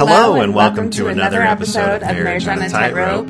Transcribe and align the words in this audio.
Hello, 0.00 0.40
and 0.40 0.54
welcome, 0.54 0.88
to, 0.92 1.08
another 1.08 1.42
episode 1.42 2.02
of 2.02 2.16
Marriage 2.16 2.48
on 2.48 2.62
a 2.62 2.70
Tightrope. 2.70 3.28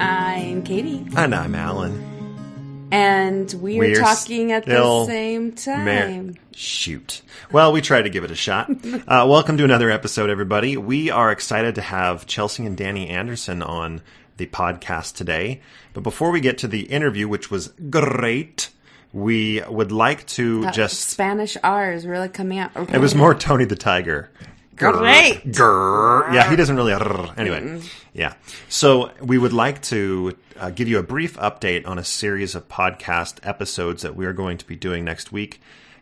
I'm 0.00 0.64
Katie, 0.64 1.06
And 1.16 1.32
I'm 1.32 1.54
Alan. 1.54 2.88
and 2.90 3.52
we're, 3.52 3.78
We're 3.78 4.00
talking 4.00 4.50
at 4.50 4.66
the 4.66 5.06
same 5.06 5.52
time. 5.52 6.26
Mar- 6.26 6.34
Shoot. 6.56 7.22
Well, 7.52 7.70
we 7.70 7.80
tried 7.82 8.02
to 8.02 8.10
give 8.10 8.24
it 8.24 8.32
a 8.32 8.34
shot. 8.34 8.68
Uh, 9.06 9.26
welcome 9.28 9.56
to 9.58 9.64
another 9.64 9.92
episode, 9.92 10.28
everybody. 10.28 10.76
We 10.76 11.08
are 11.08 11.30
excited 11.30 11.76
to 11.76 11.82
have 11.82 12.26
Chelsea 12.26 12.66
and 12.66 12.76
Danny 12.76 13.08
Anderson 13.08 13.62
on 13.62 14.02
the 14.38 14.46
podcast 14.46 15.14
today. 15.14 15.60
But 15.92 16.02
before 16.02 16.32
we 16.32 16.40
get 16.40 16.58
to 16.58 16.66
the 16.68 16.80
interview, 16.80 17.28
which 17.28 17.48
was 17.48 17.68
great, 17.90 18.70
we 19.12 19.62
would 19.68 19.92
like 19.92 20.26
to 20.26 20.62
That 20.62 20.74
just. 20.74 21.00
Spanish 21.00 21.56
R 21.62 21.92
is 21.92 22.08
really 22.08 22.28
coming 22.28 22.58
out. 22.58 22.76
Okay. 22.76 22.94
It 22.96 23.00
was 23.00 23.14
more 23.14 23.36
Tony 23.36 23.66
the 23.66 23.76
Tiger. 23.76 24.30
Grr, 24.78 24.98
Great. 24.98 25.44
grr. 25.52 26.32
Yeah, 26.32 26.48
he 26.48 26.56
doesn't 26.56 26.76
really. 26.76 26.92
Anyway, 27.36 27.80
yeah. 28.12 28.34
So 28.68 29.10
we 29.20 29.38
would 29.38 29.52
like 29.52 29.82
to 29.82 30.36
uh, 30.58 30.70
give 30.70 30.88
you 30.88 30.98
a 30.98 31.02
brief 31.02 31.36
update 31.36 31.86
on 31.86 31.98
a 31.98 32.04
series 32.04 32.54
of 32.54 32.68
podcast 32.68 33.38
episodes 33.42 34.02
that 34.02 34.14
we 34.16 34.26
are 34.26 34.32
going 34.32 34.58
to 34.58 34.66
be 34.66 34.76
doing 34.76 35.04
next 35.04 35.32
week. 35.32 35.60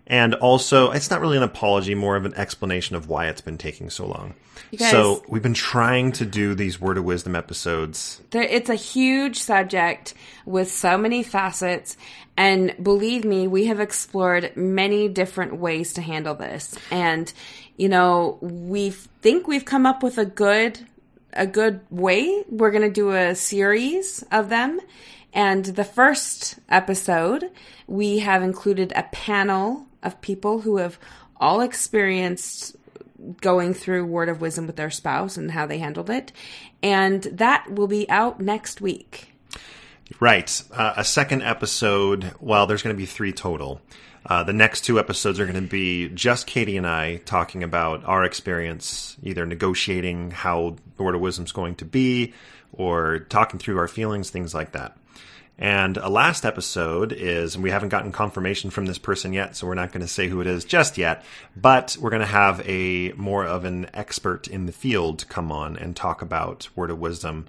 And 0.08 0.34
also, 0.34 0.92
it's 0.92 1.10
not 1.10 1.20
really 1.20 1.36
an 1.36 1.42
apology, 1.42 1.96
more 1.96 2.14
of 2.14 2.24
an 2.24 2.34
explanation 2.34 2.94
of 2.94 3.08
why 3.08 3.26
it's 3.26 3.40
been 3.40 3.58
taking 3.58 3.90
so 3.90 4.06
long. 4.06 4.34
guys- 4.76 4.92
so 4.92 5.24
we've 5.28 5.42
been 5.42 5.52
trying 5.52 6.12
to 6.12 6.24
do 6.24 6.54
these 6.54 6.80
Word 6.80 6.96
of 6.96 7.02
Wisdom 7.04 7.34
episodes. 7.34 8.20
There, 8.30 8.42
it's 8.42 8.70
a 8.70 8.76
huge 8.76 9.38
subject 9.40 10.14
with 10.44 10.70
so 10.70 10.96
many 10.96 11.24
facets, 11.24 11.96
and 12.36 12.72
believe 12.80 13.24
me, 13.24 13.48
we 13.48 13.66
have 13.66 13.80
explored 13.80 14.56
many 14.56 15.08
different 15.08 15.56
ways 15.56 15.94
to 15.94 16.02
handle 16.02 16.36
this. 16.36 16.76
And 16.92 17.32
you 17.76 17.88
know, 17.88 18.38
we 18.40 18.90
think 18.90 19.46
we've 19.46 19.64
come 19.64 19.86
up 19.86 20.02
with 20.02 20.18
a 20.18 20.24
good 20.24 20.86
a 21.32 21.46
good 21.46 21.80
way. 21.90 22.44
We're 22.48 22.70
going 22.70 22.82
to 22.82 22.90
do 22.90 23.10
a 23.10 23.34
series 23.34 24.24
of 24.32 24.48
them. 24.48 24.80
And 25.32 25.64
the 25.66 25.84
first 25.84 26.58
episode, 26.68 27.50
we 27.86 28.20
have 28.20 28.42
included 28.42 28.92
a 28.96 29.02
panel 29.12 29.86
of 30.02 30.20
people 30.22 30.60
who 30.60 30.78
have 30.78 30.98
all 31.36 31.60
experienced 31.60 32.74
going 33.40 33.74
through 33.74 34.06
word 34.06 34.30
of 34.30 34.40
wisdom 34.40 34.66
with 34.66 34.76
their 34.76 34.90
spouse 34.90 35.36
and 35.36 35.50
how 35.50 35.66
they 35.66 35.78
handled 35.78 36.08
it. 36.08 36.32
And 36.82 37.22
that 37.24 37.70
will 37.70 37.88
be 37.88 38.08
out 38.08 38.40
next 38.40 38.80
week. 38.80 39.34
Right. 40.20 40.62
Uh, 40.72 40.94
a 40.96 41.04
second 41.04 41.42
episode. 41.42 42.32
Well, 42.40 42.66
there's 42.66 42.82
going 42.82 42.94
to 42.94 42.98
be 42.98 43.06
three 43.06 43.32
total. 43.32 43.80
Uh, 44.28 44.42
the 44.42 44.52
next 44.52 44.80
two 44.80 44.98
episodes 44.98 45.38
are 45.38 45.46
going 45.46 45.62
to 45.62 45.70
be 45.70 46.08
just 46.08 46.48
Katie 46.48 46.76
and 46.76 46.86
I 46.86 47.18
talking 47.18 47.62
about 47.62 48.04
our 48.04 48.24
experience, 48.24 49.16
either 49.22 49.46
negotiating 49.46 50.32
how 50.32 50.76
Word 50.98 51.14
of 51.14 51.20
Wisdom 51.20 51.44
is 51.44 51.52
going 51.52 51.76
to 51.76 51.84
be, 51.84 52.34
or 52.72 53.20
talking 53.20 53.60
through 53.60 53.78
our 53.78 53.86
feelings, 53.86 54.30
things 54.30 54.52
like 54.52 54.72
that. 54.72 54.96
And 55.58 55.96
a 55.96 56.08
last 56.08 56.44
episode 56.44 57.12
is, 57.12 57.54
and 57.54 57.64
we 57.64 57.70
haven't 57.70 57.88
gotten 57.88 58.12
confirmation 58.12 58.70
from 58.70 58.86
this 58.86 58.98
person 58.98 59.32
yet, 59.32 59.56
so 59.56 59.66
we're 59.66 59.74
not 59.74 59.92
going 59.92 60.02
to 60.02 60.08
say 60.08 60.28
who 60.28 60.40
it 60.40 60.46
is 60.46 60.64
just 60.64 60.98
yet, 60.98 61.24
but 61.56 61.96
we're 61.98 62.10
going 62.10 62.20
to 62.20 62.26
have 62.26 62.60
a 62.68 63.12
more 63.12 63.46
of 63.46 63.64
an 63.64 63.88
expert 63.94 64.48
in 64.48 64.66
the 64.66 64.72
field 64.72 65.26
come 65.28 65.52
on 65.52 65.76
and 65.76 65.94
talk 65.94 66.20
about 66.20 66.68
Word 66.74 66.90
of 66.90 66.98
Wisdom 66.98 67.46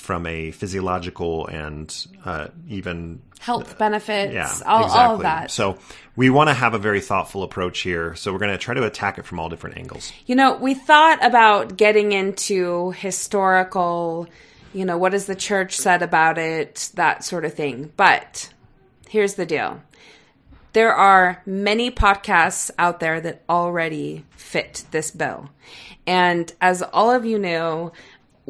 from 0.00 0.26
a 0.26 0.50
physiological 0.50 1.46
and 1.46 2.06
uh, 2.24 2.48
even 2.68 3.20
Health 3.40 3.78
benefits, 3.78 4.34
yeah, 4.34 4.52
all, 4.66 4.84
exactly. 4.84 5.00
all 5.00 5.14
of 5.14 5.22
that. 5.22 5.50
So 5.50 5.78
we 6.14 6.28
want 6.28 6.48
to 6.48 6.54
have 6.54 6.74
a 6.74 6.78
very 6.78 7.00
thoughtful 7.00 7.42
approach 7.42 7.80
here. 7.80 8.14
So 8.14 8.34
we're 8.34 8.38
going 8.38 8.50
to 8.50 8.58
try 8.58 8.74
to 8.74 8.84
attack 8.84 9.16
it 9.16 9.24
from 9.24 9.40
all 9.40 9.48
different 9.48 9.78
angles. 9.78 10.12
You 10.26 10.34
know, 10.34 10.56
we 10.56 10.74
thought 10.74 11.24
about 11.24 11.78
getting 11.78 12.12
into 12.12 12.90
historical, 12.90 14.28
you 14.74 14.84
know, 14.84 14.98
what 14.98 15.14
has 15.14 15.24
the 15.24 15.34
church 15.34 15.74
said 15.76 16.02
about 16.02 16.36
it, 16.36 16.90
that 16.94 17.24
sort 17.24 17.46
of 17.46 17.54
thing. 17.54 17.92
But 17.96 18.52
here's 19.08 19.34
the 19.36 19.46
deal 19.46 19.80
there 20.74 20.94
are 20.94 21.42
many 21.46 21.90
podcasts 21.90 22.70
out 22.78 23.00
there 23.00 23.22
that 23.22 23.42
already 23.48 24.24
fit 24.36 24.84
this 24.90 25.10
bill. 25.10 25.48
And 26.06 26.52
as 26.60 26.82
all 26.82 27.10
of 27.10 27.24
you 27.24 27.38
know, 27.38 27.92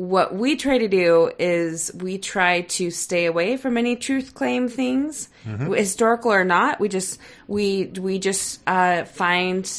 what 0.01 0.35
we 0.35 0.57
try 0.57 0.79
to 0.79 0.89
do 0.89 1.31
is 1.39 1.91
we 1.95 2.17
try 2.17 2.63
to 2.63 2.91
stay 2.91 3.27
away 3.27 3.59
from 3.59 3.77
any 3.77 3.97
truth 3.97 4.33
claim 4.33 4.67
things, 4.69 5.29
historical 5.75 6.33
or 6.33 6.43
not. 6.43 6.81
We 6.81 6.89
just 6.89 7.21
we 7.47 7.85
we 7.85 8.19
just 8.19 8.63
uh, 8.67 9.05
find 9.05 9.71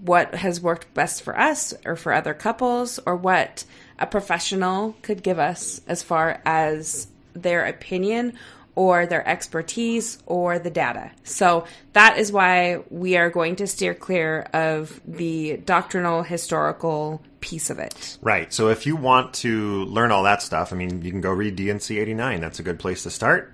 what 0.00 0.34
has 0.34 0.62
worked 0.62 0.94
best 0.94 1.22
for 1.22 1.38
us 1.38 1.74
or 1.84 1.94
for 1.94 2.12
other 2.12 2.32
couples 2.32 2.98
or 3.04 3.16
what 3.16 3.64
a 3.98 4.06
professional 4.06 4.96
could 5.02 5.22
give 5.22 5.38
us 5.38 5.82
as 5.86 6.02
far 6.02 6.40
as 6.46 7.06
their 7.34 7.66
opinion 7.66 8.32
or 8.78 9.06
their 9.06 9.26
expertise 9.28 10.22
or 10.24 10.60
the 10.60 10.70
data. 10.70 11.10
So 11.24 11.64
that 11.94 12.16
is 12.16 12.30
why 12.30 12.84
we 12.90 13.16
are 13.16 13.28
going 13.28 13.56
to 13.56 13.66
steer 13.66 13.92
clear 13.92 14.46
of 14.52 15.00
the 15.04 15.56
doctrinal 15.56 16.22
historical 16.22 17.20
piece 17.40 17.70
of 17.70 17.80
it. 17.80 18.18
Right. 18.22 18.52
So 18.54 18.68
if 18.68 18.86
you 18.86 18.94
want 18.94 19.34
to 19.34 19.84
learn 19.86 20.12
all 20.12 20.22
that 20.22 20.42
stuff, 20.42 20.72
I 20.72 20.76
mean, 20.76 21.02
you 21.02 21.10
can 21.10 21.20
go 21.20 21.32
read 21.32 21.56
D&C 21.56 21.98
89. 21.98 22.40
That's 22.40 22.60
a 22.60 22.62
good 22.62 22.78
place 22.78 23.02
to 23.02 23.10
start. 23.10 23.52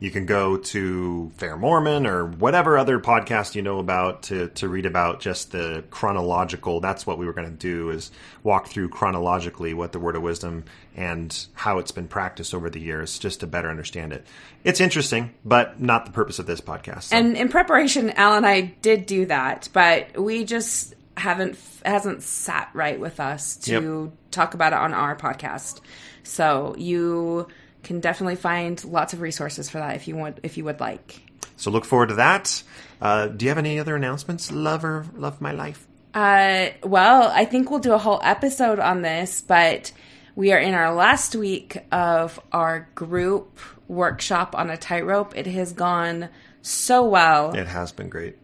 You 0.00 0.10
can 0.10 0.26
go 0.26 0.56
to 0.58 1.30
Fair 1.36 1.56
Mormon 1.56 2.06
or 2.06 2.26
whatever 2.26 2.76
other 2.76 2.98
podcast 2.98 3.54
you 3.54 3.62
know 3.62 3.78
about 3.78 4.24
to, 4.24 4.48
to 4.48 4.68
read 4.68 4.86
about 4.86 5.20
just 5.20 5.52
the 5.52 5.84
chronological. 5.90 6.80
That's 6.80 7.06
what 7.06 7.16
we 7.16 7.24
were 7.26 7.32
going 7.32 7.50
to 7.50 7.56
do 7.56 7.90
is 7.90 8.10
walk 8.42 8.66
through 8.66 8.88
chronologically 8.90 9.72
what 9.72 9.92
the 9.92 10.00
Word 10.00 10.16
of 10.16 10.22
Wisdom 10.22 10.64
and 10.96 11.46
how 11.54 11.78
it's 11.78 11.92
been 11.92 12.08
practiced 12.08 12.52
over 12.54 12.68
the 12.68 12.80
years 12.80 13.18
just 13.18 13.40
to 13.40 13.46
better 13.46 13.70
understand 13.70 14.12
it. 14.12 14.26
It's 14.64 14.80
interesting, 14.80 15.32
but 15.44 15.80
not 15.80 16.06
the 16.06 16.12
purpose 16.12 16.38
of 16.38 16.46
this 16.46 16.60
podcast. 16.60 17.04
So- 17.04 17.16
And 17.16 17.36
in 17.36 17.48
preparation, 17.48 18.10
Al 18.10 18.34
and 18.36 18.44
I 18.44 18.60
did 18.82 19.06
do 19.06 19.26
that, 19.26 19.68
but 19.72 20.18
we 20.20 20.44
just 20.44 20.94
haven't 21.16 21.56
hasn't 21.84 22.24
sat 22.24 22.68
right 22.74 22.98
with 22.98 23.20
us 23.20 23.56
to 23.58 24.10
talk 24.32 24.54
about 24.54 24.72
it 24.72 24.78
on 24.80 24.92
our 24.92 25.14
podcast. 25.16 25.80
So 26.24 26.74
you 26.76 27.46
can 27.84 28.00
definitely 28.00 28.36
find 28.36 28.82
lots 28.84 29.12
of 29.12 29.20
resources 29.20 29.70
for 29.70 29.78
that 29.78 29.94
if 29.96 30.08
you 30.08 30.16
want 30.16 30.40
if 30.42 30.56
you 30.56 30.64
would 30.64 30.80
like. 30.80 31.20
so 31.56 31.70
look 31.70 31.84
forward 31.84 32.08
to 32.08 32.14
that. 32.16 32.62
Uh, 33.00 33.28
do 33.28 33.44
you 33.44 33.50
have 33.50 33.58
any 33.58 33.78
other 33.78 33.94
announcements? 33.96 34.50
Lover, 34.50 35.06
love 35.16 35.40
my 35.40 35.52
life. 35.52 35.86
Uh, 36.14 36.68
well, 36.82 37.30
I 37.34 37.44
think 37.44 37.70
we'll 37.70 37.80
do 37.80 37.92
a 37.92 37.98
whole 37.98 38.20
episode 38.22 38.78
on 38.78 39.02
this, 39.02 39.40
but 39.40 39.92
we 40.36 40.52
are 40.52 40.58
in 40.58 40.74
our 40.74 40.94
last 40.94 41.34
week 41.34 41.78
of 41.92 42.40
our 42.52 42.88
group 42.94 43.58
workshop 43.88 44.54
on 44.56 44.70
a 44.70 44.76
tightrope. 44.76 45.36
It 45.36 45.46
has 45.46 45.72
gone 45.72 46.28
so 46.62 47.04
well. 47.04 47.52
It 47.54 47.66
has 47.66 47.92
been 47.92 48.08
great. 48.08 48.36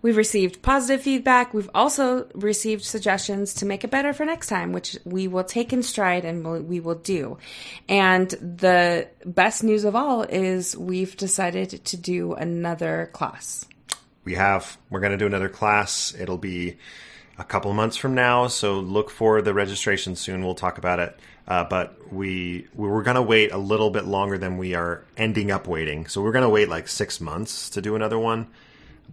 We've 0.00 0.16
received 0.16 0.62
positive 0.62 1.02
feedback. 1.02 1.52
We've 1.52 1.70
also 1.74 2.28
received 2.34 2.84
suggestions 2.84 3.54
to 3.54 3.66
make 3.66 3.82
it 3.84 3.90
better 3.90 4.12
for 4.12 4.24
next 4.24 4.46
time, 4.48 4.72
which 4.72 4.96
we 5.04 5.26
will 5.28 5.44
take 5.44 5.72
in 5.72 5.82
stride 5.82 6.24
and 6.24 6.44
we'll- 6.44 6.94
do. 6.94 7.38
And 7.88 8.28
the 8.30 9.08
best 9.24 9.62
news 9.64 9.84
of 9.84 9.94
all 9.96 10.22
is 10.22 10.76
we've 10.76 11.16
decided 11.16 11.84
to 11.84 11.96
do 11.96 12.34
another 12.34 13.10
class. 13.12 13.66
we 14.24 14.34
have 14.34 14.76
we're 14.90 15.00
going 15.00 15.12
to 15.12 15.16
do 15.18 15.26
another 15.26 15.48
class 15.48 16.14
it'll 16.18 16.36
be 16.36 16.76
a 17.38 17.44
couple 17.44 17.72
months 17.72 17.96
from 17.96 18.14
now 18.14 18.46
so 18.46 18.78
look 18.80 19.08
for 19.10 19.40
the 19.40 19.54
registration 19.54 20.14
soon 20.14 20.44
we'll 20.44 20.54
talk 20.54 20.76
about 20.76 20.98
it 20.98 21.18
uh, 21.46 21.64
but 21.64 22.12
we 22.12 22.66
we 22.74 22.86
were 22.88 23.02
going 23.02 23.14
to 23.14 23.22
wait 23.22 23.52
a 23.52 23.56
little 23.56 23.88
bit 23.90 24.04
longer 24.04 24.36
than 24.36 24.58
we 24.58 24.74
are 24.74 25.02
ending 25.16 25.50
up 25.50 25.66
waiting 25.66 26.06
so 26.06 26.20
we're 26.20 26.32
going 26.32 26.42
to 26.42 26.48
wait 26.48 26.68
like 26.68 26.88
six 26.88 27.20
months 27.22 27.70
to 27.70 27.80
do 27.80 27.94
another 27.94 28.18
one 28.18 28.46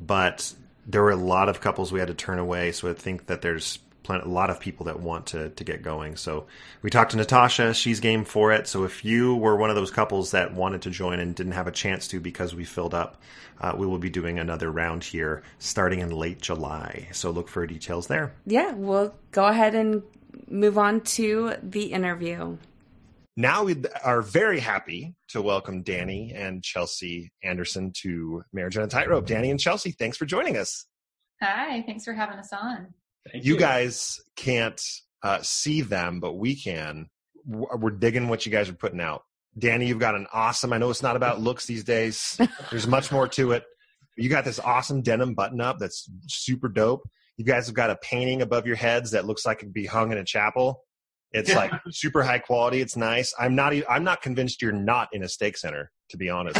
but 0.01 0.53
there 0.85 1.01
were 1.01 1.11
a 1.11 1.15
lot 1.15 1.49
of 1.49 1.61
couples 1.61 1.91
we 1.91 1.99
had 1.99 2.07
to 2.07 2.13
turn 2.13 2.39
away 2.39 2.71
so 2.71 2.89
i 2.89 2.93
think 2.93 3.25
that 3.27 3.41
there's 3.41 3.79
a 4.09 4.27
lot 4.27 4.49
of 4.49 4.59
people 4.59 4.85
that 4.85 4.99
want 4.99 5.27
to, 5.27 5.49
to 5.49 5.63
get 5.63 5.81
going. 5.81 6.15
So 6.15 6.45
we 6.81 6.89
talked 6.89 7.11
to 7.11 7.17
natasha 7.17 7.73
she's 7.73 7.99
game 7.99 8.23
for 8.23 8.51
it. 8.51 8.67
So 8.67 8.83
if 8.83 9.03
you 9.03 9.35
were 9.35 9.55
one 9.55 9.69
of 9.69 9.75
those 9.75 9.91
couples 9.91 10.31
that 10.31 10.53
wanted 10.53 10.83
to 10.83 10.89
join 10.89 11.19
and 11.19 11.35
didn't 11.35 11.53
have 11.53 11.67
a 11.67 11.71
chance 11.71 12.07
to 12.09 12.19
because 12.19 12.53
we 12.53 12.65
filled 12.65 12.93
up 12.93 13.21
uh, 13.59 13.73
we 13.77 13.87
will 13.87 13.99
be 13.99 14.09
doing 14.09 14.37
another 14.37 14.69
round 14.69 15.03
here 15.03 15.41
starting 15.59 15.99
in 15.99 16.09
late 16.09 16.41
july. 16.41 17.07
So 17.13 17.31
look 17.31 17.47
for 17.47 17.65
details 17.65 18.07
there. 18.07 18.33
Yeah, 18.45 18.73
we'll 18.73 19.13
go 19.31 19.45
ahead 19.45 19.75
and 19.75 20.03
move 20.49 20.77
on 20.77 21.01
to 21.01 21.55
the 21.63 21.85
interview. 21.85 22.57
Now 23.37 23.63
we 23.63 23.75
are 24.03 24.21
very 24.21 24.59
happy 24.59 25.15
to 25.27 25.41
welcome 25.41 25.83
danny 25.83 26.31
and 26.35 26.63
chelsea 26.63 27.31
anderson 27.43 27.91
to 27.93 28.41
marriage 28.53 28.77
on 28.77 28.83
a 28.83 28.87
tightrope 28.87 29.25
danny 29.25 29.51
and 29.51 29.59
chelsea 29.59 29.91
thanks 29.91 30.17
for 30.17 30.25
joining 30.25 30.57
us 30.57 30.85
Hi, 31.41 31.83
thanks 31.85 32.05
for 32.05 32.13
having 32.13 32.39
us 32.39 32.53
on. 32.53 32.93
you 33.33 33.57
guys 33.57 34.19
can't 34.35 34.81
uh, 35.21 35.39
see 35.41 35.81
them, 35.81 36.19
but 36.19 36.33
we 36.33 36.55
can. 36.55 37.07
We're 37.45 37.91
digging 37.91 38.29
what 38.29 38.45
you 38.45 38.51
guys 38.51 38.69
are 38.69 38.73
putting 38.73 39.01
out. 39.01 39.23
Danny, 39.57 39.87
you've 39.87 39.99
got 39.99 40.15
an 40.15 40.27
awesome. 40.33 40.73
I 40.73 40.77
know 40.77 40.89
it's 40.89 41.03
not 41.03 41.15
about 41.15 41.41
looks 41.41 41.65
these 41.65 41.83
days. 41.83 42.39
There's 42.71 42.87
much 42.87 43.11
more 43.11 43.27
to 43.29 43.51
it. 43.51 43.63
You 44.17 44.29
got 44.29 44.45
this 44.45 44.59
awesome 44.59 45.01
denim 45.01 45.33
button 45.33 45.61
up 45.61 45.77
that's 45.79 46.09
super 46.27 46.69
dope. 46.69 47.07
You 47.37 47.45
guys 47.45 47.65
have 47.67 47.75
got 47.75 47.89
a 47.89 47.97
painting 47.97 48.41
above 48.41 48.65
your 48.65 48.77
heads 48.77 49.11
that 49.11 49.25
looks 49.25 49.45
like 49.45 49.57
it 49.57 49.65
could 49.65 49.73
be 49.73 49.85
hung 49.85 50.11
in 50.11 50.17
a 50.17 50.23
chapel. 50.23 50.83
It's 51.31 51.53
like 51.53 51.71
super 51.91 52.23
high 52.23 52.39
quality. 52.39 52.81
It's 52.81 52.95
nice. 52.95 53.33
I'm 53.37 53.55
not. 53.55 53.73
I'm 53.89 54.03
not 54.03 54.21
convinced 54.21 54.61
you're 54.61 54.71
not 54.71 55.09
in 55.11 55.23
a 55.23 55.29
stake 55.29 55.57
center, 55.57 55.91
to 56.09 56.17
be 56.17 56.29
honest, 56.29 56.59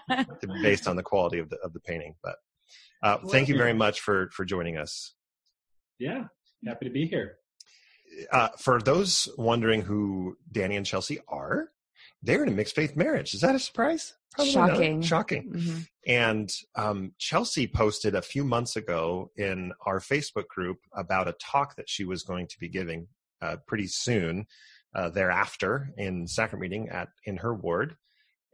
based 0.62 0.88
on 0.88 0.96
the 0.96 1.02
quality 1.02 1.38
of 1.38 1.50
the 1.50 1.56
of 1.58 1.72
the 1.72 1.80
painting. 1.80 2.14
But 2.22 2.36
uh, 3.02 3.18
thank 3.30 3.48
you 3.48 3.56
very 3.56 3.74
much 3.74 4.00
for 4.00 4.30
for 4.30 4.44
joining 4.44 4.76
us. 4.76 5.14
Yeah, 5.98 6.24
happy 6.66 6.86
to 6.86 6.92
be 6.92 7.06
here. 7.06 7.36
Uh, 8.32 8.48
for 8.58 8.80
those 8.80 9.28
wondering 9.36 9.82
who 9.82 10.36
Danny 10.50 10.76
and 10.76 10.86
Chelsea 10.86 11.20
are, 11.28 11.68
they're 12.22 12.42
in 12.42 12.48
a 12.48 12.52
mixed 12.52 12.74
faith 12.74 12.96
marriage. 12.96 13.34
Is 13.34 13.42
that 13.42 13.54
a 13.54 13.58
surprise? 13.58 14.14
Probably 14.32 14.54
not. 14.54 14.70
Shocking. 14.70 15.02
Shocking. 15.02 15.52
Mhm. 15.52 15.88
And 16.06 16.52
um, 16.74 17.12
Chelsea 17.18 17.66
posted 17.66 18.14
a 18.14 18.22
few 18.22 18.44
months 18.44 18.76
ago 18.76 19.30
in 19.36 19.72
our 19.86 20.00
Facebook 20.00 20.48
group 20.48 20.78
about 20.94 21.28
a 21.28 21.32
talk 21.32 21.76
that 21.76 21.88
she 21.88 22.04
was 22.04 22.22
going 22.22 22.46
to 22.48 22.58
be 22.58 22.68
giving 22.68 23.08
pretty 23.66 23.86
soon 23.86 24.46
uh, 24.94 25.10
thereafter 25.10 25.90
in 25.96 26.26
sacrament 26.26 26.70
meeting 26.70 26.88
at 26.88 27.08
in 27.24 27.36
her 27.38 27.54
ward. 27.54 27.96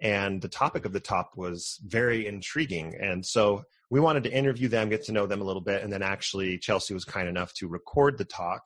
And 0.02 0.42
the 0.42 0.48
topic 0.48 0.84
of 0.84 0.92
the 0.92 1.00
talk 1.00 1.36
was 1.36 1.80
very 1.86 2.26
intriguing. 2.26 2.94
And 3.00 3.24
so 3.24 3.62
we 3.90 4.00
wanted 4.00 4.24
to 4.24 4.32
interview 4.32 4.68
them, 4.68 4.88
get 4.88 5.04
to 5.04 5.12
know 5.12 5.26
them 5.26 5.40
a 5.40 5.44
little 5.44 5.62
bit, 5.62 5.82
and 5.82 5.92
then 5.92 6.02
actually 6.02 6.58
Chelsea 6.58 6.94
was 6.94 7.04
kind 7.04 7.28
enough 7.28 7.54
to 7.54 7.68
record 7.68 8.18
the 8.18 8.24
talk 8.24 8.62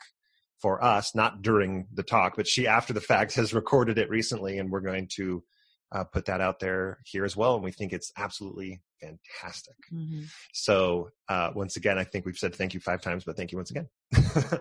for 0.61 0.83
us, 0.83 1.15
not 1.15 1.43
during 1.43 1.87
the 1.93 2.03
talk, 2.03 2.35
but 2.37 2.49
she 2.49 2.67
after 2.67 2.93
the 2.93 3.01
fact 3.01 3.35
has 3.37 3.55
recorded 3.55 3.99
it 3.99 4.11
recently, 4.11 4.59
and 4.59 4.71
we're 4.71 4.81
going 4.81 5.09
to 5.17 5.45
uh, 5.93 6.05
put 6.05 6.27
that 6.27 6.41
out 6.41 6.61
there 6.61 6.99
here 7.05 7.25
as 7.25 7.37
well. 7.37 7.55
And 7.55 7.65
we 7.65 7.73
think 7.73 7.93
it's 7.93 8.13
absolutely 8.17 8.81
fantastic. 9.01 9.75
Mhm. 9.93 10.27
So 10.53 11.11
uh, 11.29 11.51
once 11.55 11.77
again, 11.77 11.99
I 11.99 12.05
think 12.05 12.27
we've 12.27 12.37
said 12.37 12.55
thank 12.55 12.75
you 12.75 12.81
five 12.81 13.01
times, 13.01 13.25
but 13.25 13.37
thank 13.37 13.53
you 13.53 13.59
once 13.59 13.71
again. 13.71 13.89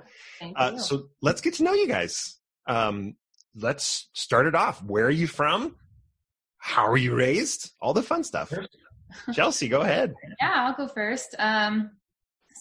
Uh, 0.56 0.78
so 0.78 1.08
let's 1.22 1.42
get 1.42 1.56
to 1.56 1.64
know 1.64 1.74
you 1.74 1.88
guys. 1.88 2.38
Um, 2.68 3.16
let's 3.56 4.08
start 4.14 4.46
it 4.46 4.54
off. 4.54 4.84
Where 4.84 5.06
are 5.06 5.10
you 5.10 5.26
from? 5.28 5.76
How 6.60 6.86
are 6.88 6.98
you 6.98 7.16
raised? 7.16 7.72
All 7.82 7.94
the 7.94 8.04
fun 8.04 8.24
stuff. 8.24 8.54
Chelsea, 9.34 9.68
go 9.68 9.82
ahead. 9.82 10.14
yeah, 10.40 10.54
I'll 10.56 10.76
go 10.76 10.88
first. 10.88 11.36
Um, 11.40 11.90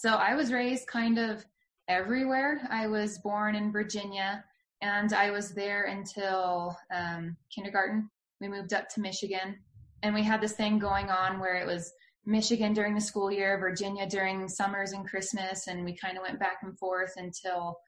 so 0.00 0.10
I 0.14 0.34
was 0.34 0.52
raised 0.52 0.86
kind 0.86 1.18
of 1.18 1.44
everywhere. 1.88 2.66
I 2.70 2.86
was 2.86 3.18
born 3.18 3.54
in 3.54 3.72
Virginia, 3.72 4.42
and 4.80 5.12
I 5.12 5.30
was 5.30 5.52
there 5.52 5.84
until 5.84 6.76
um, 6.94 7.36
kindergarten. 7.54 8.08
We 8.40 8.48
moved 8.48 8.72
up 8.72 8.88
to 8.90 9.00
Michigan, 9.00 9.58
and 10.02 10.14
we 10.14 10.22
had 10.22 10.40
this 10.40 10.52
thing 10.52 10.78
going 10.78 11.10
on 11.10 11.40
where 11.40 11.56
it 11.56 11.66
was 11.66 11.92
Michigan 12.26 12.72
during 12.72 12.94
the 12.94 13.00
school 13.00 13.30
year, 13.30 13.58
Virginia 13.58 14.06
during 14.08 14.48
summers 14.48 14.92
and 14.92 15.08
Christmas, 15.08 15.68
and 15.68 15.84
we 15.84 15.96
kind 15.96 16.16
of 16.16 16.22
went 16.22 16.38
back 16.40 16.58
and 16.62 16.78
forth 16.78 17.12
until 17.16 17.78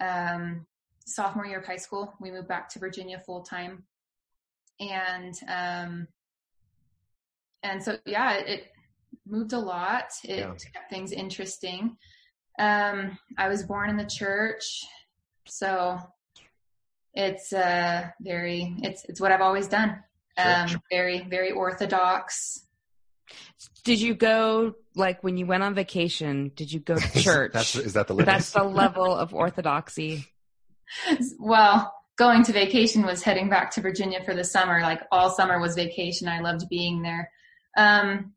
um, 0.00 0.66
sophomore 1.06 1.46
year 1.46 1.60
of 1.60 1.66
high 1.66 1.76
school. 1.76 2.14
We 2.20 2.30
moved 2.30 2.48
back 2.48 2.68
to 2.70 2.78
Virginia 2.78 3.20
full 3.24 3.42
time, 3.42 3.84
and 4.80 5.34
um, 5.48 6.08
and 7.62 7.82
so 7.82 7.98
yeah, 8.06 8.32
it, 8.32 8.48
it 8.48 8.64
moved 9.26 9.52
a 9.52 9.58
lot. 9.58 10.10
It 10.24 10.38
Yeah. 10.38 10.54
kept 10.72 10.90
things 10.90 11.12
interesting. 11.12 11.96
Um, 12.58 13.18
I 13.38 13.48
was 13.48 13.62
born 13.62 13.90
in 13.90 13.96
the 13.96 14.04
church, 14.06 14.84
so 15.46 15.98
it's 17.14 17.52
uh 17.52 18.08
very 18.20 18.76
it's 18.82 19.04
it's 19.04 19.20
what 19.20 19.32
I've 19.32 19.40
always 19.40 19.68
done. 19.68 20.02
Um, 20.38 20.68
Sure. 20.68 20.80
very 20.90 21.20
very 21.20 21.52
orthodox. 21.52 22.66
Did 23.84 24.00
you 24.00 24.14
go 24.14 24.74
like 24.94 25.22
when 25.22 25.36
you 25.36 25.46
went 25.46 25.62
on 25.62 25.74
vacation? 25.74 26.52
Did 26.54 26.72
you 26.72 26.80
go 26.80 26.96
to 26.96 27.20
church? 27.22 27.52
That's, 27.52 27.74
is 27.76 27.94
that 27.94 28.08
the 28.08 28.14
That's 28.14 28.50
the 28.50 28.64
level 28.64 29.14
of 29.14 29.34
orthodoxy. 29.34 30.26
well, 31.38 31.92
going 32.16 32.44
to 32.44 32.52
vacation 32.52 33.04
was 33.04 33.22
heading 33.22 33.48
back 33.48 33.70
to 33.72 33.80
Virginia 33.80 34.22
for 34.24 34.34
the 34.34 34.44
summer. 34.44 34.80
Like 34.80 35.00
all 35.10 35.30
summer 35.30 35.60
was 35.60 35.74
vacation. 35.74 36.28
I 36.28 36.40
loved 36.40 36.68
being 36.68 37.02
there. 37.02 37.30
Um, 37.76 38.32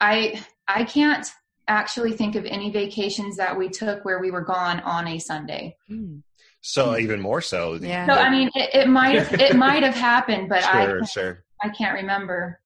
I 0.00 0.42
I 0.66 0.84
can't 0.84 1.26
actually 1.68 2.12
think 2.12 2.34
of 2.34 2.44
any 2.44 2.70
vacations 2.70 3.36
that 3.36 3.56
we 3.56 3.68
took 3.68 4.04
where 4.04 4.20
we 4.20 4.30
were 4.30 4.44
gone 4.44 4.80
on 4.80 5.06
a 5.06 5.18
Sunday. 5.18 5.76
Hmm. 5.88 6.18
So 6.62 6.96
even 6.96 7.20
more 7.20 7.40
so. 7.42 7.74
Yeah. 7.74 8.06
So 8.06 8.12
I 8.14 8.30
mean, 8.30 8.48
it, 8.54 8.70
it 8.74 8.88
might 8.88 9.18
have 9.18 9.40
it 9.40 9.56
might 9.56 9.82
have 9.82 9.94
happened, 9.94 10.48
but 10.48 10.62
sure, 10.62 11.02
I 11.02 11.06
sure. 11.06 11.44
I 11.62 11.68
can't 11.68 11.94
remember. 11.94 12.60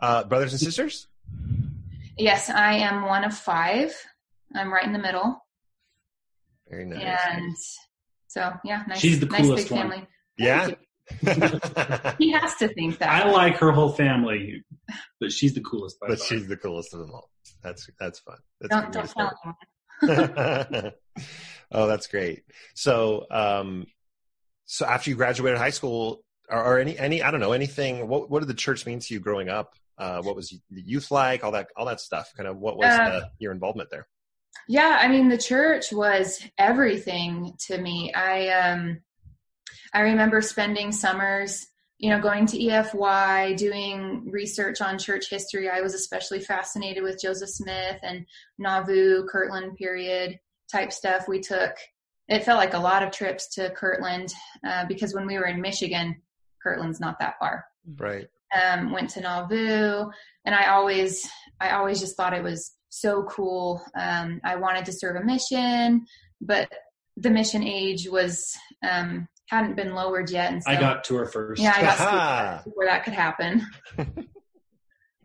Uh, 0.00 0.24
brothers 0.24 0.52
and 0.52 0.60
sisters? 0.60 1.06
Yes, 2.16 2.50
I 2.50 2.72
am 2.74 3.04
one 3.06 3.24
of 3.24 3.36
five. 3.36 3.94
I'm 4.54 4.72
right 4.72 4.84
in 4.84 4.92
the 4.92 4.98
middle, 4.98 5.44
Very 6.68 6.86
nice. 6.86 7.18
and 7.30 7.54
so 8.28 8.52
yeah, 8.64 8.82
nice. 8.88 8.98
She's 8.98 9.20
the 9.20 9.26
nice 9.26 9.40
coolest 9.42 9.68
big 9.68 9.78
one. 9.78 9.90
family. 9.90 10.06
Yeah. 10.38 10.70
He 12.18 12.32
has 12.32 12.54
to 12.56 12.68
think 12.68 12.98
that. 12.98 13.08
I 13.08 13.30
like 13.30 13.56
her 13.56 13.72
whole 13.72 13.92
family, 13.92 14.62
but 15.20 15.32
she's 15.32 15.54
the 15.54 15.60
coolest 15.60 15.98
by 16.00 16.08
but 16.08 16.18
far. 16.18 16.26
she's 16.26 16.48
the 16.48 16.56
coolest 16.56 16.92
of 16.94 17.00
them 17.00 17.10
all. 17.12 17.30
That's 17.62 17.88
that's 18.00 18.20
fun. 18.20 18.36
That's 18.60 18.74
don't 18.74 18.92
don't 18.92 19.08
tell 19.08 19.32
anyone. 19.44 19.56
oh, 21.72 21.86
that's 21.86 22.06
great. 22.06 22.44
So, 22.74 23.26
um, 23.30 23.86
so 24.64 24.86
after 24.86 25.10
you 25.10 25.16
graduated 25.16 25.58
high 25.58 25.70
school, 25.70 26.22
or, 26.50 26.62
or 26.62 26.78
any 26.78 26.98
any 26.98 27.22
I 27.22 27.30
don't 27.30 27.40
know 27.40 27.52
anything. 27.52 28.08
What 28.08 28.30
what 28.30 28.40
did 28.40 28.48
the 28.48 28.54
church 28.54 28.86
mean 28.86 29.00
to 29.00 29.14
you 29.14 29.20
growing 29.20 29.48
up? 29.48 29.74
Uh, 29.96 30.22
what 30.22 30.36
was 30.36 30.50
the 30.70 30.80
youth 30.80 31.10
like? 31.10 31.44
All 31.44 31.52
that 31.52 31.68
all 31.76 31.86
that 31.86 32.00
stuff. 32.00 32.32
Kind 32.36 32.48
of 32.48 32.58
what 32.58 32.76
was 32.76 32.86
Uh, 32.86 33.10
the, 33.10 33.30
your 33.38 33.52
involvement 33.52 33.90
there? 33.90 34.06
Yeah, 34.68 34.98
I 35.00 35.08
mean 35.08 35.28
the 35.28 35.38
church 35.38 35.92
was 35.92 36.42
everything 36.56 37.54
to 37.66 37.78
me. 37.78 38.12
I 38.14 38.48
um 38.48 39.00
I 39.92 40.00
remember 40.00 40.40
spending 40.42 40.92
summers, 40.92 41.66
you 41.98 42.10
know, 42.10 42.20
going 42.20 42.46
to 42.46 42.58
EFY, 42.58 43.56
doing 43.56 44.30
research 44.30 44.80
on 44.80 44.98
church 44.98 45.28
history. 45.28 45.68
I 45.68 45.80
was 45.80 45.94
especially 45.94 46.40
fascinated 46.40 47.02
with 47.02 47.20
Joseph 47.20 47.50
Smith 47.50 47.98
and 48.02 48.24
Nauvoo, 48.58 49.26
Kirtland 49.26 49.76
period 49.76 50.38
type 50.70 50.92
stuff. 50.92 51.26
We 51.28 51.40
took 51.40 51.74
it 52.28 52.44
felt 52.44 52.58
like 52.58 52.74
a 52.74 52.78
lot 52.78 53.02
of 53.02 53.10
trips 53.10 53.48
to 53.54 53.70
Kirtland 53.70 54.32
uh, 54.66 54.84
because 54.86 55.14
when 55.14 55.26
we 55.26 55.38
were 55.38 55.46
in 55.46 55.60
Michigan, 55.60 56.20
Kirtland's 56.62 57.00
not 57.00 57.18
that 57.20 57.38
far 57.38 57.64
Right. 57.96 58.28
um, 58.54 58.92
went 58.92 59.10
to 59.10 59.20
Nauvoo, 59.20 60.10
and 60.44 60.54
I 60.54 60.68
always, 60.68 61.28
I 61.58 61.70
always 61.70 62.00
just 62.00 62.16
thought 62.16 62.34
it 62.34 62.42
was 62.42 62.74
so 62.90 63.22
cool. 63.24 63.82
Um, 63.98 64.40
I 64.44 64.56
wanted 64.56 64.84
to 64.86 64.92
serve 64.92 65.16
a 65.16 65.24
mission, 65.24 66.04
but 66.40 66.70
the 67.16 67.30
mission 67.30 67.64
age 67.64 68.08
was 68.08 68.54
um, 68.88 69.26
hadn't 69.48 69.76
been 69.76 69.94
lowered 69.94 70.30
yet, 70.30 70.52
and 70.52 70.62
so 70.62 70.70
I 70.70 70.78
got 70.78 71.04
to 71.04 71.16
her 71.16 71.26
first. 71.26 71.60
yeah, 71.60 71.74
I 71.76 71.80
got 71.82 72.00
Aha. 72.00 72.60
scooped 72.60 72.64
before 72.64 72.84
that 72.86 73.04
could 73.04 73.14
happen. 73.14 73.66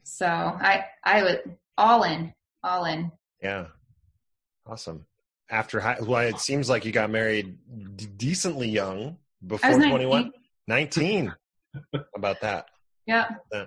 so 0.03 0.25
I, 0.25 0.85
I 1.03 1.23
was 1.23 1.37
all 1.77 2.03
in, 2.03 2.33
all 2.63 2.85
in. 2.85 3.11
Yeah. 3.41 3.67
Awesome. 4.65 5.05
After 5.49 5.79
high, 5.79 5.97
well, 6.01 6.21
it 6.21 6.39
seems 6.39 6.69
like 6.69 6.85
you 6.85 6.91
got 6.91 7.09
married 7.09 7.57
d- 7.95 8.05
decently 8.05 8.69
young 8.69 9.17
before 9.45 9.77
was 9.77 9.85
21. 9.85 10.31
19. 10.67 11.25
19. 11.25 11.35
About 12.15 12.41
that? 12.41 12.67
Yeah. 13.05 13.27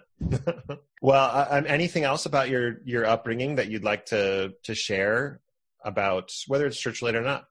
well, 1.02 1.30
uh, 1.30 1.46
um, 1.50 1.64
anything 1.66 2.04
else 2.04 2.24
about 2.24 2.48
your 2.48 2.78
your 2.84 3.04
upbringing 3.04 3.56
that 3.56 3.68
you'd 3.68 3.84
like 3.84 4.06
to 4.06 4.54
to 4.64 4.74
share 4.74 5.40
about 5.84 6.32
whether 6.46 6.66
it's 6.66 6.80
church 6.80 7.02
related 7.02 7.18
or 7.18 7.24
not? 7.24 7.44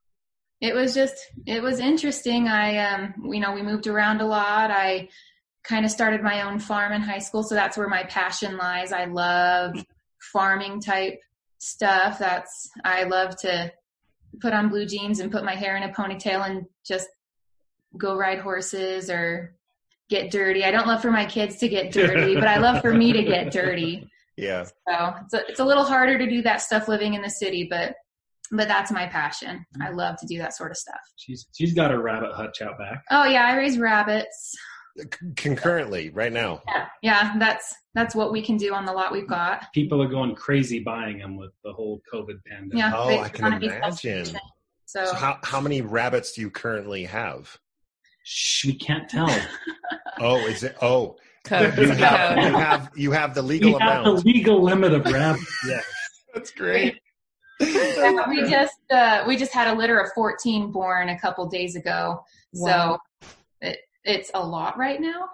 It 0.61 0.73
was 0.73 0.93
just 0.93 1.15
it 1.45 1.61
was 1.61 1.79
interesting. 1.79 2.47
I 2.47 2.77
um 2.77 3.13
you 3.31 3.39
know 3.39 3.53
we 3.53 3.61
moved 3.61 3.87
around 3.87 4.21
a 4.21 4.25
lot. 4.25 4.71
I 4.71 5.09
kind 5.63 5.85
of 5.85 5.91
started 5.91 6.21
my 6.21 6.43
own 6.43 6.59
farm 6.59 6.93
in 6.93 7.01
high 7.01 7.19
school 7.19 7.41
so 7.41 7.55
that's 7.55 7.77
where 7.77 7.89
my 7.89 8.03
passion 8.03 8.57
lies. 8.57 8.91
I 8.91 9.05
love 9.05 9.75
farming 10.31 10.81
type 10.81 11.19
stuff. 11.57 12.19
That's 12.19 12.69
i 12.83 13.03
love 13.03 13.35
to 13.37 13.71
put 14.41 14.53
on 14.53 14.69
blue 14.69 14.85
jeans 14.85 15.19
and 15.19 15.31
put 15.31 15.45
my 15.45 15.55
hair 15.55 15.75
in 15.75 15.83
a 15.83 15.89
ponytail 15.89 16.47
and 16.49 16.65
just 16.85 17.07
go 17.97 18.15
ride 18.15 18.39
horses 18.39 19.09
or 19.09 19.55
get 20.09 20.31
dirty. 20.31 20.63
I 20.63 20.71
don't 20.71 20.87
love 20.87 21.01
for 21.01 21.11
my 21.11 21.25
kids 21.25 21.57
to 21.57 21.67
get 21.67 21.91
dirty 21.91 22.35
but 22.35 22.47
i 22.47 22.57
love 22.57 22.81
for 22.81 22.93
me 22.93 23.13
to 23.13 23.23
get 23.23 23.51
dirty. 23.51 24.07
Yeah. 24.37 24.65
so 24.65 25.13
it's 25.23 25.33
a, 25.33 25.47
it's 25.47 25.59
a 25.61 25.63
little 25.63 25.85
harder 25.85 26.17
to 26.17 26.29
do 26.29 26.41
that 26.41 26.61
stuff 26.61 26.89
living 26.89 27.13
in 27.13 27.21
the 27.21 27.29
city 27.29 27.69
but 27.71 27.95
but 28.51 28.67
that's 28.67 28.91
my 28.91 29.07
passion 29.07 29.65
mm-hmm. 29.75 29.81
i 29.81 29.89
love 29.89 30.15
to 30.17 30.25
do 30.27 30.37
that 30.37 30.55
sort 30.55 30.71
of 30.71 30.77
stuff 30.77 30.99
She's 31.25 31.47
she's 31.53 31.73
got 31.73 31.91
her 31.91 32.01
rabbit 32.01 32.33
hutch 32.33 32.61
out 32.61 32.77
back. 32.77 33.03
Oh 33.09 33.25
yeah, 33.25 33.45
I 33.45 33.55
raise 33.55 33.77
rabbits. 33.77 34.55
Concurrently, 35.35 36.09
right 36.09 36.31
now. 36.31 36.61
Yeah, 36.67 36.85
yeah, 37.01 37.33
that's 37.37 37.73
that's 37.95 38.15
what 38.15 38.31
we 38.31 38.41
can 38.41 38.57
do 38.57 38.73
on 38.73 38.85
the 38.85 38.93
lot 38.93 39.11
we've 39.11 39.27
got. 39.27 39.65
People 39.73 40.01
are 40.01 40.07
going 40.07 40.35
crazy 40.35 40.79
buying 40.79 41.17
them 41.17 41.35
with 41.35 41.51
the 41.63 41.73
whole 41.73 42.01
COVID 42.13 42.37
pandemic. 42.47 42.77
Yeah, 42.77 42.93
Oh, 42.95 43.19
I 43.19 43.29
can 43.29 43.53
imagine. 43.53 44.25
So, 44.85 45.05
So 45.05 45.15
how 45.15 45.39
how 45.43 45.59
many 45.59 45.81
rabbits 45.81 46.33
do 46.33 46.41
you 46.41 46.49
currently 46.49 47.05
have? 47.05 47.57
Shh, 48.23 48.65
we 48.65 48.75
can't 48.75 49.09
tell. 49.09 49.29
Oh, 50.17 50.37
is 50.37 50.63
it? 50.63 50.77
Oh, 50.81 51.17
Code. 51.43 51.77
you 51.77 51.89
have 51.89 52.37
you 52.37 52.43
Code. 52.43 52.53
have 52.53 52.91
you 52.95 53.11
have 53.11 53.35
the 53.35 53.41
we 53.41 53.59
legal 53.59 53.79
have 53.79 54.05
the 54.05 54.11
legal 54.11 54.63
limit 54.63 54.93
of 54.93 55.05
rabbits. 55.05 55.45
Yeah. 55.67 55.81
That's 56.33 56.51
great. 56.51 56.99
Yeah, 57.59 58.27
we 58.29 58.41
just 58.49 58.79
uh, 58.91 59.23
we 59.27 59.37
just 59.37 59.53
had 59.53 59.67
a 59.67 59.73
litter 59.73 59.99
of 59.99 60.11
14 60.13 60.71
born 60.71 61.09
a 61.09 61.19
couple 61.19 61.45
days 61.47 61.75
ago, 61.75 62.23
Wow. 62.53 62.99
so 63.61 63.67
it, 63.67 63.79
it's 64.03 64.31
a 64.33 64.45
lot 64.45 64.77
right 64.77 64.99
now. 64.99 65.29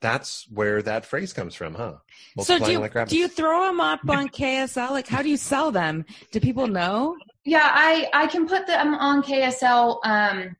That's 0.00 0.46
where 0.50 0.80
that 0.82 1.04
phrase 1.04 1.32
comes 1.32 1.54
from, 1.54 1.74
huh? 1.74 1.94
So 2.40 2.58
do 2.58 2.70
you, 2.70 2.78
like 2.78 3.08
do 3.08 3.18
you 3.18 3.26
throw 3.26 3.66
them 3.66 3.80
up 3.80 4.00
on 4.08 4.28
KSL? 4.28 4.90
Like, 4.90 5.08
how 5.08 5.22
do 5.22 5.28
you 5.28 5.36
sell 5.36 5.72
them? 5.72 6.04
Do 6.30 6.38
people 6.38 6.68
know? 6.68 7.16
Yeah, 7.44 7.68
I 7.72 8.08
I 8.12 8.26
can 8.28 8.46
put 8.46 8.66
them 8.66 8.94
on 8.94 9.22
KSL, 9.22 9.98
um, 10.04 10.56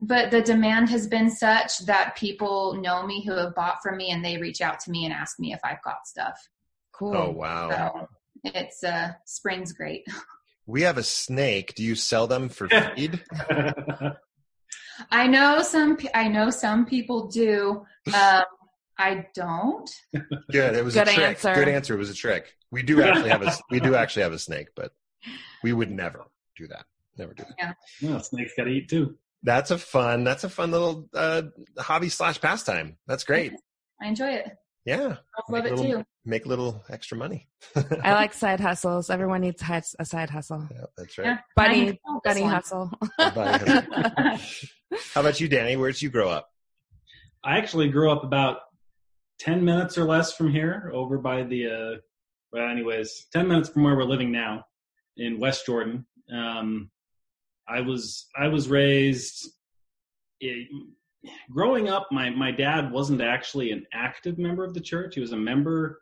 but 0.00 0.30
the 0.30 0.40
demand 0.40 0.88
has 0.88 1.06
been 1.06 1.30
such 1.30 1.80
that 1.80 2.16
people 2.16 2.74
know 2.80 3.06
me 3.06 3.22
who 3.24 3.32
have 3.32 3.54
bought 3.54 3.82
from 3.82 3.98
me, 3.98 4.10
and 4.10 4.24
they 4.24 4.38
reach 4.38 4.62
out 4.62 4.80
to 4.80 4.90
me 4.90 5.04
and 5.04 5.12
ask 5.12 5.38
me 5.38 5.52
if 5.52 5.60
I've 5.64 5.82
got 5.82 6.06
stuff. 6.06 6.38
Cool. 6.92 7.14
Oh 7.14 7.30
wow. 7.30 7.68
So 7.70 8.08
it's 8.44 8.82
uh, 8.84 9.12
spring's 9.24 9.72
great. 9.72 10.04
We 10.70 10.82
have 10.82 10.98
a 10.98 11.02
snake. 11.02 11.74
Do 11.76 11.82
you 11.82 11.94
sell 11.94 12.26
them 12.26 12.50
for 12.50 12.68
feed? 12.94 13.24
I 15.10 15.26
know 15.26 15.62
some 15.62 15.96
I 16.14 16.28
know 16.28 16.50
some 16.50 16.84
people 16.84 17.28
do. 17.28 17.86
Um, 18.12 18.42
I 18.98 19.26
don't. 19.34 19.88
Good. 20.50 20.74
It 20.74 20.84
was 20.84 20.92
Good 20.94 21.08
a 21.08 21.12
trick. 21.14 21.26
answer. 21.26 21.54
Good 21.54 21.68
answer. 21.68 21.94
It 21.94 21.98
was 21.98 22.10
a 22.10 22.14
trick. 22.14 22.54
We 22.70 22.82
do 22.82 23.00
actually 23.02 23.30
have 23.30 23.42
a 23.42 23.52
we 23.70 23.80
do 23.80 23.94
actually 23.94 24.24
have 24.24 24.32
a 24.32 24.38
snake, 24.38 24.68
but 24.76 24.92
we 25.62 25.72
would 25.72 25.90
never 25.90 26.26
do 26.56 26.66
that. 26.68 26.84
Never 27.16 27.32
do 27.32 27.44
that. 27.58 27.76
no, 28.02 28.18
snakes 28.18 28.52
got 28.56 28.64
to 28.64 28.70
eat 28.70 28.88
too. 28.90 29.16
That's 29.42 29.70
a 29.70 29.78
fun. 29.78 30.24
That's 30.24 30.44
a 30.44 30.50
fun 30.50 30.70
little 30.70 31.08
uh, 31.14 31.42
hobby 31.78 32.08
slash 32.10 32.40
pastime. 32.40 32.98
That's 33.06 33.24
great. 33.24 33.52
I 34.02 34.06
enjoy 34.08 34.28
it. 34.32 34.50
Yeah. 34.88 35.16
I 35.36 35.52
love 35.52 35.60
Make 35.64 35.64
it 35.66 35.72
a 35.72 35.76
little- 35.76 36.00
too. 36.00 36.06
Make 36.24 36.44
a 36.46 36.48
little 36.48 36.82
extra 36.90 37.16
money. 37.18 37.48
I 38.02 38.12
like 38.14 38.32
side 38.34 38.58
hustles. 38.60 39.08
Everyone 39.10 39.40
needs 39.42 39.62
a 39.98 40.04
side 40.04 40.30
hustle. 40.30 40.66
Yeah, 40.70 40.84
that's 40.96 41.16
right. 41.18 41.28
I 41.28 41.38
Bunny, 41.56 41.80
need 41.86 41.92
to 41.92 41.98
bunny 42.24 42.42
hustle. 42.42 42.90
How 43.18 44.38
about 45.20 45.40
you, 45.40 45.48
Danny? 45.48 45.76
Where 45.76 45.90
did 45.92 46.00
you 46.02 46.10
grow 46.10 46.28
up? 46.28 46.48
I 47.44 47.58
actually 47.58 47.88
grew 47.90 48.10
up 48.10 48.24
about 48.24 48.58
10 49.40 49.64
minutes 49.64 49.96
or 49.98 50.04
less 50.04 50.32
from 50.34 50.50
here, 50.50 50.90
over 50.94 51.18
by 51.18 51.42
the, 51.44 51.66
uh, 51.66 51.96
well, 52.52 52.68
anyways, 52.68 53.26
10 53.32 53.46
minutes 53.48 53.68
from 53.68 53.84
where 53.84 53.96
we're 53.96 54.04
living 54.04 54.32
now 54.32 54.64
in 55.16 55.38
West 55.38 55.66
Jordan. 55.66 56.04
Um, 56.34 56.90
I 57.68 57.80
was, 57.82 58.26
I 58.36 58.48
was 58.48 58.68
raised, 58.68 59.48
it, 60.40 60.68
growing 61.50 61.88
up, 61.88 62.08
my, 62.10 62.30
my 62.30 62.50
dad 62.50 62.92
wasn't 62.92 63.20
actually 63.20 63.72
an 63.72 63.86
active 63.92 64.38
member 64.38 64.64
of 64.64 64.74
the 64.74 64.80
church. 64.80 65.14
He 65.14 65.20
was 65.20 65.32
a 65.32 65.36
member, 65.36 66.00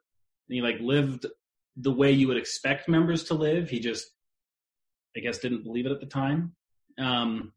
and 0.48 0.54
he 0.54 0.62
like 0.62 0.78
lived 0.80 1.26
the 1.76 1.92
way 1.92 2.10
you 2.12 2.28
would 2.28 2.36
expect 2.36 2.88
members 2.88 3.24
to 3.24 3.34
live. 3.34 3.68
He 3.68 3.80
just, 3.80 4.06
I 5.16 5.20
guess, 5.20 5.38
didn't 5.38 5.64
believe 5.64 5.86
it 5.86 5.92
at 5.92 6.00
the 6.00 6.06
time. 6.06 6.54
Um, 6.98 7.52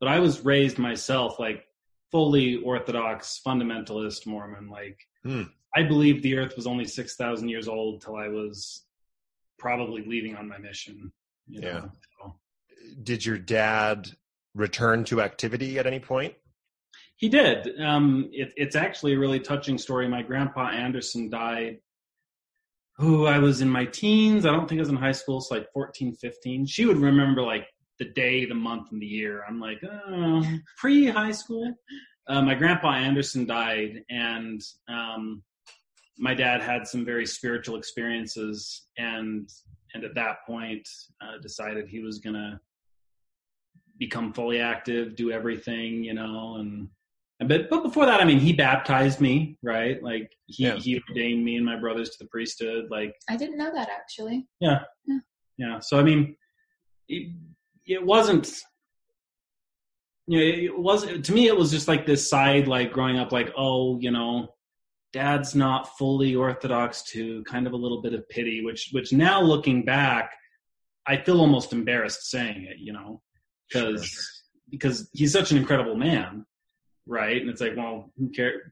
but 0.00 0.08
I 0.08 0.18
was 0.18 0.44
raised 0.44 0.78
myself 0.78 1.38
like 1.38 1.64
fully 2.10 2.56
Orthodox 2.56 3.40
fundamentalist 3.46 4.26
Mormon. 4.26 4.68
Like 4.68 4.98
Hmm. 5.24 5.42
I 5.74 5.84
believed 5.84 6.22
the 6.22 6.36
Earth 6.36 6.54
was 6.56 6.66
only 6.66 6.84
six 6.84 7.16
thousand 7.16 7.48
years 7.48 7.68
old 7.68 8.02
till 8.02 8.16
I 8.16 8.28
was 8.28 8.84
probably 9.58 10.04
leaving 10.04 10.36
on 10.36 10.48
my 10.48 10.58
mission. 10.58 11.12
You 11.46 11.60
know? 11.60 11.68
Yeah. 11.68 11.80
So, 12.20 12.34
Did 13.02 13.24
your 13.24 13.38
dad 13.38 14.10
return 14.54 15.04
to 15.04 15.22
activity 15.22 15.78
at 15.78 15.86
any 15.86 16.00
point? 16.00 16.34
He 17.16 17.28
did. 17.28 17.80
Um, 17.80 18.28
it, 18.32 18.52
it's 18.56 18.76
actually 18.76 19.14
a 19.14 19.18
really 19.18 19.40
touching 19.40 19.78
story. 19.78 20.08
My 20.08 20.22
grandpa 20.22 20.68
Anderson 20.70 21.30
died. 21.30 21.78
Oh, 22.98 23.26
I 23.26 23.38
was 23.38 23.60
in 23.62 23.68
my 23.68 23.84
teens. 23.84 24.44
I 24.44 24.50
don't 24.50 24.68
think 24.68 24.78
I 24.78 24.82
was 24.82 24.88
in 24.88 24.96
high 24.96 25.12
school. 25.12 25.40
So 25.40 25.54
like 25.54 25.72
14, 25.72 26.14
15. 26.14 26.66
She 26.66 26.84
would 26.84 26.98
remember 26.98 27.42
like 27.42 27.66
the 27.98 28.06
day, 28.06 28.44
the 28.44 28.54
month, 28.54 28.88
and 28.92 29.00
the 29.00 29.06
year. 29.06 29.44
I'm 29.48 29.60
like, 29.60 29.80
oh, 29.84 30.44
pre 30.76 31.06
high 31.06 31.32
school. 31.32 31.74
Uh, 32.28 32.42
my 32.42 32.54
grandpa 32.54 32.92
Anderson 32.92 33.46
died, 33.46 34.02
and 34.10 34.60
um, 34.88 35.42
my 36.18 36.34
dad 36.34 36.60
had 36.60 36.86
some 36.86 37.04
very 37.04 37.26
spiritual 37.26 37.76
experiences, 37.76 38.86
and 38.98 39.48
and 39.94 40.04
at 40.04 40.14
that 40.14 40.38
point 40.46 40.88
uh, 41.20 41.38
decided 41.40 41.88
he 41.88 42.00
was 42.00 42.18
gonna 42.18 42.60
become 43.98 44.32
fully 44.32 44.60
active, 44.60 45.16
do 45.16 45.30
everything, 45.30 46.02
you 46.04 46.14
know, 46.14 46.56
and 46.56 46.88
but 47.44 47.70
but 47.70 47.82
before 47.82 48.06
that, 48.06 48.20
I 48.20 48.24
mean, 48.24 48.38
he 48.38 48.52
baptized 48.52 49.20
me, 49.20 49.58
right? 49.62 50.02
Like 50.02 50.30
he 50.46 50.64
Yeah. 50.64 50.76
he 50.76 51.00
ordained 51.08 51.44
me 51.44 51.56
and 51.56 51.64
my 51.64 51.76
brothers 51.78 52.10
to 52.10 52.16
the 52.20 52.28
priesthood, 52.28 52.86
like 52.90 53.14
I 53.28 53.36
didn't 53.36 53.56
know 53.58 53.72
that 53.72 53.88
actually. 53.88 54.46
yeah. 54.60 54.80
Yeah. 55.58 55.78
So 55.80 55.98
I 55.98 56.02
mean, 56.02 56.36
it, 57.08 57.32
it 57.86 58.04
wasn't. 58.04 58.50
You 60.26 60.38
know, 60.38 60.44
it 60.44 60.78
was 60.78 61.04
to 61.04 61.32
me. 61.32 61.48
It 61.48 61.56
was 61.56 61.70
just 61.70 61.88
like 61.88 62.06
this 62.06 62.28
side, 62.28 62.68
like 62.68 62.92
growing 62.92 63.18
up, 63.18 63.32
like 63.32 63.52
oh, 63.56 63.98
you 64.00 64.10
know, 64.10 64.54
dad's 65.12 65.54
not 65.54 65.96
fully 65.98 66.34
orthodox 66.34 67.02
to 67.12 67.42
kind 67.44 67.66
of 67.66 67.72
a 67.72 67.76
little 67.76 68.00
bit 68.02 68.14
of 68.14 68.28
pity, 68.28 68.64
which 68.64 68.90
which 68.92 69.12
now 69.12 69.42
looking 69.42 69.84
back, 69.84 70.32
I 71.06 71.16
feel 71.16 71.40
almost 71.40 71.72
embarrassed 71.72 72.30
saying 72.30 72.64
it, 72.70 72.78
you 72.78 72.92
know, 72.92 73.20
because 73.68 74.16
because 74.70 75.10
he's 75.12 75.32
such 75.32 75.50
an 75.50 75.58
incredible 75.58 75.96
man, 75.96 76.46
right? 77.06 77.40
And 77.40 77.50
it's 77.50 77.60
like, 77.60 77.76
well, 77.76 78.10
who 78.18 78.30
cares? 78.30 78.62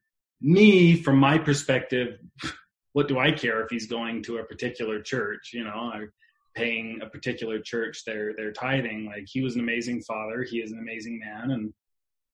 Me, 0.40 0.96
from 0.96 1.18
my 1.18 1.36
perspective, 1.38 2.18
what 2.92 3.08
do 3.08 3.18
I 3.18 3.30
care 3.32 3.62
if 3.62 3.70
he's 3.70 3.86
going 3.86 4.22
to 4.24 4.38
a 4.38 4.44
particular 4.44 5.00
church? 5.00 5.50
You 5.52 5.64
know, 5.64 5.90
or 5.94 6.12
paying 6.54 7.00
a 7.02 7.06
particular 7.06 7.58
church 7.58 8.04
their 8.04 8.34
their 8.34 8.52
tithing. 8.52 9.06
Like 9.06 9.26
he 9.26 9.42
was 9.42 9.54
an 9.54 9.60
amazing 9.60 10.02
father. 10.02 10.42
He 10.42 10.58
is 10.58 10.72
an 10.72 10.78
amazing 10.78 11.18
man, 11.18 11.50
and 11.50 11.72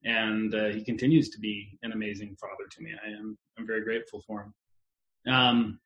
and 0.05 0.55
uh, 0.55 0.69
he 0.69 0.85
continues 0.85 1.31
to 1.31 1.41
be 1.41 1.79
an 1.83 1.93
amazing 1.93 2.37
father 2.41 2.69
to 2.71 2.83
me. 2.83 2.93
I 3.05 3.11
am 3.11 3.37
I'm 3.59 3.67
very 3.67 3.83
grateful 3.83 4.23
for 4.26 4.43
him. 4.43 5.33
Um, 5.33 5.81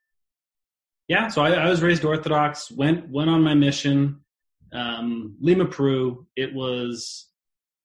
yeah, 1.08 1.28
so 1.28 1.42
I, 1.42 1.52
I 1.52 1.68
was 1.68 1.82
raised 1.82 2.04
Orthodox. 2.04 2.70
Went 2.70 3.08
went 3.08 3.30
on 3.30 3.42
my 3.42 3.54
mission. 3.54 4.20
Um, 4.72 5.36
Lima, 5.40 5.66
Peru. 5.66 6.26
It 6.36 6.54
was 6.54 7.26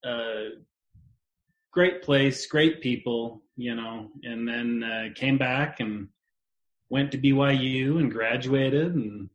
a 0.04 0.50
great 1.76 2.02
place, 2.02 2.48
great 2.48 2.82
people, 2.82 3.44
you 3.58 3.76
know. 3.76 4.10
And 4.24 4.48
then 4.48 4.84
uh, 4.84 5.14
came 5.14 5.38
back 5.38 5.82
and 5.82 6.08
went 6.90 7.12
to 7.12 7.18
BYU 7.18 8.00
and 8.00 8.12
graduated 8.12 8.96
and 8.96 9.30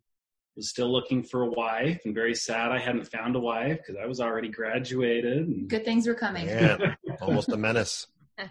was 0.57 0.71
still 0.71 0.91
looking 0.91 1.23
for 1.23 1.43
a 1.43 1.51
wife 1.51 2.01
and 2.05 2.15
very 2.15 2.35
sad 2.35 2.73
I 2.73 2.79
hadn't 2.79 3.05
found 3.05 3.37
a 3.37 3.41
wife 3.41 3.79
because 3.79 3.97
I 4.03 4.07
was 4.07 4.21
already 4.21 4.49
graduated. 4.49 5.47
And, 5.47 5.69
Good 5.69 5.85
things 5.85 6.07
were 6.07 6.15
coming. 6.15 6.47
Man, 6.47 6.97
almost 7.21 7.51
a 7.51 7.57
menace. 7.57 8.07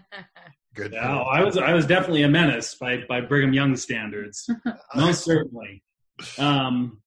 Good. 0.74 0.92
yeah, 0.92 1.18
I 1.18 1.42
was 1.42 1.56
I 1.56 1.74
was 1.74 1.84
definitely 1.84 2.22
a 2.22 2.28
menace 2.28 2.76
by 2.76 2.98
by 3.08 3.20
Brigham 3.20 3.52
Young 3.52 3.76
standards, 3.76 4.48
most 4.94 5.24
certainly. 5.24 5.82
Um, 6.38 7.02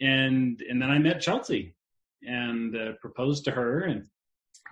and 0.00 0.62
and 0.62 0.80
then 0.80 0.90
I 0.90 0.98
met 0.98 1.20
Chelsea 1.20 1.74
and 2.22 2.74
uh, 2.74 2.92
proposed 3.02 3.44
to 3.44 3.50
her 3.50 3.82
and 3.82 4.06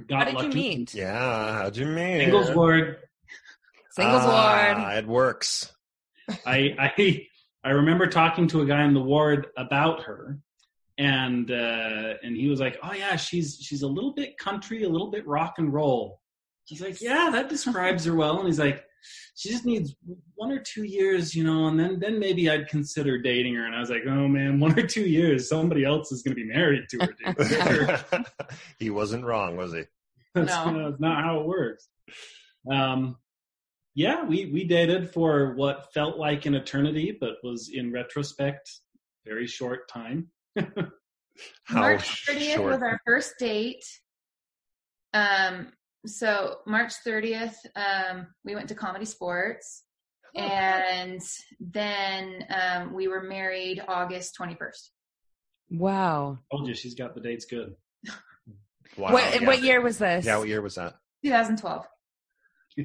got 0.09 0.19
How 0.19 0.25
did 0.25 0.33
you 0.35 0.39
lucky. 0.49 0.55
meet? 0.77 0.95
Yeah, 0.95 1.53
how'd 1.63 1.77
you 1.77 1.87
mean? 1.87 2.21
Singles 2.21 2.51
ward. 2.53 2.99
Singles 3.91 4.23
ward. 4.25 4.35
ah, 4.35 4.93
It 4.95 5.07
works. 5.07 5.73
I 6.45 6.75
I 6.79 7.27
I 7.65 7.71
remember 7.71 8.07
talking 8.07 8.47
to 8.49 8.61
a 8.63 8.67
guy 8.67 8.85
in 8.85 8.95
the 8.95 9.01
ward 9.01 9.47
about 9.57 10.03
her, 10.03 10.39
and 10.99 11.51
uh, 11.51 12.15
and 12.23 12.37
he 12.37 12.49
was 12.49 12.61
like, 12.61 12.79
"Oh 12.83 12.93
yeah, 12.93 13.17
she's 13.17 13.59
she's 13.61 13.83
a 13.83 13.87
little 13.89 14.13
bit 14.13 14.37
country, 14.39 14.83
a 14.85 14.89
little 14.89 15.11
bit 15.11 15.27
rock 15.27 15.55
and 15.59 15.73
roll." 15.73 16.21
He's 16.65 16.81
like, 16.81 17.01
"Yeah, 17.01 17.29
that 17.33 17.49
describes 17.49 18.05
her 18.05 18.15
well." 18.15 18.39
And 18.39 18.47
he's 18.47 18.59
like, 18.59 18.85
"She 19.35 19.51
just 19.51 19.65
needs 19.65 19.95
one 20.35 20.51
or 20.51 20.61
two 20.61 20.85
years, 20.85 21.35
you 21.35 21.45
know, 21.45 21.67
and 21.69 21.79
then 21.79 21.99
then 21.99 22.19
maybe 22.19 22.49
I'd 22.51 22.69
consider 22.69 23.19
dating 23.19 23.55
her." 23.55 23.67
And 23.67 23.75
I 23.75 23.81
was 23.81 23.91
like, 23.91 24.03
"Oh 24.07 24.29
man, 24.29 24.61
one 24.61 24.79
or 24.79 24.87
two 24.87 25.07
years, 25.07 25.49
somebody 25.49 25.85
else 25.85 26.13
is 26.13 26.23
going 26.23 26.37
to 26.37 26.43
be 26.43 26.49
married 26.49 26.85
to 26.91 26.99
her." 26.99 27.97
Dude. 28.15 28.27
he 28.79 28.91
wasn't 28.91 29.25
wrong, 29.25 29.57
was 29.57 29.73
he? 29.73 29.83
That's, 30.35 30.49
No. 30.49 30.91
that's 30.91 31.01
not 31.01 31.25
how 31.25 31.41
it 31.41 31.47
works. 31.47 31.89
Um, 32.71 33.17
yeah, 33.95 34.25
we 34.25 34.47
we 34.47 34.65
dated 34.65 35.11
for 35.11 35.55
what 35.55 35.93
felt 35.95 36.19
like 36.19 36.45
an 36.47 36.55
eternity, 36.55 37.17
but 37.19 37.37
was 37.43 37.71
in 37.73 37.93
retrospect 37.93 38.71
very 39.27 39.47
short 39.47 39.89
time. 39.89 40.29
How 41.65 41.81
March 41.81 42.27
30th 42.27 42.55
short? 42.55 42.73
was 42.73 42.83
our 42.83 43.01
first 43.07 43.35
date. 43.39 43.85
Um, 45.13 45.73
so 46.05 46.59
March 46.67 46.93
30th, 47.07 47.55
um, 47.75 48.27
we 48.45 48.55
went 48.55 48.69
to 48.69 48.75
Comedy 48.75 49.05
Sports, 49.05 49.85
and 50.35 51.21
then 51.61 52.45
um, 52.51 52.93
we 52.93 53.09
were 53.09 53.23
married 53.23 53.83
August 53.89 54.37
21st. 54.41 54.91
Wow. 55.71 56.39
Told 56.53 56.69
you 56.69 56.75
she's 56.75 56.95
got 56.95 57.15
the 57.15 57.21
dates 57.21 57.45
good. 57.45 57.75
Wow, 58.97 59.13
what, 59.13 59.41
yeah. 59.41 59.47
what 59.47 59.63
year 59.63 59.83
was 59.83 59.99
this? 59.99 60.25
Yeah, 60.25 60.39
what 60.39 60.49
year 60.49 60.63
was 60.63 60.77
that? 60.77 60.95
2012. 61.23 61.87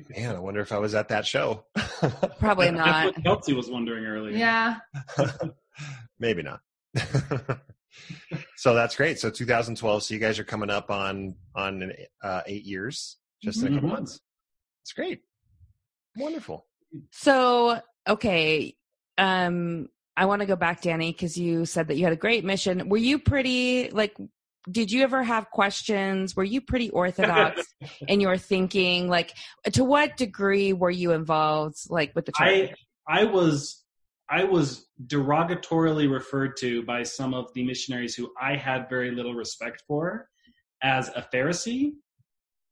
Man, 0.09 0.35
I 0.35 0.39
wonder 0.39 0.59
if 0.59 0.71
I 0.71 0.77
was 0.77 0.95
at 0.95 1.09
that 1.09 1.25
show. 1.25 1.63
Probably 2.39 2.71
That's 2.71 2.77
not. 2.77 3.05
what 3.05 3.23
Kelsey 3.23 3.53
was 3.53 3.69
wondering 3.69 4.05
earlier. 4.05 4.35
Yeah. 4.35 4.77
Maybe 6.19 6.43
not. 6.43 6.59
So 8.57 8.73
that's 8.73 8.95
great. 8.95 9.19
So 9.19 9.29
2012. 9.29 10.03
So 10.03 10.13
you 10.13 10.19
guys 10.19 10.39
are 10.39 10.43
coming 10.43 10.69
up 10.69 10.89
on 10.91 11.35
on 11.55 11.91
uh, 12.23 12.41
eight 12.45 12.63
years, 12.65 13.17
just 13.43 13.61
in 13.61 13.73
a 13.73 13.75
couple 13.75 13.89
Mhm. 13.89 13.93
months. 13.93 14.19
It's 14.83 14.93
great. 14.93 15.21
Wonderful. 16.17 16.65
So, 17.11 17.79
okay. 18.07 18.75
Um, 19.17 19.87
I 20.17 20.25
want 20.25 20.41
to 20.41 20.45
go 20.45 20.55
back, 20.55 20.81
Danny, 20.81 21.11
because 21.11 21.37
you 21.37 21.65
said 21.65 21.87
that 21.87 21.95
you 21.97 22.03
had 22.03 22.13
a 22.13 22.17
great 22.17 22.43
mission. 22.43 22.89
Were 22.89 22.97
you 22.97 23.19
pretty 23.19 23.89
like? 23.91 24.15
Did 24.69 24.91
you 24.91 25.01
ever 25.01 25.23
have 25.23 25.49
questions? 25.49 26.35
Were 26.35 26.43
you 26.43 26.61
pretty 26.61 26.91
orthodox 26.91 27.63
in 28.07 28.19
your 28.21 28.37
thinking? 28.37 29.09
Like, 29.09 29.33
to 29.73 29.83
what 29.83 30.17
degree 30.17 30.71
were 30.73 30.91
you 30.91 31.13
involved, 31.13 31.77
like 31.89 32.13
with 32.13 32.25
the 32.25 32.31
church? 32.33 32.71
I 33.07 33.21
I 33.21 33.23
was 33.23 33.80
I 34.31 34.45
was 34.45 34.87
derogatorily 35.07 36.09
referred 36.09 36.55
to 36.57 36.83
by 36.83 37.03
some 37.03 37.33
of 37.33 37.53
the 37.53 37.65
missionaries 37.65 38.15
who 38.15 38.31
I 38.41 38.55
had 38.55 38.89
very 38.89 39.11
little 39.11 39.33
respect 39.33 39.83
for 39.85 40.29
as 40.81 41.09
a 41.09 41.27
Pharisee, 41.33 41.95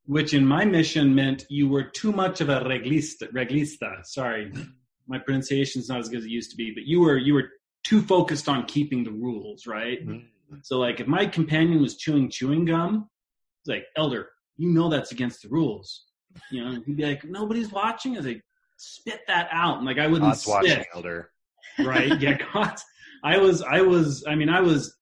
which 0.05 0.33
in 0.33 0.45
my 0.45 0.63
mission 0.63 1.13
meant 1.13 1.45
you 1.49 1.67
were 1.67 1.83
too 1.83 2.13
much 2.13 2.39
of 2.39 2.47
a 2.47 2.61
reglista. 2.61 3.29
Reglista, 3.33 4.05
sorry, 4.05 4.53
my 5.07 5.19
pronunciation's 5.19 5.89
not 5.89 5.99
as 5.99 6.07
good 6.07 6.19
as 6.19 6.25
it 6.25 6.31
used 6.31 6.51
to 6.51 6.57
be, 6.57 6.71
but 6.73 6.85
you 6.85 7.01
were 7.01 7.17
you 7.17 7.33
were 7.33 7.49
too 7.83 8.01
focused 8.01 8.47
on 8.47 8.65
keeping 8.65 9.03
the 9.03 9.11
rules, 9.11 9.67
right? 9.67 10.07
Mm-hmm. 10.07 10.55
So 10.63 10.79
like 10.79 11.01
if 11.01 11.07
my 11.07 11.25
companion 11.25 11.81
was 11.81 11.97
chewing 11.97 12.29
chewing 12.29 12.65
gum, 12.65 13.09
it's 13.61 13.69
like, 13.69 13.83
Elder, 13.97 14.29
you 14.55 14.69
know 14.69 14.89
that's 14.89 15.11
against 15.11 15.41
the 15.41 15.49
rules. 15.49 16.05
You 16.51 16.63
know, 16.63 16.81
he'd 16.85 16.95
be 16.95 17.05
like, 17.05 17.25
Nobody's 17.25 17.69
watching. 17.71 18.13
I 18.13 18.17
was 18.17 18.27
like, 18.27 18.41
spit 18.77 19.19
that 19.27 19.49
out. 19.51 19.77
And 19.77 19.85
like 19.85 19.99
I 19.99 20.07
wouldn't 20.07 20.31
God's 20.31 20.47
watching. 20.47 20.85
Elder. 20.95 21.31
Right. 21.77 22.11
Yeah, 22.21 22.37
God. 22.53 22.75
I 23.23 23.37
was 23.37 23.61
I 23.61 23.81
was 23.81 24.23
I 24.27 24.35
mean, 24.35 24.49
I 24.49 24.61
was 24.61 24.97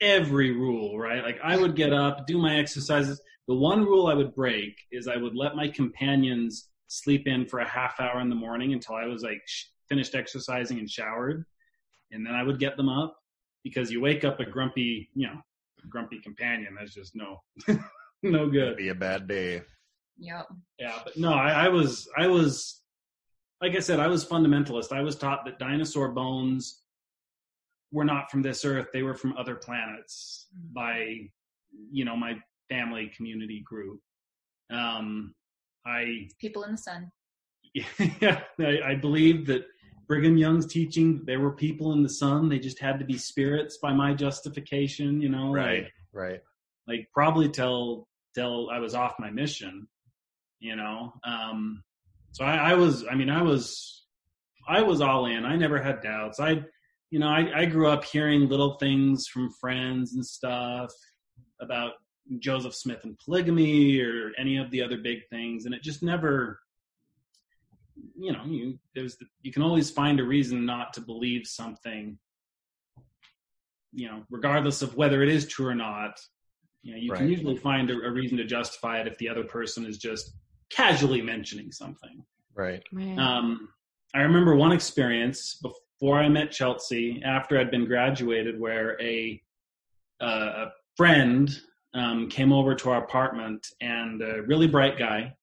every 0.00 0.52
rule, 0.52 0.98
right? 0.98 1.22
Like 1.22 1.38
I 1.42 1.56
would 1.56 1.76
get 1.76 1.92
up, 1.92 2.26
do 2.26 2.38
my 2.38 2.56
exercises. 2.58 3.20
The 3.48 3.54
one 3.54 3.84
rule 3.84 4.06
I 4.06 4.14
would 4.14 4.34
break 4.34 4.74
is 4.90 5.08
I 5.08 5.16
would 5.16 5.34
let 5.36 5.54
my 5.54 5.68
companions 5.68 6.68
sleep 6.88 7.26
in 7.26 7.46
for 7.46 7.60
a 7.60 7.68
half 7.68 7.98
hour 8.00 8.20
in 8.20 8.28
the 8.28 8.34
morning 8.34 8.72
until 8.72 8.96
I 8.96 9.06
was 9.06 9.22
like 9.22 9.42
sh- 9.46 9.64
finished 9.88 10.14
exercising 10.14 10.78
and 10.78 10.90
showered. 10.90 11.44
And 12.12 12.24
then 12.26 12.34
I 12.34 12.42
would 12.42 12.58
get 12.58 12.76
them 12.76 12.88
up 12.88 13.16
because 13.64 13.90
you 13.90 14.00
wake 14.00 14.24
up 14.24 14.40
a 14.40 14.44
grumpy, 14.44 15.10
you 15.14 15.26
know, 15.26 15.40
grumpy 15.88 16.20
companion. 16.20 16.76
That's 16.78 16.94
just 16.94 17.14
no, 17.16 17.42
no 18.22 18.48
good. 18.48 18.62
It'd 18.62 18.76
be 18.76 18.88
a 18.88 18.94
bad 18.94 19.26
day. 19.26 19.62
Yep. 20.18 20.46
Yeah, 20.78 20.98
but 21.04 21.16
no, 21.16 21.32
I, 21.32 21.66
I 21.66 21.68
was, 21.68 22.08
I 22.16 22.26
was, 22.26 22.82
like 23.60 23.74
I 23.74 23.80
said, 23.80 24.00
I 24.00 24.06
was 24.06 24.24
fundamentalist. 24.24 24.92
I 24.92 25.02
was 25.02 25.16
taught 25.16 25.44
that 25.46 25.58
dinosaur 25.58 26.10
bones 26.10 26.82
were 27.92 28.04
not 28.04 28.30
from 28.30 28.42
this 28.42 28.64
earth; 28.64 28.88
they 28.92 29.02
were 29.02 29.14
from 29.14 29.36
other 29.36 29.54
planets 29.54 30.46
by, 30.72 31.28
you 31.90 32.04
know, 32.04 32.16
my 32.16 32.34
family 32.68 33.10
community 33.16 33.62
group. 33.64 34.00
Um, 34.70 35.34
I, 35.86 36.28
People 36.40 36.64
in 36.64 36.72
the 36.72 36.78
sun. 36.78 37.10
yeah, 38.20 38.40
I, 38.60 38.80
I 38.84 38.94
believe 38.96 39.46
that 39.46 39.66
Brigham 40.08 40.36
Young's 40.36 40.66
teaching 40.66 41.22
there 41.24 41.40
were 41.40 41.52
people 41.52 41.92
in 41.92 42.02
the 42.02 42.08
sun; 42.08 42.48
they 42.48 42.58
just 42.58 42.78
had 42.80 42.98
to 42.98 43.04
be 43.04 43.16
spirits 43.18 43.78
by 43.78 43.92
my 43.92 44.12
justification. 44.14 45.20
You 45.20 45.28
know, 45.30 45.52
Right. 45.52 45.84
like, 45.84 45.92
Right. 46.12 46.40
like 46.86 47.08
probably 47.14 47.48
till 47.48 48.08
till 48.34 48.68
I 48.70 48.78
was 48.80 48.94
off 48.94 49.14
my 49.18 49.30
mission, 49.30 49.88
you 50.60 50.76
know. 50.76 51.12
Um, 51.24 51.82
so 52.36 52.44
I, 52.44 52.72
I 52.72 52.74
was, 52.74 53.02
I 53.10 53.14
mean, 53.14 53.30
I 53.30 53.40
was, 53.40 54.04
I 54.68 54.82
was 54.82 55.00
all 55.00 55.24
in. 55.24 55.46
I 55.46 55.56
never 55.56 55.80
had 55.80 56.02
doubts. 56.02 56.38
I, 56.38 56.62
you 57.10 57.18
know, 57.18 57.28
I, 57.28 57.60
I 57.60 57.64
grew 57.64 57.88
up 57.88 58.04
hearing 58.04 58.46
little 58.46 58.74
things 58.74 59.26
from 59.26 59.50
friends 59.58 60.12
and 60.12 60.26
stuff 60.26 60.92
about 61.62 61.92
Joseph 62.38 62.74
Smith 62.74 63.04
and 63.04 63.18
polygamy 63.18 64.02
or 64.02 64.32
any 64.36 64.58
of 64.58 64.70
the 64.70 64.82
other 64.82 64.98
big 64.98 65.20
things, 65.30 65.64
and 65.64 65.74
it 65.74 65.82
just 65.82 66.02
never. 66.02 66.60
You 68.14 68.32
know, 68.34 68.44
you 68.44 68.78
there's 68.94 69.16
you 69.40 69.50
can 69.50 69.62
always 69.62 69.90
find 69.90 70.20
a 70.20 70.24
reason 70.24 70.66
not 70.66 70.92
to 70.94 71.00
believe 71.00 71.46
something. 71.46 72.18
You 73.94 74.08
know, 74.08 74.24
regardless 74.30 74.82
of 74.82 74.94
whether 74.94 75.22
it 75.22 75.30
is 75.30 75.48
true 75.48 75.68
or 75.68 75.74
not, 75.74 76.20
you 76.82 76.92
know, 76.92 76.98
you 76.98 77.12
can 77.12 77.30
usually 77.30 77.56
find 77.56 77.88
a, 77.88 77.94
a 77.94 78.10
reason 78.10 78.36
to 78.36 78.44
justify 78.44 79.00
it 79.00 79.06
if 79.06 79.16
the 79.16 79.30
other 79.30 79.44
person 79.44 79.86
is 79.86 79.96
just 79.96 80.34
casually 80.70 81.22
mentioning 81.22 81.72
something. 81.72 82.24
Right. 82.54 82.82
Right. 82.92 83.18
Um, 83.18 83.68
I 84.14 84.20
remember 84.20 84.54
one 84.56 84.72
experience 84.72 85.60
before 85.62 86.18
I 86.18 86.28
met 86.28 86.50
Chelsea, 86.50 87.22
after 87.24 87.58
I'd 87.58 87.70
been 87.70 87.86
graduated, 87.86 88.58
where 88.58 89.00
a 89.00 89.40
uh, 90.20 90.24
a 90.66 90.66
friend 90.96 91.50
um, 91.94 92.28
came 92.30 92.52
over 92.52 92.74
to 92.74 92.90
our 92.90 93.04
apartment, 93.04 93.66
and 93.80 94.22
a 94.22 94.42
really 94.42 94.66
bright 94.66 94.98
guy, 94.98 95.34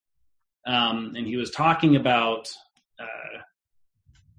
um, 0.66 1.14
and 1.16 1.28
he 1.28 1.38
was 1.38 1.52
talking 1.52 1.96
about 1.96 2.48
uh, 3.00 3.40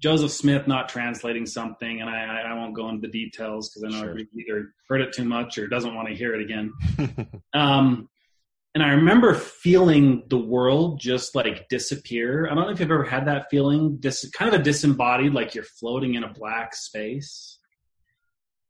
Joseph 0.01 0.31
Smith 0.31 0.67
not 0.67 0.89
translating 0.89 1.45
something, 1.45 2.01
and 2.01 2.09
I, 2.09 2.25
I- 2.25 2.51
I 2.51 2.53
won't 2.53 2.75
go 2.75 2.89
into 2.89 3.07
the 3.07 3.11
details 3.11 3.69
because 3.69 3.83
I 3.85 3.87
know 3.97 4.01
Sure. 4.03 4.09
everybody 4.11 4.41
either 4.47 4.73
heard 4.89 5.01
it 5.01 5.13
too 5.13 5.23
much 5.25 5.57
or 5.57 5.67
doesn't 5.67 5.95
want 5.95 6.07
to 6.09 6.13
hear 6.15 6.33
it 6.35 6.41
again. 6.41 6.73
Um, 7.53 8.09
and 8.75 8.83
I 8.83 8.89
remember 8.89 9.33
feeling 9.33 10.23
the 10.27 10.37
world 10.37 10.99
just 10.99 11.33
like 11.33 11.69
disappear. 11.69 12.45
I 12.45 12.53
don't 12.53 12.65
know 12.65 12.71
if 12.71 12.79
you've 12.81 12.91
ever 12.91 13.05
had 13.05 13.25
that 13.25 13.47
feeling, 13.49 13.95
dis- 14.01 14.29
kind 14.31 14.53
of 14.53 14.59
a 14.59 14.63
disembodied, 14.63 15.33
like 15.33 15.55
you're 15.55 15.63
floating 15.63 16.15
in 16.15 16.25
a 16.25 16.33
black 16.33 16.75
space. 16.75 17.57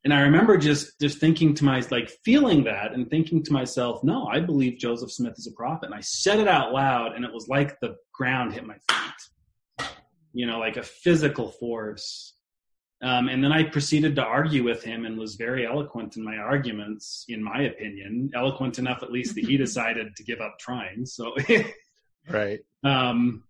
And 0.04 0.14
I 0.14 0.22
remember 0.22 0.58
just 0.58 1.00
just 1.02 1.18
thinking 1.18 1.56
to 1.56 1.66
my 1.66 1.84
like 1.90 2.12
feeling 2.24 2.66
that 2.66 2.94
and 2.94 3.10
thinking 3.10 3.42
to 3.46 3.52
myself, 3.52 4.04
no, 4.04 4.28
I 4.28 4.42
believe 4.42 4.78
Joseph 4.78 5.12
Smith 5.12 5.34
is 5.40 5.48
a 5.48 5.56
prophet. 5.56 5.88
And 5.88 5.96
I 5.96 6.02
said 6.02 6.40
it 6.40 6.48
out 6.48 6.72
loud, 6.72 7.14
and 7.16 7.26
it 7.26 7.34
was 7.34 7.48
like 7.48 7.80
the 7.80 7.96
ground 8.14 8.54
hit 8.54 8.64
my 8.64 8.78
feet. 8.88 9.90
You 10.34 10.46
know, 10.46 10.60
like 10.60 10.78
a 10.78 10.84
physical 10.84 11.50
force. 11.50 12.35
Um, 13.02 13.28
and 13.28 13.44
then 13.44 13.52
I 13.52 13.64
proceeded 13.64 14.16
to 14.16 14.24
argue 14.24 14.64
with 14.64 14.84
him 14.84 15.06
and 15.06 15.18
was 15.18 15.36
very 15.36 15.68
eloquent 15.68 16.16
in 16.16 16.24
my 16.24 16.38
arguments, 16.38 17.26
in 17.28 17.44
my 17.44 17.64
opinion, 17.64 18.32
eloquent 18.34 18.80
enough 18.80 19.04
at 19.04 19.12
least 19.12 19.36
that 19.36 19.46
he 19.46 19.58
decided 19.66 20.16
to 20.16 20.24
give 20.24 20.40
up 20.40 20.58
trying. 20.60 21.06
So, 21.06 21.36
right. 22.30 22.62
um, 22.84 23.44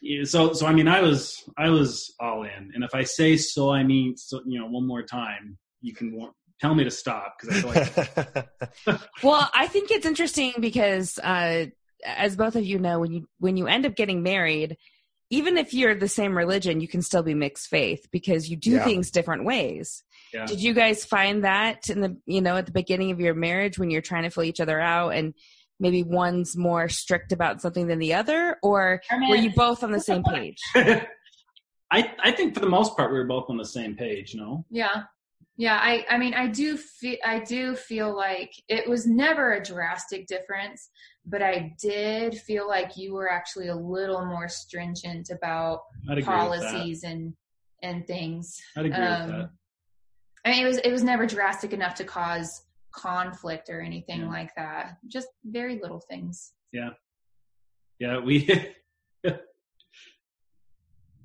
yeah, 0.00 0.24
so, 0.24 0.52
so 0.52 0.66
I 0.66 0.72
mean, 0.72 0.88
I 0.88 1.00
was, 1.00 1.48
I 1.56 1.70
was 1.70 2.12
all 2.20 2.42
in. 2.42 2.72
And 2.74 2.84
if 2.84 2.94
I 2.94 3.04
say 3.04 3.36
so, 3.36 3.70
I 3.70 3.82
mean, 3.82 4.16
so, 4.16 4.42
you 4.44 4.58
know, 4.58 4.66
one 4.66 4.86
more 4.86 5.02
time, 5.02 5.58
you 5.80 5.94
can 5.94 6.16
wa- 6.16 6.32
tell 6.60 6.74
me 6.74 6.84
to 6.84 6.90
stop 6.90 7.36
because 7.38 7.64
I 7.64 7.84
feel 7.84 8.34
like 8.86 9.00
Well, 9.22 9.48
I 9.54 9.68
think 9.68 9.90
it's 9.90 10.06
interesting 10.06 10.54
because, 10.60 11.18
uh, 11.18 11.66
as 12.04 12.36
both 12.36 12.56
of 12.56 12.64
you 12.64 12.78
know, 12.78 13.00
when 13.00 13.12
you 13.12 13.28
when 13.38 13.56
you 13.56 13.66
end 13.66 13.86
up 13.86 13.96
getting 13.96 14.22
married, 14.22 14.76
even 15.30 15.56
if 15.56 15.74
you're 15.74 15.94
the 15.94 16.08
same 16.08 16.36
religion, 16.36 16.80
you 16.80 16.88
can 16.88 17.02
still 17.02 17.22
be 17.22 17.34
mixed 17.34 17.68
faith 17.68 18.06
because 18.12 18.48
you 18.48 18.56
do 18.56 18.72
Yeah. 18.72 18.84
things 18.84 19.10
different 19.10 19.44
ways. 19.44 20.04
Yeah. 20.32 20.46
Did 20.46 20.62
you 20.62 20.72
guys 20.74 21.04
find 21.04 21.44
that 21.44 21.88
in 21.90 22.00
the 22.00 22.16
you 22.26 22.40
know 22.40 22.56
at 22.56 22.66
the 22.66 22.72
beginning 22.72 23.10
of 23.10 23.20
your 23.20 23.34
marriage 23.34 23.78
when 23.78 23.90
you're 23.90 24.02
trying 24.02 24.24
to 24.24 24.30
fill 24.30 24.44
each 24.44 24.60
other 24.60 24.80
out 24.80 25.10
and 25.10 25.34
maybe 25.78 26.02
one's 26.02 26.56
more 26.56 26.88
strict 26.88 27.32
about 27.32 27.60
something 27.60 27.86
than 27.86 27.98
the 27.98 28.14
other, 28.14 28.56
or 28.62 29.02
were 29.28 29.36
you 29.36 29.52
both 29.54 29.82
on 29.84 29.92
the 29.92 30.00
same 30.00 30.22
page? 30.24 30.58
I, 31.90 32.12
I 32.22 32.32
think 32.32 32.54
for 32.54 32.60
the 32.60 32.68
most 32.68 32.96
part, 32.96 33.12
we 33.12 33.18
were 33.18 33.26
both 33.26 33.48
on 33.48 33.56
the 33.56 33.64
same 33.64 33.94
page, 33.94 34.34
no? 34.34 34.64
Yeah. 34.70 35.04
Yeah, 35.58 35.78
I 35.80 36.04
I 36.10 36.18
mean 36.18 36.34
I 36.34 36.48
do 36.48 36.76
feel 36.76 37.16
I 37.24 37.38
do 37.38 37.76
feel 37.76 38.14
like 38.14 38.52
it 38.68 38.86
was 38.86 39.06
never 39.06 39.52
a 39.54 39.62
drastic 39.62 40.26
difference, 40.26 40.90
but 41.26 41.42
I 41.42 41.74
did 41.80 42.34
feel 42.38 42.68
like 42.68 42.96
you 42.96 43.12
were 43.14 43.30
actually 43.30 43.68
a 43.68 43.74
little 43.76 44.24
more 44.24 44.48
stringent 44.48 45.30
about 45.30 45.80
I'd 46.08 46.18
agree 46.18 46.34
with 46.48 46.60
that. 46.60 46.72
policies 46.72 47.02
and 47.04 47.34
and 47.82 48.06
things. 48.06 48.56
I'd 48.76 48.86
agree 48.86 49.00
with 49.00 49.08
Um, 49.08 49.30
that. 49.30 49.50
I 50.44 50.50
mean 50.52 50.64
it 50.64 50.68
was 50.68 50.78
it 50.78 50.92
was 50.92 51.02
never 51.04 51.26
drastic 51.26 51.72
enough 51.72 51.94
to 51.96 52.04
cause 52.04 52.62
conflict 52.92 53.68
or 53.68 53.80
anything 53.80 54.20
Yeah. 54.22 54.28
like 54.28 54.54
that. 54.56 54.98
Just 55.08 55.28
very 55.44 55.78
little 55.80 56.00
things. 56.00 56.52
Yeah, 56.72 56.90
yeah. 57.98 58.18
we. 58.20 58.38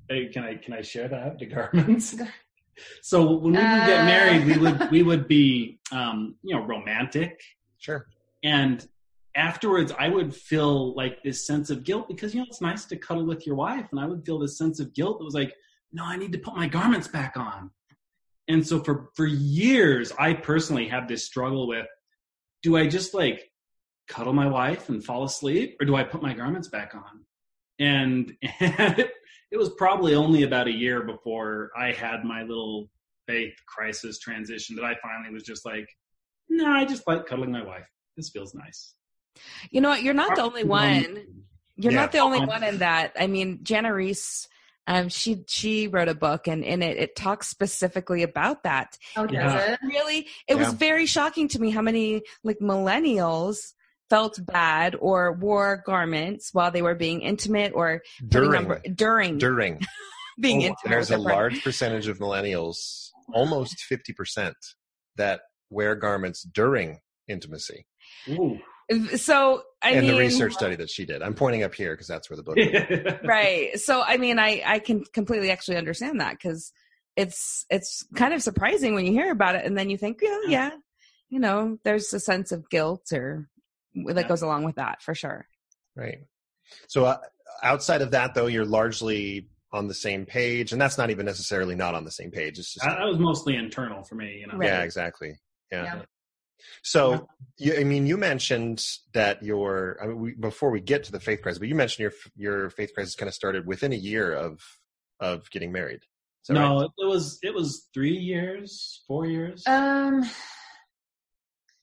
hey, 0.08 0.28
can 0.32 0.44
I 0.44 0.56
can 0.56 0.74
I 0.74 0.82
share 0.82 1.08
that 1.08 1.38
the 1.38 1.46
garments? 1.46 2.16
So 3.02 3.32
when 3.36 3.52
we 3.52 3.58
would 3.58 3.86
get 3.86 4.00
Uh. 4.00 4.04
married, 4.06 4.46
we 4.46 4.56
would 4.58 4.90
we 4.90 5.02
would 5.02 5.28
be 5.28 5.78
um, 5.92 6.36
you 6.42 6.56
know 6.56 6.64
romantic, 6.64 7.38
sure. 7.78 8.06
and 8.42 8.84
afterwards 9.34 9.92
I 9.98 10.08
would 10.08 10.34
feel 10.34 10.94
like 10.94 11.22
this 11.22 11.46
sense 11.46 11.70
of 11.70 11.84
guilt 11.84 12.08
because 12.08 12.34
you 12.34 12.40
know 12.40 12.46
it's 12.48 12.60
nice 12.60 12.84
to 12.86 12.96
cuddle 12.96 13.24
with 13.24 13.46
your 13.46 13.56
wife, 13.56 13.86
and 13.90 14.00
I 14.00 14.06
would 14.06 14.24
feel 14.24 14.38
this 14.38 14.58
sense 14.58 14.80
of 14.80 14.94
guilt 14.94 15.18
that 15.18 15.24
was 15.24 15.34
like, 15.34 15.54
no, 15.92 16.04
I 16.04 16.16
need 16.16 16.32
to 16.32 16.38
put 16.38 16.56
my 16.56 16.68
garments 16.68 17.08
back 17.08 17.36
on. 17.36 17.70
And 18.48 18.66
so 18.66 18.80
for 18.80 19.10
for 19.14 19.26
years, 19.26 20.12
I 20.18 20.34
personally 20.34 20.88
had 20.88 21.08
this 21.08 21.24
struggle 21.24 21.66
with: 21.66 21.86
do 22.62 22.76
I 22.76 22.86
just 22.86 23.14
like 23.14 23.50
cuddle 24.08 24.32
my 24.32 24.46
wife 24.46 24.88
and 24.88 25.04
fall 25.04 25.24
asleep, 25.24 25.76
or 25.80 25.86
do 25.86 25.94
I 25.94 26.04
put 26.04 26.22
my 26.22 26.34
garments 26.34 26.68
back 26.68 26.94
on? 26.94 27.24
And, 27.78 28.36
and 28.60 28.98
it, 28.98 29.10
it 29.50 29.56
was 29.56 29.70
probably 29.70 30.14
only 30.14 30.42
about 30.42 30.68
a 30.68 30.72
year 30.72 31.02
before 31.02 31.70
I 31.76 31.92
had 31.92 32.24
my 32.24 32.42
little 32.42 32.88
faith 33.26 33.54
crisis 33.66 34.18
transition 34.18 34.76
that 34.76 34.84
I 34.84 34.96
finally 35.02 35.32
was 35.32 35.44
just 35.44 35.64
like, 35.64 35.88
no, 36.48 36.70
I 36.70 36.84
just 36.84 37.06
like 37.06 37.26
cuddling 37.26 37.52
my 37.52 37.64
wife. 37.64 37.88
This 38.16 38.30
feels 38.30 38.54
nice. 38.54 38.94
You 39.70 39.80
know 39.80 39.90
what? 39.90 40.02
You're 40.02 40.14
not 40.14 40.36
the 40.36 40.42
only 40.42 40.64
one. 40.64 41.26
You're 41.76 41.92
Yeah. 41.92 42.00
not 42.00 42.12
the 42.12 42.18
only 42.18 42.40
one 42.44 42.62
in 42.62 42.78
that. 42.78 43.12
I 43.18 43.26
mean, 43.26 43.60
Jana 43.62 43.92
Riess, 43.92 44.46
um, 44.86 45.08
she 45.08 45.44
she 45.48 45.88
wrote 45.88 46.08
a 46.08 46.14
book, 46.14 46.46
and 46.48 46.62
in 46.64 46.82
it 46.82 46.96
it 46.98 47.16
talks 47.16 47.48
specifically 47.48 48.22
about 48.22 48.62
that. 48.64 48.98
Oh, 49.16 49.26
does 49.26 49.34
Yeah. 49.34 49.72
it? 49.72 49.80
Really, 49.82 50.26
it 50.48 50.56
was 50.56 50.72
very 50.74 51.06
shocking 51.06 51.48
to 51.48 51.58
me 51.60 51.70
how 51.70 51.82
many 51.82 52.22
like 52.44 52.58
millennials 52.60 53.72
felt 54.10 54.38
bad 54.44 54.94
or 55.00 55.32
wore 55.32 55.82
garments 55.86 56.50
while 56.52 56.70
they 56.70 56.82
were 56.82 56.94
being 56.94 57.22
intimate 57.22 57.72
or 57.74 58.02
During, 58.28 58.70
on- 58.70 58.82
during 58.94 59.38
during, 59.38 59.80
being 60.40 60.62
Oh, 60.62 60.66
intimate. 60.66 60.90
there's 60.90 61.10
a 61.10 61.14
their 61.14 61.18
partner. 61.22 61.34
large 61.34 61.64
percentage 61.64 62.08
of 62.08 62.18
millennials, 62.18 63.08
almost 63.32 63.76
50%, 63.90 64.52
that 65.16 65.40
wear 65.70 65.94
garments 65.94 66.42
during 66.42 66.98
intimacy. 67.26 67.86
Ooh. 68.28 68.60
So 69.16 69.62
I 69.82 69.92
in 69.92 70.00
mean, 70.02 70.12
the 70.12 70.18
research 70.18 70.54
study 70.54 70.76
that 70.76 70.90
she 70.90 71.04
did. 71.04 71.22
I'm 71.22 71.34
pointing 71.34 71.62
up 71.62 71.74
here 71.74 71.92
because 71.92 72.06
that's 72.06 72.30
where 72.30 72.36
the 72.36 72.42
book 72.42 72.58
is. 72.58 73.14
right 73.24 73.78
so 73.78 74.02
i 74.02 74.16
mean 74.16 74.38
i 74.38 74.62
i 74.66 74.78
can 74.80 75.04
completely 75.12 75.50
actually 75.50 75.76
understand 75.76 76.20
that 76.20 76.32
because 76.32 76.72
it's 77.16 77.64
it's 77.70 78.04
kind 78.16 78.34
of 78.34 78.42
surprising 78.42 78.94
when 78.94 79.06
you 79.06 79.12
hear 79.12 79.30
about 79.30 79.54
it 79.54 79.64
and 79.64 79.78
then 79.78 79.90
you 79.90 79.96
think 79.96 80.18
yeah 80.22 80.40
yeah 80.48 80.70
you 81.28 81.38
know 81.38 81.78
there's 81.84 82.12
a 82.12 82.18
sense 82.20 82.50
of 82.50 82.68
guilt 82.68 83.12
or 83.12 83.48
that 83.94 84.22
Yeah. 84.22 84.28
goes 84.28 84.42
along 84.42 84.64
with 84.64 84.76
that 84.76 85.02
for 85.02 85.14
sure 85.14 85.46
Right. 85.94 86.18
So 86.88 87.04
uh, 87.04 87.18
outside 87.62 88.02
of 88.02 88.10
that, 88.12 88.34
though, 88.34 88.46
you're 88.46 88.64
largely 88.64 89.48
on 89.72 89.88
the 89.88 89.94
same 89.94 90.26
page, 90.26 90.72
and 90.72 90.80
that's 90.80 90.98
not 90.98 91.10
even 91.10 91.26
necessarily 91.26 91.74
not 91.74 91.94
on 91.94 92.04
the 92.04 92.10
same 92.10 92.30
page. 92.30 92.58
It's 92.58 92.72
just 92.72 92.84
that, 92.86 92.98
that 92.98 93.06
was 93.06 93.18
mostly 93.18 93.56
internal 93.56 94.02
for 94.02 94.14
me, 94.14 94.38
you 94.40 94.46
know. 94.46 94.56
Right. 94.56 94.66
yeah, 94.66 94.82
exactly. 94.82 95.38
Yeah. 95.70 95.84
Yeah. 95.84 96.02
So, 96.82 97.28
you, 97.58 97.76
I 97.76 97.84
mean, 97.84 98.06
you 98.06 98.16
mentioned 98.16 98.84
that 99.14 99.42
your 99.42 99.98
I 100.02 100.06
mean, 100.06 100.20
we, 100.20 100.34
before 100.34 100.70
we 100.70 100.80
get 100.80 101.04
to 101.04 101.12
the 101.12 101.20
faith 101.20 101.42
crisis, 101.42 101.58
but 101.58 101.68
you 101.68 101.74
mentioned 101.74 102.02
your 102.02 102.12
your 102.36 102.70
faith 102.70 102.92
crisis 102.94 103.14
kind 103.14 103.28
of 103.28 103.34
started 103.34 103.66
within 103.66 103.92
a 103.92 103.96
year 103.96 104.32
of 104.32 104.60
of 105.20 105.50
getting 105.50 105.72
married. 105.72 106.00
No, 106.48 106.80
right? 106.80 106.90
it 106.98 107.06
was 107.06 107.38
it 107.42 107.54
was 107.54 107.88
three 107.94 108.16
years, 108.16 109.02
four 109.06 109.26
years, 109.26 109.62
Um, 109.66 110.28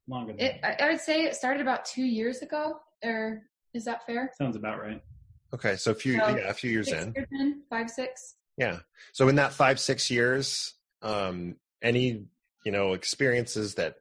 longer 0.08 0.34
than 0.34 0.42
it, 0.42 0.60
that. 0.62 0.82
I, 0.82 0.86
I 0.88 0.92
would 0.92 1.00
say 1.00 1.24
it 1.24 1.36
started 1.36 1.62
about 1.62 1.86
two 1.86 2.04
years 2.04 2.42
ago. 2.42 2.80
Or 3.02 3.44
is 3.74 3.86
that 3.86 4.06
fair? 4.06 4.30
Sounds 4.38 4.58
about 4.58 4.82
right. 4.82 5.02
Okay, 5.54 5.78
so 5.78 5.92
a 5.92 5.96
few 5.96 6.20
So, 6.20 6.28
yeah, 6.28 6.50
a 6.50 6.54
few 6.54 6.70
years 6.70 6.90
Six 6.90 7.04
in. 7.06 7.14
years 7.16 7.28
in, 7.32 7.62
five, 7.70 7.90
six. 7.90 8.36
Yeah. 8.58 8.80
So 9.14 9.30
in 9.30 9.36
that 9.36 9.54
five 9.54 9.80
six 9.80 10.12
years, 10.12 10.74
um, 11.02 11.56
any 11.82 12.26
you 12.66 12.72
know 12.74 12.94
experiences 12.94 13.76
that 13.76 13.96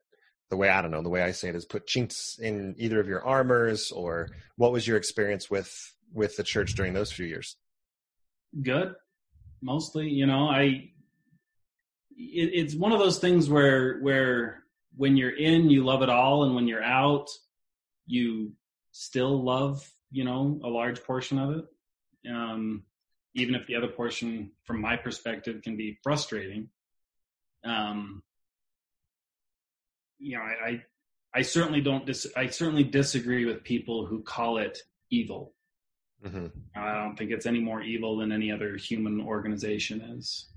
the 0.51 0.57
way 0.57 0.69
I 0.69 0.83
don't 0.83 0.91
know 0.91 1.03
the 1.03 1.09
way 1.09 1.23
I 1.23 1.33
say 1.33 1.49
it 1.49 1.55
is 1.55 1.65
put 1.65 1.87
chinks 1.87 2.39
in 2.39 2.75
either 2.79 3.01
of 3.01 3.09
your 3.09 3.25
armors, 3.25 3.91
or 3.93 4.29
what 4.57 4.73
was 4.73 4.87
your 4.87 4.97
experience 4.97 5.51
with 5.51 5.95
with 6.13 6.37
the 6.37 6.43
church 6.43 6.75
during 6.75 6.95
those 6.95 7.13
few 7.13 7.27
years? 7.27 7.57
good. 8.63 8.95
Mostly 9.61 10.09
you 10.09 10.27
know 10.27 10.49
i 10.49 10.91
it, 12.17 12.51
it's 12.55 12.75
one 12.75 12.93
of 12.93 12.99
those 12.99 13.19
things 13.19 13.49
where 13.49 13.99
where 14.01 14.63
when 14.97 15.17
you're 15.17 15.37
in 15.37 15.69
you 15.71 15.85
love 15.85 16.03
it 16.03 16.09
all 16.09 16.45
and 16.45 16.55
when 16.55 16.67
you're 16.67 16.83
out 16.83 17.29
you 18.07 18.53
still 18.93 19.43
love 19.45 19.89
you 20.11 20.25
know 20.25 20.61
a 20.65 20.69
large 20.69 21.03
portion 21.03 21.39
of 21.39 21.59
it. 21.59 21.65
Um 22.31 22.85
even 23.35 23.55
if 23.55 23.67
the 23.67 23.77
other 23.77 23.89
portion 23.89 24.51
from 24.65 24.81
my 24.81 24.97
perspective 24.97 25.63
can 25.63 25.77
be 25.77 25.99
frustrating. 26.03 26.69
Um 27.65 28.23
you 30.18 30.37
know 30.37 30.42
i 30.42 30.68
i, 30.68 30.83
I 31.35 31.42
certainly 31.42 31.81
don't 31.81 32.07
dis- 32.07 32.33
i 32.37 32.46
certainly 32.46 32.85
disagree 32.85 33.44
with 33.44 33.64
people 33.64 34.07
who 34.07 34.22
call 34.22 34.59
it 34.59 34.78
evil 35.11 35.54
hmm 36.24 36.46
I 36.76 36.94
don't 36.94 37.16
think 37.16 37.31
it's 37.31 37.46
any 37.46 37.61
more 37.61 37.83
evil 37.83 38.16
than 38.18 38.33
any 38.33 38.50
other 38.52 38.76
human 38.76 39.20
organization 39.20 40.00
is, 40.00 40.48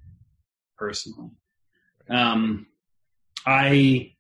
personally. 0.78 1.30
Um, 2.10 2.68
I, 3.46 4.14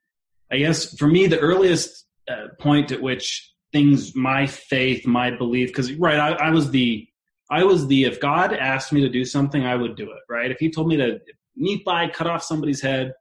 I 0.52 0.58
guess 0.58 0.98
for 0.98 1.08
me, 1.08 1.28
the 1.28 1.40
earliest 1.40 2.06
uh, 2.30 2.48
point 2.60 2.92
at 2.92 3.02
which 3.02 3.54
things, 3.72 4.16
my 4.16 4.48
faith, 4.48 5.06
my 5.06 5.32
belief, 5.32 5.70
because 5.70 5.94
right, 5.94 6.20
I, 6.20 6.48
I 6.48 6.50
was 6.52 6.72
the, 6.72 7.08
I 7.50 7.64
was 7.64 7.88
the, 7.88 8.06
if 8.06 8.20
God 8.20 8.54
asked 8.54 8.94
me 8.94 9.02
to 9.02 9.10
do 9.10 9.26
something, 9.26 9.66
I 9.66 9.76
would 9.76 9.96
do 9.96 10.12
it. 10.12 10.20
Right, 10.30 10.52
if 10.52 10.58
He 10.60 10.72
told 10.72 10.88
me 10.88 10.98
to 10.98 11.20
Nephi 11.56 12.12
cut 12.14 12.28
off 12.28 12.44
somebody's 12.44 12.82
head, 12.82 13.14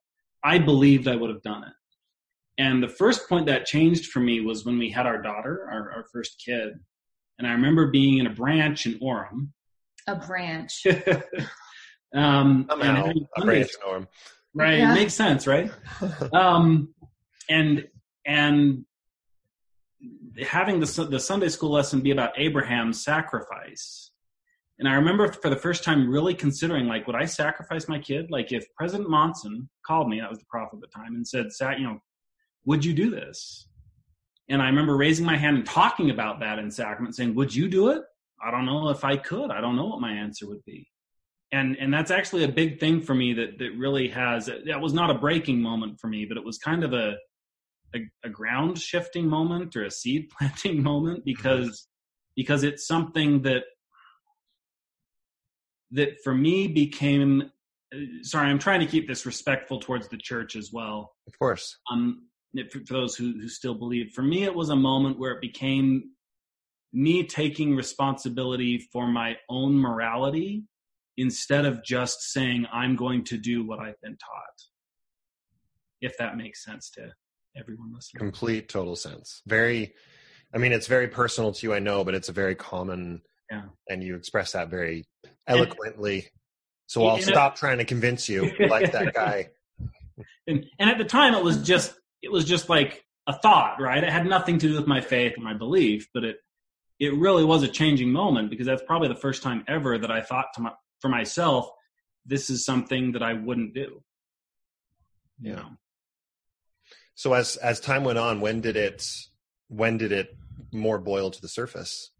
I 0.43 0.59
believed 0.59 1.09
I 1.09 1.17
would 1.17 1.31
have 1.31 1.43
done 1.43 1.65
it. 1.65 1.73
And 2.61 2.83
the 2.83 2.89
first 2.89 3.27
point 3.27 3.47
that 3.47 3.65
changed 3.65 4.11
for 4.11 4.21
me 4.21 4.43
was 4.43 4.67
when 4.67 4.79
we 4.79 4.91
had 4.91 5.07
our 5.07 5.23
daughter, 5.23 5.67
our, 5.73 5.93
our 5.93 6.05
first 6.13 6.43
kid. 6.45 6.75
And 7.39 7.49
I 7.49 7.53
remember 7.53 7.91
being 7.91 8.19
in 8.19 8.27
a 8.27 8.35
branch 8.35 8.85
in 8.85 8.99
Orem. 8.99 9.49
A 10.07 10.17
branch. 10.17 10.87
um, 12.15 12.67
and 12.69 12.69
Somehow, 12.69 13.07
a 13.07 13.15
Sunday 13.15 13.25
branch 13.47 13.71
norm. 13.87 14.09
Right, 14.53 14.79
Yeah. 14.79 14.93
it 14.93 14.95
makes 14.95 15.15
sense, 15.15 15.47
right? 15.47 15.71
um, 16.35 16.93
and 17.49 17.89
and 18.27 18.85
having 20.47 20.81
the 20.81 21.07
the 21.09 21.21
Sunday 21.21 21.49
school 21.49 21.71
lesson 21.71 22.01
be 22.03 22.11
about 22.11 22.33
Abraham's 22.37 23.03
sacrifice, 23.03 24.11
and 24.79 24.89
I 24.89 24.95
remember 24.95 25.33
for 25.33 25.49
the 25.51 25.57
first 25.57 25.83
time 25.85 26.11
really 26.11 26.35
considering 26.35 26.87
like, 26.87 27.07
would 27.07 27.17
I 27.17 27.25
sacrifice 27.27 27.89
my 27.89 28.01
kid? 28.01 28.27
Like, 28.29 28.51
if 28.53 28.67
President 28.77 29.09
Monson 29.09 29.71
called 29.87 30.09
me, 30.11 30.21
that 30.21 30.29
was 30.29 30.41
the 30.41 30.47
prophet 30.51 30.77
at 30.77 30.81
the 30.81 30.89
time, 30.89 31.15
and 31.15 31.27
said, 31.27 31.53
"Sa- 31.53 31.77
you 31.79 31.85
know, 31.85 32.01
would 32.65 32.85
you 32.85 32.93
do 32.95 33.11
this?" 33.11 33.69
And 34.49 34.61
I 34.61 34.67
remember 34.67 34.97
raising 34.97 35.25
my 35.27 35.37
hand 35.37 35.57
and 35.57 35.67
talking 35.67 36.11
about 36.11 36.41
that 36.41 36.59
in 36.59 36.71
sacrament, 36.71 37.15
saying, 37.17 37.35
"Would 37.35 37.55
you 37.55 37.69
do 37.69 37.89
it?" 37.91 38.03
I 38.43 38.51
don't 38.51 38.67
know 38.67 38.89
if 38.89 39.05
I 39.05 39.17
could. 39.17 39.51
I 39.51 39.61
don't 39.61 39.77
know 39.77 39.87
what 39.87 40.01
my 40.01 40.13
answer 40.13 40.49
would 40.49 40.65
be 40.65 40.89
and 41.53 41.77
and 41.79 41.93
that's 41.93 42.11
actually 42.11 42.45
a 42.45 42.49
big 42.49 42.79
thing 42.79 43.01
for 43.01 43.15
me 43.15 43.33
that 43.33 43.59
that 43.59 43.73
really 43.77 44.09
has 44.09 44.47
that 44.47 44.81
was 44.81 44.93
not 44.93 45.11
a 45.11 45.15
breaking 45.15 45.61
moment 45.61 45.99
for 45.99 46.09
me 46.09 46.25
but 46.25 46.37
it 46.37 46.45
was 46.45 46.59
kind 46.59 46.85
of 46.85 46.93
a 46.93 47.15
a, 47.95 47.99
a 48.25 48.29
ground 48.29 48.79
shifting 48.79 49.27
moment 49.29 49.75
or 49.75 49.85
a 49.85 49.91
seed 49.91 50.31
planting 50.39 50.83
moment 50.83 51.25
because 51.25 51.89
because 52.37 52.63
it's 52.63 52.87
something 52.87 53.43
that 53.43 53.65
that 55.91 56.21
for 56.23 56.35
me 56.35 56.69
became 56.69 57.51
uh, 57.95 57.99
sorry 58.23 58.49
i'm 58.49 58.59
trying 58.59 58.81
to 58.81 58.87
keep 58.87 59.09
this 59.09 59.27
respectful 59.27 59.81
towards 59.81 60.09
the 60.09 60.19
church 60.19 60.57
as 60.57 60.71
well 60.73 61.13
Of 61.27 61.39
course. 61.39 61.77
um, 61.91 62.27
for, 62.71 62.81
for 62.87 62.95
those 62.95 63.15
who, 63.17 63.33
who 63.41 63.49
still 63.49 63.75
believe. 63.75 64.13
For 64.15 64.23
me, 64.23 64.45
it 64.45 64.55
was 64.55 64.69
a 64.71 64.77
moment 64.77 65.19
where 65.19 65.33
it 65.33 65.41
became 65.41 66.11
me 66.93 67.25
taking 67.25 67.77
responsibility 67.77 68.89
for 68.93 69.07
my 69.07 69.37
own 69.49 69.77
morality 69.77 70.65
instead 71.17 71.65
of 71.65 71.85
just 71.85 72.21
saying, 72.33 72.67
I'm 72.73 72.97
going 72.97 73.25
to 73.25 73.37
do 73.39 73.65
what 73.65 73.79
I've 73.79 74.01
been 74.03 74.17
taught. 74.17 74.57
If 76.01 76.17
that 76.19 76.37
makes 76.37 76.65
sense 76.65 76.91
to 76.93 77.13
everyone 77.57 77.93
listening. 77.95 78.21
Complete 78.21 78.69
total 78.69 78.97
sense. 78.97 79.43
Very. 79.47 79.95
I 80.53 80.59
mean, 80.59 80.73
it's 80.73 80.87
very 80.87 81.07
personal 81.09 81.53
to 81.53 81.67
you, 81.67 81.75
I 81.75 81.79
know, 81.79 82.03
but 82.03 82.15
it's 82.15 82.29
a 82.29 82.33
very 82.33 82.55
common. 82.55 83.23
Yeah. 83.51 83.63
And 83.89 84.03
you 84.03 84.17
express 84.17 84.53
that 84.53 84.71
very 84.71 85.05
eloquently. 85.47 86.29
So 86.87 87.07
I'll 87.07 87.17
And- 87.17 87.25
stop 87.25 87.57
trying 87.57 87.79
to 87.79 87.85
convince 87.85 88.29
you, 88.29 88.51
like 88.69 88.93
that 88.93 89.15
guy. 89.15 89.51
And, 90.47 90.67
and 90.79 90.91
at 90.91 90.99
the 90.99 91.05
time, 91.05 91.35
it 91.35 91.43
was 91.43 91.63
just 91.63 91.95
it 92.23 92.31
was 92.31 92.45
just 92.45 92.69
like 92.69 93.05
a 93.27 93.33
thought, 93.33 93.81
right? 93.81 94.03
It 94.03 94.11
had 94.11 94.27
nothing 94.27 94.59
to 94.59 94.69
do 94.69 94.75
with 94.77 94.87
my 94.87 95.01
faith 95.01 95.37
or 95.37 95.43
my 95.43 95.55
belief, 95.55 96.09
but 96.15 96.25
it 96.25 96.37
it 96.99 97.15
really 97.15 97.45
was 97.45 97.63
a 97.63 97.69
changing 97.69 98.13
moment 98.13 98.51
because 98.51 98.67
that's 98.67 98.83
probably 98.87 99.09
the 99.09 99.15
first 99.15 99.43
time 99.43 99.65
ever 99.69 99.97
that 99.97 100.11
I 100.11 100.21
thought 100.21 100.47
to 100.55 100.61
my, 100.61 100.73
for 101.01 101.09
myself, 101.09 101.71
this 102.27 102.51
is 102.51 102.65
something 102.65 103.13
that 103.13 103.23
I 103.23 103.33
wouldn't 103.33 103.73
do. 103.73 104.03
You 105.41 105.53
Yeah. 105.53 105.55
know, 105.55 105.71
So 107.15 107.33
as 107.33 107.57
as 107.57 107.81
time 107.81 108.05
went 108.05 108.19
on, 108.19 108.41
when 108.41 108.61
did 108.61 108.77
it 108.77 109.07
when 109.69 109.97
did 109.99 110.13
it 110.13 110.37
more 110.73 110.99
boil 110.99 111.31
to 111.31 111.41
the 111.41 111.49
surface? 111.49 112.11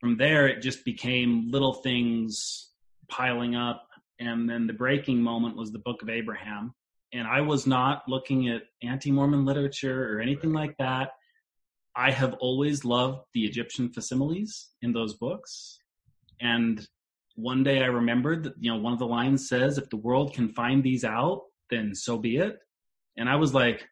from 0.00 0.16
there 0.18 0.46
it 0.48 0.60
just 0.60 0.84
became 0.84 1.50
little 1.50 1.74
things 1.74 2.72
piling 3.08 3.54
up, 3.54 3.86
and 4.18 4.48
then 4.50 4.66
the 4.66 4.72
breaking 4.72 5.20
moment 5.22 5.56
was 5.56 5.70
the 5.72 5.78
Book 5.78 6.02
of 6.02 6.08
Abraham. 6.08 6.74
And 7.14 7.28
I 7.28 7.40
was 7.40 7.64
not 7.64 8.02
looking 8.08 8.48
at 8.48 8.62
anti-Mormon 8.82 9.44
literature 9.44 10.12
or 10.12 10.20
anything 10.20 10.52
like 10.52 10.76
that. 10.78 11.12
I 11.96 12.10
have 12.10 12.34
always 12.34 12.84
loved 12.84 13.20
the 13.34 13.44
Egyptian 13.44 13.88
facsimiles 13.88 14.70
in 14.82 14.92
those 14.92 15.14
books. 15.14 15.78
And 16.40 16.84
one 17.36 17.62
day 17.62 17.84
I 17.84 17.86
remembered 17.86 18.42
that, 18.42 18.54
you 18.58 18.72
know, 18.72 18.78
one 18.78 18.92
of 18.92 18.98
the 18.98 19.06
lines 19.06 19.48
says, 19.48 19.78
if 19.78 19.88
the 19.90 19.96
world 19.96 20.34
can 20.34 20.52
find 20.54 20.82
these 20.82 21.04
out, 21.04 21.42
then 21.70 21.94
so 21.94 22.18
be 22.18 22.38
it. 22.38 22.58
And 23.16 23.28
I 23.28 23.36
was 23.36 23.54
like, 23.54 23.86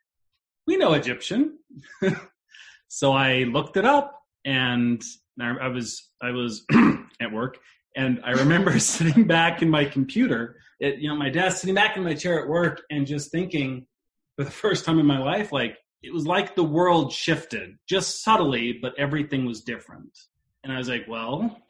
we 0.66 0.76
know 0.76 0.94
Egyptian. 0.94 1.58
so 2.88 3.12
I 3.12 3.44
looked 3.44 3.76
it 3.76 3.84
up 3.84 4.20
and 4.44 5.00
I 5.40 5.68
was, 5.68 6.10
I 6.20 6.32
was 6.32 6.64
at 7.20 7.32
work 7.32 7.56
And 7.96 8.20
I 8.24 8.32
remember 8.32 8.78
sitting 8.78 9.26
back 9.26 9.62
in 9.62 9.70
my 9.70 9.84
computer, 9.84 10.56
at, 10.82 10.98
you 10.98 11.08
know, 11.08 11.16
my 11.16 11.30
desk, 11.30 11.58
sitting 11.58 11.74
back 11.74 11.96
in 11.96 12.04
my 12.04 12.14
chair 12.14 12.40
at 12.40 12.48
work, 12.48 12.82
and 12.90 13.06
just 13.06 13.30
thinking, 13.30 13.86
for 14.36 14.44
the 14.44 14.50
first 14.50 14.84
time 14.84 14.98
in 14.98 15.06
my 15.06 15.18
life, 15.18 15.52
like 15.52 15.78
it 16.02 16.12
was 16.12 16.26
like 16.26 16.54
the 16.54 16.64
world 16.64 17.12
shifted, 17.12 17.78
just 17.86 18.22
subtly, 18.22 18.78
but 18.80 18.98
everything 18.98 19.44
was 19.44 19.60
different. 19.60 20.18
And 20.64 20.72
I 20.72 20.78
was 20.78 20.88
like, 20.88 21.06
well, 21.08 21.60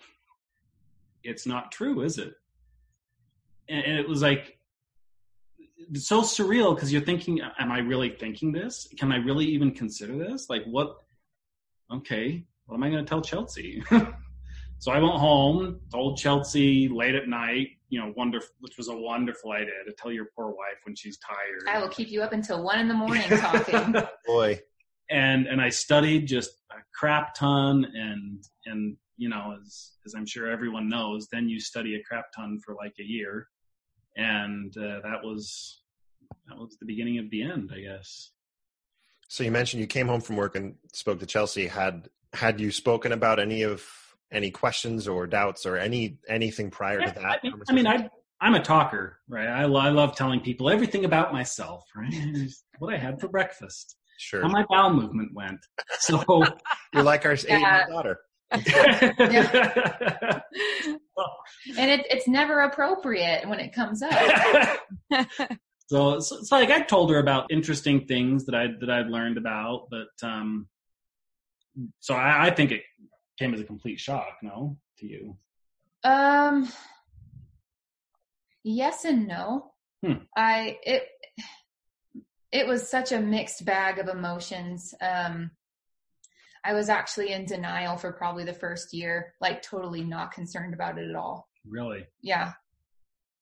it's 1.22 1.46
not 1.46 1.72
true, 1.72 2.02
is 2.02 2.18
it? 2.18 2.34
And, 3.68 3.84
and 3.84 3.98
it 3.98 4.08
was 4.08 4.22
like 4.22 4.58
it's 5.90 6.06
so 6.06 6.22
surreal 6.22 6.74
because 6.74 6.92
you're 6.92 7.02
thinking, 7.02 7.40
am 7.58 7.72
I 7.72 7.78
really 7.78 8.10
thinking 8.10 8.52
this? 8.52 8.88
Can 8.98 9.12
I 9.12 9.16
really 9.16 9.46
even 9.46 9.72
consider 9.72 10.16
this? 10.16 10.48
Like, 10.48 10.64
what? 10.64 10.96
Okay, 11.92 12.44
what 12.66 12.76
am 12.76 12.82
I 12.82 12.90
going 12.90 13.04
to 13.04 13.08
tell 13.08 13.20
Chelsea? 13.20 13.82
so 14.82 14.90
I 14.90 14.98
went 14.98 15.14
home, 15.14 15.78
told 15.92 16.18
Chelsea 16.18 16.88
late 16.88 17.14
at 17.14 17.28
night, 17.28 17.68
you 17.88 18.00
know, 18.00 18.12
wonderful, 18.16 18.50
which 18.58 18.76
was 18.76 18.88
a 18.88 18.96
wonderful 18.96 19.52
idea 19.52 19.74
to 19.86 19.92
tell 19.92 20.10
your 20.10 20.26
poor 20.34 20.48
wife 20.48 20.80
when 20.82 20.96
she's 20.96 21.18
tired. 21.18 21.68
I 21.72 21.80
will 21.80 21.88
keep 21.88 22.10
you 22.10 22.20
up 22.20 22.32
until 22.32 22.64
one 22.64 22.80
in 22.80 22.88
the 22.88 22.94
morning 22.94 23.22
talking. 23.28 23.94
Boy. 24.26 24.60
and 25.08 25.46
and 25.46 25.62
I 25.62 25.68
studied 25.68 26.26
just 26.26 26.50
a 26.72 26.82
crap 26.92 27.32
ton, 27.36 27.84
and 27.94 28.42
and 28.66 28.96
you 29.16 29.28
know, 29.28 29.56
as 29.62 29.92
as 30.04 30.14
I'm 30.16 30.26
sure 30.26 30.50
everyone 30.50 30.88
knows, 30.88 31.28
then 31.30 31.48
you 31.48 31.60
study 31.60 31.94
a 31.94 32.02
crap 32.02 32.32
ton 32.34 32.58
for 32.66 32.74
like 32.74 32.94
a 32.98 33.04
year, 33.04 33.46
and 34.16 34.76
uh, 34.76 34.98
that 35.04 35.22
was 35.22 35.84
that 36.48 36.58
was 36.58 36.76
the 36.80 36.86
beginning 36.86 37.18
of 37.18 37.30
the 37.30 37.44
end, 37.44 37.70
I 37.72 37.82
guess. 37.82 38.32
So 39.28 39.44
you 39.44 39.52
mentioned 39.52 39.80
you 39.80 39.86
came 39.86 40.08
home 40.08 40.22
from 40.22 40.34
work 40.34 40.56
and 40.56 40.74
spoke 40.92 41.20
to 41.20 41.26
Chelsea. 41.26 41.68
Had 41.68 42.08
had 42.32 42.60
you 42.60 42.72
spoken 42.72 43.12
about 43.12 43.38
any 43.38 43.62
of 43.62 43.86
any 44.32 44.50
questions 44.50 45.06
or 45.06 45.26
doubts 45.26 45.66
or 45.66 45.76
any 45.76 46.18
anything 46.28 46.70
prior 46.70 47.00
to 47.00 47.12
that? 47.12 47.40
I 47.44 47.48
mean, 47.48 47.62
I, 47.68 47.72
mean 47.72 47.86
I 47.86 48.08
I'm 48.40 48.54
a 48.54 48.62
talker, 48.62 49.18
right? 49.28 49.46
I, 49.46 49.62
I 49.62 49.90
love 49.90 50.16
telling 50.16 50.40
people 50.40 50.68
everything 50.68 51.04
about 51.04 51.32
myself, 51.32 51.84
right? 51.94 52.12
what 52.78 52.92
I 52.92 52.96
had 52.96 53.20
for 53.20 53.28
breakfast, 53.28 53.96
sure 54.18 54.42
how 54.42 54.48
my 54.48 54.64
bowel 54.68 54.92
movement 54.92 55.32
went. 55.32 55.60
So 56.00 56.22
you're 56.92 57.04
like 57.04 57.24
our 57.24 57.34
Yeah. 57.34 57.84
eight 57.86 57.92
daughter. 57.92 58.18
and 58.52 58.62
it, 61.90 62.06
it's 62.10 62.28
never 62.28 62.60
appropriate 62.60 63.48
when 63.48 63.58
it 63.60 63.72
comes 63.72 64.02
up. 64.02 64.78
so 65.86 66.14
it's, 66.14 66.30
it's 66.32 66.52
like 66.52 66.70
I 66.70 66.82
told 66.82 67.10
her 67.10 67.18
about 67.18 67.46
interesting 67.50 68.06
things 68.06 68.44
that 68.46 68.54
I 68.54 68.66
that 68.80 68.90
I'd 68.90 69.06
learned 69.06 69.38
about, 69.38 69.86
but 69.90 70.08
um, 70.22 70.68
so 72.00 72.14
I, 72.14 72.48
I 72.48 72.50
think 72.50 72.72
it 72.72 72.82
came 73.38 73.54
as 73.54 73.60
a 73.60 73.64
complete 73.64 73.98
shock, 74.00 74.38
no, 74.42 74.76
to 74.98 75.06
you. 75.06 75.36
Um, 76.04 76.68
yes 78.64 79.04
and 79.04 79.26
no. 79.26 79.72
Hmm. 80.04 80.24
I 80.36 80.78
it 80.82 81.04
it 82.50 82.66
was 82.66 82.88
such 82.90 83.12
a 83.12 83.20
mixed 83.20 83.64
bag 83.64 83.98
of 83.98 84.08
emotions. 84.08 84.94
Um, 85.00 85.50
I 86.64 86.74
was 86.74 86.88
actually 86.88 87.32
in 87.32 87.44
denial 87.44 87.96
for 87.96 88.12
probably 88.12 88.44
the 88.44 88.52
first 88.52 88.92
year, 88.92 89.34
like 89.40 89.62
totally 89.62 90.04
not 90.04 90.32
concerned 90.32 90.74
about 90.74 90.98
it 90.98 91.08
at 91.08 91.16
all. 91.16 91.48
Really? 91.66 92.06
Yeah, 92.20 92.52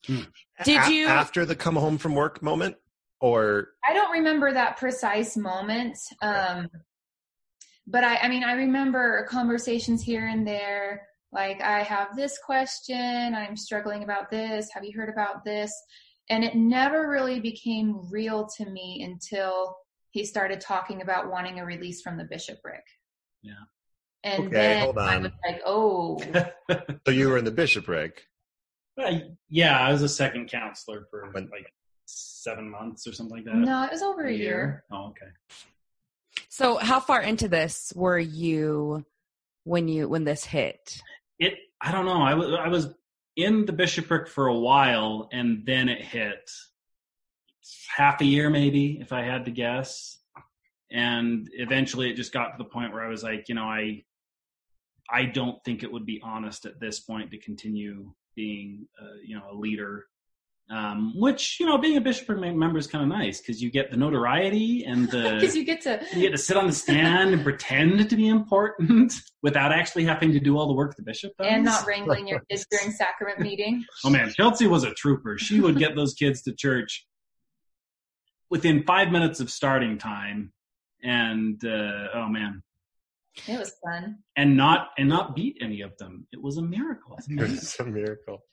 Did 0.06 0.26
A- 0.68 0.90
you- 0.92 1.06
after 1.06 1.44
the 1.44 1.56
come 1.56 1.76
home 1.76 1.98
from 1.98 2.14
work 2.14 2.42
moment, 2.42 2.76
or 3.20 3.68
I 3.86 3.92
don't 3.94 4.12
remember 4.12 4.52
that 4.52 4.76
precise 4.78 5.36
moment. 5.36 5.98
Um, 6.22 6.68
but 7.90 8.04
I, 8.04 8.16
I 8.18 8.28
mean, 8.28 8.44
I 8.44 8.52
remember 8.52 9.26
conversations 9.28 10.02
here 10.02 10.26
and 10.28 10.46
there. 10.46 11.06
Like, 11.32 11.60
I 11.62 11.82
have 11.82 12.16
this 12.16 12.38
question. 12.44 13.34
I'm 13.34 13.56
struggling 13.56 14.02
about 14.02 14.30
this. 14.30 14.68
Have 14.72 14.84
you 14.84 14.92
heard 14.98 15.08
about 15.08 15.44
this? 15.44 15.72
And 16.28 16.44
it 16.44 16.54
never 16.54 17.08
really 17.08 17.40
became 17.40 18.08
real 18.10 18.48
to 18.56 18.64
me 18.68 19.02
until 19.04 19.76
he 20.10 20.24
started 20.24 20.60
talking 20.60 21.02
about 21.02 21.30
wanting 21.30 21.58
a 21.60 21.64
release 21.64 22.02
from 22.02 22.16
the 22.16 22.24
bishopric. 22.24 22.82
Yeah. 23.42 23.52
And 24.22 24.44
Okay, 24.46 24.50
then 24.52 24.82
hold 24.82 24.98
I 24.98 25.18
was 25.18 25.30
like, 25.46 25.62
oh, 25.64 26.20
so 27.06 27.12
you 27.12 27.28
were 27.28 27.38
in 27.38 27.44
the 27.44 27.50
bishopric? 27.50 28.22
Uh, 29.00 29.18
yeah, 29.48 29.78
I 29.78 29.90
was 29.92 30.02
a 30.02 30.08
second 30.08 30.48
counselor 30.50 31.06
for 31.10 31.30
When- 31.32 31.48
like 31.50 31.72
seven 32.06 32.68
months 32.70 33.06
or 33.06 33.12
something 33.12 33.36
like 33.36 33.44
that. 33.46 33.54
no, 33.56 33.84
it 33.84 33.90
was 33.92 34.02
over 34.02 34.26
a 34.26 34.32
year. 34.32 34.84
Oh, 34.92 35.06
okay. 35.10 35.30
So, 36.60 36.76
how 36.76 37.00
far 37.00 37.22
into 37.22 37.48
this 37.48 37.90
were 37.96 38.18
you 38.18 39.06
when 39.64 39.88
you 39.88 40.10
when 40.10 40.24
this 40.24 40.44
hit? 40.44 41.00
It. 41.38 41.54
I 41.80 41.90
don't 41.90 42.04
know. 42.04 42.20
I 42.20 42.34
was 42.34 42.52
I 42.52 42.68
was 42.68 42.94
in 43.34 43.64
the 43.64 43.72
bishopric 43.72 44.28
for 44.28 44.48
a 44.48 44.58
while, 44.58 45.30
and 45.32 45.64
then 45.64 45.88
it 45.88 46.02
hit 46.02 46.50
half 47.96 48.20
a 48.20 48.26
year, 48.26 48.50
maybe, 48.50 48.98
if 49.00 49.10
I 49.10 49.22
had 49.22 49.46
to 49.46 49.50
guess. 49.50 50.18
And 50.92 51.48
eventually, 51.54 52.10
it 52.10 52.16
just 52.16 52.34
got 52.34 52.48
to 52.48 52.58
the 52.58 52.68
point 52.68 52.92
where 52.92 53.06
I 53.06 53.08
was 53.08 53.22
like, 53.22 53.48
you 53.48 53.54
know, 53.54 53.64
I 53.64 54.04
I 55.10 55.24
don't 55.24 55.64
think 55.64 55.82
it 55.82 55.90
would 55.90 56.04
be 56.04 56.20
honest 56.22 56.66
at 56.66 56.78
this 56.78 57.00
point 57.00 57.30
to 57.30 57.38
continue 57.38 58.12
being, 58.36 58.86
uh, 59.00 59.16
you 59.24 59.34
know, 59.34 59.44
a 59.50 59.56
leader. 59.56 60.08
Um, 60.72 61.12
which 61.16 61.58
you 61.58 61.66
know, 61.66 61.78
being 61.78 61.96
a 61.96 62.00
bishopric 62.00 62.38
member 62.38 62.78
is 62.78 62.86
kind 62.86 63.02
of 63.02 63.08
nice 63.08 63.40
because 63.40 63.60
you 63.60 63.72
get 63.72 63.90
the 63.90 63.96
notoriety 63.96 64.84
and 64.84 65.10
the 65.10 65.34
Because 65.40 65.56
you 65.56 65.64
get 65.64 65.80
to, 65.80 66.00
you 66.14 66.20
get 66.20 66.30
to 66.30 66.38
sit 66.38 66.56
on 66.56 66.68
the 66.68 66.72
stand 66.72 67.34
and 67.34 67.42
pretend 67.42 68.08
to 68.08 68.14
be 68.14 68.28
important 68.28 69.12
without 69.42 69.72
actually 69.72 70.04
having 70.04 70.30
to 70.30 70.38
do 70.38 70.56
all 70.56 70.68
the 70.68 70.74
work 70.74 70.94
the 70.94 71.02
bishop 71.02 71.32
does. 71.38 71.48
and 71.50 71.64
not 71.64 71.84
wrangling 71.88 72.28
your 72.28 72.40
kids 72.48 72.64
during 72.70 72.92
sacrament 72.92 73.40
meeting. 73.48 73.84
Oh 74.04 74.10
man, 74.10 74.30
Chelsea 74.32 74.68
was 74.68 74.84
a 74.84 74.94
trooper. 74.94 75.38
She 75.38 75.58
would 75.60 75.76
get 75.76 75.96
those 75.96 76.14
kids 76.14 76.42
to 76.42 76.54
church 76.54 77.04
within 78.48 78.84
five 78.84 79.10
minutes 79.10 79.40
of 79.40 79.50
starting 79.50 79.98
time, 79.98 80.52
and 81.02 81.60
uh, 81.64 82.08
oh 82.14 82.28
man, 82.28 82.62
It 83.48 83.58
was 83.58 83.72
fun. 83.84 84.18
and 84.36 84.56
not 84.56 84.90
and 84.98 85.08
not 85.08 85.34
beat 85.34 85.56
any 85.60 85.80
of 85.80 85.96
them. 85.98 86.28
It 86.32 86.40
was 86.40 86.58
a 86.58 86.62
miracle. 86.62 87.16
It's 87.18 87.28
amazing. 87.28 87.56
It's 87.56 87.80
a 87.80 87.84
miracle. 87.86 88.44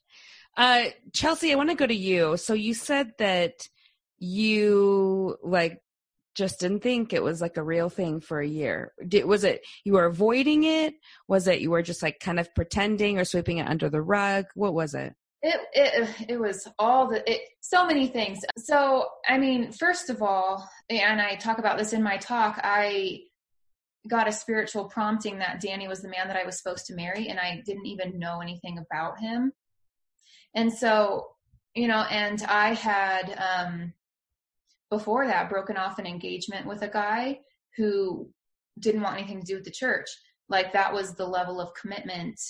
Uh, 0.57 0.85
Chelsea, 1.13 1.53
I 1.53 1.55
want 1.55 1.69
to 1.69 1.75
go 1.75 1.85
to 1.85 1.95
you. 1.95 2.35
So 2.35 2.53
you 2.53 2.73
said 2.73 3.11
that 3.19 3.69
you 4.17 5.37
like 5.43 5.79
just 6.35 6.59
didn't 6.59 6.81
think 6.81 7.13
it 7.13 7.21
was 7.23 7.41
like 7.41 7.57
a 7.57 7.63
real 7.63 7.89
thing 7.89 8.19
for 8.19 8.39
a 8.39 8.47
year. 8.47 8.93
Did, 9.07 9.25
was 9.25 9.43
it 9.43 9.61
you 9.83 9.93
were 9.93 10.05
avoiding 10.05 10.63
it? 10.63 10.95
Was 11.27 11.47
it 11.47 11.61
you 11.61 11.69
were 11.69 11.83
just 11.83 12.01
like 12.01 12.19
kind 12.19 12.39
of 12.39 12.53
pretending 12.55 13.19
or 13.19 13.25
sweeping 13.25 13.59
it 13.59 13.67
under 13.67 13.89
the 13.89 14.01
rug? 14.01 14.45
What 14.55 14.73
was 14.73 14.95
it? 14.95 15.13
It 15.43 15.59
it 15.73 16.29
it 16.29 16.39
was 16.39 16.67
all 16.79 17.07
the 17.07 17.29
it 17.31 17.41
so 17.61 17.85
many 17.85 18.07
things. 18.07 18.39
So 18.57 19.07
I 19.27 19.37
mean, 19.37 19.71
first 19.71 20.09
of 20.09 20.23
all, 20.23 20.67
and 20.89 21.21
I 21.21 21.35
talk 21.35 21.59
about 21.59 21.77
this 21.77 21.93
in 21.93 22.01
my 22.01 22.17
talk, 22.17 22.59
I 22.63 23.19
got 24.07 24.27
a 24.27 24.31
spiritual 24.31 24.85
prompting 24.85 25.37
that 25.39 25.61
Danny 25.61 25.87
was 25.87 26.01
the 26.01 26.09
man 26.09 26.27
that 26.27 26.37
I 26.37 26.45
was 26.45 26.57
supposed 26.57 26.87
to 26.87 26.95
marry, 26.95 27.27
and 27.27 27.39
I 27.39 27.61
didn't 27.63 27.85
even 27.85 28.17
know 28.17 28.41
anything 28.41 28.79
about 28.79 29.19
him. 29.19 29.51
And 30.57 30.73
so, 30.73 31.27
you 31.75 31.87
know, 31.87 32.03
and 32.09 32.41
I 32.43 32.73
had 32.73 33.37
um 33.37 33.93
before 34.89 35.27
that 35.27 35.49
broken 35.49 35.77
off 35.77 35.99
an 35.99 36.07
engagement 36.07 36.65
with 36.65 36.81
a 36.81 36.87
guy 36.87 37.39
who 37.75 38.29
didn't 38.79 39.01
want 39.01 39.17
anything 39.17 39.39
to 39.39 39.45
do 39.45 39.55
with 39.55 39.65
the 39.65 39.71
church. 39.71 40.09
Like 40.49 40.73
that 40.73 40.91
was 40.91 41.13
the 41.13 41.27
level 41.27 41.61
of 41.61 41.75
commitment 41.79 42.41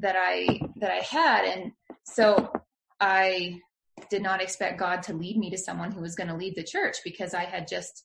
that 0.00 0.16
I 0.18 0.58
that 0.76 0.90
I 0.90 1.00
had 1.00 1.44
and 1.44 1.72
so 2.04 2.50
I 2.98 3.60
did 4.08 4.22
not 4.22 4.40
expect 4.40 4.78
God 4.78 5.02
to 5.04 5.12
lead 5.12 5.36
me 5.36 5.50
to 5.50 5.58
someone 5.58 5.92
who 5.92 6.00
was 6.00 6.14
going 6.14 6.28
to 6.28 6.36
lead 6.36 6.56
the 6.56 6.64
church 6.64 6.96
because 7.04 7.34
I 7.34 7.44
had 7.44 7.68
just 7.68 8.04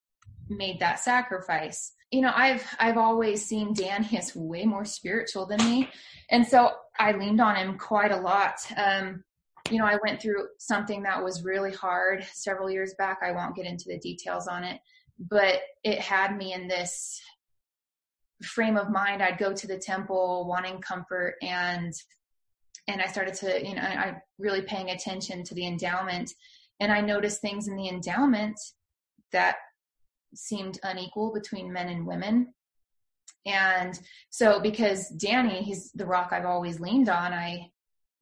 made 0.50 0.80
that 0.82 1.00
sacrifice. 1.00 1.94
You 2.12 2.22
know, 2.22 2.34
I've 2.36 2.66
I've 2.78 2.98
always 2.98 3.46
seen 3.46 3.74
Dan 3.74 4.06
as 4.18 4.36
way 4.36 4.66
more 4.66 4.86
spiritual 4.86 5.46
than 5.46 5.60
me, 5.60 5.90
and 6.30 6.46
so 6.46 6.72
I 7.00 7.14
leaned 7.14 7.40
on 7.40 7.56
him 7.56 7.78
quite 7.78 8.12
a 8.12 8.20
lot. 8.20 8.56
Um, 8.76 9.24
you 9.70 9.78
know, 9.78 9.86
I 9.86 9.98
went 10.04 10.22
through 10.22 10.48
something 10.58 11.04
that 11.04 11.24
was 11.24 11.44
really 11.44 11.72
hard 11.72 12.26
several 12.34 12.70
years 12.70 12.94
back. 12.98 13.20
I 13.24 13.32
won't 13.32 13.56
get 13.56 13.66
into 13.66 13.86
the 13.88 14.00
details 14.00 14.48
on 14.48 14.64
it, 14.64 14.80
but 15.20 15.62
it 15.84 16.00
had 16.00 16.38
me 16.38 16.54
in 16.54 16.68
this 16.68 17.22
frame 18.44 18.78
of 18.78 18.90
mind. 18.90 19.22
I'd 19.22 19.38
go 19.38 19.54
to 19.54 19.68
the 19.68 19.78
temple 19.78 20.48
wanting 20.48 20.82
comfort 20.82 21.36
and 21.42 21.94
and 22.88 23.04
I 23.04 23.06
started 23.06 23.36
to, 23.36 23.68
you 23.68 23.76
know, 23.76 23.82
I 23.82 23.94
I 23.94 24.22
really 24.40 24.62
paying 24.62 24.90
attention 24.90 25.44
to 25.44 25.54
the 25.54 25.68
endowment 25.68 26.34
and 26.80 26.92
I 26.92 27.02
noticed 27.02 27.42
things 27.42 27.68
in 27.68 27.76
the 27.76 27.90
endowment 27.90 28.60
that 29.32 29.58
seemed 30.34 30.80
unequal 30.84 31.34
between 31.34 31.74
men 31.74 31.90
and 31.90 32.08
women. 32.08 32.54
And 33.46 34.00
so 34.30 34.60
because 34.60 35.10
Danny, 35.10 35.62
he's 35.62 35.92
the 35.92 36.06
rock 36.06 36.30
I've 36.32 36.46
always 36.46 36.80
leaned 36.80 37.10
on, 37.10 37.34
I 37.34 37.72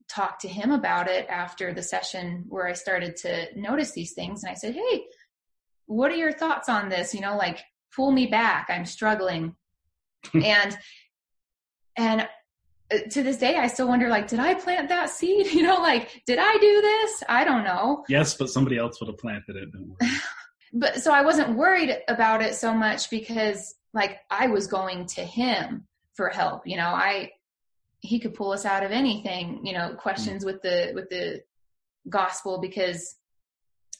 talked 0.09 0.41
to 0.41 0.47
him 0.47 0.71
about 0.71 1.07
it 1.07 1.27
after 1.29 1.73
the 1.73 1.83
session 1.83 2.45
where 2.49 2.67
I 2.67 2.73
started 2.73 3.15
to 3.17 3.47
notice 3.55 3.91
these 3.91 4.13
things 4.13 4.43
and 4.43 4.51
I 4.51 4.55
said, 4.55 4.73
"Hey, 4.73 5.05
what 5.85 6.11
are 6.11 6.15
your 6.15 6.31
thoughts 6.31 6.69
on 6.69 6.89
this? 6.89 7.13
You 7.13 7.21
know, 7.21 7.37
like 7.37 7.59
pull 7.95 8.11
me 8.11 8.27
back. 8.27 8.67
I'm 8.69 8.85
struggling." 8.85 9.55
and 10.33 10.77
and 11.97 12.27
uh, 12.91 12.97
to 13.11 13.23
this 13.23 13.37
day, 13.37 13.57
I 13.57 13.67
still 13.67 13.87
wonder, 13.87 14.07
like, 14.07 14.27
did 14.27 14.39
I 14.39 14.53
plant 14.53 14.89
that 14.89 15.09
seed? 15.09 15.47
You 15.53 15.63
know, 15.63 15.75
like, 15.75 16.21
did 16.25 16.39
I 16.39 16.57
do 16.57 16.81
this? 16.81 17.23
I 17.27 17.43
don't 17.43 17.63
know. 17.63 18.05
Yes, 18.07 18.35
but 18.35 18.49
somebody 18.49 18.77
else 18.77 18.99
would 18.99 19.07
have 19.07 19.17
planted 19.17 19.55
it. 19.55 19.69
But 20.73 21.01
so 21.01 21.13
I 21.13 21.21
wasn't 21.21 21.55
worried 21.55 21.97
about 22.09 22.41
it 22.41 22.53
so 22.53 22.73
much 22.73 23.09
because, 23.09 23.73
like, 23.93 24.19
I 24.29 24.47
was 24.47 24.67
going 24.67 25.05
to 25.15 25.23
him 25.23 25.87
for 26.13 26.27
help. 26.27 26.67
You 26.67 26.75
know, 26.75 26.89
I 26.89 27.31
he 27.99 28.19
could 28.19 28.33
pull 28.33 28.51
us 28.51 28.65
out 28.65 28.83
of 28.83 28.91
anything. 28.91 29.65
You 29.65 29.73
know, 29.73 29.95
questions 29.95 30.45
with 30.45 30.61
the 30.61 30.91
with 30.93 31.09
the 31.09 31.41
gospel 32.09 32.59
because 32.59 33.15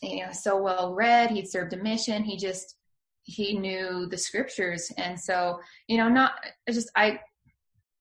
you 0.02 0.26
know 0.26 0.32
so 0.32 0.62
well 0.62 0.94
read. 0.94 1.32
He'd 1.32 1.50
served 1.50 1.74
a 1.74 1.78
mission. 1.78 2.24
He 2.24 2.38
just 2.38 2.76
he 3.24 3.58
knew 3.58 4.08
the 4.10 4.18
scriptures, 4.18 4.92
and 4.98 5.20
so 5.20 5.60
you 5.88 5.98
know, 5.98 6.10
not 6.10 6.34
just 6.70 6.90
I 6.96 7.20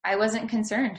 I 0.04 0.16
wasn't 0.16 0.48
concerned. 0.48 0.98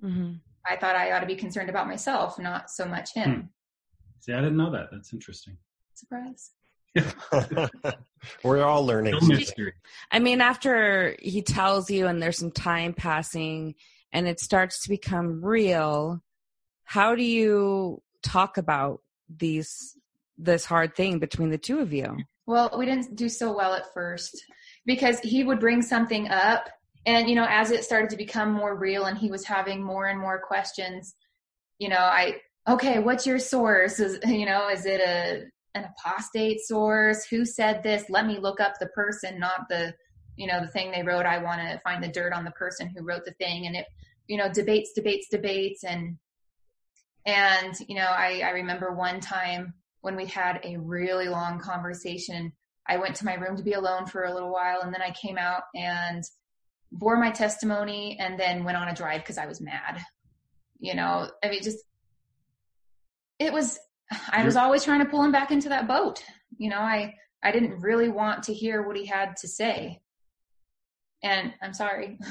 hmm 0.00 0.34
I 0.66 0.76
thought 0.76 0.96
I 0.96 1.12
ought 1.12 1.20
to 1.20 1.26
be 1.26 1.36
concerned 1.36 1.70
about 1.70 1.86
myself, 1.86 2.38
not 2.38 2.68
so 2.68 2.84
much 2.84 3.14
him. 3.14 3.48
See, 4.20 4.34
I 4.34 4.40
didn't 4.40 4.58
know 4.58 4.70
that. 4.72 4.88
That's 4.92 5.14
interesting. 5.14 5.56
Surprise. 5.94 6.50
We're 8.44 8.64
all 8.64 8.84
learning. 8.84 9.14
No 9.20 9.26
mystery. 9.26 9.74
I 10.10 10.18
mean, 10.18 10.40
after 10.40 11.16
he 11.20 11.42
tells 11.42 11.90
you 11.90 12.06
and 12.06 12.22
there's 12.22 12.38
some 12.38 12.50
time 12.50 12.92
passing 12.92 13.74
and 14.12 14.26
it 14.26 14.40
starts 14.40 14.82
to 14.82 14.88
become 14.88 15.44
real, 15.44 16.22
how 16.84 17.14
do 17.14 17.22
you 17.22 18.02
talk 18.22 18.56
about 18.58 19.00
these 19.28 19.96
this 20.36 20.64
hard 20.64 20.94
thing 20.94 21.18
between 21.18 21.50
the 21.50 21.58
two 21.58 21.80
of 21.80 21.92
you? 21.92 22.16
Well, 22.46 22.74
we 22.78 22.86
didn't 22.86 23.16
do 23.16 23.28
so 23.28 23.54
well 23.54 23.74
at 23.74 23.92
first 23.92 24.42
because 24.86 25.20
he 25.20 25.44
would 25.44 25.60
bring 25.60 25.82
something 25.82 26.28
up 26.28 26.70
and 27.06 27.28
you 27.28 27.34
know 27.34 27.46
as 27.48 27.70
it 27.70 27.84
started 27.84 28.10
to 28.10 28.16
become 28.16 28.52
more 28.52 28.74
real 28.74 29.04
and 29.04 29.18
he 29.18 29.30
was 29.30 29.44
having 29.44 29.82
more 29.82 30.06
and 30.06 30.18
more 30.18 30.40
questions, 30.40 31.14
you 31.78 31.88
know, 31.88 31.96
I 31.96 32.40
okay, 32.66 32.98
what's 32.98 33.26
your 33.26 33.38
source? 33.38 34.00
Is 34.00 34.18
you 34.26 34.46
know, 34.46 34.68
is 34.68 34.86
it 34.86 35.00
a 35.00 35.44
an 35.74 35.84
apostate 35.84 36.60
source? 36.60 37.24
Who 37.26 37.44
said 37.44 37.82
this? 37.82 38.04
Let 38.08 38.26
me 38.26 38.38
look 38.38 38.60
up 38.60 38.74
the 38.78 38.88
person, 38.88 39.38
not 39.38 39.68
the 39.68 39.94
you 40.36 40.46
know, 40.46 40.60
the 40.60 40.68
thing 40.68 40.92
they 40.92 41.02
wrote. 41.02 41.26
I 41.26 41.38
want 41.38 41.60
to 41.60 41.80
find 41.80 42.02
the 42.02 42.08
dirt 42.08 42.32
on 42.32 42.44
the 42.44 42.52
person 42.52 42.88
who 42.88 43.02
wrote 43.02 43.24
the 43.24 43.32
thing 43.32 43.66
and 43.66 43.74
it 43.74 43.86
you 44.28 44.36
know, 44.36 44.52
debates, 44.52 44.92
debates, 44.92 45.28
debates 45.28 45.84
and 45.84 46.18
and 47.26 47.74
you 47.88 47.96
know, 47.96 48.06
I 48.06 48.42
I 48.44 48.50
remember 48.50 48.94
one 48.94 49.20
time 49.20 49.74
when 50.00 50.16
we 50.16 50.26
had 50.26 50.60
a 50.64 50.76
really 50.76 51.28
long 51.28 51.58
conversation, 51.58 52.52
I 52.86 52.98
went 52.98 53.16
to 53.16 53.24
my 53.24 53.34
room 53.34 53.56
to 53.56 53.62
be 53.62 53.72
alone 53.72 54.06
for 54.06 54.24
a 54.24 54.32
little 54.32 54.52
while 54.52 54.80
and 54.82 54.94
then 54.94 55.02
I 55.02 55.10
came 55.10 55.38
out 55.38 55.62
and 55.74 56.22
bore 56.92 57.18
my 57.18 57.30
testimony 57.30 58.16
and 58.20 58.38
then 58.38 58.64
went 58.64 58.78
on 58.78 58.88
a 58.88 58.94
drive 58.94 59.22
because 59.22 59.38
I 59.38 59.46
was 59.46 59.60
mad. 59.60 60.00
You 60.78 60.94
know, 60.94 61.28
I 61.42 61.48
mean, 61.48 61.62
just, 61.62 61.78
it 63.38 63.52
was, 63.52 63.78
I 64.30 64.44
was 64.44 64.56
always 64.56 64.84
trying 64.84 65.00
to 65.00 65.06
pull 65.10 65.22
him 65.22 65.32
back 65.32 65.50
into 65.50 65.68
that 65.68 65.86
boat. 65.86 66.22
You 66.56 66.70
know, 66.70 66.78
I, 66.78 67.14
I 67.42 67.52
didn't 67.52 67.80
really 67.80 68.08
want 68.08 68.42
to 68.44 68.54
hear 68.54 68.82
what 68.82 68.96
he 68.96 69.06
had 69.06 69.36
to 69.38 69.48
say. 69.48 70.00
And 71.22 71.52
I'm 71.62 71.74
sorry. 71.74 72.18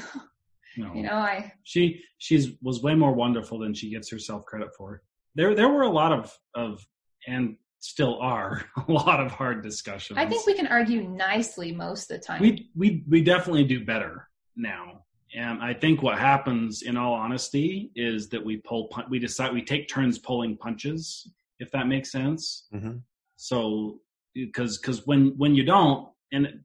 No. 0.76 0.94
you 0.94 1.02
know, 1.02 1.14
I, 1.14 1.52
she 1.64 2.02
she's 2.18 2.50
was 2.62 2.82
way 2.82 2.94
more 2.94 3.12
wonderful 3.12 3.58
than 3.58 3.74
she 3.74 3.90
gets 3.90 4.08
herself 4.12 4.44
credit 4.44 4.68
for. 4.76 5.02
There 5.34 5.52
there 5.56 5.68
were 5.68 5.82
a 5.82 5.90
lot 5.90 6.12
of 6.12 6.32
of 6.54 6.86
and 7.26 7.56
still 7.80 8.20
are 8.20 8.62
a 8.88 8.92
lot 8.92 9.18
of 9.18 9.32
hard 9.32 9.62
discussions. 9.62 10.18
I 10.18 10.26
think 10.26 10.46
we 10.46 10.54
can 10.54 10.68
argue 10.68 11.02
nicely 11.02 11.72
most 11.72 12.10
of 12.10 12.20
the 12.20 12.24
time. 12.24 12.40
we 12.40 12.70
we 12.76 13.02
we 13.08 13.22
definitely 13.22 13.64
do 13.64 13.84
better 13.84 14.28
now. 14.54 15.04
And 15.34 15.60
I 15.62 15.74
think 15.74 16.02
what 16.02 16.18
happens, 16.18 16.82
in 16.82 16.96
all 16.96 17.12
honesty, 17.12 17.90
is 17.96 18.28
that 18.28 18.44
we 18.44 18.58
pull 18.58 18.86
pun- 18.88 19.06
we 19.10 19.18
decide 19.18 19.52
we 19.52 19.62
take 19.62 19.88
turns 19.88 20.18
pulling 20.18 20.56
punches, 20.56 21.28
if 21.58 21.70
that 21.72 21.86
makes 21.86 22.10
sense. 22.10 22.66
Mhm. 22.72 23.02
So 23.36 24.00
because 24.34 24.78
because 24.78 25.06
when 25.06 25.36
when 25.38 25.54
you 25.54 25.64
don't, 25.64 26.08
and 26.32 26.64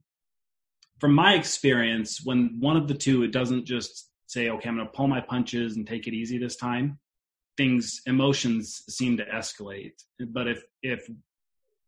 from 0.98 1.14
my 1.14 1.34
experience, 1.34 2.24
when 2.24 2.56
one 2.60 2.76
of 2.76 2.88
the 2.88 2.94
two, 2.94 3.22
it 3.22 3.32
doesn't 3.32 3.64
just 3.66 4.10
say, 4.26 4.48
okay, 4.48 4.68
I'm 4.68 4.76
going 4.76 4.86
to 4.86 4.92
pull 4.92 5.08
my 5.08 5.20
punches 5.20 5.76
and 5.76 5.86
take 5.86 6.06
it 6.06 6.14
easy 6.14 6.38
this 6.38 6.56
time. 6.56 6.98
Things, 7.56 8.00
emotions 8.06 8.82
seem 8.88 9.16
to 9.18 9.24
escalate. 9.26 10.02
But 10.18 10.48
if 10.48 10.64
if 10.82 11.08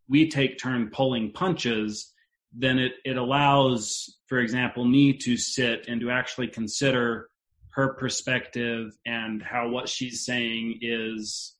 we 0.09 0.29
take 0.29 0.59
turn 0.59 0.90
pulling 0.90 1.33
punches, 1.33 2.12
then 2.53 2.79
it 2.79 2.92
it 3.05 3.16
allows, 3.16 4.19
for 4.27 4.38
example, 4.38 4.85
me 4.85 5.12
to 5.19 5.37
sit 5.37 5.87
and 5.88 6.01
to 6.01 6.11
actually 6.11 6.49
consider 6.49 7.29
her 7.71 7.95
perspective 7.95 8.97
and 9.05 9.42
how 9.42 9.69
what 9.69 9.88
she's 9.88 10.25
saying 10.25 10.79
is 10.81 11.56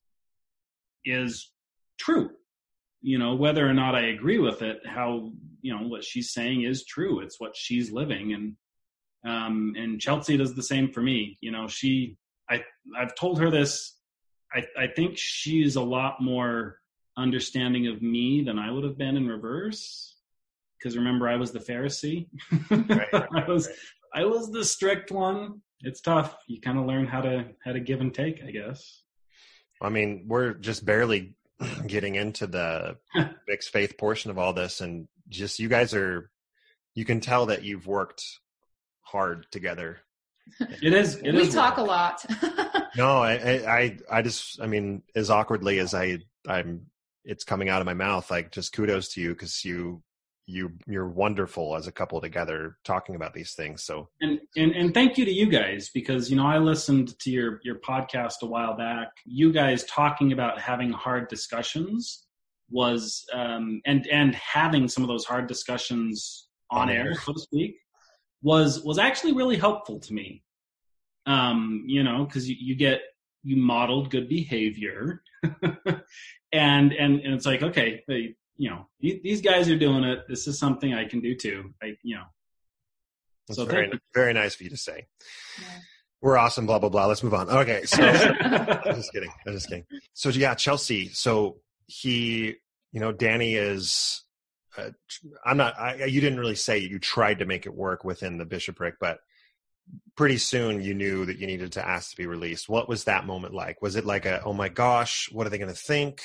is 1.07 1.51
true. 1.99 2.31
You 3.03 3.19
know 3.19 3.35
whether 3.35 3.67
or 3.67 3.73
not 3.73 3.95
i 3.95 4.09
agree 4.09 4.39
with 4.39 4.63
it 4.63 4.81
how 4.85 5.31
you 5.63 5.75
know 5.75 5.87
what 5.87 6.05
she's 6.05 6.33
saying 6.33 6.63
is 6.63 6.85
true. 6.85 7.21
It's 7.21 7.41
what 7.41 7.57
she's 7.57 7.93
living. 7.93 8.33
And 8.35 8.57
um 9.27 9.75
and 9.77 10.01
chelsea 10.01 10.37
does 10.37 10.55
the 10.55 10.63
same 10.63 10.91
for 10.93 11.03
me. 11.03 11.39
You 11.41 11.53
know 11.53 11.69
she 11.69 12.17
i 12.51 12.63
i've 12.99 13.15
told 13.15 13.39
her 13.41 13.51
this. 13.51 13.95
I 14.53 14.67
i 14.77 14.87
think 14.89 15.17
she's 15.17 15.77
a 15.77 15.83
lot 15.83 16.21
more 16.21 16.79
understanding 17.17 17.87
of 17.87 18.03
me 18.03 18.43
than 18.43 18.59
i 18.59 18.71
would 18.71 18.85
have 18.85 18.99
been 18.99 19.17
in 19.17 19.29
reverse. 19.29 20.17
Because 20.79 20.97
remember 20.97 21.29
i 21.29 21.37
was 21.37 21.53
the 21.53 21.61
pharisee. 21.61 22.27
Right, 22.71 23.09
i 23.35 23.45
was 23.49 23.69
right. 23.69 23.77
i 24.15 24.25
was 24.25 24.51
the 24.51 24.65
strict 24.65 25.11
one. 25.13 25.63
It's 25.81 26.01
tough. 26.01 26.39
You 26.49 26.61
kind 26.61 26.79
of 26.79 26.87
learn 26.87 27.07
how 27.07 27.21
to 27.21 27.47
how 27.65 27.73
to 27.73 27.81
give 27.81 28.01
and 28.01 28.13
take 28.13 28.43
i 28.43 28.51
guess 28.51 29.03
I 29.81 29.89
mean, 29.89 30.25
we're 30.27 30.55
just 30.55 30.85
barely 30.85 31.35
getting 31.87 32.15
into 32.15 32.47
the 32.47 32.97
mixed 33.49 33.71
faith 33.71 33.99
portion 33.99 34.31
of 34.31 34.39
all 34.39 34.53
this, 34.53 34.81
and 34.81 35.09
just 35.29 35.59
you 35.59 35.69
guys 35.69 35.95
are. 35.95 36.31
You 36.95 37.05
can 37.05 37.21
tell 37.21 37.47
that 37.47 37.63
you've 37.63 37.87
worked 37.87 38.25
hard 39.03 39.47
together. 39.51 39.99
it 40.61 40.95
is 40.95 41.17
it 41.17 41.33
we 41.33 41.43
is 41.43 41.55
talk 41.55 41.77
work. 41.77 41.87
a 41.87 41.91
lot. 41.91 42.25
No, 42.97 43.19
I, 43.19 43.35
I, 43.35 43.77
I, 43.79 43.99
I 44.11 44.23
just, 44.23 44.59
I 44.59 44.67
mean, 44.67 45.03
as 45.15 45.29
awkwardly 45.29 45.81
as 45.81 45.93
I, 45.93 46.21
I'm, 46.49 46.87
it's 47.27 47.45
coming 47.45 47.69
out 47.69 47.83
of 47.83 47.87
my 47.87 47.93
mouth. 47.93 48.31
Like, 48.31 48.53
just 48.53 48.73
kudos 48.73 49.09
to 49.11 49.21
you 49.21 49.31
because 49.35 49.67
you, 49.67 50.03
you, 50.47 50.73
you're 50.87 51.09
wonderful 51.09 51.77
as 51.77 51.87
a 51.87 51.93
couple 51.93 52.21
together 52.21 52.79
talking 52.85 53.17
about 53.17 53.35
these 53.35 53.55
things. 53.55 53.83
So, 53.83 54.09
and, 54.21 54.41
and 54.57 54.73
and 54.73 54.95
thank 54.95 55.19
you 55.19 55.25
to 55.25 55.33
you 55.33 55.47
guys 55.47 55.91
because 55.93 56.31
you 56.31 56.37
know 56.37 56.47
I 56.47 56.59
listened 56.59 57.19
to 57.21 57.31
your 57.31 57.61
your 57.65 57.77
podcast 57.81 58.43
a 58.43 58.47
while 58.47 58.77
back. 58.77 59.09
You 59.25 59.53
guys 59.53 59.85
talking 59.85 60.33
about 60.33 60.61
having 60.61 60.93
hard 60.93 61.29
discussions 61.29 62.25
was 62.71 63.25
um 63.33 63.81
and 63.87 64.07
and 64.09 64.35
having 64.35 64.89
some 64.89 65.05
of 65.05 65.09
those 65.09 65.25
hard 65.25 65.47
discussions 65.47 66.49
on 66.71 66.89
On 66.89 66.91
air 66.91 67.07
air. 67.07 67.15
so 67.15 67.33
to 67.33 67.39
speak 67.39 67.77
was 68.43 68.83
was 68.85 68.99
actually 68.99 69.33
really 69.33 69.57
helpful 69.57 69.99
to 70.01 70.15
me. 70.15 70.43
Um, 71.27 71.83
you 71.87 72.05
know, 72.05 72.25
because 72.25 72.49
you, 72.49 72.57
you 72.59 72.77
get 72.77 73.01
you 73.43 73.57
modeled 73.57 74.11
good 74.11 74.29
behavior, 74.29 75.23
and 75.43 76.03
and 76.53 76.93
and 76.93 77.35
it's 77.35 77.47
like 77.47 77.63
okay, 77.63 78.05
you 78.57 78.71
know, 78.71 78.87
these 79.01 79.21
these 79.23 79.41
guys 79.41 79.69
are 79.69 79.79
doing 79.79 80.05
it. 80.05 80.21
This 80.29 80.47
is 80.47 80.59
something 80.59 80.95
I 80.95 81.07
can 81.07 81.21
do 81.21 81.35
too. 81.35 81.75
I 81.83 81.97
you 82.03 82.17
know. 82.17 82.25
it's 83.49 83.57
So 83.57 83.65
very, 83.65 83.83
thank 83.85 83.95
you. 83.95 84.01
very 84.15 84.33
nice 84.33 84.55
of 84.55 84.63
you 84.63 84.71
to 84.71 84.77
say. 84.77 85.07
Yeah. 85.61 85.67
We're 86.23 86.39
awesome. 86.39 86.67
Blah 86.67 86.79
blah 86.79 86.89
blah. 86.89 87.07
Let's 87.07 87.23
move 87.23 87.35
on. 87.35 87.49
Okay, 87.49 87.85
so 87.85 88.03
I'm 88.05 88.95
just 88.97 89.13
kidding. 89.13 89.31
I'm 89.47 89.53
just 89.53 89.69
kidding. 89.69 89.85
So 90.15 90.31
yeah, 90.31 90.55
Chelsea. 90.55 91.09
So 91.09 91.59
he, 91.87 92.55
you 92.93 93.01
know, 93.01 93.13
Danny 93.13 93.55
is. 93.55 94.23
Uh, 94.77 94.91
I'm 95.45 95.57
not. 95.57 95.79
I, 95.79 96.05
you 96.07 96.21
didn't 96.21 96.41
really 96.41 96.55
say 96.55 96.79
you 96.79 96.99
tried 96.99 97.39
to 97.41 97.47
make 97.47 97.67
it 97.67 97.75
work 97.75 98.05
within 98.05 98.39
the 98.39 98.45
bishopric, 98.45 98.97
but 99.01 99.19
pretty 100.17 100.39
soon 100.39 100.83
you 100.83 100.95
knew 100.95 101.27
that 101.27 101.39
you 101.39 101.47
needed 101.47 101.73
to 101.73 101.87
ask 101.87 102.11
to 102.11 102.17
be 102.17 102.27
released. 102.27 102.69
What 102.69 102.89
was 102.89 103.05
that 103.05 103.27
moment 103.27 103.55
like? 103.55 103.81
Was 103.83 103.97
it 103.97 104.05
like 104.05 104.27
a, 104.27 104.43
oh 104.43 104.53
my 104.53 104.69
gosh, 104.69 105.29
what 105.31 105.47
are 105.47 105.51
they 105.51 105.59
going 105.59 105.73
to 105.73 105.77
think? 105.81 106.23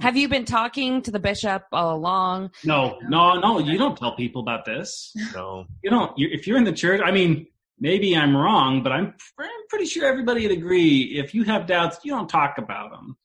Have 0.00 0.16
you 0.16 0.28
been 0.28 0.44
talking 0.44 1.02
to 1.02 1.10
the 1.10 1.18
bishop 1.18 1.64
all 1.72 1.96
along? 1.96 2.50
No, 2.64 2.98
no, 3.08 3.38
no. 3.38 3.58
You 3.58 3.78
don't 3.78 3.96
tell 3.96 4.14
people 4.14 4.42
about 4.42 4.64
this. 4.64 5.12
No. 5.34 5.66
You 5.82 5.90
don't. 5.90 6.16
You, 6.18 6.28
if 6.30 6.46
you're 6.46 6.58
in 6.58 6.64
the 6.64 6.72
church, 6.72 7.00
I 7.04 7.10
mean, 7.12 7.46
maybe 7.78 8.16
I'm 8.16 8.36
wrong, 8.36 8.82
but 8.82 8.92
I'm, 8.92 9.14
I'm 9.38 9.66
pretty 9.68 9.86
sure 9.86 10.06
everybody 10.06 10.46
would 10.46 10.56
agree. 10.56 11.18
If 11.18 11.34
you 11.34 11.44
have 11.44 11.66
doubts, 11.66 11.98
you 12.04 12.12
don't 12.12 12.28
talk 12.28 12.58
about 12.58 12.90
them 12.90 13.16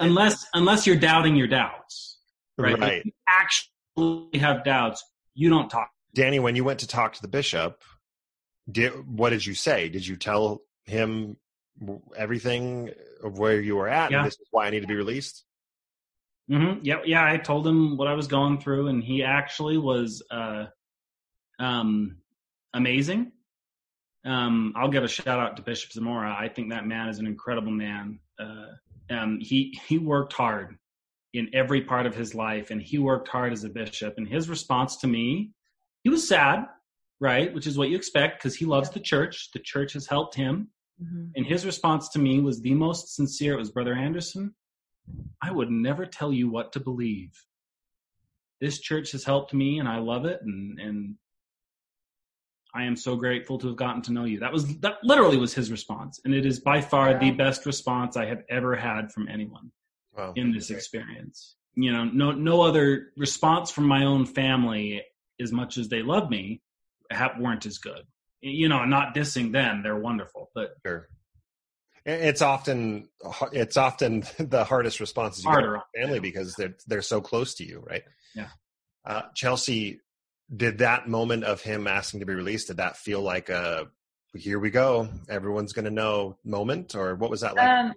unless 0.00 0.46
unless 0.54 0.86
you're 0.86 0.96
doubting 0.96 1.36
your 1.36 1.48
doubts. 1.48 2.18
Right. 2.56 2.78
Right. 2.78 2.92
If 2.98 3.06
you 3.06 3.12
actually 3.28 4.38
have 4.40 4.64
doubts, 4.64 5.04
you 5.34 5.48
don't 5.48 5.70
talk. 5.70 5.90
Danny, 6.14 6.38
when 6.38 6.56
you 6.56 6.64
went 6.64 6.80
to 6.80 6.88
talk 6.88 7.14
to 7.14 7.22
the 7.22 7.28
bishop, 7.28 7.82
did 8.70 8.92
what 9.08 9.30
did 9.30 9.46
you 9.46 9.54
say? 9.54 9.88
Did 9.88 10.06
you 10.06 10.16
tell 10.16 10.62
him 10.84 11.36
everything 12.16 12.90
of 13.22 13.38
where 13.38 13.60
you 13.60 13.76
were 13.76 13.88
at? 13.88 14.10
Yeah. 14.10 14.18
And 14.18 14.26
this 14.26 14.34
is 14.34 14.48
why 14.50 14.66
I 14.66 14.70
need 14.70 14.80
to 14.80 14.86
be 14.86 14.96
released. 14.96 15.44
Mm-hmm. 16.50 16.80
Yeah, 16.82 17.00
yeah. 17.04 17.24
I 17.24 17.36
told 17.36 17.66
him 17.66 17.96
what 17.96 18.08
I 18.08 18.14
was 18.14 18.26
going 18.26 18.58
through, 18.60 18.88
and 18.88 19.02
he 19.04 19.22
actually 19.22 19.76
was 19.78 20.22
uh, 20.30 20.66
um, 21.58 22.16
amazing. 22.74 23.32
um, 24.24 24.72
I'll 24.76 24.88
give 24.88 25.04
a 25.04 25.08
shout 25.08 25.38
out 25.40 25.56
to 25.56 25.62
Bishop 25.62 25.92
Zamora. 25.92 26.34
I 26.38 26.48
think 26.48 26.70
that 26.70 26.86
man 26.86 27.08
is 27.08 27.18
an 27.18 27.26
incredible 27.26 27.70
man. 27.72 28.18
Uh, 28.38 28.66
um, 29.10 29.38
he 29.40 29.78
he 29.86 29.98
worked 29.98 30.32
hard 30.32 30.76
in 31.34 31.50
every 31.54 31.82
part 31.82 32.06
of 32.06 32.14
his 32.14 32.34
life, 32.34 32.70
and 32.70 32.80
he 32.80 32.98
worked 32.98 33.28
hard 33.28 33.52
as 33.52 33.64
a 33.64 33.68
bishop. 33.68 34.14
And 34.16 34.26
his 34.26 34.48
response 34.48 34.96
to 34.98 35.06
me, 35.06 35.52
he 36.02 36.10
was 36.10 36.26
sad, 36.26 36.64
right, 37.20 37.52
which 37.54 37.66
is 37.66 37.76
what 37.76 37.90
you 37.90 37.96
expect 37.96 38.38
because 38.38 38.56
he 38.56 38.64
loves 38.64 38.90
the 38.90 39.00
church. 39.00 39.50
The 39.52 39.60
church 39.60 39.92
has 39.92 40.06
helped 40.06 40.34
him, 40.34 40.68
Mhm. 41.02 41.32
and 41.36 41.46
his 41.46 41.64
response 41.66 42.08
to 42.10 42.18
me 42.18 42.40
was 42.40 42.60
the 42.62 42.74
most 42.74 43.14
sincere. 43.14 43.54
It 43.54 43.58
was 43.58 43.70
Brother 43.70 43.94
Anderson. 43.94 44.54
I 45.42 45.50
would 45.50 45.70
never 45.70 46.06
tell 46.06 46.32
you 46.32 46.48
what 46.48 46.72
to 46.72 46.80
believe. 46.80 47.32
This 48.60 48.80
church 48.80 49.12
has 49.12 49.24
helped 49.24 49.54
me, 49.54 49.78
and 49.78 49.88
I 49.88 49.98
love 49.98 50.24
it, 50.24 50.40
and 50.42 50.78
and 50.80 51.14
I 52.74 52.84
am 52.84 52.96
so 52.96 53.16
grateful 53.16 53.58
to 53.58 53.68
have 53.68 53.76
gotten 53.76 54.02
to 54.02 54.12
know 54.12 54.24
you. 54.24 54.40
That 54.40 54.52
was 54.52 54.78
that 54.78 54.98
literally 55.02 55.36
was 55.36 55.54
his 55.54 55.70
response, 55.70 56.20
and 56.24 56.34
it 56.34 56.44
is 56.44 56.60
by 56.60 56.80
far 56.80 57.18
the 57.18 57.30
best 57.30 57.66
response 57.66 58.16
I 58.16 58.26
have 58.26 58.42
ever 58.48 58.74
had 58.76 59.12
from 59.12 59.28
anyone 59.28 59.70
Wow. 60.16 60.32
in 60.36 60.52
this 60.52 60.70
experience. 60.70 61.56
You 61.74 61.92
know, 61.92 62.04
no 62.04 62.32
no 62.32 62.60
other 62.62 63.12
response 63.16 63.70
from 63.70 63.84
my 63.84 64.04
own 64.04 64.26
family, 64.26 65.02
as 65.40 65.52
much 65.52 65.78
as 65.78 65.88
they 65.88 66.02
love 66.02 66.28
me, 66.30 66.60
weren't 67.38 67.64
as 67.66 67.78
good. 67.78 68.02
You 68.40 68.68
know, 68.68 68.84
not 68.84 69.14
dissing 69.14 69.52
them; 69.52 69.82
they're 69.82 69.98
wonderful, 69.98 70.50
but 70.54 70.74
Sure. 70.84 71.08
It's 72.10 72.40
often 72.40 73.08
it's 73.52 73.76
often 73.76 74.24
the 74.38 74.64
hardest 74.64 74.98
responses 74.98 75.44
you 75.44 75.50
get 75.50 75.54
harder. 75.54 75.72
from 75.72 76.02
family 76.02 76.20
because 76.20 76.54
they're 76.54 76.76
they're 76.86 77.02
so 77.02 77.20
close 77.20 77.54
to 77.56 77.64
you, 77.64 77.84
right? 77.86 78.02
Yeah. 78.34 78.48
Uh, 79.04 79.22
Chelsea, 79.34 80.00
did 80.54 80.78
that 80.78 81.06
moment 81.06 81.44
of 81.44 81.60
him 81.60 81.86
asking 81.86 82.20
to 82.20 82.26
be 82.26 82.34
released 82.34 82.68
did 82.68 82.78
that 82.78 82.96
feel 82.96 83.20
like 83.20 83.50
a 83.50 83.88
here 84.34 84.58
we 84.58 84.70
go, 84.70 85.08
everyone's 85.28 85.72
going 85.72 85.84
to 85.84 85.90
know 85.90 86.38
moment, 86.44 86.94
or 86.94 87.14
what 87.14 87.30
was 87.30 87.42
that 87.42 87.56
like? 87.56 87.68
Um, 87.68 87.92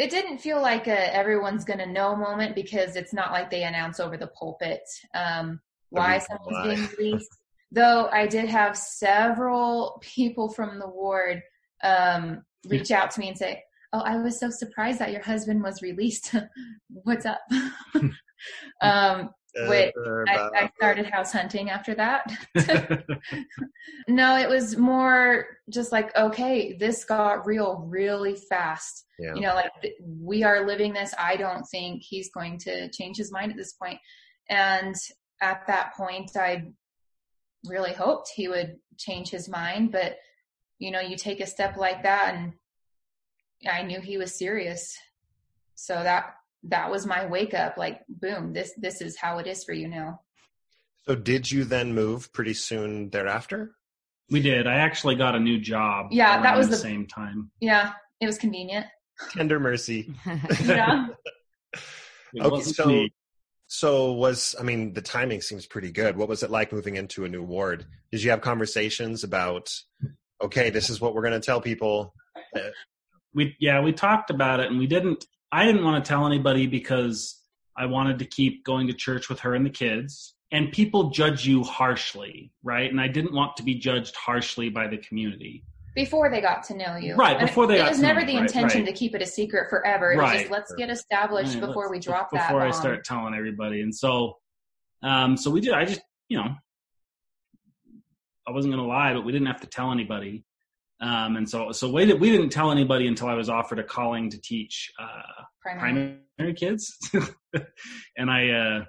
it 0.00 0.10
didn't 0.10 0.38
feel 0.38 0.62
like 0.62 0.86
a 0.86 1.14
everyone's 1.14 1.66
gonna 1.66 1.84
know 1.84 2.16
moment 2.16 2.54
because 2.54 2.96
it's 2.96 3.12
not 3.12 3.32
like 3.32 3.50
they 3.50 3.64
announce 3.64 4.00
over 4.00 4.16
the 4.16 4.28
pulpit 4.28 4.80
um, 5.14 5.60
why 5.90 6.18
someone's 6.18 6.56
why. 6.56 6.74
being 6.74 6.88
released. 6.98 7.36
Though 7.70 8.08
I 8.10 8.26
did 8.26 8.48
have 8.48 8.78
several 8.78 10.00
people 10.00 10.48
from 10.48 10.78
the 10.78 10.88
ward 10.88 11.42
um, 11.82 12.44
reach 12.68 12.90
out 12.90 13.10
to 13.12 13.20
me 13.20 13.28
and 13.28 13.38
say, 13.38 13.62
"Oh, 13.92 14.00
I 14.00 14.16
was 14.16 14.38
so 14.38 14.50
surprised 14.50 14.98
that 14.98 15.12
your 15.12 15.22
husband 15.22 15.62
was 15.62 15.82
released. 15.82 16.34
What's 16.88 17.26
up?" 17.26 17.40
um, 18.82 19.30
wait, 19.68 19.92
I, 20.28 20.48
I 20.54 20.70
started 20.76 21.06
house 21.06 21.32
hunting 21.32 21.70
after 21.70 21.94
that. 21.94 22.30
No, 24.08 24.36
it 24.36 24.48
was 24.48 24.76
more 24.76 25.46
just 25.68 25.92
like, 25.92 26.14
okay, 26.16 26.76
this 26.78 27.04
got 27.04 27.46
real 27.46 27.86
really 27.88 28.34
fast. 28.34 29.04
yeah. 29.18 29.34
You 29.34 29.42
know, 29.42 29.54
like 29.54 29.70
th- 29.80 29.94
we 30.02 30.42
are 30.42 30.66
living 30.66 30.92
this. 30.92 31.14
I 31.18 31.36
don't 31.36 31.64
think 31.70 32.02
he's 32.02 32.30
going 32.30 32.58
to 32.60 32.90
change 32.90 33.16
his 33.16 33.30
mind 33.30 33.52
at 33.52 33.56
this 33.56 33.74
point. 33.74 33.98
And 34.48 34.96
at 35.40 35.66
that 35.68 35.94
point, 35.96 36.32
I 36.36 36.64
really 37.64 37.92
hoped 37.92 38.30
he 38.34 38.48
would 38.48 38.76
change 38.98 39.30
his 39.30 39.48
mind. 39.48 39.92
But, 39.92 40.16
you 40.80 40.90
know, 40.90 40.98
you 41.00 41.16
take 41.16 41.38
a 41.40 41.46
step 41.46 41.76
like 41.76 42.02
that 42.02 42.34
and 42.34 42.52
I 43.70 43.82
knew 43.82 44.00
he 44.00 44.16
was 44.18 44.36
serious. 44.36 44.96
So 45.76 45.94
that, 45.94 46.34
that 46.64 46.90
was 46.90 47.06
my 47.06 47.26
wake 47.26 47.54
up 47.54 47.76
like, 47.76 48.00
boom, 48.08 48.52
this, 48.52 48.72
this 48.76 49.00
is 49.00 49.16
how 49.16 49.38
it 49.38 49.46
is 49.46 49.62
for 49.62 49.72
you 49.72 49.86
now. 49.86 50.20
so 51.06 51.14
did 51.14 51.50
you 51.50 51.64
then 51.64 51.94
move 51.94 52.32
pretty 52.32 52.54
soon 52.54 53.10
thereafter? 53.10 53.76
we 54.32 54.40
did. 54.40 54.66
I 54.68 54.76
actually 54.76 55.16
got 55.16 55.34
a 55.34 55.40
new 55.40 55.58
job. 55.58 56.06
Yeah, 56.12 56.40
that 56.42 56.56
was 56.56 56.68
the 56.68 56.76
the- 56.76 56.82
same 56.82 57.06
time. 57.06 57.50
Yeah, 57.60 57.92
it 58.20 58.26
was 58.26 58.38
convenient. 58.38 58.86
Tender 59.30 59.58
mercy. 59.60 60.14
Yeah. 60.64 61.08
Okay, 62.40 62.62
so 62.62 62.86
me. 62.86 63.12
so 63.66 64.12
was 64.12 64.54
I 64.58 64.62
mean 64.62 64.92
the 64.92 65.02
timing 65.02 65.40
seems 65.40 65.66
pretty 65.66 65.90
good. 65.90 66.16
What 66.16 66.28
was 66.28 66.44
it 66.44 66.50
like 66.50 66.72
moving 66.72 66.94
into 66.96 67.24
a 67.24 67.28
new 67.28 67.42
ward? 67.42 67.86
Did 68.12 68.22
you 68.22 68.30
have 68.30 68.40
conversations 68.40 69.24
about 69.24 69.74
okay, 70.42 70.70
this 70.70 70.90
is 70.90 71.00
what 71.00 71.14
we're 71.14 71.22
going 71.22 71.32
to 71.40 71.40
tell 71.40 71.60
people? 71.60 72.14
we 73.34 73.54
yeah 73.60 73.80
we 73.80 73.92
talked 73.92 74.30
about 74.30 74.58
it 74.60 74.68
and 74.68 74.78
we 74.78 74.86
didn't 74.86 75.24
i 75.52 75.64
didn't 75.64 75.84
want 75.84 76.02
to 76.04 76.08
tell 76.08 76.26
anybody 76.26 76.66
because 76.66 77.40
i 77.76 77.86
wanted 77.86 78.18
to 78.18 78.24
keep 78.24 78.64
going 78.64 78.88
to 78.88 78.92
church 78.92 79.28
with 79.28 79.38
her 79.38 79.54
and 79.54 79.64
the 79.64 79.70
kids 79.70 80.34
and 80.50 80.72
people 80.72 81.10
judge 81.10 81.46
you 81.46 81.62
harshly 81.62 82.50
right 82.64 82.90
and 82.90 83.00
i 83.00 83.06
didn't 83.06 83.32
want 83.32 83.56
to 83.56 83.62
be 83.62 83.74
judged 83.76 84.16
harshly 84.16 84.68
by 84.68 84.88
the 84.88 84.96
community 84.98 85.62
Before 85.94 86.28
they 86.28 86.40
got 86.40 86.64
to 86.64 86.76
know 86.76 86.96
you. 86.96 87.14
Right, 87.14 87.38
before 87.38 87.66
they 87.68 87.74
It 87.76 87.78
got 87.78 87.88
was 87.90 87.98
to 87.98 88.02
never 88.02 88.20
me, 88.20 88.26
the 88.26 88.34
right, 88.38 88.42
intention 88.46 88.80
right. 88.84 88.86
to 88.88 88.92
keep 88.92 89.14
it 89.14 89.22
a 89.22 89.26
secret 89.26 89.68
forever. 89.70 90.12
It 90.12 90.16
was 90.16 90.22
Right. 90.22 90.38
just 90.40 90.50
let's 90.50 90.74
get 90.74 90.88
established 90.90 91.54
Right, 91.54 91.66
before 91.66 91.84
let's- 91.84 91.90
we 91.92 91.98
drop 92.00 92.30
that 92.32 92.48
before 92.48 92.62
i 92.62 92.70
bomb. 92.70 92.80
start 92.80 93.04
telling 93.04 93.34
everybody 93.34 93.82
and 93.82 93.94
so 93.94 94.38
um 95.02 95.36
so 95.36 95.50
we 95.50 95.60
did 95.60 95.72
i 95.74 95.84
just 95.84 96.00
you 96.28 96.36
know 96.38 96.48
i 98.50 98.52
wasn't 98.52 98.72
going 98.74 98.82
to 98.82 98.88
lie 98.88 99.14
but 99.14 99.24
we 99.24 99.32
didn't 99.32 99.46
have 99.46 99.60
to 99.60 99.66
tell 99.66 99.92
anybody. 99.92 100.44
Um 101.00 101.36
and 101.36 101.48
so 101.48 101.72
so 101.72 101.90
we, 101.90 102.04
did, 102.04 102.20
we 102.20 102.30
didn't 102.30 102.50
tell 102.50 102.70
anybody 102.70 103.06
until 103.06 103.28
i 103.28 103.34
was 103.34 103.48
offered 103.48 103.78
a 103.78 103.84
calling 103.84 104.28
to 104.30 104.40
teach 104.40 104.92
uh 105.00 105.42
primary. 105.62 106.18
primary 106.36 106.54
kids. 106.54 106.96
And 108.16 108.30
i 108.30 108.48
uh 108.50 108.84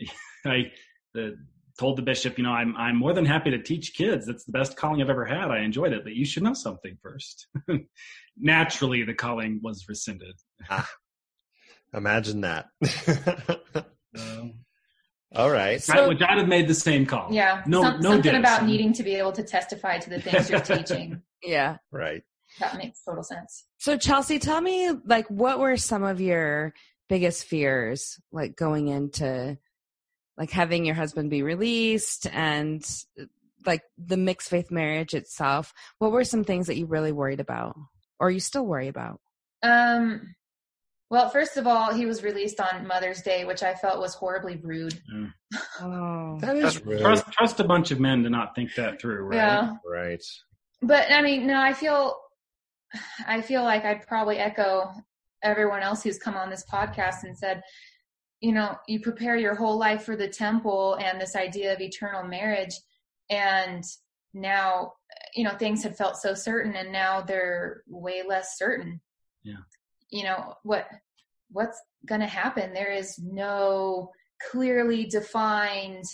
i 0.46 0.70
the, 1.14 1.36
told 1.78 1.96
the 1.96 2.02
bishop 2.02 2.36
you 2.38 2.44
know 2.44 2.52
i'm 2.52 2.76
i'm 2.76 2.96
more 2.96 3.14
than 3.14 3.24
happy 3.24 3.50
to 3.50 3.62
teach 3.62 3.94
kids. 3.94 4.26
That's 4.26 4.44
the 4.44 4.52
best 4.52 4.76
calling 4.76 5.00
i've 5.00 5.10
ever 5.10 5.24
had. 5.24 5.50
I 5.50 5.60
enjoyed 5.60 5.92
it 5.92 6.04
but 6.04 6.14
you 6.14 6.24
should 6.24 6.42
know 6.42 6.54
something 6.54 6.98
first. 7.02 7.46
Naturally 8.36 9.04
the 9.04 9.14
calling 9.14 9.60
was 9.62 9.86
rescinded. 9.88 10.34
Imagine 11.94 12.42
that. 12.42 12.66
so, 14.14 14.50
All 15.34 15.50
right. 15.50 15.82
So- 15.82 16.08
which 16.08 16.22
i'd 16.22 16.38
have 16.38 16.48
made 16.48 16.68
the 16.68 16.74
same 16.74 17.04
call 17.06 17.28
Yeah. 17.32 17.62
no 17.66 17.82
Some- 17.82 18.00
no 18.00 18.10
something 18.12 18.32
diss. 18.32 18.38
about 18.38 18.64
needing 18.64 18.92
to 18.94 19.02
be 19.02 19.14
able 19.16 19.32
to 19.32 19.42
testify 19.42 19.98
to 19.98 20.10
the 20.10 20.20
things 20.20 20.48
you're 20.50 20.60
teaching. 20.76 21.22
yeah. 21.42 21.76
Right. 21.92 22.22
That 22.60 22.76
makes 22.78 23.02
total 23.04 23.22
sense. 23.22 23.66
So 23.78 23.96
Chelsea, 23.98 24.38
tell 24.38 24.60
me 24.60 24.90
like 25.04 25.26
what 25.28 25.58
were 25.60 25.76
some 25.76 26.02
of 26.02 26.20
your 26.20 26.72
biggest 27.08 27.44
fears 27.44 28.18
like 28.32 28.56
going 28.56 28.88
into 28.88 29.58
like 30.36 30.50
having 30.50 30.84
your 30.86 30.94
husband 30.94 31.30
be 31.30 31.42
released 31.42 32.26
and 32.32 32.82
like 33.66 33.82
the 33.98 34.16
mixed 34.16 34.48
faith 34.48 34.70
marriage 34.70 35.12
itself. 35.14 35.72
What 35.98 36.10
were 36.12 36.24
some 36.24 36.42
things 36.44 36.68
that 36.68 36.76
you 36.78 36.86
really 36.86 37.12
worried 37.12 37.40
about 37.40 37.76
or 38.18 38.30
you 38.30 38.40
still 38.40 38.64
worry 38.64 38.88
about? 38.88 39.20
Um, 39.62 40.34
well, 41.10 41.28
first 41.30 41.56
of 41.56 41.66
all, 41.66 41.92
he 41.92 42.06
was 42.06 42.22
released 42.22 42.60
on 42.60 42.86
Mother's 42.86 43.22
Day, 43.22 43.44
which 43.44 43.62
I 43.62 43.74
felt 43.74 44.00
was 44.00 44.14
horribly 44.14 44.56
rude. 44.56 45.00
Mm. 45.14 45.32
Oh. 45.80 46.38
That 46.40 46.56
is 46.56 46.62
trust, 46.62 46.84
really 46.84 47.00
trust, 47.02 47.32
trust 47.32 47.60
a 47.60 47.64
bunch 47.64 47.90
of 47.90 48.00
men 48.00 48.22
to 48.24 48.30
not 48.30 48.54
think 48.54 48.74
that 48.74 49.00
through 49.00 49.24
right 49.24 49.36
Yeah. 49.36 49.74
right. 49.86 50.22
But 50.82 51.10
I 51.10 51.22
mean, 51.22 51.46
no, 51.46 51.60
I 51.60 51.72
feel, 51.72 52.14
I 53.26 53.40
feel 53.40 53.62
like 53.64 53.84
I'd 53.84 54.06
probably 54.06 54.38
echo 54.38 54.90
everyone 55.42 55.82
else 55.82 56.02
who's 56.02 56.18
come 56.18 56.36
on 56.36 56.50
this 56.50 56.64
podcast 56.70 57.22
and 57.22 57.36
said, 57.36 57.62
you 58.40 58.52
know, 58.52 58.76
you 58.86 59.00
prepare 59.00 59.36
your 59.36 59.54
whole 59.54 59.78
life 59.78 60.04
for 60.04 60.14
the 60.14 60.28
temple 60.28 60.94
and 61.02 61.20
this 61.20 61.34
idea 61.34 61.72
of 61.72 61.80
eternal 61.80 62.22
marriage, 62.22 62.74
and 63.30 63.82
now, 64.34 64.92
you 65.34 65.42
know, 65.42 65.56
things 65.56 65.82
had 65.82 65.96
felt 65.96 66.16
so 66.16 66.34
certain, 66.34 66.76
and 66.76 66.92
now 66.92 67.20
they're 67.20 67.82
way 67.88 68.22
less 68.26 68.56
certain. 68.56 69.00
Yeah. 69.42 69.56
You 70.10 70.24
know 70.24 70.54
what? 70.62 70.86
What's 71.50 71.80
going 72.06 72.20
to 72.20 72.26
happen? 72.26 72.74
There 72.74 72.92
is 72.92 73.18
no 73.18 74.10
clearly 74.50 75.06
defined 75.06 76.04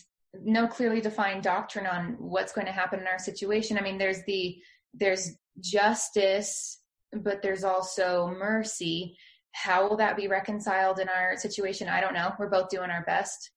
no 0.42 0.66
clearly 0.66 1.01
defined 1.01 1.42
doctrine 1.42 1.86
on 1.86 2.16
what's 2.18 2.53
going 2.53 2.66
to 2.66 2.72
happen 2.72 3.01
in 3.01 3.07
our 3.07 3.18
situation. 3.18 3.78
I 3.78 3.82
mean, 3.82 3.99
there's 3.99 4.22
the 4.24 4.57
there's 4.92 5.30
justice, 5.61 6.80
but 7.12 7.42
there's 7.42 7.64
also 7.64 8.34
mercy. 8.36 9.16
How 9.53 9.88
will 9.88 9.97
that 9.99 10.16
be 10.16 10.26
reconciled 10.26 10.99
in 10.99 11.09
our 11.09 11.36
situation? 11.36 11.88
I 11.88 12.01
don't 12.01 12.14
know. 12.14 12.32
We're 12.38 12.51
both 12.51 12.68
doing 12.68 12.90
our 12.90 13.05
best 13.05 13.51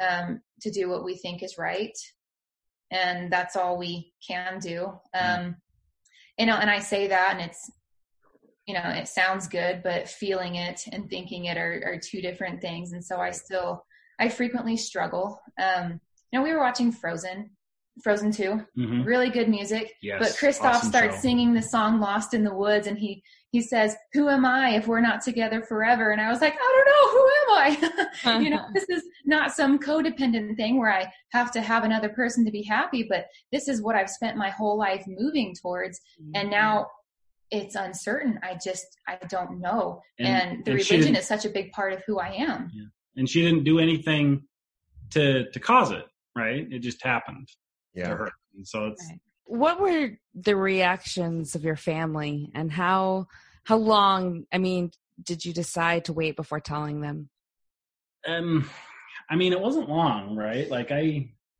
um, 0.00 0.40
to 0.60 0.70
do 0.70 0.88
what 0.88 1.04
we 1.04 1.16
think 1.16 1.42
is 1.42 1.56
right, 1.58 1.96
and 2.90 3.32
that's 3.32 3.56
all 3.56 3.78
we 3.78 4.12
can 4.26 4.58
do. 4.58 4.92
Um, 5.14 5.56
you 6.38 6.46
know, 6.46 6.56
and 6.56 6.70
I 6.70 6.80
say 6.80 7.08
that, 7.08 7.30
and 7.32 7.40
it's 7.40 7.70
you 8.66 8.74
know, 8.74 8.82
it 8.84 9.08
sounds 9.08 9.48
good, 9.48 9.82
but 9.82 10.08
feeling 10.08 10.56
it 10.56 10.82
and 10.92 11.08
thinking 11.10 11.46
it 11.46 11.56
are, 11.56 11.82
are 11.84 11.98
two 11.98 12.20
different 12.22 12.60
things. 12.60 12.92
And 12.92 13.04
so 13.04 13.18
I 13.18 13.30
still, 13.30 13.84
I 14.20 14.28
frequently 14.28 14.76
struggle. 14.76 15.40
Um, 15.60 16.00
you 16.30 16.38
know, 16.38 16.42
we 16.44 16.52
were 16.52 16.60
watching 16.60 16.92
Frozen 16.92 17.50
Frozen 18.02 18.32
2. 18.32 18.64
Mhm. 18.78 19.04
Really 19.04 19.28
good 19.28 19.48
music. 19.50 19.92
Yes, 20.00 20.18
but 20.18 20.28
Kristoff 20.30 20.76
awesome 20.76 20.88
starts 20.88 21.16
show. 21.16 21.20
singing 21.20 21.52
the 21.52 21.60
song 21.60 22.00
Lost 22.00 22.32
in 22.32 22.42
the 22.42 22.54
Woods 22.54 22.86
and 22.86 22.98
he 22.98 23.22
he 23.50 23.60
says, 23.60 23.94
Who 24.14 24.30
am 24.30 24.46
I 24.46 24.76
if 24.76 24.88
we're 24.88 25.02
not 25.02 25.20
together 25.20 25.62
forever? 25.62 26.10
And 26.10 26.20
I 26.20 26.30
was 26.30 26.40
like, 26.40 26.54
I 26.54 26.84
don't 26.84 26.86
know, 26.88 27.10
who 27.12 27.28
am 27.42 28.34
I? 28.34 28.40
you 28.42 28.48
know, 28.48 28.64
this 28.72 28.86
is 28.88 29.02
not 29.26 29.52
some 29.52 29.78
codependent 29.78 30.56
thing 30.56 30.78
where 30.78 30.90
I 30.90 31.12
have 31.32 31.52
to 31.52 31.60
have 31.60 31.84
another 31.84 32.08
person 32.08 32.46
to 32.46 32.50
be 32.50 32.62
happy, 32.62 33.06
but 33.06 33.26
this 33.52 33.68
is 33.68 33.82
what 33.82 33.94
I've 33.94 34.08
spent 34.08 34.38
my 34.38 34.48
whole 34.48 34.78
life 34.78 35.04
moving 35.06 35.54
towards. 35.60 36.00
And 36.34 36.50
now 36.50 36.86
it's 37.52 37.74
uncertain. 37.76 38.40
I 38.42 38.56
just 38.64 38.86
I 39.06 39.18
don't 39.28 39.60
know. 39.60 40.00
And- 40.18 40.26
And, 40.28 40.64
the 40.64 40.70
and 40.72 40.80
religion 40.80 41.14
is 41.14 41.26
such 41.28 41.44
a 41.44 41.50
big 41.50 41.70
part 41.72 41.92
of 41.92 42.02
who 42.06 42.18
I 42.18 42.30
am. 42.48 42.70
Yeah. 42.72 42.86
and 43.16 43.28
she 43.28 43.42
didn't 43.42 43.64
do 43.64 43.78
anything 43.78 44.42
to 45.10 45.24
to 45.50 45.60
cause 45.60 45.90
it, 45.92 46.06
right? 46.34 46.66
It 46.72 46.80
just 46.80 47.02
happened 47.04 47.48
yeah. 47.94 48.08
to 48.08 48.16
her. 48.16 48.30
And 48.56 48.66
so 48.66 48.86
it's 48.88 49.04
Right. 49.08 49.20
What 49.44 49.80
were 49.80 50.18
the 50.34 50.56
reactions 50.56 51.54
of 51.54 51.62
your 51.62 51.76
family 51.76 52.50
and 52.54 52.72
how 52.72 53.26
how 53.64 53.76
long, 53.76 54.44
I 54.52 54.58
mean, 54.58 54.90
did 55.22 55.44
you 55.44 55.52
decide 55.52 56.06
to 56.06 56.12
wait 56.14 56.34
before 56.36 56.60
telling 56.60 57.00
them? 57.02 57.28
um 58.26 58.68
I 59.28 59.36
mean 59.36 59.52
it 59.52 59.60
wasn't 59.60 59.88
long, 59.90 60.36
right? 60.36 60.68
Like 60.70 60.90
I 60.90 61.04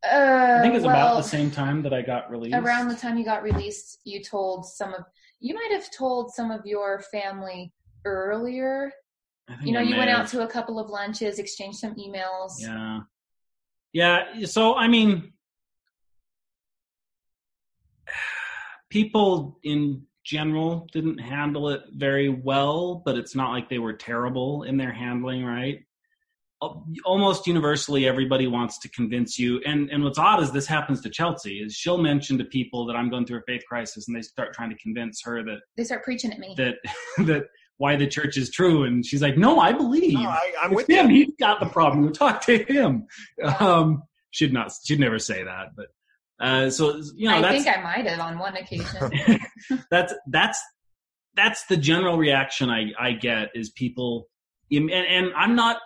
Uh, 0.05 0.57
I 0.59 0.63
think 0.63 0.75
it's 0.75 0.85
well, 0.87 0.97
about 0.97 1.17
the 1.23 1.29
same 1.37 1.51
time 1.51 1.83
that 1.83 1.93
I 1.93 2.03
got 2.03 2.31
released. 2.31 2.57
around 2.57 2.89
the 2.89 2.97
time 2.97 3.19
you 3.19 3.25
got 3.25 3.43
released, 3.43 4.01
you 4.05 4.19
told 4.23 4.59
some 4.67 4.95
of 4.95 5.05
you 5.43 5.55
might 5.55 5.71
have 5.73 5.91
told 5.91 6.33
some 6.33 6.51
of 6.51 6.65
your 6.65 7.03
family 7.11 7.73
earlier. 8.05 8.93
You 9.63 9.73
know, 9.73 9.81
I 9.81 9.83
you 9.83 9.97
went 9.97 10.09
out 10.09 10.29
to 10.29 10.43
a 10.43 10.47
couple 10.47 10.79
of 10.79 10.89
lunches, 10.89 11.39
exchanged 11.39 11.79
some 11.79 11.95
emails. 11.97 12.53
Yeah. 12.59 13.01
Yeah. 13.93 14.47
So, 14.47 14.77
I 14.77 14.87
mean, 14.87 15.33
people 18.91 19.59
in 19.65 20.07
general 20.25 20.89
didn't 20.93 21.19
handle 21.19 21.71
it 21.71 21.83
very 21.97 22.29
well, 22.29 23.03
but 23.05 23.17
it's 23.17 23.35
not 23.35 23.51
like 23.51 23.69
they 23.69 23.81
were 23.81 23.95
terrible 23.95 24.63
in 24.63 24.77
their 24.77 24.93
handling, 24.93 25.45
right? 25.45 25.81
Al- 26.63 26.87
Almost 27.05 27.47
universally, 27.47 28.07
everybody 28.07 28.47
wants 28.47 28.79
to 28.81 28.89
convince 28.91 29.39
you. 29.39 29.61
And, 29.67 29.91
and 29.91 30.05
what's 30.05 30.19
odd 30.19 30.43
is 30.43 30.53
this 30.53 30.67
happens 30.67 31.01
to 31.03 31.11
Chelsea 31.11 31.59
is 31.59 31.75
she'll 31.75 31.99
mention 31.99 32.39
to 32.39 32.45
people 32.45 32.87
that 32.87 32.95
I'm 32.97 33.11
going 33.11 33.27
through 33.27 33.39
a 33.39 33.43
faith 33.47 33.63
crisis 33.69 34.07
and 34.09 34.17
they 34.17 34.23
start 34.23 34.55
trying 34.55 34.71
to 34.71 34.77
convince 34.77 35.21
her 35.25 35.43
that, 35.45 35.59
They 35.77 35.85
start 35.85 36.05
preaching 36.05 36.33
at 36.33 36.39
me. 36.39 36.55
that, 36.57 36.77
that 37.27 37.47
why 37.79 37.97
the 37.97 38.07
church 38.07 38.37
is 38.37 38.51
true. 38.51 38.85
And 38.85 39.05
she's 39.05 39.21
like, 39.23 39.37
no, 39.37 39.59
I 39.59 39.73
believe. 39.73 40.15
No, 40.15 40.29
I, 40.29 40.53
I'm 40.63 40.71
It's 40.73 40.77
with 40.77 40.89
him. 40.91 41.11
you. 41.11 41.25
He's 41.27 41.35
got 41.41 41.59
the 41.59 41.67
problem. 41.67 42.03
We'll 42.05 42.13
talk 42.13 42.41
to 42.43 42.59
him. 42.59 43.07
Um, 43.59 44.05
she'd 44.31 44.53
not. 44.53 44.73
She'd 44.85 45.01
never 45.01 45.19
say 45.19 45.43
that. 45.43 45.75
But 45.75 45.87
uh, 46.39 46.71
so 46.71 47.01
you 47.17 47.29
know, 47.29 47.37
I 47.37 47.41
that's 47.41 47.65
think 47.65 47.77
I 47.79 47.83
might 47.83 48.07
have 48.07 48.21
on 48.21 48.39
one 48.39 48.57
occasion. 48.57 49.11
that's 49.91 50.15
that's 50.29 50.61
that's 51.35 51.67
the 51.67 51.77
general 51.77 52.19
reaction 52.19 52.71
I 52.71 52.93
I 52.99 53.13
get 53.13 53.51
is 53.55 53.71
people, 53.71 54.29
and, 54.71 54.91
and 54.91 55.33
I'm 55.37 55.57
not 55.57 55.79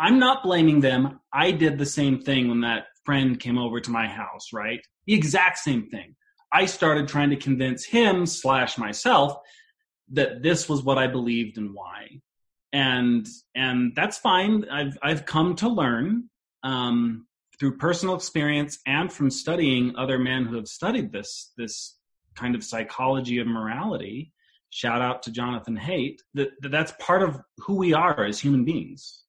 I'm 0.00 0.18
not 0.18 0.42
blaming 0.42 0.80
them. 0.80 1.20
I 1.32 1.50
did 1.50 1.78
the 1.78 1.86
same 1.86 2.20
thing 2.22 2.48
when 2.48 2.62
that 2.62 2.86
friend 3.04 3.38
came 3.38 3.58
over 3.58 3.80
to 3.80 3.90
my 3.90 4.06
house. 4.06 4.52
Right, 4.52 4.80
the 5.06 5.14
exact 5.14 5.58
same 5.58 5.88
thing. 5.88 6.16
I 6.52 6.66
started 6.66 7.06
trying 7.06 7.30
to 7.30 7.36
convince 7.36 7.84
him 7.84 8.26
slash 8.26 8.76
myself 8.78 9.36
that 10.12 10.42
this 10.42 10.68
was 10.68 10.82
what 10.82 10.98
I 10.98 11.06
believed 11.06 11.58
and 11.58 11.72
why 11.72 12.20
and 12.72 13.26
and 13.54 13.92
that's 13.94 14.18
fine. 14.18 14.64
I've 14.70 14.96
I've 15.02 15.26
come 15.26 15.56
to 15.56 15.68
learn 15.68 16.28
um, 16.62 17.26
through 17.58 17.78
personal 17.78 18.14
experience 18.14 18.78
and 18.86 19.12
from 19.12 19.30
studying 19.30 19.94
other 19.96 20.18
men 20.18 20.44
who 20.44 20.56
have 20.56 20.68
studied 20.68 21.12
this 21.12 21.52
this 21.56 21.96
kind 22.34 22.54
of 22.54 22.64
psychology 22.64 23.38
of 23.38 23.46
morality. 23.46 24.32
Shout 24.70 25.02
out 25.02 25.24
to 25.24 25.32
Jonathan 25.32 25.76
Haidt 25.76 26.18
that, 26.34 26.50
that 26.60 26.70
that's 26.70 26.92
part 27.00 27.22
of 27.22 27.40
who 27.58 27.74
we 27.74 27.92
are 27.92 28.24
as 28.24 28.38
human 28.38 28.64
beings, 28.64 29.24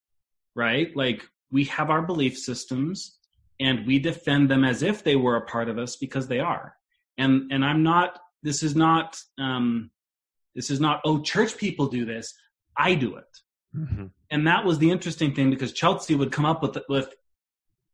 right? 0.54 0.94
Like 0.96 1.22
we 1.50 1.64
have 1.64 1.90
our 1.90 2.02
belief 2.02 2.38
systems 2.38 3.18
and 3.60 3.86
we 3.86 3.98
defend 3.98 4.50
them 4.50 4.64
as 4.64 4.82
if 4.82 5.04
they 5.04 5.16
were 5.16 5.36
a 5.36 5.46
part 5.46 5.68
of 5.68 5.78
us 5.78 5.96
because 5.96 6.28
they 6.28 6.40
are. 6.40 6.74
And 7.18 7.52
and 7.52 7.64
I'm 7.64 7.82
not. 7.82 8.18
This 8.42 8.62
is 8.62 8.74
not. 8.74 9.18
Um, 9.38 9.90
this 10.54 10.70
is 10.70 10.80
not. 10.80 11.00
Oh, 11.04 11.20
church 11.20 11.56
people 11.56 11.86
do 11.88 12.04
this. 12.04 12.34
I 12.76 12.94
do 12.94 13.16
it 13.16 13.26
Mhm. 13.76 14.10
and 14.30 14.46
that 14.46 14.64
was 14.64 14.78
the 14.78 14.90
interesting 14.90 15.34
thing 15.34 15.50
because 15.50 15.72
Chelsea 15.72 16.14
would 16.14 16.32
come 16.32 16.44
up 16.46 16.62
with 16.62 16.78
with 16.88 17.14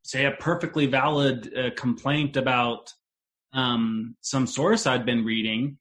say 0.02 0.24
a 0.24 0.32
perfectly 0.32 0.86
valid 0.86 1.52
uh, 1.56 1.70
complaint 1.76 2.36
about 2.36 2.92
um, 3.52 4.16
some 4.20 4.46
source 4.46 4.86
I'd 4.86 5.04
been 5.06 5.24
reading, 5.24 5.78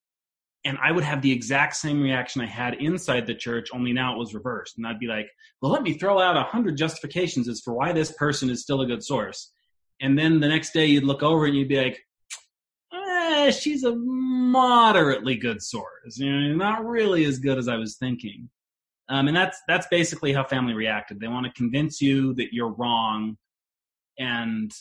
and 0.68 0.78
I 0.84 0.92
would 0.92 1.06
have 1.06 1.22
the 1.22 1.32
exact 1.32 1.78
same 1.78 2.02
reaction 2.02 2.42
I 2.42 2.46
had 2.46 2.74
inside 2.76 3.26
the 3.26 3.34
church, 3.34 3.70
only 3.74 3.94
now 3.94 4.14
it 4.14 4.20
was 4.20 4.34
reversed, 4.34 4.78
and 4.78 4.86
I'd 4.86 5.00
be 5.00 5.08
like, 5.08 5.30
"Well, 5.62 5.72
let 5.72 5.82
me 5.82 5.94
throw 5.94 6.20
out 6.20 6.36
a 6.36 6.44
hundred 6.44 6.76
justifications 6.76 7.48
as 7.48 7.62
for 7.62 7.74
why 7.74 7.94
this 7.94 8.12
person 8.12 8.50
is 8.50 8.64
still 8.64 8.82
a 8.82 8.86
good 8.86 9.02
source," 9.02 9.54
and 10.02 10.20
then 10.20 10.42
the 10.42 10.50
next 10.50 10.74
day 10.74 10.86
you'd 10.86 11.06
look 11.06 11.24
over 11.24 11.46
and 11.46 11.56
you'd 11.56 11.70
be 11.70 11.82
like. 11.82 12.04
Eh, 12.94 13.52
she's 13.52 13.84
a 13.84 13.96
moderately 13.96 15.36
good 15.36 15.62
source, 15.62 16.18
you 16.18 16.32
know, 16.32 16.56
not 16.56 16.86
really 16.86 17.26
as 17.26 17.40
good 17.40 17.58
as 17.58 17.68
I 17.68 17.76
was 17.76 17.98
thinking. 17.98 18.50
Um, 19.10 19.28
and 19.28 19.36
that's 19.36 19.62
that's 19.68 19.88
basically 19.88 20.34
how 20.34 20.44
family 20.44 20.74
reacted. 20.74 21.20
They 21.20 21.28
want 21.28 21.46
to 21.46 21.52
convince 21.54 22.02
you 22.02 22.34
that 22.36 22.54
you're 22.54 22.74
wrong 22.74 23.38
and 24.18 24.72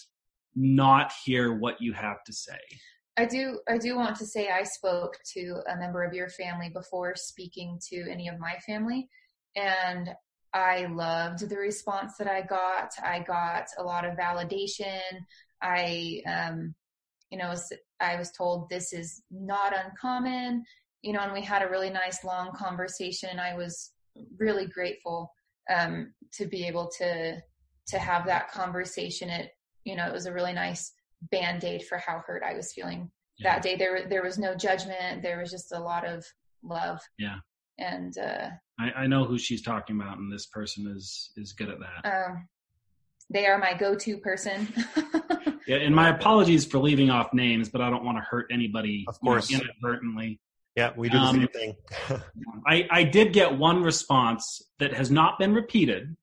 not 0.55 1.12
hear 1.24 1.53
what 1.53 1.80
you 1.80 1.93
have 1.93 2.22
to 2.24 2.32
say. 2.32 2.59
I 3.16 3.24
do 3.24 3.60
I 3.68 3.78
do 3.78 3.96
want 3.96 4.16
to 4.16 4.26
say 4.26 4.48
I 4.50 4.62
spoke 4.62 5.18
to 5.34 5.62
a 5.72 5.76
member 5.76 6.02
of 6.02 6.12
your 6.12 6.28
family 6.28 6.68
before 6.68 7.14
speaking 7.16 7.78
to 7.90 8.06
any 8.10 8.28
of 8.28 8.38
my 8.38 8.56
family 8.66 9.08
and 9.54 10.10
I 10.52 10.86
loved 10.86 11.48
the 11.48 11.56
response 11.58 12.16
that 12.18 12.28
I 12.28 12.40
got. 12.40 12.90
I 13.02 13.20
got 13.20 13.66
a 13.78 13.82
lot 13.82 14.04
of 14.06 14.16
validation. 14.16 15.00
I 15.62 16.22
um 16.26 16.74
you 17.30 17.38
know 17.38 17.54
I 18.00 18.16
was 18.16 18.30
told 18.32 18.68
this 18.68 18.92
is 18.92 19.22
not 19.30 19.72
uncommon, 19.74 20.64
you 21.02 21.12
know, 21.12 21.20
and 21.20 21.32
we 21.32 21.42
had 21.42 21.62
a 21.62 21.70
really 21.70 21.90
nice 21.90 22.22
long 22.24 22.52
conversation. 22.54 23.30
and 23.30 23.40
I 23.40 23.54
was 23.56 23.92
really 24.38 24.66
grateful 24.66 25.32
um 25.74 26.12
to 26.34 26.46
be 26.46 26.66
able 26.66 26.90
to 26.98 27.40
to 27.88 27.98
have 27.98 28.26
that 28.26 28.50
conversation. 28.50 29.30
It 29.30 29.50
you 29.84 29.96
know, 29.96 30.06
it 30.06 30.12
was 30.12 30.26
a 30.26 30.32
really 30.32 30.52
nice 30.52 30.92
band-aid 31.30 31.84
for 31.86 31.98
how 31.98 32.22
hurt 32.26 32.42
I 32.42 32.54
was 32.54 32.72
feeling 32.72 33.10
that 33.40 33.62
day. 33.62 33.76
There 33.76 34.08
there 34.08 34.22
was 34.22 34.38
no 34.38 34.54
judgment. 34.54 35.22
There 35.22 35.38
was 35.38 35.50
just 35.50 35.72
a 35.72 35.78
lot 35.78 36.06
of 36.06 36.24
love. 36.62 37.00
Yeah. 37.18 37.36
And 37.78 38.16
uh, 38.16 38.48
I, 38.80 38.90
I 39.02 39.06
know 39.06 39.24
who 39.24 39.38
she's 39.38 39.60
talking 39.62 40.00
about, 40.00 40.18
and 40.18 40.32
this 40.32 40.46
person 40.46 40.92
is 40.96 41.30
is 41.36 41.52
good 41.52 41.68
at 41.68 41.78
that. 41.80 42.26
um, 42.26 42.48
they 43.28 43.46
are 43.46 43.58
my 43.58 43.74
go-to 43.74 44.18
person. 44.18 44.68
Yeah, 45.66 45.78
and 45.78 45.92
my 45.92 46.10
apologies 46.10 46.64
for 46.64 46.78
leaving 46.78 47.10
off 47.10 47.34
names, 47.34 47.68
but 47.68 47.80
I 47.80 47.90
don't 47.90 48.04
want 48.04 48.18
to 48.18 48.22
hurt 48.22 48.46
anybody. 48.52 49.04
Of 49.08 49.18
course. 49.18 49.50
inadvertently. 49.50 50.38
Yeah, 50.76 50.92
we 50.96 51.08
do 51.08 51.18
the 51.18 51.24
Um, 51.24 51.36
same 51.38 51.48
thing. 51.48 51.74
I, 52.68 52.86
I 52.88 53.02
did 53.02 53.32
get 53.32 53.58
one 53.58 53.82
response 53.82 54.62
that 54.78 54.92
has 54.94 55.10
not 55.10 55.40
been 55.40 55.54
repeated, 55.54 56.16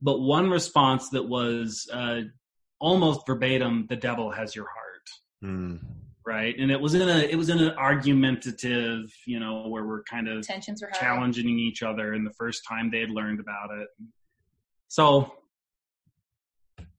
but 0.00 0.20
one 0.20 0.48
response 0.48 1.08
that 1.08 1.24
was 1.24 1.88
uh, 1.92 2.20
almost 2.80 3.26
verbatim: 3.26 3.86
"The 3.88 3.96
devil 3.96 4.30
has 4.30 4.54
your 4.54 4.66
heart." 4.66 4.84
Mm. 5.44 5.80
right? 6.26 6.54
And 6.58 6.70
it 6.70 6.80
was 6.80 6.94
in 6.94 7.08
a 7.08 7.18
it 7.18 7.36
was 7.36 7.48
in 7.48 7.58
an 7.58 7.70
argumentative, 7.76 9.12
you 9.26 9.38
know, 9.40 9.68
where 9.68 9.86
we're 9.86 10.02
kind 10.02 10.28
of 10.28 10.46
Tensions 10.46 10.82
were 10.82 10.90
high. 10.92 11.00
challenging 11.00 11.48
each 11.58 11.82
other, 11.82 12.14
and 12.14 12.26
the 12.26 12.32
first 12.32 12.62
time 12.68 12.90
they 12.90 13.00
had 13.00 13.10
learned 13.10 13.40
about 13.40 13.70
it. 13.78 13.88
So, 14.88 15.32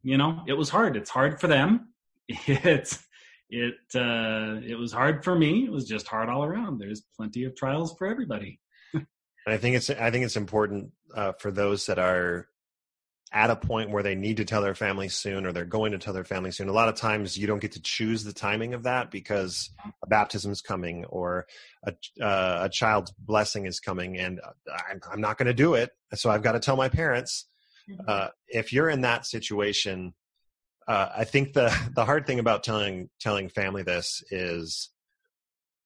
you 0.04 0.18
know, 0.18 0.44
it 0.48 0.54
was 0.54 0.70
hard. 0.70 0.96
It's 0.96 1.10
hard 1.10 1.40
for 1.40 1.48
them. 1.48 1.94
It's 2.48 3.06
it 3.50 3.76
uh, 3.96 4.62
it 4.64 4.78
was 4.78 4.92
hard 4.92 5.24
for 5.24 5.36
me. 5.36 5.66
It 5.66 5.72
was 5.72 5.88
just 5.88 6.08
hard 6.08 6.30
all 6.30 6.44
around. 6.44 6.80
There's 6.80 7.02
plenty 7.18 7.44
of 7.46 7.56
trials 7.56 7.96
for 7.98 8.08
everybody. 8.08 8.60
And 9.46 9.56
I 9.56 9.58
think 9.58 9.76
it's 9.78 9.90
I 9.90 10.12
think 10.12 10.26
it's 10.26 10.36
important 10.36 10.92
uh, 11.16 11.32
for 11.40 11.50
those 11.50 11.86
that 11.88 11.98
are 11.98 12.48
at 13.32 13.52
a 13.52 13.56
point 13.56 13.92
where 13.92 14.02
they 14.02 14.16
need 14.16 14.38
to 14.38 14.46
tell 14.46 14.62
their 14.62 14.74
family 14.74 15.08
soon 15.08 15.46
or 15.46 15.52
they're 15.52 15.66
going 15.66 15.92
to 15.92 16.00
tell 16.00 16.14
their 16.14 16.24
family 16.24 16.52
soon. 16.52 16.68
A 16.68 16.74
lot 16.74 16.90
of 16.90 16.96
times 16.96 17.38
you 17.38 17.46
don't 17.46 17.60
get 17.60 17.74
to 17.74 17.82
choose 17.82 18.24
the 18.24 18.34
timing 18.34 18.74
of 18.74 18.84
that 18.84 19.12
because 19.12 19.70
a 20.04 20.08
baptism 20.08 20.52
is 20.52 20.62
coming 20.62 21.06
or 21.06 21.46
a, 21.84 21.94
uh, 22.24 22.62
a 22.64 22.70
child's 22.70 23.12
blessing 23.12 23.66
is 23.66 23.80
coming 23.80 24.18
and 24.18 24.42
I'm, 24.90 25.00
I'm 25.12 25.22
not 25.22 25.38
going 25.38 25.46
to 25.48 25.54
do 25.54 25.76
it. 25.76 25.92
So 26.16 26.32
I've 26.32 26.42
got 26.42 26.54
to 26.54 26.60
tell 26.60 26.76
my 26.76 26.90
parents. 26.90 27.46
Mhm. 27.88 27.98
Uh, 28.08 28.30
if 28.48 28.74
you're 28.74 28.90
in 28.90 29.02
that 29.02 29.28
situation, 29.28 30.14
uh, 30.88 31.10
I 31.16 31.24
think 31.24 31.54
the 31.54 31.70
the 31.94 32.06
hard 32.06 32.26
thing 32.26 32.40
about 32.40 32.64
telling 32.64 33.10
telling 33.20 33.50
family 33.50 33.84
this 33.84 34.24
is 34.32 34.90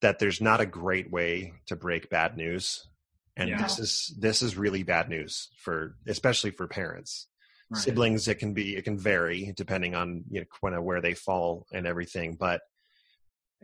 that 0.01 0.19
there's 0.19 0.41
not 0.41 0.61
a 0.61 0.65
great 0.65 1.11
way 1.11 1.53
to 1.67 1.75
break 1.75 2.09
bad 2.09 2.37
news, 2.37 2.87
and 3.35 3.49
Yeah. 3.49 3.57
this 3.57 3.79
is 3.79 4.15
this 4.19 4.41
is 4.41 4.57
really 4.57 4.83
bad 4.83 5.09
news 5.09 5.49
for 5.57 5.95
especially 6.07 6.51
for 6.51 6.67
parents. 6.67 7.27
Right. 7.74 7.82
siblings 7.82 8.28
it 8.28 8.36
can 8.36 8.53
be 8.53 8.76
it 8.76 8.84
can 8.84 8.97
vary 8.97 9.53
depending 9.55 9.95
on 9.95 10.24
you 10.30 10.41
know 10.41 10.45
kind 10.61 10.76
of 10.76 10.84
where 10.84 11.01
they 11.01 11.13
fall 11.13 11.65
and 11.74 11.88
everything 11.88 12.36
but 12.39 12.61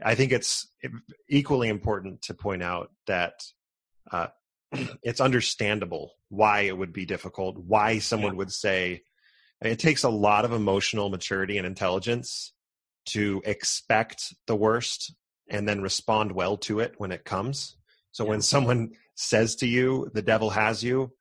i 0.03 0.16
think 0.16 0.32
it's 0.32 0.68
equally 1.30 1.70
important 1.70 2.22
to 2.24 2.34
point 2.34 2.64
out 2.64 2.91
that 3.07 3.34
uh, 4.12 4.28
it's 5.03 5.22
understandable 5.22 6.14
why 6.30 6.62
it 6.62 6.78
would 6.78 6.93
be 6.93 7.05
difficult 7.05 7.57
why 7.57 7.99
someone 7.99 8.36
would 8.36 8.51
say 8.51 9.01
it 9.62 9.80
takes 9.80 10.03
a 10.03 10.10
lot 10.10 10.45
of 10.45 10.53
emotional 10.53 11.10
maturity 11.10 11.57
and 11.57 11.68
intelligence 11.68 12.53
to 13.07 13.41
expect 13.45 14.34
the 14.47 14.55
worst 14.55 15.14
and 15.49 15.68
then 15.68 15.82
respond 15.82 16.32
well 16.32 16.57
to 16.57 16.80
it 16.80 16.93
when 16.97 17.12
it 17.12 17.26
comes. 17.26 17.76
So 18.12 18.24
when 18.24 18.41
someone 18.41 18.91
says 19.16 19.55
to 19.57 19.68
you 19.68 20.10
the 20.14 20.22
devil 20.22 20.49
has 20.49 20.84
you 20.84 21.12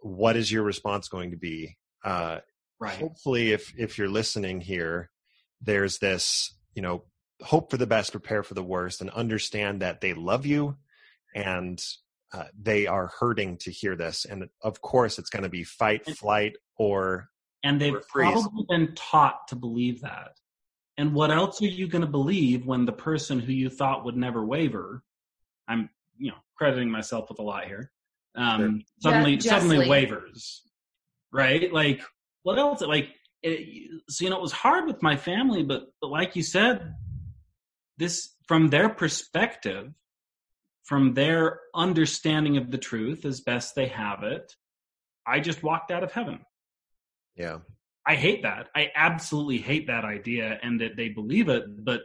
what 0.00 0.36
is 0.36 0.52
your 0.52 0.62
response 0.62 1.08
going 1.08 1.30
to 1.30 1.36
be 1.36 1.76
uh, 2.04 2.38
Right. 2.80 2.98
hopefully 2.98 3.52
if 3.52 3.72
if 3.78 3.96
you're 3.96 4.08
listening 4.08 4.60
here 4.60 5.08
there's 5.60 5.98
this 5.98 6.52
you 6.74 6.82
know 6.82 7.04
hope 7.40 7.70
for 7.70 7.76
the 7.76 7.86
best 7.86 8.10
prepare 8.10 8.42
for 8.42 8.54
the 8.54 8.62
worst 8.62 9.00
and 9.00 9.10
understand 9.10 9.82
that 9.82 10.00
they 10.00 10.12
love 10.12 10.44
you 10.44 10.76
and 11.34 11.80
uh, 12.34 12.44
they 12.60 12.88
are 12.88 13.12
hurting 13.20 13.56
to 13.58 13.70
hear 13.70 13.94
this 13.94 14.24
and 14.24 14.48
of 14.62 14.80
course 14.80 15.18
it's 15.18 15.30
going 15.30 15.44
to 15.44 15.48
be 15.48 15.62
fight 15.62 16.04
flight 16.06 16.56
or 16.76 17.28
And 17.62 17.80
they've 17.80 17.94
Or 17.94 18.02
probably 18.08 18.64
been 18.68 18.92
taught 18.96 19.46
to 19.48 19.56
believe 19.56 20.00
that. 20.00 20.32
And 20.98 21.14
what 21.14 21.30
else 21.30 21.62
are 21.62 21.66
you 21.66 21.86
going 21.86 22.02
to 22.02 22.10
believe 22.10 22.66
when 22.66 22.84
the 22.84 22.92
person 22.92 23.38
who 23.38 23.52
you 23.52 23.70
thought 23.70 24.04
would 24.04 24.16
never 24.16 24.44
waver, 24.44 25.04
I'm, 25.68 25.88
you 26.18 26.30
know, 26.32 26.36
crediting 26.56 26.90
myself 26.90 27.28
with 27.28 27.38
a 27.38 27.42
lot 27.42 27.64
here, 27.64 27.92
um, 28.34 28.82
suddenly, 28.98 29.36
Ju- 29.36 29.48
suddenly 29.48 29.76
justly. 29.76 29.90
wavers, 29.90 30.62
right? 31.32 31.72
Like, 31.72 32.02
what 32.42 32.58
else? 32.58 32.80
Like, 32.82 33.10
it, 33.42 34.02
so, 34.08 34.24
you 34.24 34.30
know, 34.30 34.36
it 34.36 34.42
was 34.42 34.52
hard 34.52 34.86
with 34.86 35.02
my 35.02 35.16
family, 35.16 35.62
but, 35.62 35.86
but 36.00 36.10
like 36.10 36.36
you 36.36 36.42
said, 36.42 36.94
this, 37.98 38.34
from 38.46 38.68
their 38.68 38.88
perspective, 38.88 39.92
from 40.84 41.14
their 41.14 41.60
understanding 41.74 42.56
of 42.56 42.70
the 42.70 42.78
truth 42.78 43.24
as 43.24 43.40
best 43.40 43.74
they 43.74 43.86
have 43.88 44.22
it, 44.22 44.54
I 45.26 45.40
just 45.40 45.62
walked 45.62 45.90
out 45.90 46.02
of 46.02 46.12
heaven. 46.12 46.40
yeah 47.36 47.58
I 48.04 48.16
hate 48.16 48.42
that. 48.42 48.68
I 48.74 48.90
absolutely 48.96 49.58
hate 49.58 49.86
that 49.86 50.04
idea 50.04 50.58
and 50.62 50.80
that 50.80 50.96
they 50.96 51.08
believe 51.08 51.48
it, 51.48 51.84
but 51.84 52.00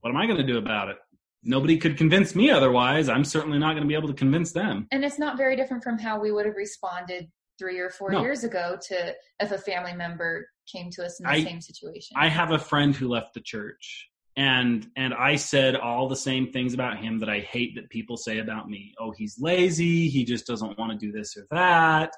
what 0.00 0.10
am 0.10 0.16
I 0.16 0.26
going 0.26 0.38
to 0.38 0.46
do 0.46 0.58
about 0.58 0.90
it? 0.90 0.98
Nobody 1.42 1.78
could 1.78 1.96
convince 1.96 2.34
me 2.34 2.50
otherwise. 2.50 3.08
I'm 3.08 3.24
certainly 3.24 3.58
not 3.58 3.72
going 3.72 3.82
to 3.82 3.88
be 3.88 3.94
able 3.94 4.08
to 4.08 4.14
convince 4.14 4.52
them. 4.52 4.86
And 4.90 5.04
it's 5.04 5.18
not 5.18 5.36
very 5.36 5.56
different 5.56 5.82
from 5.82 5.98
how 5.98 6.20
we 6.20 6.30
would 6.30 6.44
have 6.44 6.56
responded 6.56 7.30
three 7.58 7.78
or 7.78 7.90
four 7.90 8.10
No. 8.10 8.20
years 8.22 8.44
ago 8.44 8.78
to 8.88 9.14
if 9.40 9.50
a 9.52 9.58
family 9.58 9.94
member 9.94 10.48
came 10.70 10.90
to 10.90 11.04
us 11.04 11.20
in 11.20 11.24
the 11.24 11.30
I- 11.30 11.44
same 11.44 11.60
situation. 11.60 12.16
I 12.18 12.28
have 12.28 12.50
a 12.50 12.58
friend 12.58 12.94
who 12.94 13.08
left 13.08 13.34
the 13.34 13.40
church 13.40 14.08
and 14.36 14.86
and 14.96 15.14
I 15.14 15.36
said 15.36 15.76
all 15.76 16.08
the 16.08 16.16
same 16.16 16.52
things 16.52 16.74
about 16.74 16.98
him 16.98 17.18
that 17.20 17.28
I 17.30 17.40
hate 17.40 17.74
that 17.76 17.88
people 17.88 18.16
say 18.16 18.38
about 18.38 18.68
me. 18.68 18.92
Oh, 18.98 19.12
he's 19.16 19.36
lazy, 19.40 20.08
he 20.08 20.24
just 20.24 20.46
doesn't 20.46 20.78
want 20.78 20.92
to 20.92 20.98
do 20.98 21.12
this 21.12 21.36
or 21.36 21.46
that. 21.50 22.12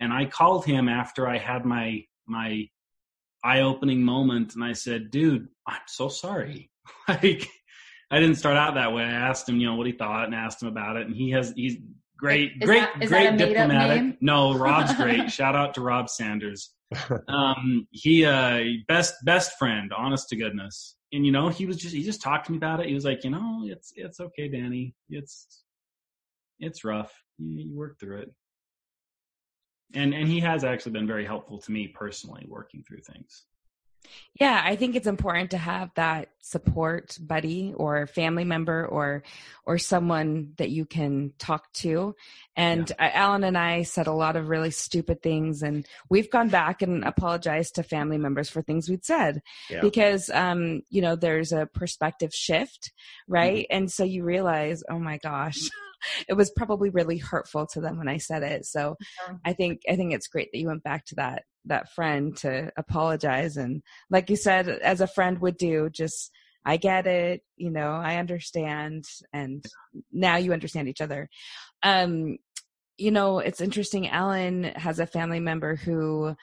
And 0.00 0.12
I 0.12 0.26
called 0.26 0.64
him 0.64 0.88
after 0.88 1.26
I 1.28 1.38
had 1.38 1.64
my 1.64 2.04
my 2.26 2.68
eye-opening 3.42 4.02
moment 4.02 4.54
and 4.54 4.64
I 4.64 4.72
said, 4.72 5.10
"Dude, 5.10 5.48
I'm 5.66 5.80
so 5.86 6.08
sorry." 6.08 6.70
like 7.08 7.48
I 8.10 8.20
didn't 8.20 8.36
start 8.36 8.56
out 8.56 8.74
that 8.74 8.92
way. 8.92 9.02
I 9.02 9.10
asked 9.10 9.48
him, 9.48 9.58
you 9.58 9.66
know, 9.66 9.74
what 9.76 9.86
he 9.86 9.92
thought 9.92 10.26
and 10.26 10.34
asked 10.34 10.62
him 10.62 10.68
about 10.68 10.96
it 10.96 11.06
and 11.06 11.16
he 11.16 11.30
has 11.30 11.52
he's 11.56 11.76
great 12.16 12.52
Is 12.60 12.66
great 12.68 12.80
that- 12.80 13.02
is 13.02 13.08
great 13.10 13.24
that 13.24 13.34
a 13.34 13.36
diplomatic. 13.38 14.02
name? 14.02 14.18
No, 14.20 14.56
Rob's 14.56 14.94
great. 15.02 15.30
Shout 15.30 15.54
out 15.56 15.74
to 15.74 15.80
Rob 15.80 16.08
Sanders. 16.08 16.70
Um 17.28 17.88
he 17.90 18.24
uh 18.24 18.60
best 18.86 19.14
best 19.24 19.58
friend 19.58 19.92
honest 19.96 20.28
to 20.28 20.36
goodness. 20.36 20.96
And 21.12 21.24
you 21.26 21.32
know 21.32 21.48
he 21.48 21.66
was 21.66 21.76
just 21.76 21.94
he 21.94 22.02
just 22.02 22.22
talked 22.22 22.46
to 22.46 22.52
me 22.52 22.58
about 22.58 22.80
it. 22.80 22.86
He 22.86 22.94
was 22.94 23.04
like 23.04 23.24
you 23.24 23.30
know 23.30 23.62
it's 23.66 23.92
it's 23.96 24.20
okay 24.20 24.48
danny. 24.48 24.94
It's 25.08 25.64
it's 26.60 26.84
rough. 26.84 27.12
You, 27.38 27.64
you 27.70 27.76
work 27.76 27.98
through 27.98 28.18
it. 28.22 28.32
And 29.94 30.14
and 30.14 30.28
he 30.28 30.40
has 30.40 30.62
actually 30.64 30.92
been 30.92 31.06
very 31.06 31.24
helpful 31.24 31.58
to 31.58 31.72
me 31.72 31.88
personally 31.88 32.44
working 32.48 32.84
through 32.86 33.00
things 33.00 33.44
Yeah, 34.40 34.60
I 34.64 34.74
think 34.76 34.96
it's 34.96 35.06
important 35.06 35.52
to 35.52 35.58
have 35.58 35.90
that 35.94 36.30
support 36.40 37.16
buddy 37.20 37.72
or 37.76 38.06
family 38.06 38.44
member 38.44 38.84
or 38.84 39.22
or 39.64 39.78
someone 39.78 40.52
that 40.56 40.70
you 40.70 40.84
can 40.84 41.32
talk 41.38 41.72
to. 41.74 42.14
And 42.56 42.90
uh 42.92 43.10
Alan 43.12 43.44
and 43.44 43.56
I 43.56 43.82
said 43.82 44.06
a 44.06 44.12
lot 44.12 44.36
of 44.36 44.48
really 44.48 44.70
stupid 44.72 45.22
things, 45.22 45.62
and 45.62 45.86
we've 46.08 46.30
gone 46.30 46.48
back 46.48 46.82
and 46.82 47.04
apologized 47.04 47.76
to 47.76 47.82
family 47.82 48.18
members 48.18 48.50
for 48.50 48.60
things 48.62 48.88
we'd 48.88 49.04
said 49.04 49.42
Yeah. 49.70 49.80
because 49.80 50.30
um, 50.30 50.82
you 50.90 51.00
know 51.00 51.16
there's 51.16 51.52
a 51.52 51.66
perspective 51.66 52.34
shift, 52.34 52.92
right? 53.28 53.66
And 53.70 53.90
so 53.90 54.04
you 54.04 54.24
realize, 54.24 54.82
oh 54.90 54.98
my 54.98 55.18
gosh. 55.18 55.68
It 56.28 56.34
was 56.34 56.50
probably 56.56 56.90
really 56.90 57.18
hurtful 57.18 57.66
to 57.72 57.80
them 57.80 57.98
when 57.98 58.08
I 58.08 58.18
said 58.18 58.42
it. 58.42 58.66
So 58.66 58.96
Yeah. 59.28 59.36
I 59.44 59.52
think 59.52 59.80
I 59.88 59.96
think 59.96 60.12
it's 60.12 60.28
great 60.28 60.50
that 60.52 60.58
you 60.58 60.68
went 60.68 60.82
back 60.82 61.04
to 61.06 61.14
that 61.16 61.42
that 61.66 61.92
friend 61.92 62.36
to 62.36 62.70
apologize 62.76 63.56
and 63.56 63.82
like 64.10 64.28
you 64.28 64.36
said 64.36 64.68
as 64.68 65.00
a 65.00 65.06
friend 65.06 65.40
would 65.40 65.56
do 65.56 65.88
just 65.90 66.30
i 66.64 66.76
get 66.76 67.06
it 67.06 67.40
you 67.56 67.70
know 67.70 67.92
i 67.92 68.16
understand 68.16 69.04
and 69.32 69.64
now 70.12 70.36
you 70.36 70.52
understand 70.52 70.88
each 70.88 71.00
other 71.00 71.28
um 71.82 72.36
you 72.96 73.10
know 73.10 73.38
it's 73.38 73.60
interesting 73.60 74.08
alan 74.08 74.64
has 74.64 74.98
a 74.98 75.06
family 75.06 75.40
member 75.40 75.76
who 75.76 76.34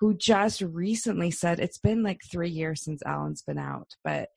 who 0.00 0.14
just 0.14 0.60
recently 0.60 1.30
said 1.30 1.58
it's 1.58 1.78
been 1.78 2.02
like 2.02 2.20
three 2.30 2.50
years 2.50 2.84
since 2.84 3.02
alan's 3.06 3.42
been 3.42 3.58
out 3.58 3.88
but 4.04 4.28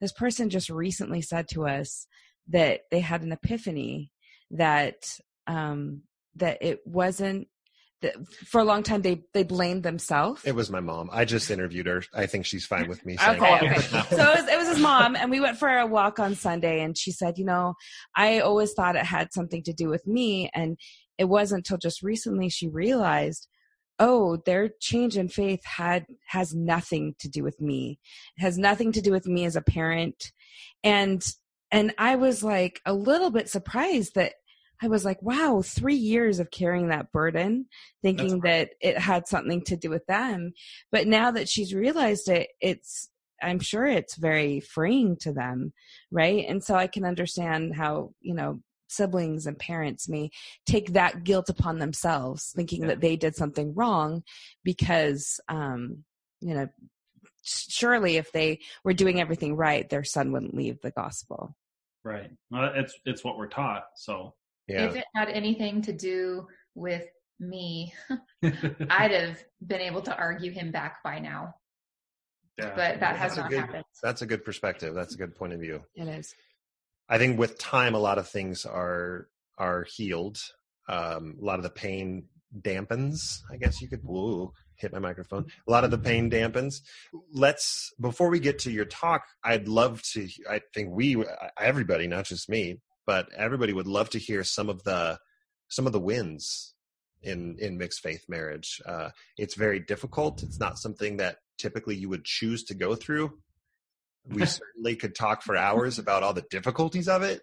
this 0.00 0.12
person 0.12 0.50
just 0.50 0.68
recently 0.68 1.22
said 1.22 1.46
to 1.48 1.66
us 1.66 2.06
that 2.48 2.80
they 2.90 3.00
had 3.00 3.22
an 3.22 3.32
epiphany 3.32 4.12
that 4.50 5.18
um 5.46 6.02
that 6.36 6.58
it 6.60 6.80
wasn't 6.84 7.48
that 8.02 8.14
for 8.46 8.60
a 8.60 8.64
long 8.64 8.82
time 8.82 9.02
they 9.02 9.22
they 9.32 9.42
blamed 9.42 9.82
themselves. 9.82 10.44
It 10.44 10.54
was 10.54 10.70
my 10.70 10.80
mom. 10.80 11.08
I 11.12 11.24
just 11.24 11.50
interviewed 11.50 11.86
her. 11.86 12.02
I 12.14 12.26
think 12.26 12.44
she's 12.44 12.66
fine 12.66 12.88
with 12.88 13.04
me 13.06 13.16
saying 13.20 13.42
Okay, 13.42 13.54
okay. 13.54 13.80
so 14.10 14.32
it 14.32 14.40
was, 14.40 14.48
it 14.48 14.58
was 14.58 14.68
his 14.68 14.78
mom, 14.78 15.16
and 15.16 15.30
we 15.30 15.40
went 15.40 15.58
for 15.58 15.68
a 15.68 15.86
walk 15.86 16.18
on 16.18 16.34
Sunday, 16.34 16.82
and 16.82 16.96
she 16.96 17.10
said, 17.10 17.38
you 17.38 17.44
know, 17.44 17.74
I 18.14 18.40
always 18.40 18.72
thought 18.74 18.96
it 18.96 19.06
had 19.06 19.32
something 19.32 19.62
to 19.64 19.72
do 19.72 19.88
with 19.88 20.06
me, 20.06 20.50
and 20.54 20.78
it 21.18 21.24
wasn't 21.24 21.60
until 21.60 21.78
just 21.78 22.02
recently 22.02 22.50
she 22.50 22.68
realized, 22.68 23.48
oh, 23.98 24.36
their 24.44 24.70
change 24.80 25.16
in 25.16 25.28
faith 25.28 25.64
had 25.64 26.04
has 26.28 26.54
nothing 26.54 27.14
to 27.20 27.28
do 27.28 27.42
with 27.42 27.60
me, 27.60 27.98
it 28.36 28.42
has 28.42 28.58
nothing 28.58 28.92
to 28.92 29.00
do 29.00 29.10
with 29.10 29.26
me 29.26 29.46
as 29.46 29.56
a 29.56 29.62
parent, 29.62 30.32
and 30.84 31.26
and 31.76 31.94
I 31.98 32.16
was 32.16 32.42
like 32.42 32.80
a 32.84 32.94
little 32.94 33.30
bit 33.30 33.48
surprised 33.48 34.14
that. 34.14 34.34
I 34.82 34.88
was 34.88 35.06
like, 35.06 35.22
wow, 35.22 35.62
three 35.64 35.94
years 35.94 36.38
of 36.38 36.50
carrying 36.50 36.88
that 36.88 37.10
burden, 37.10 37.64
thinking 38.02 38.40
that 38.40 38.72
it 38.82 38.98
had 38.98 39.26
something 39.26 39.62
to 39.64 39.76
do 39.76 39.88
with 39.88 40.04
them. 40.04 40.52
But 40.92 41.06
now 41.06 41.30
that 41.30 41.48
she's 41.48 41.72
realized 41.74 42.28
it, 42.28 42.50
it's 42.60 43.08
I'm 43.42 43.58
sure 43.58 43.86
it's 43.86 44.16
very 44.16 44.60
freeing 44.60 45.16
to 45.20 45.32
them, 45.32 45.72
right? 46.10 46.44
And 46.46 46.62
so 46.62 46.74
I 46.74 46.88
can 46.88 47.06
understand 47.06 47.74
how, 47.74 48.12
you 48.20 48.34
know, 48.34 48.60
siblings 48.88 49.46
and 49.46 49.58
parents 49.58 50.08
may 50.08 50.30
take 50.66 50.92
that 50.92 51.24
guilt 51.24 51.48
upon 51.48 51.78
themselves, 51.78 52.52
thinking 52.54 52.82
Yeah. 52.82 52.88
that 52.88 53.00
they 53.00 53.16
did 53.16 53.34
something 53.34 53.74
wrong 53.74 54.22
because, 54.62 55.40
um, 55.48 56.04
you 56.40 56.54
know, 56.54 56.68
surely 57.42 58.16
if 58.16 58.32
they 58.32 58.60
were 58.84 58.92
doing 58.94 59.20
everything 59.20 59.56
right, 59.56 59.88
their 59.88 60.04
son 60.04 60.32
wouldn't 60.32 60.54
leave 60.54 60.80
the 60.82 60.90
gospel. 60.90 61.56
Right 62.06 62.30
well 62.50 62.70
it's 62.74 62.94
it's 63.04 63.22
what 63.24 63.36
we're 63.38 63.48
taught 63.60 63.84
so 63.96 64.32
yeah 64.68 64.84
If 64.86 64.96
it 64.96 65.04
had 65.14 65.28
anything 65.28 65.82
to 65.82 65.92
do 65.92 66.46
with 66.74 67.06
me, 67.38 67.92
I'd 68.42 69.10
have 69.10 69.44
been 69.66 69.80
able 69.80 70.00
to 70.02 70.16
argue 70.16 70.50
him 70.52 70.70
back 70.72 71.02
by 71.04 71.18
now. 71.18 71.54
yeah. 72.58 72.72
But 72.74 73.00
that 73.00 73.16
has 73.16 73.34
That's 73.34 73.36
a 73.36 73.40
not 73.42 73.50
good- 73.50 73.60
happened. 73.60 73.84
that's 74.02 74.22
a 74.22 74.26
good 74.26 74.44
perspective 74.44 74.94
that's 74.94 75.14
a 75.14 75.18
good 75.18 75.34
point 75.36 75.52
of 75.52 75.60
view 75.60 75.82
It 75.94 76.08
is. 76.08 76.34
I 77.08 77.18
think 77.18 77.38
with 77.38 77.58
time, 77.58 77.94
a 77.94 77.98
lot 78.08 78.18
of 78.18 78.26
things 78.28 78.64
are 78.64 79.28
are 79.58 79.84
healed. 79.96 80.38
Um, 80.88 81.36
a 81.40 81.44
lot 81.44 81.58
of 81.58 81.62
the 81.62 81.70
pain 81.70 82.24
dampens. 82.60 83.18
I 83.52 83.56
guess 83.56 83.80
you 83.82 83.88
could 83.88 84.02
woo, 84.04 84.52
hit 84.78 84.92
my 84.92 84.98
microphone. 84.98 85.46
A 85.66 85.70
lot 85.70 85.84
of 85.84 85.90
the 85.90 85.98
pain 85.98 86.30
dampens. 86.30 86.80
Let's 87.32 87.92
before 88.00 88.28
we 88.30 88.40
get 88.40 88.58
to 88.60 88.70
your 88.70 88.84
talk, 88.84 89.22
I'd 89.44 89.68
love 89.68 90.02
to. 90.12 90.28
I 90.48 90.60
think 90.74 90.90
we, 90.92 91.24
everybody, 91.58 92.06
not 92.06 92.24
just 92.26 92.48
me, 92.48 92.80
but 93.06 93.28
everybody 93.36 93.72
would 93.72 93.86
love 93.86 94.10
to 94.10 94.18
hear 94.18 94.44
some 94.44 94.68
of 94.68 94.82
the 94.84 95.18
some 95.68 95.86
of 95.86 95.92
the 95.92 96.00
wins 96.00 96.74
in 97.22 97.56
in 97.58 97.78
mixed 97.78 98.00
faith 98.00 98.24
marriage. 98.28 98.80
Uh, 98.86 99.10
it's 99.36 99.54
very 99.54 99.80
difficult. 99.80 100.42
It's 100.42 100.60
not 100.60 100.78
something 100.78 101.16
that 101.18 101.38
typically 101.58 101.96
you 101.96 102.08
would 102.08 102.24
choose 102.24 102.64
to 102.64 102.74
go 102.74 102.94
through. 102.94 103.38
We 104.28 104.44
certainly 104.46 104.96
could 104.96 105.14
talk 105.14 105.42
for 105.42 105.56
hours 105.56 105.98
about 105.98 106.22
all 106.22 106.34
the 106.34 106.44
difficulties 106.50 107.08
of 107.08 107.22
it, 107.22 107.40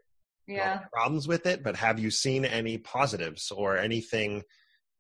Yeah. 0.48 0.82
problems 0.92 1.28
with 1.28 1.46
it. 1.46 1.64
But 1.64 1.78
have 1.78 1.98
you 2.00 2.12
seen 2.12 2.46
any 2.46 2.78
positives 2.78 3.52
or 3.52 3.78
anything? 3.78 4.44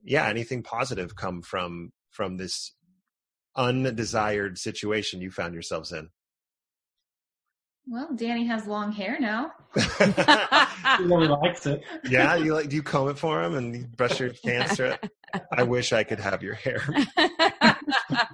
Yeah, 0.03 0.27
anything 0.27 0.63
positive 0.63 1.15
come 1.15 1.41
from 1.41 1.91
from 2.13 2.37
this 2.37 2.73
undesired 3.55 4.57
situation 4.57 5.21
you 5.21 5.29
found 5.31 5.53
yourselves 5.53 5.91
in? 5.91 6.09
Well, 7.85 8.09
Danny 8.15 8.45
has 8.47 8.65
long 8.65 8.93
hair 8.93 9.17
now. 9.19 9.51
He 10.97 11.05
really 11.05 11.27
likes 11.27 11.65
it. 11.65 11.81
yeah, 12.07 12.35
you 12.35 12.53
like 12.53 12.69
do 12.69 12.75
you 12.75 12.83
comb 12.83 13.09
it 13.09 13.17
for 13.17 13.41
him 13.43 13.55
and 13.55 13.75
you 13.75 13.85
brush 13.97 14.19
your 14.19 14.31
hands 14.45 14.73
through 14.75 14.91
it? 14.91 15.09
I 15.51 15.63
wish 15.75 15.91
I 15.91 16.03
could 16.03 16.19
have 16.19 16.43
your 16.43 16.53
hair. 16.53 16.81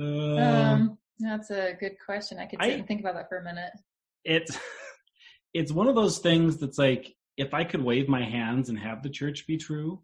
Uh, 0.00 0.04
Um, 0.36 0.98
that's 1.20 1.50
a 1.50 1.74
good 1.78 1.92
question. 2.04 2.38
I 2.38 2.46
could 2.46 2.58
sit 2.62 2.70
I- 2.72 2.74
and 2.74 2.86
think 2.86 3.00
about 3.00 3.14
that 3.14 3.28
for 3.28 3.38
a 3.38 3.44
minute. 3.44 3.70
it's 4.24 4.58
it's 5.52 5.70
one 5.70 5.86
of 5.88 5.94
those 5.94 6.18
things 6.18 6.56
that's 6.58 6.78
like 6.78 7.14
if 7.36 7.54
I 7.54 7.62
could 7.64 7.82
wave 7.82 8.08
my 8.08 8.24
hands 8.24 8.68
and 8.70 8.78
have 8.78 9.02
the 9.04 9.10
church 9.10 9.46
be 9.46 9.56
true, 9.56 10.02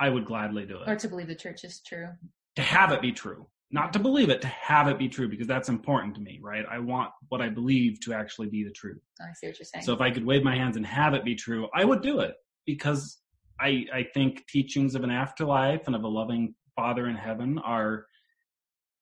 I 0.00 0.08
would 0.08 0.24
gladly 0.24 0.64
do 0.66 0.78
it. 0.80 0.88
Or 0.88 0.96
to 0.96 1.08
believe 1.08 1.28
the 1.28 1.34
church 1.34 1.62
is 1.62 1.80
true. 1.80 2.08
to 2.56 2.62
have 2.62 2.90
it 2.90 3.00
be 3.02 3.12
true, 3.12 3.46
not 3.70 3.92
to 3.92 3.98
believe 4.00 4.30
it, 4.30 4.40
to 4.40 4.48
have 4.48 4.88
it 4.88 4.98
be 4.98 5.08
true 5.08 5.28
because 5.28 5.46
that's 5.46 5.68
important 5.68 6.14
to 6.16 6.20
me, 6.20 6.40
right? 6.42 6.64
I 6.68 6.78
want 6.78 7.10
what 7.28 7.40
I 7.40 7.48
believe 7.50 8.00
to 8.00 8.14
actually 8.14 8.48
be 8.48 8.64
the 8.64 8.72
truth. 8.72 9.02
I 9.20 9.32
see 9.34 9.46
what 9.48 9.58
you're 9.58 9.66
saying. 9.66 9.84
So 9.84 9.92
if 9.92 10.00
I 10.00 10.10
could 10.10 10.24
wave 10.24 10.42
my 10.42 10.56
hands 10.56 10.76
and 10.76 10.84
have 10.86 11.14
it 11.14 11.24
be 11.24 11.34
true, 11.36 11.68
I 11.74 11.84
would 11.84 12.02
do 12.02 12.20
it 12.20 12.34
because 12.66 13.18
I 13.60 13.84
I 13.94 14.02
think 14.14 14.46
teachings 14.48 14.94
of 14.94 15.04
an 15.04 15.10
afterlife 15.10 15.86
and 15.86 15.94
of 15.94 16.02
a 16.02 16.08
loving 16.08 16.54
Father 16.76 17.06
in 17.06 17.16
heaven 17.16 17.58
are 17.58 18.06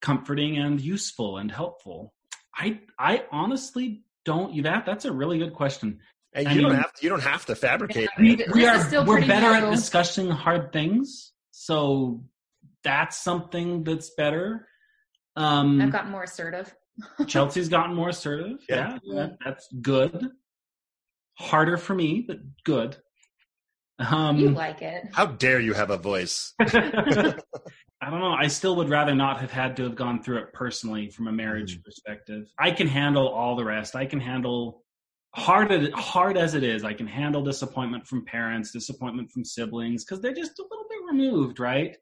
comforting 0.02 0.58
and 0.58 0.80
useful 0.80 1.38
and 1.38 1.50
helpful. 1.50 2.12
I 2.56 2.80
I 2.98 3.24
honestly 3.30 4.02
don't. 4.24 4.52
You've 4.52 4.66
asked. 4.66 4.86
That's 4.86 5.04
a 5.04 5.12
really 5.12 5.38
good 5.38 5.54
question. 5.54 6.00
And 6.38 6.48
I 6.48 6.52
you 6.54 6.60
don't 6.62 6.74
have 6.74 6.92
to, 6.94 7.02
you 7.02 7.08
don't 7.10 7.22
have 7.22 7.46
to 7.46 7.54
fabricate. 7.54 8.08
Yeah. 8.18 8.36
we, 8.36 8.44
we 8.54 8.66
are 8.66 8.80
still 8.84 9.04
we're 9.04 9.20
better 9.20 9.50
narrow. 9.52 9.68
at 9.68 9.74
discussing 9.74 10.30
hard 10.30 10.72
things, 10.72 11.32
so 11.50 12.24
that's 12.84 13.16
something 13.18 13.84
that's 13.84 14.10
better. 14.16 14.66
Um, 15.36 15.80
I've 15.80 15.92
gotten 15.92 16.10
more 16.10 16.24
assertive. 16.24 16.74
Chelsea's 17.26 17.68
gotten 17.68 17.94
more 17.94 18.08
assertive. 18.10 18.58
Yeah. 18.68 18.98
Yeah, 19.04 19.14
that, 19.26 19.36
that's 19.44 19.68
good. 19.80 20.30
Harder 21.38 21.76
for 21.76 21.94
me, 21.94 22.24
but 22.26 22.38
good. 22.64 22.96
Um, 24.00 24.36
you 24.38 24.50
like 24.50 24.80
it. 24.82 25.04
How 25.12 25.26
dare 25.26 25.58
you 25.60 25.74
have 25.74 25.90
a 25.90 25.96
voice? 25.96 26.54
I 26.60 28.10
don't 28.10 28.20
know. 28.20 28.32
I 28.32 28.46
still 28.46 28.76
would 28.76 28.88
rather 28.88 29.14
not 29.14 29.40
have 29.40 29.50
had 29.50 29.76
to 29.78 29.84
have 29.84 29.96
gone 29.96 30.22
through 30.22 30.38
it 30.38 30.52
personally 30.52 31.10
from 31.10 31.26
a 31.28 31.32
marriage 31.32 31.78
Mm. 31.78 31.84
perspective. 31.84 32.44
I 32.58 32.70
can 32.70 32.86
handle 32.86 33.28
all 33.28 33.56
the 33.56 33.64
rest. 33.64 33.96
I 33.96 34.06
can 34.06 34.20
handle 34.20 34.84
hard 35.34 35.70
as, 35.72 35.90
hard 35.92 36.36
as 36.36 36.54
it 36.54 36.62
is. 36.62 36.84
I 36.84 36.94
can 36.94 37.06
handle 37.06 37.42
disappointment 37.42 38.06
from 38.06 38.24
parents, 38.24 38.72
disappointment 38.72 39.30
from 39.30 39.44
siblings 39.44 40.04
because 40.04 40.20
they're 40.20 40.34
just 40.34 40.58
a 40.58 40.62
little 40.62 40.86
bit 40.88 40.98
removed, 41.10 41.60
right? 41.60 41.96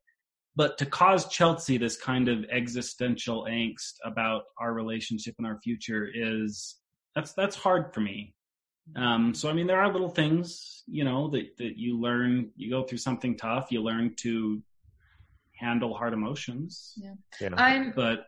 But 0.54 0.78
to 0.78 0.86
cause 0.86 1.28
Chelsea 1.28 1.76
this 1.76 1.96
kind 1.96 2.28
of 2.28 2.44
existential 2.50 3.46
angst 3.48 3.94
about 4.04 4.44
our 4.58 4.72
relationship 4.72 5.34
and 5.38 5.46
our 5.46 5.58
future 5.62 6.08
is 6.12 6.76
that's 7.14 7.32
that's 7.34 7.56
hard 7.56 7.92
for 7.92 8.00
me. 8.00 8.34
Um, 8.94 9.34
so 9.34 9.50
I 9.50 9.52
mean, 9.52 9.66
there 9.66 9.80
are 9.80 9.92
little 9.92 10.08
things, 10.08 10.84
you 10.86 11.04
know, 11.04 11.28
that 11.30 11.56
that 11.58 11.76
you 11.76 12.00
learn. 12.00 12.50
You 12.56 12.70
go 12.70 12.84
through 12.84 12.98
something 12.98 13.36
tough, 13.36 13.66
you 13.70 13.82
learn 13.82 14.14
to 14.20 14.62
handle 15.58 15.94
hard 15.94 16.14
emotions. 16.14 16.94
Yeah. 16.96 17.48
I'm 17.56 17.92
But 17.94 18.26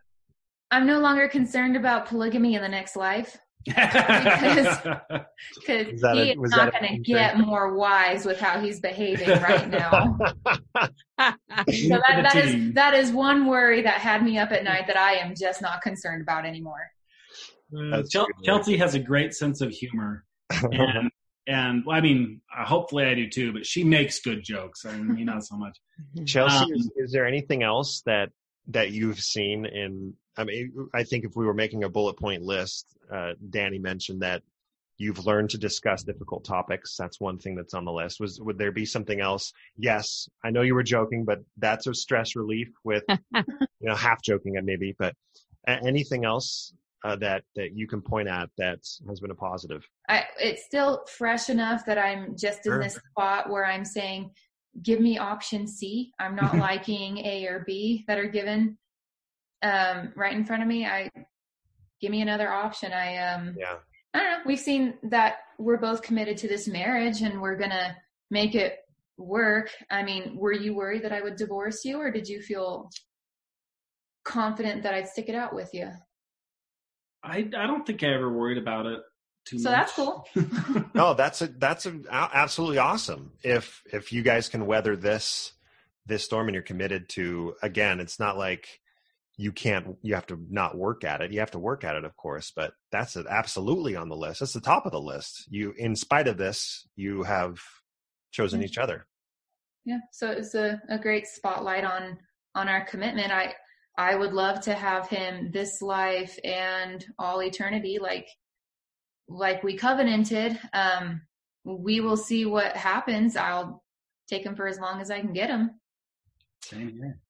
I'm 0.70 0.86
no 0.86 0.98
longer 0.98 1.28
concerned 1.28 1.76
about 1.76 2.06
polygamy 2.06 2.56
in 2.56 2.62
the 2.62 2.68
next 2.68 2.96
life 2.96 3.38
because 3.68 4.78
because 5.54 5.86
he 6.00 6.30
a- 6.30 6.40
is 6.40 6.50
not 6.50 6.72
going 6.72 6.96
to 6.96 6.98
get 7.00 7.38
more 7.38 7.74
wise 7.74 8.24
with 8.24 8.40
how 8.40 8.60
he's 8.60 8.80
behaving 8.80 9.28
right 9.42 9.68
now. 9.68 10.16
so 10.18 10.98
that, 11.18 12.22
that 12.22 12.36
is 12.36 12.72
that 12.74 12.94
is 12.94 13.10
one 13.12 13.46
worry 13.46 13.82
that 13.82 14.00
had 14.00 14.22
me 14.22 14.38
up 14.38 14.52
at 14.52 14.64
night 14.64 14.86
that 14.86 14.96
I 14.96 15.14
am 15.14 15.34
just 15.38 15.62
not 15.62 15.82
concerned 15.82 16.22
about 16.22 16.44
anymore. 16.44 16.90
That's 17.90 18.10
Chel- 18.10 18.26
good. 18.26 18.44
Chelsea 18.44 18.76
has 18.78 18.94
a 18.94 18.98
great 18.98 19.34
sense 19.34 19.60
of 19.60 19.70
humor, 19.70 20.24
and 20.50 21.10
and 21.46 21.82
well, 21.86 21.96
I 21.96 22.00
mean, 22.00 22.40
uh, 22.56 22.64
hopefully 22.64 23.04
I 23.04 23.14
do 23.14 23.28
too. 23.28 23.52
But 23.52 23.66
she 23.66 23.84
makes 23.84 24.20
good 24.20 24.42
jokes. 24.42 24.84
I 24.86 24.96
mean, 24.96 25.26
not 25.26 25.44
so 25.44 25.56
much. 25.56 25.76
Chelsea, 26.26 26.64
Um, 26.64 26.72
is, 26.72 26.90
is 26.96 27.12
there 27.12 27.26
anything 27.26 27.62
else 27.62 28.02
that 28.06 28.30
that 28.68 28.90
you've 28.92 29.20
seen 29.20 29.66
in? 29.66 30.14
I 30.38 30.44
mean, 30.44 30.88
I 30.94 31.02
think 31.02 31.24
if 31.24 31.36
we 31.36 31.44
were 31.44 31.54
making 31.54 31.84
a 31.84 31.88
bullet 31.88 32.16
point 32.16 32.42
list, 32.42 32.96
uh, 33.12 33.32
Danny 33.50 33.78
mentioned 33.78 34.22
that 34.22 34.42
you've 34.96 35.26
learned 35.26 35.50
to 35.50 35.58
discuss 35.58 36.04
difficult 36.04 36.44
topics. 36.44 36.96
That's 36.96 37.20
one 37.20 37.38
thing 37.38 37.56
that's 37.56 37.74
on 37.74 37.84
the 37.84 37.92
list. 37.92 38.20
Was 38.20 38.40
would 38.40 38.56
there 38.56 38.72
be 38.72 38.84
something 38.84 39.20
else? 39.20 39.52
Yes, 39.76 40.28
I 40.44 40.50
know 40.50 40.62
you 40.62 40.74
were 40.74 40.84
joking, 40.84 41.24
but 41.24 41.40
that's 41.56 41.88
a 41.88 41.94
stress 41.94 42.36
relief. 42.36 42.68
With 42.84 43.02
you 43.34 43.44
know, 43.80 43.96
half 43.96 44.22
joking 44.22 44.56
at 44.56 44.64
maybe, 44.64 44.94
but 44.96 45.14
anything 45.66 46.24
else 46.24 46.72
uh, 47.04 47.16
that 47.16 47.42
that 47.56 47.74
you 47.74 47.88
can 47.88 48.00
point 48.00 48.28
at 48.28 48.48
that 48.58 48.78
has 49.08 49.20
been 49.20 49.32
a 49.32 49.34
positive? 49.34 49.88
I, 50.08 50.24
it's 50.38 50.64
still 50.64 51.04
fresh 51.08 51.50
enough 51.50 51.84
that 51.86 51.98
I'm 51.98 52.36
just 52.36 52.66
in 52.66 52.72
Sure. 52.72 52.82
this 52.82 52.98
spot 53.10 53.50
where 53.50 53.66
I'm 53.66 53.84
saying, 53.84 54.30
give 54.82 55.00
me 55.00 55.18
option 55.18 55.66
C. 55.66 56.12
I'm 56.20 56.36
not 56.36 56.56
liking 56.58 57.18
A 57.18 57.46
or 57.46 57.64
B 57.66 58.04
that 58.06 58.18
are 58.18 58.28
given 58.28 58.78
um, 59.62 60.12
right 60.16 60.32
in 60.34 60.44
front 60.44 60.62
of 60.62 60.68
me. 60.68 60.86
I 60.86 61.10
give 62.00 62.10
me 62.10 62.20
another 62.22 62.48
option. 62.50 62.92
I 62.92 63.16
um, 63.18 63.56
Yeah. 63.58 63.76
I 64.14 64.18
don't 64.18 64.30
know. 64.30 64.38
We've 64.46 64.58
seen 64.58 64.94
that 65.04 65.36
we're 65.58 65.76
both 65.76 66.02
committed 66.02 66.38
to 66.38 66.48
this 66.48 66.66
marriage 66.66 67.20
and 67.20 67.40
we're 67.42 67.56
gonna 67.56 67.96
make 68.30 68.54
it 68.54 68.78
work. 69.18 69.70
I 69.90 70.02
mean, 70.02 70.36
were 70.36 70.52
you 70.52 70.74
worried 70.74 71.02
that 71.04 71.12
I 71.12 71.20
would 71.20 71.36
divorce 71.36 71.84
you, 71.84 71.98
or 72.00 72.10
did 72.10 72.28
you 72.28 72.40
feel 72.40 72.88
confident 74.24 74.82
that 74.82 74.94
I'd 74.94 75.08
stick 75.08 75.28
it 75.28 75.34
out 75.34 75.54
with 75.54 75.70
you? 75.74 75.90
I 77.22 77.38
I 77.56 77.66
don't 77.66 77.86
think 77.86 78.02
I 78.02 78.08
ever 78.14 78.32
worried 78.32 78.58
about 78.58 78.86
it 78.86 79.00
too 79.44 79.56
much. 79.58 79.62
So 79.62 79.70
much. 79.70 79.78
that's 79.78 79.92
cool. 79.94 80.84
No, 80.94 81.14
that's 81.14 81.42
a 81.42 81.46
that's 81.48 81.86
a, 81.86 81.94
a- 82.10 82.30
absolutely 82.32 82.78
awesome. 82.78 83.32
If 83.42 83.82
if 83.92 84.12
you 84.12 84.22
guys 84.22 84.48
can 84.48 84.66
weather 84.66 84.96
this 84.96 85.52
this 86.06 86.24
storm 86.24 86.48
and 86.48 86.54
you're 86.54 86.62
committed 86.62 87.08
to 87.10 87.54
again, 87.62 88.00
it's 88.00 88.18
not 88.18 88.38
like 88.38 88.80
you 89.40 89.52
can't 89.52 89.96
you 90.02 90.14
have 90.16 90.26
to 90.26 90.44
not 90.50 90.76
work 90.76 91.04
at 91.04 91.20
it. 91.22 91.30
You 91.32 91.38
have 91.38 91.52
to 91.52 91.58
work 91.60 91.84
at 91.84 91.94
it, 91.94 92.04
of 92.04 92.14
course, 92.16 92.52
but 92.54 92.72
that's 92.90 93.16
absolutely 93.16 93.94
on 93.96 94.08
the 94.08 94.16
list. 94.16 94.40
That's 94.40 94.52
the 94.52 94.60
top 94.60 94.84
of 94.84 94.92
the 94.92 95.00
list. 95.00 95.44
You 95.48 95.72
in 95.78 95.94
spite 95.96 96.26
of 96.26 96.36
this, 96.36 96.86
you 96.96 97.22
have 97.22 97.58
chosen 98.32 98.60
Mhm. 98.60 98.64
each 98.64 98.78
other. 98.78 99.06
Yeah. 99.84 100.00
So 100.12 100.30
it's 100.30 100.54
a, 100.54 100.82
a 100.90 100.98
great 100.98 101.26
spotlight 101.28 101.84
on 101.84 102.18
on 102.56 102.68
our 102.68 102.84
commitment. 102.84 103.30
I 103.32 103.54
I 103.96 104.16
would 104.16 104.32
love 104.32 104.60
to 104.62 104.74
have 104.74 105.08
him 105.08 105.50
this 105.52 105.80
life 105.80 106.36
and 106.44 107.04
all 107.18 107.40
eternity, 107.42 107.98
like 108.00 108.28
like 109.28 109.62
we 109.62 109.76
covenanted. 109.76 110.58
Um, 110.72 111.22
we 111.64 112.00
will 112.00 112.16
see 112.16 112.44
what 112.44 112.76
happens. 112.76 113.36
I'll 113.36 113.84
take 114.28 114.44
him 114.44 114.56
for 114.56 114.66
as 114.66 114.78
long 114.80 115.00
as 115.00 115.10
I 115.12 115.20
can 115.20 115.32
get 115.32 115.48
him. 115.50 115.80
Same 116.64 116.90
here. 116.90 117.20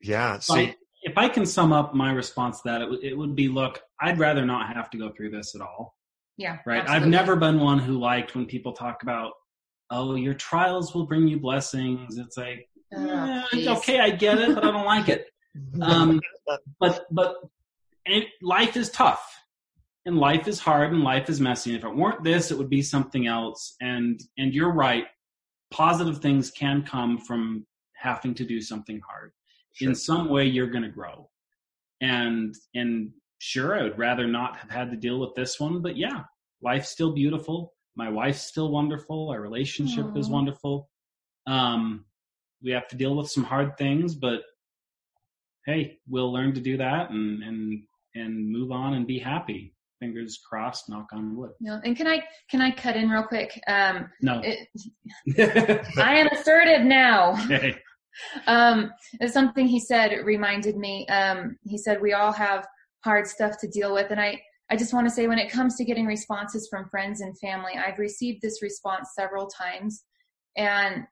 Yeah. 0.00 0.38
See, 0.40 0.52
Like, 0.52 0.76
if 1.02 1.18
I 1.18 1.28
can 1.28 1.44
sum 1.46 1.72
up 1.72 1.94
my 1.94 2.12
response 2.12 2.60
to 2.62 2.68
that, 2.68 2.82
it, 2.82 2.88
would- 2.90 3.04
it 3.04 3.16
would 3.16 3.34
be: 3.36 3.48
Look, 3.48 3.80
I'd 4.00 4.18
rather 4.18 4.44
not 4.46 4.74
have 4.74 4.90
to 4.90 4.98
go 4.98 5.10
through 5.10 5.30
this 5.30 5.54
at 5.54 5.60
all. 5.60 5.94
Yeah. 6.36 6.58
Right? 6.66 6.88
I've 6.88 7.06
never 7.06 7.36
been 7.36 7.60
one 7.60 7.78
who 7.78 7.98
liked 7.98 8.34
when 8.34 8.46
people 8.46 8.72
talk 8.72 9.02
about, 9.02 9.32
"Oh, 9.90 10.14
your 10.14 10.34
trials 10.34 10.94
will 10.94 11.06
bring 11.06 11.28
you 11.28 11.38
blessings." 11.40 12.18
It's 12.18 12.36
like, 12.36 12.68
Oh, 12.94 13.04
yeah, 13.06 13.42
please. 13.50 13.68
okay, 13.68 14.00
I 14.00 14.10
get 14.10 14.38
it, 14.38 14.54
but 14.54 14.64
I 14.64 14.70
don't 14.70 14.84
like 14.86 15.08
it. 15.08 15.26
Um, 15.82 16.18
but 16.80 17.02
but 17.10 17.36
it, 18.06 18.28
life 18.40 18.74
is 18.76 18.88
tough, 18.90 19.22
and 20.06 20.16
life 20.18 20.48
is 20.48 20.58
hard, 20.58 20.92
and 20.92 21.02
life 21.04 21.28
is 21.28 21.40
messy. 21.40 21.70
And 21.74 21.78
if 21.78 21.84
it 21.84 21.94
weren't 21.94 22.24
this, 22.24 22.50
it 22.50 22.56
would 22.58 22.70
be 22.70 22.80
something 22.82 23.26
else. 23.26 23.74
And 23.80 24.18
and 24.38 24.54
you're 24.54 24.72
right. 24.72 25.04
Positive 25.70 26.18
things 26.20 26.50
can 26.50 26.82
come 26.84 27.18
from 27.18 27.66
having 27.94 28.34
to 28.34 28.44
do 28.44 28.60
something 28.62 29.00
hard. 29.06 29.32
In 29.80 29.94
some 29.94 30.28
way, 30.28 30.46
you're 30.46 30.70
going 30.70 30.84
to 30.84 30.90
grow. 30.90 31.28
And 32.00 32.54
and 32.74 33.10
sure, 33.38 33.78
I 33.78 33.82
would 33.82 33.98
rather 33.98 34.26
not 34.26 34.56
have 34.56 34.70
had 34.70 34.90
to 34.90 34.96
deal 34.96 35.18
with 35.20 35.34
this 35.34 35.58
one, 35.60 35.82
but 35.82 35.96
yeah, 35.96 36.22
life's 36.62 36.90
still 36.90 37.12
beautiful. 37.12 37.74
My 37.96 38.08
wife's 38.08 38.42
still 38.42 38.70
wonderful. 38.70 39.30
Our 39.30 39.40
relationship 39.40 40.16
is 40.16 40.28
wonderful. 40.28 40.88
Um, 41.46 42.04
we 42.62 42.70
have 42.70 42.88
to 42.88 42.96
deal 42.96 43.16
with 43.16 43.30
some 43.30 43.44
hard 43.44 43.76
things, 43.76 44.14
but 44.14 44.42
hey, 45.66 45.98
we'll 46.08 46.32
learn 46.32 46.54
to 46.54 46.60
do 46.60 46.76
that 46.76 47.10
and 47.10 47.42
and 47.42 47.82
and 48.14 48.50
move 48.50 48.72
on 48.72 48.94
and 48.94 49.06
be 49.06 49.18
happy. 49.18 49.74
Fingers 50.00 50.40
crossed. 50.48 50.88
Knock 50.88 51.06
on 51.12 51.36
wood. 51.36 51.52
No. 51.60 51.80
And 51.84 51.96
can 51.96 52.06
I 52.08 52.22
can 52.50 52.60
I 52.60 52.70
cut 52.72 52.96
in 52.96 53.08
real 53.08 53.22
quick? 53.22 53.60
Um, 53.68 54.08
No. 54.20 54.40
it, 54.42 54.68
I 55.98 56.16
am 56.16 56.26
assertive 56.28 56.82
now. 56.82 57.34
okay. 57.50 57.76
Um, 58.46 58.92
something 59.26 59.66
he 59.66 59.80
said 59.80 60.12
reminded 60.24 60.76
me. 60.76 61.06
Um, 61.08 61.58
he 61.62 61.78
said 61.78 62.00
we 62.00 62.12
all 62.12 62.32
have 62.32 62.66
hard 63.04 63.26
stuff 63.26 63.58
to 63.60 63.68
deal 63.68 63.92
with, 63.92 64.10
and 64.10 64.20
I 64.20 64.40
I 64.70 64.76
just 64.76 64.94
want 64.94 65.06
to 65.06 65.14
say 65.14 65.26
when 65.26 65.38
it 65.38 65.50
comes 65.50 65.76
to 65.76 65.84
getting 65.84 66.06
responses 66.06 66.68
from 66.70 66.88
friends 66.88 67.20
and 67.20 67.38
family, 67.38 67.72
I've 67.74 67.98
received 67.98 68.40
this 68.42 68.62
response 68.62 69.10
several 69.14 69.46
times, 69.46 70.04
and 70.56 71.04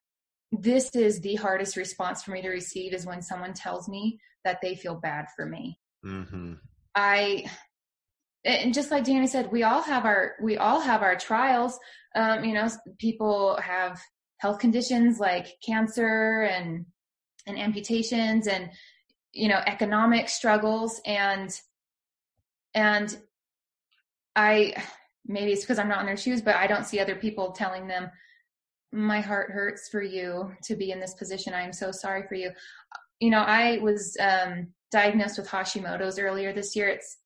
this 0.52 0.94
is 0.94 1.20
the 1.20 1.36
hardest 1.36 1.76
response 1.76 2.22
for 2.22 2.32
me 2.32 2.42
to 2.42 2.48
receive 2.48 2.92
is 2.92 3.06
when 3.06 3.22
someone 3.22 3.52
tells 3.52 3.88
me 3.88 4.18
that 4.44 4.58
they 4.62 4.74
feel 4.74 4.96
bad 4.96 5.26
for 5.36 5.46
me. 5.46 5.78
Mm-hmm. 6.04 6.54
I 6.94 7.44
and 8.44 8.72
just 8.72 8.90
like 8.90 9.04
Danny 9.04 9.26
said, 9.26 9.52
we 9.52 9.62
all 9.62 9.82
have 9.82 10.04
our 10.04 10.34
we 10.42 10.56
all 10.56 10.80
have 10.80 11.02
our 11.02 11.16
trials. 11.16 11.78
Um, 12.14 12.44
you 12.44 12.54
know, 12.54 12.68
people 12.98 13.58
have 13.62 14.00
health 14.40 14.58
conditions 14.58 15.20
like 15.20 15.58
cancer 15.64 16.42
and 16.42 16.86
and 17.46 17.58
amputations 17.58 18.46
and 18.46 18.70
you 19.32 19.48
know 19.48 19.60
economic 19.66 20.28
struggles 20.28 21.00
and 21.06 21.60
and 22.74 23.18
I 24.34 24.74
maybe 25.26 25.52
it's 25.52 25.62
because 25.62 25.78
I'm 25.78 25.88
not 25.88 26.00
in 26.00 26.06
their 26.06 26.16
shoes, 26.16 26.42
but 26.42 26.56
I 26.56 26.66
don't 26.66 26.86
see 26.86 26.98
other 26.98 27.14
people 27.14 27.52
telling 27.52 27.86
them 27.86 28.10
my 28.92 29.20
heart 29.20 29.50
hurts 29.50 29.88
for 29.88 30.02
you 30.02 30.50
to 30.64 30.74
be 30.74 30.90
in 30.90 30.98
this 30.98 31.14
position. 31.14 31.54
I 31.54 31.62
am 31.62 31.72
so 31.72 31.92
sorry 31.92 32.24
for 32.26 32.34
you. 32.34 32.50
You 33.20 33.30
know, 33.30 33.40
I 33.40 33.78
was 33.78 34.16
um, 34.18 34.68
diagnosed 34.90 35.38
with 35.38 35.48
Hashimoto's 35.48 36.18
earlier 36.18 36.52
this 36.52 36.74
year. 36.74 36.88
It's 36.88 37.18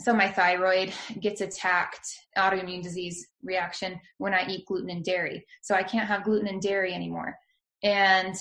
so 0.00 0.12
my 0.12 0.30
thyroid 0.30 0.92
gets 1.20 1.40
attacked, 1.40 2.08
autoimmune 2.36 2.82
disease 2.82 3.26
reaction 3.42 4.00
when 4.18 4.34
I 4.34 4.46
eat 4.48 4.66
gluten 4.66 4.90
and 4.90 5.04
dairy. 5.04 5.44
So 5.62 5.74
I 5.74 5.82
can't 5.82 6.08
have 6.08 6.24
gluten 6.24 6.48
and 6.48 6.60
dairy 6.60 6.94
anymore. 6.94 7.36
And 7.82 8.34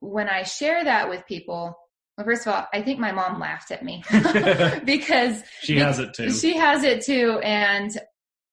when 0.00 0.28
I 0.28 0.42
share 0.42 0.84
that 0.84 1.08
with 1.08 1.26
people, 1.26 1.76
well, 2.16 2.26
first 2.26 2.46
of 2.46 2.52
all, 2.52 2.66
I 2.72 2.82
think 2.82 3.00
my 3.00 3.12
mom 3.12 3.40
laughed 3.40 3.70
at 3.70 3.84
me 3.84 4.02
because 4.84 5.42
she 5.60 5.78
has 5.78 5.98
it 5.98 6.14
too. 6.14 6.30
She 6.30 6.56
has 6.56 6.84
it 6.84 7.04
too. 7.04 7.40
And 7.42 7.90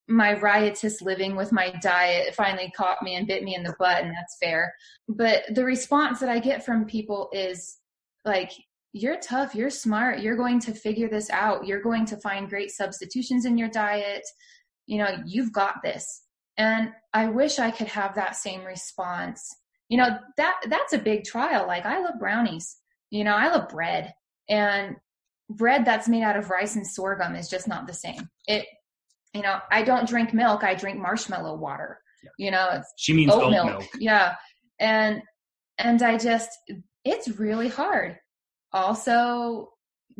my 0.07 0.33
riotous 0.33 1.01
living 1.01 1.35
with 1.35 1.51
my 1.51 1.71
diet 1.81 2.33
finally 2.33 2.71
caught 2.75 3.03
me 3.03 3.15
and 3.15 3.27
bit 3.27 3.43
me 3.43 3.53
in 3.53 3.63
the 3.63 3.75
butt, 3.77 4.03
and 4.03 4.11
that's 4.11 4.37
fair. 4.41 4.73
But 5.07 5.43
the 5.53 5.63
response 5.63 6.19
that 6.19 6.29
I 6.29 6.39
get 6.39 6.65
from 6.65 6.85
people 6.85 7.29
is 7.31 7.77
like, 8.25 8.51
you're 8.93 9.19
tough, 9.19 9.53
you're 9.53 9.69
smart, 9.69 10.19
you're 10.19 10.35
going 10.35 10.59
to 10.61 10.73
figure 10.73 11.09
this 11.09 11.29
out, 11.29 11.67
you're 11.67 11.81
going 11.81 12.05
to 12.05 12.17
find 12.17 12.49
great 12.49 12.71
substitutions 12.71 13.45
in 13.45 13.57
your 13.57 13.69
diet. 13.69 14.25
You 14.87 14.97
know, 14.99 15.17
you've 15.25 15.53
got 15.53 15.75
this. 15.83 16.23
And 16.57 16.91
I 17.13 17.27
wish 17.27 17.59
I 17.59 17.71
could 17.71 17.87
have 17.87 18.15
that 18.15 18.35
same 18.35 18.63
response. 18.63 19.47
You 19.87 19.97
know, 19.97 20.17
that 20.37 20.61
that's 20.67 20.93
a 20.93 20.99
big 20.99 21.23
trial. 21.23 21.65
Like 21.67 21.85
I 21.85 21.99
love 22.01 22.19
brownies. 22.19 22.77
You 23.11 23.23
know, 23.23 23.35
I 23.35 23.49
love 23.49 23.69
bread. 23.69 24.13
And 24.49 24.95
bread 25.49 25.85
that's 25.85 26.07
made 26.07 26.23
out 26.23 26.37
of 26.37 26.49
rice 26.49 26.75
and 26.75 26.85
sorghum 26.85 27.35
is 27.35 27.49
just 27.49 27.67
not 27.67 27.87
the 27.87 27.93
same. 27.93 28.29
It 28.47 28.65
you 29.33 29.41
know, 29.43 29.59
I 29.71 29.83
don't 29.83 30.07
drink 30.07 30.33
milk, 30.33 30.63
I 30.63 30.73
drink 30.73 30.99
marshmallow 30.99 31.55
water. 31.55 31.99
Yeah. 32.23 32.45
You 32.45 32.51
know, 32.51 32.69
it's 32.73 32.93
she 32.97 33.13
means 33.13 33.31
oat, 33.31 33.43
oat 33.43 33.51
milk. 33.51 33.67
milk. 33.67 33.83
Yeah. 33.99 34.35
And 34.79 35.21
and 35.77 36.01
I 36.01 36.17
just 36.17 36.49
it's 37.05 37.27
really 37.39 37.69
hard. 37.69 38.17
Also 38.73 39.73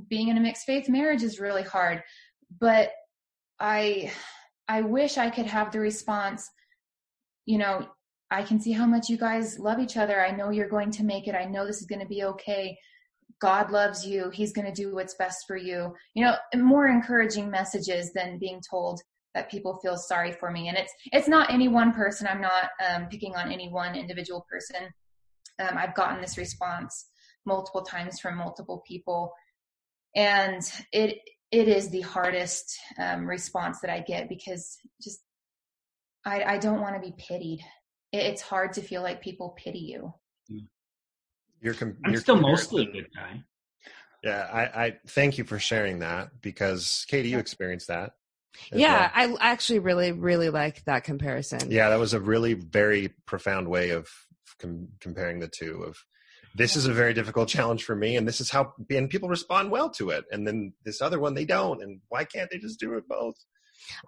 being 0.07 0.29
in 0.29 0.37
a 0.37 0.41
mixed 0.41 0.65
faith 0.65 0.89
marriage 0.89 1.23
is 1.23 1.39
really 1.39 1.63
hard. 1.63 2.03
But 2.59 2.91
I 3.59 4.11
I 4.67 4.81
wish 4.81 5.17
I 5.17 5.29
could 5.29 5.47
have 5.47 5.71
the 5.71 5.79
response, 5.79 6.49
you 7.45 7.57
know, 7.57 7.87
I 8.31 8.43
can 8.43 8.59
see 8.59 8.71
how 8.71 8.85
much 8.85 9.09
you 9.09 9.17
guys 9.17 9.57
love 9.57 9.79
each 9.79 9.97
other. 9.97 10.21
I 10.23 10.31
know 10.31 10.51
you're 10.51 10.69
going 10.69 10.91
to 10.91 11.03
make 11.03 11.27
it. 11.27 11.33
I 11.33 11.45
know 11.45 11.65
this 11.65 11.81
is 11.81 11.87
going 11.87 12.01
to 12.01 12.07
be 12.07 12.23
okay. 12.23 12.77
God 13.41 13.71
loves 13.71 14.05
you. 14.05 14.29
He's 14.29 14.53
going 14.53 14.67
to 14.67 14.73
do 14.73 14.93
what's 14.93 15.15
best 15.15 15.45
for 15.47 15.57
you. 15.57 15.95
You 16.13 16.25
know, 16.25 16.35
more 16.55 16.87
encouraging 16.87 17.49
messages 17.49 18.13
than 18.13 18.37
being 18.37 18.61
told 18.69 19.01
that 19.33 19.49
people 19.49 19.79
feel 19.81 19.97
sorry 19.97 20.31
for 20.31 20.51
me. 20.51 20.67
And 20.67 20.77
it's 20.77 20.93
it's 21.11 21.27
not 21.27 21.51
any 21.51 21.67
one 21.67 21.93
person. 21.93 22.27
I'm 22.27 22.41
not 22.41 22.69
um, 22.87 23.07
picking 23.07 23.35
on 23.35 23.51
any 23.51 23.69
one 23.69 23.95
individual 23.95 24.45
person. 24.49 24.87
Um, 25.59 25.77
I've 25.77 25.95
gotten 25.95 26.21
this 26.21 26.37
response 26.37 27.09
multiple 27.49 27.81
times 27.81 28.19
from 28.19 28.37
multiple 28.37 28.81
people, 28.87 29.33
and 30.15 30.61
it 30.93 31.17
it 31.51 31.67
is 31.67 31.89
the 31.89 32.01
hardest 32.01 32.77
um, 32.97 33.25
response 33.25 33.81
that 33.81 33.91
I 33.91 33.99
get 33.99 34.29
because 34.29 34.77
just 35.01 35.19
I, 36.25 36.43
I 36.43 36.57
don't 36.57 36.81
want 36.81 36.95
to 36.95 37.01
be 37.01 37.13
pitied. 37.17 37.59
It, 38.11 38.19
it's 38.19 38.41
hard 38.41 38.73
to 38.73 38.81
feel 38.81 39.01
like 39.01 39.21
people 39.21 39.55
pity 39.57 39.79
you. 39.79 40.13
You're, 41.61 41.73
com- 41.73 41.97
I'm 42.05 42.13
you're 42.13 42.21
still 42.21 42.39
mostly 42.39 42.83
a 42.83 42.91
good 42.91 43.07
guy. 43.13 43.43
Yeah, 44.23 44.49
I, 44.51 44.85
I 44.85 44.97
thank 45.07 45.37
you 45.37 45.43
for 45.43 45.59
sharing 45.59 45.99
that 45.99 46.41
because 46.41 47.05
Katie, 47.09 47.29
you 47.29 47.39
experienced 47.39 47.87
that. 47.87 48.11
Yeah, 48.71 49.11
well. 49.15 49.37
I 49.39 49.51
actually 49.51 49.79
really, 49.79 50.11
really 50.11 50.49
like 50.49 50.83
that 50.85 51.03
comparison. 51.03 51.71
Yeah, 51.71 51.89
that 51.89 51.99
was 51.99 52.13
a 52.13 52.19
really 52.19 52.53
very 52.53 53.13
profound 53.25 53.67
way 53.67 53.91
of 53.91 54.09
com- 54.59 54.89
comparing 54.99 55.39
the 55.39 55.47
two. 55.47 55.83
Of 55.83 55.97
this 56.55 56.75
is 56.75 56.85
a 56.85 56.93
very 56.93 57.13
difficult 57.13 57.49
challenge 57.49 57.83
for 57.83 57.95
me, 57.95 58.15
and 58.15 58.27
this 58.27 58.41
is 58.41 58.49
how 58.49 58.73
and 58.89 59.09
people 59.09 59.29
respond 59.29 59.71
well 59.71 59.89
to 59.91 60.09
it, 60.09 60.25
and 60.31 60.47
then 60.47 60.73
this 60.83 61.01
other 61.01 61.19
one 61.19 61.33
they 61.33 61.45
don't, 61.45 61.81
and 61.81 62.01
why 62.09 62.23
can't 62.23 62.49
they 62.49 62.57
just 62.57 62.79
do 62.79 62.93
it 62.95 63.07
both? 63.07 63.35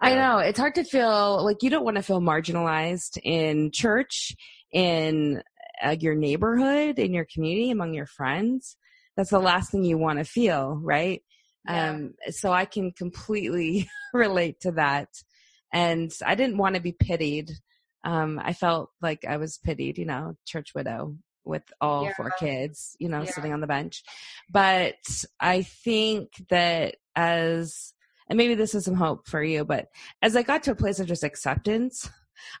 I 0.00 0.14
know 0.14 0.38
it's 0.38 0.58
hard 0.58 0.74
to 0.76 0.84
feel 0.84 1.44
like 1.44 1.62
you 1.62 1.70
don't 1.70 1.84
want 1.84 1.96
to 1.96 2.02
feel 2.02 2.20
marginalized 2.20 3.18
in 3.22 3.70
church, 3.72 4.34
in 4.72 5.42
uh, 5.82 5.96
your 5.98 6.14
neighborhood, 6.14 6.98
in 6.98 7.12
your 7.12 7.26
community, 7.32 7.70
among 7.70 7.94
your 7.94 8.06
friends. 8.06 8.76
That's 9.16 9.30
the 9.30 9.38
last 9.38 9.70
thing 9.70 9.84
you 9.84 9.98
want 9.98 10.18
to 10.18 10.24
feel, 10.24 10.78
right? 10.82 11.22
Yeah. 11.66 11.90
Um, 11.90 12.14
so 12.30 12.52
I 12.52 12.64
can 12.64 12.92
completely 12.92 13.88
relate 14.14 14.60
to 14.60 14.72
that. 14.72 15.08
And 15.72 16.12
I 16.24 16.34
didn't 16.34 16.58
want 16.58 16.76
to 16.76 16.80
be 16.80 16.92
pitied. 16.92 17.50
Um, 18.04 18.40
I 18.42 18.52
felt 18.52 18.90
like 19.00 19.24
I 19.24 19.36
was 19.36 19.58
pitied, 19.58 19.98
you 19.98 20.06
know, 20.06 20.36
church 20.46 20.72
widow 20.74 21.16
with 21.44 21.64
all 21.80 22.04
yeah. 22.04 22.14
four 22.16 22.32
kids, 22.38 22.96
you 22.98 23.08
know, 23.08 23.22
yeah. 23.22 23.30
sitting 23.30 23.52
on 23.52 23.60
the 23.60 23.66
bench. 23.66 24.02
But 24.50 24.96
I 25.40 25.62
think 25.62 26.30
that 26.50 26.96
as, 27.16 27.94
and 28.28 28.36
maybe 28.36 28.54
this 28.54 28.74
is 28.74 28.84
some 28.84 28.94
hope 28.94 29.26
for 29.28 29.42
you, 29.42 29.64
but 29.64 29.88
as 30.22 30.36
I 30.36 30.42
got 30.42 30.62
to 30.64 30.72
a 30.72 30.76
place 30.76 31.00
of 31.00 31.06
just 31.06 31.24
acceptance, 31.24 32.08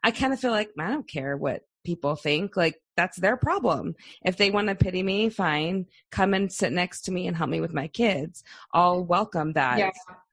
I 0.02 0.10
kind 0.10 0.32
of 0.32 0.40
feel 0.40 0.50
like 0.50 0.70
I 0.78 0.90
don't 0.90 1.08
care 1.08 1.36
what 1.36 1.62
people 1.84 2.16
think. 2.16 2.56
Like 2.56 2.76
that's 2.96 3.18
their 3.18 3.36
problem. 3.36 3.94
If 4.24 4.36
they 4.36 4.50
want 4.50 4.68
to 4.68 4.74
pity 4.74 5.02
me, 5.02 5.28
fine. 5.28 5.86
Come 6.10 6.34
and 6.34 6.52
sit 6.52 6.72
next 6.72 7.02
to 7.02 7.12
me 7.12 7.26
and 7.26 7.36
help 7.36 7.50
me 7.50 7.60
with 7.60 7.74
my 7.74 7.88
kids. 7.88 8.44
I'll 8.72 9.04
welcome 9.04 9.54
that. 9.54 9.78
Yeah, 9.78 9.90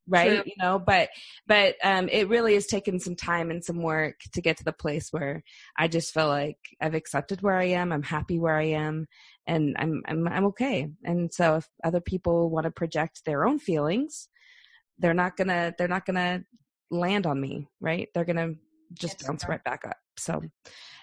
right. 0.09 0.41
True. 0.41 0.43
You 0.45 0.53
know, 0.61 0.79
but, 0.79 1.09
but, 1.47 1.75
um, 1.83 2.09
it 2.09 2.27
really 2.27 2.55
has 2.55 2.65
taken 2.65 2.99
some 2.99 3.15
time 3.15 3.51
and 3.51 3.63
some 3.63 3.81
work 3.81 4.19
to 4.33 4.41
get 4.41 4.57
to 4.57 4.63
the 4.63 4.73
place 4.73 5.09
where 5.11 5.43
I 5.77 5.87
just 5.87 6.13
feel 6.13 6.27
like 6.27 6.57
I've 6.81 6.95
accepted 6.95 7.41
where 7.41 7.57
I 7.57 7.65
am. 7.65 7.91
I'm 7.91 8.03
happy 8.03 8.39
where 8.39 8.57
I 8.57 8.69
am 8.71 9.07
and 9.47 9.75
I'm, 9.79 10.01
I'm, 10.07 10.27
I'm 10.27 10.45
okay. 10.47 10.87
And 11.03 11.33
so 11.33 11.57
if 11.57 11.67
other 11.83 12.01
people 12.01 12.49
want 12.49 12.65
to 12.65 12.71
project 12.71 13.23
their 13.25 13.45
own 13.45 13.59
feelings, 13.59 14.27
they're 14.97 15.13
not 15.13 15.37
gonna, 15.37 15.73
they're 15.77 15.87
not 15.87 16.05
gonna 16.05 16.43
land 16.91 17.25
on 17.25 17.39
me, 17.39 17.67
right? 17.79 18.09
They're 18.13 18.25
gonna 18.25 18.55
just 18.93 19.25
bounce 19.25 19.47
right 19.47 19.63
back 19.63 19.85
up. 19.85 19.97
So, 20.17 20.41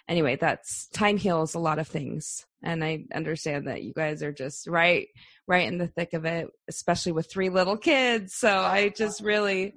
anyway, 0.08 0.36
that's 0.36 0.88
time 0.88 1.16
heals 1.16 1.54
a 1.54 1.58
lot 1.58 1.78
of 1.78 1.88
things. 1.88 2.44
And 2.66 2.82
I 2.82 3.04
understand 3.14 3.68
that 3.68 3.84
you 3.84 3.92
guys 3.94 4.24
are 4.24 4.32
just 4.32 4.66
right, 4.66 5.06
right 5.46 5.68
in 5.68 5.78
the 5.78 5.86
thick 5.86 6.14
of 6.14 6.24
it, 6.24 6.48
especially 6.68 7.12
with 7.12 7.30
three 7.30 7.48
little 7.48 7.76
kids. 7.76 8.34
So 8.34 8.50
I 8.50 8.88
just 8.88 9.20
really, 9.20 9.72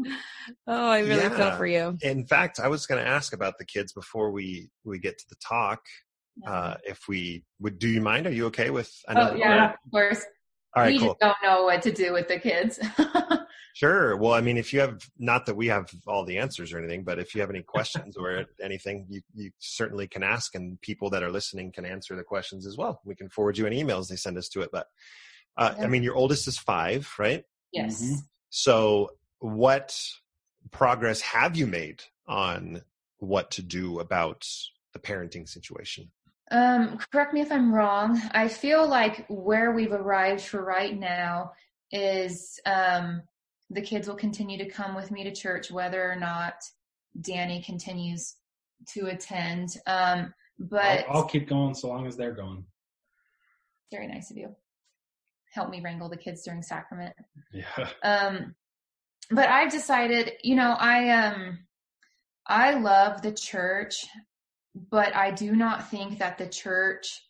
oh, 0.67 0.89
I 0.89 1.01
really 1.01 1.21
yeah. 1.21 1.37
feel 1.37 1.51
for 1.55 1.67
you. 1.67 1.97
In 2.01 2.25
fact, 2.25 2.59
I 2.59 2.67
was 2.67 2.87
going 2.87 3.03
to 3.03 3.07
ask 3.07 3.31
about 3.31 3.59
the 3.59 3.65
kids 3.65 3.93
before 3.93 4.31
we, 4.31 4.71
we 4.83 4.97
get 4.97 5.19
to 5.19 5.25
the 5.29 5.35
talk. 5.35 5.81
Uh, 6.47 6.75
if 6.83 7.01
we 7.07 7.43
would, 7.59 7.77
do 7.77 7.87
you 7.87 8.01
mind? 8.01 8.25
Are 8.25 8.31
you 8.31 8.47
okay 8.47 8.71
with? 8.71 8.91
I 9.07 9.13
know 9.13 9.29
oh, 9.33 9.35
yeah, 9.35 9.73
of 9.73 9.91
course. 9.91 10.25
All 10.75 10.83
right, 10.83 10.93
we 10.93 10.99
cool. 10.99 11.17
don't 11.19 11.37
know 11.43 11.63
what 11.63 11.81
to 11.83 11.91
do 11.91 12.13
with 12.13 12.27
the 12.27 12.37
kids. 12.37 12.79
sure. 13.73 14.15
Well, 14.17 14.33
I 14.33 14.41
mean, 14.41 14.57
if 14.57 14.71
you 14.71 14.81
have 14.81 15.01
not 15.17 15.47
that 15.47 15.55
we 15.55 15.67
have 15.67 15.89
all 16.05 16.25
the 16.25 16.37
answers 16.37 16.71
or 16.71 16.77
anything, 16.77 17.03
but 17.03 17.17
if 17.17 17.33
you 17.33 17.41
have 17.41 17.49
any 17.49 17.63
questions 17.63 18.15
or 18.15 18.45
anything, 18.63 19.07
you 19.09 19.21
you 19.33 19.51
certainly 19.57 20.07
can 20.07 20.21
ask, 20.21 20.53
and 20.53 20.79
people 20.81 21.09
that 21.09 21.23
are 21.23 21.31
listening 21.31 21.71
can 21.71 21.85
answer 21.85 22.15
the 22.15 22.23
questions 22.23 22.67
as 22.67 22.77
well. 22.77 23.01
We 23.03 23.15
can 23.15 23.29
forward 23.29 23.57
you 23.57 23.65
an 23.65 23.73
email 23.73 23.97
as 23.97 24.09
they 24.09 24.15
send 24.15 24.37
us 24.37 24.47
to 24.49 24.61
it. 24.61 24.69
But 24.71 24.85
uh, 25.57 25.73
yeah. 25.77 25.83
I 25.83 25.87
mean, 25.87 26.03
your 26.03 26.15
oldest 26.15 26.47
is 26.47 26.57
five, 26.57 27.11
right? 27.17 27.43
Yes. 27.71 28.01
Mm-hmm. 28.01 28.15
So, 28.49 29.11
what 29.39 29.99
progress 30.71 31.21
have 31.21 31.55
you 31.55 31.67
made 31.67 32.03
on 32.27 32.81
what 33.17 33.51
to 33.51 33.63
do 33.63 33.99
about 33.99 34.47
the 34.93 34.99
parenting 34.99 35.47
situation? 35.47 36.11
Um, 36.51 36.97
correct 37.11 37.33
me 37.33 37.41
if 37.41 37.51
I'm 37.51 37.73
wrong. 37.73 38.19
I 38.31 38.47
feel 38.47 38.87
like 38.87 39.25
where 39.27 39.71
we've 39.71 39.91
arrived 39.91 40.41
for 40.41 40.63
right 40.63 40.97
now 40.97 41.51
is 41.91 42.59
um, 42.65 43.21
the 43.69 43.81
kids 43.81 44.07
will 44.07 44.15
continue 44.15 44.57
to 44.57 44.69
come 44.69 44.95
with 44.95 45.11
me 45.11 45.23
to 45.23 45.31
church, 45.31 45.69
whether 45.69 46.11
or 46.11 46.15
not 46.15 46.55
Danny 47.19 47.61
continues 47.61 48.35
to 48.93 49.07
attend. 49.07 49.77
Um, 49.85 50.33
but 50.57 51.05
I'll, 51.07 51.17
I'll 51.17 51.25
keep 51.25 51.47
going 51.47 51.75
so 51.75 51.87
long 51.87 52.07
as 52.07 52.17
they're 52.17 52.33
going. 52.33 52.65
Very 53.91 54.07
nice 54.07 54.31
of 54.31 54.37
you. 54.37 54.55
Help 55.51 55.69
me 55.69 55.81
wrangle 55.81 56.09
the 56.09 56.17
kids 56.17 56.43
during 56.43 56.61
sacrament. 56.61 57.15
Yeah. 57.53 57.89
Um, 58.03 58.55
but 59.31 59.47
I've 59.47 59.71
decided, 59.71 60.31
you 60.43 60.55
know, 60.55 60.75
I 60.79 61.09
um, 61.09 61.59
I 62.47 62.79
love 62.79 63.21
the 63.21 63.31
church 63.31 64.07
but 64.91 65.15
I 65.15 65.31
do 65.31 65.55
not 65.55 65.89
think 65.89 66.19
that 66.19 66.37
the 66.37 66.47
church 66.47 67.21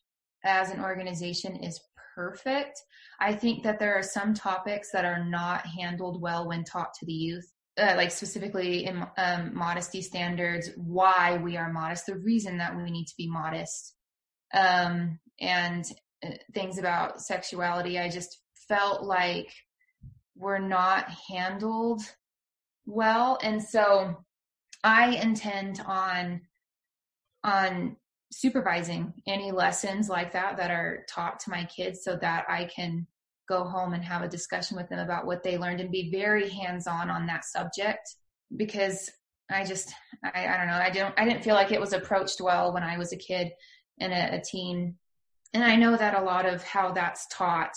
as 0.44 0.70
an 0.70 0.82
organization 0.82 1.56
is 1.58 1.80
perfect. 2.16 2.80
I 3.20 3.34
think 3.34 3.64
that 3.64 3.80
there 3.80 3.98
are 3.98 4.04
some 4.04 4.34
topics 4.34 4.92
that 4.92 5.06
are 5.06 5.26
not 5.26 5.66
handled 5.66 6.22
well 6.22 6.48
when 6.48 6.64
taught 6.64 6.94
to 7.00 7.06
the 7.06 7.14
youth. 7.14 7.46
Uh, 7.80 7.94
like 7.96 8.12
specifically 8.12 8.86
in 8.86 9.06
um, 9.18 9.52
modesty 9.56 10.02
standards, 10.02 10.70
why 10.76 11.40
we 11.42 11.56
are 11.56 11.72
modest, 11.72 12.06
the 12.06 12.18
reason 12.18 12.58
that 12.58 12.76
we 12.76 12.92
need 12.92 13.06
to 13.06 13.14
be 13.18 13.30
modest, 13.30 13.94
um, 14.54 15.18
and 15.40 15.86
uh, 16.26 16.32
things 16.54 16.78
about 16.78 17.22
sexuality. 17.22 17.98
I 17.98 18.10
just 18.10 18.42
felt 18.68 19.04
like 19.04 19.50
were 20.36 20.60
not 20.60 21.08
handled 21.30 22.02
well, 22.86 23.40
and 23.42 23.64
so 23.64 24.26
I 24.84 25.16
intend 25.16 25.82
on 25.86 26.42
on 27.44 27.96
supervising 28.32 29.14
any 29.28 29.52
lessons 29.52 30.10
like 30.10 30.34
that 30.34 30.58
that 30.58 30.72
are 30.72 31.06
taught 31.10 31.40
to 31.42 31.50
my 31.50 31.64
kids 31.66 32.04
so 32.04 32.16
that 32.18 32.46
I 32.48 32.66
can 32.66 33.08
go 33.48 33.64
home 33.64 33.94
and 33.94 34.04
have 34.04 34.22
a 34.22 34.28
discussion 34.28 34.78
with 34.78 34.88
them 34.90 35.00
about 35.00 35.26
what 35.26 35.42
they 35.42 35.58
learned 35.58 35.82
and 35.82 35.92
be 35.92 36.12
very 36.12 36.50
hands 36.50 36.86
on 36.86 37.10
on 37.10 37.26
that 37.26 37.44
subject 37.44 38.16
because 38.56 39.10
I 39.50 39.66
just 39.66 39.92
I, 40.24 40.48
I 40.48 40.58
don't 40.58 40.68
know. 40.68 40.74
I 40.74 40.90
don't 40.92 41.14
I 41.18 41.26
didn't 41.26 41.44
feel 41.44 41.56
like 41.56 41.72
it 41.72 41.82
was 41.82 41.94
approached 41.94 42.40
well 42.40 42.72
when 42.72 42.84
I 42.84 42.98
was 42.98 43.12
a 43.12 43.18
kid 43.18 43.52
and 44.00 44.14
a, 44.14 44.38
a 44.38 44.42
teen. 44.42 44.96
And 45.54 45.64
I 45.64 45.76
know 45.76 45.98
that 45.98 46.14
a 46.14 46.24
lot 46.24 46.46
of 46.46 46.64
how 46.64 46.92
that's 46.92 47.26
taught 47.28 47.76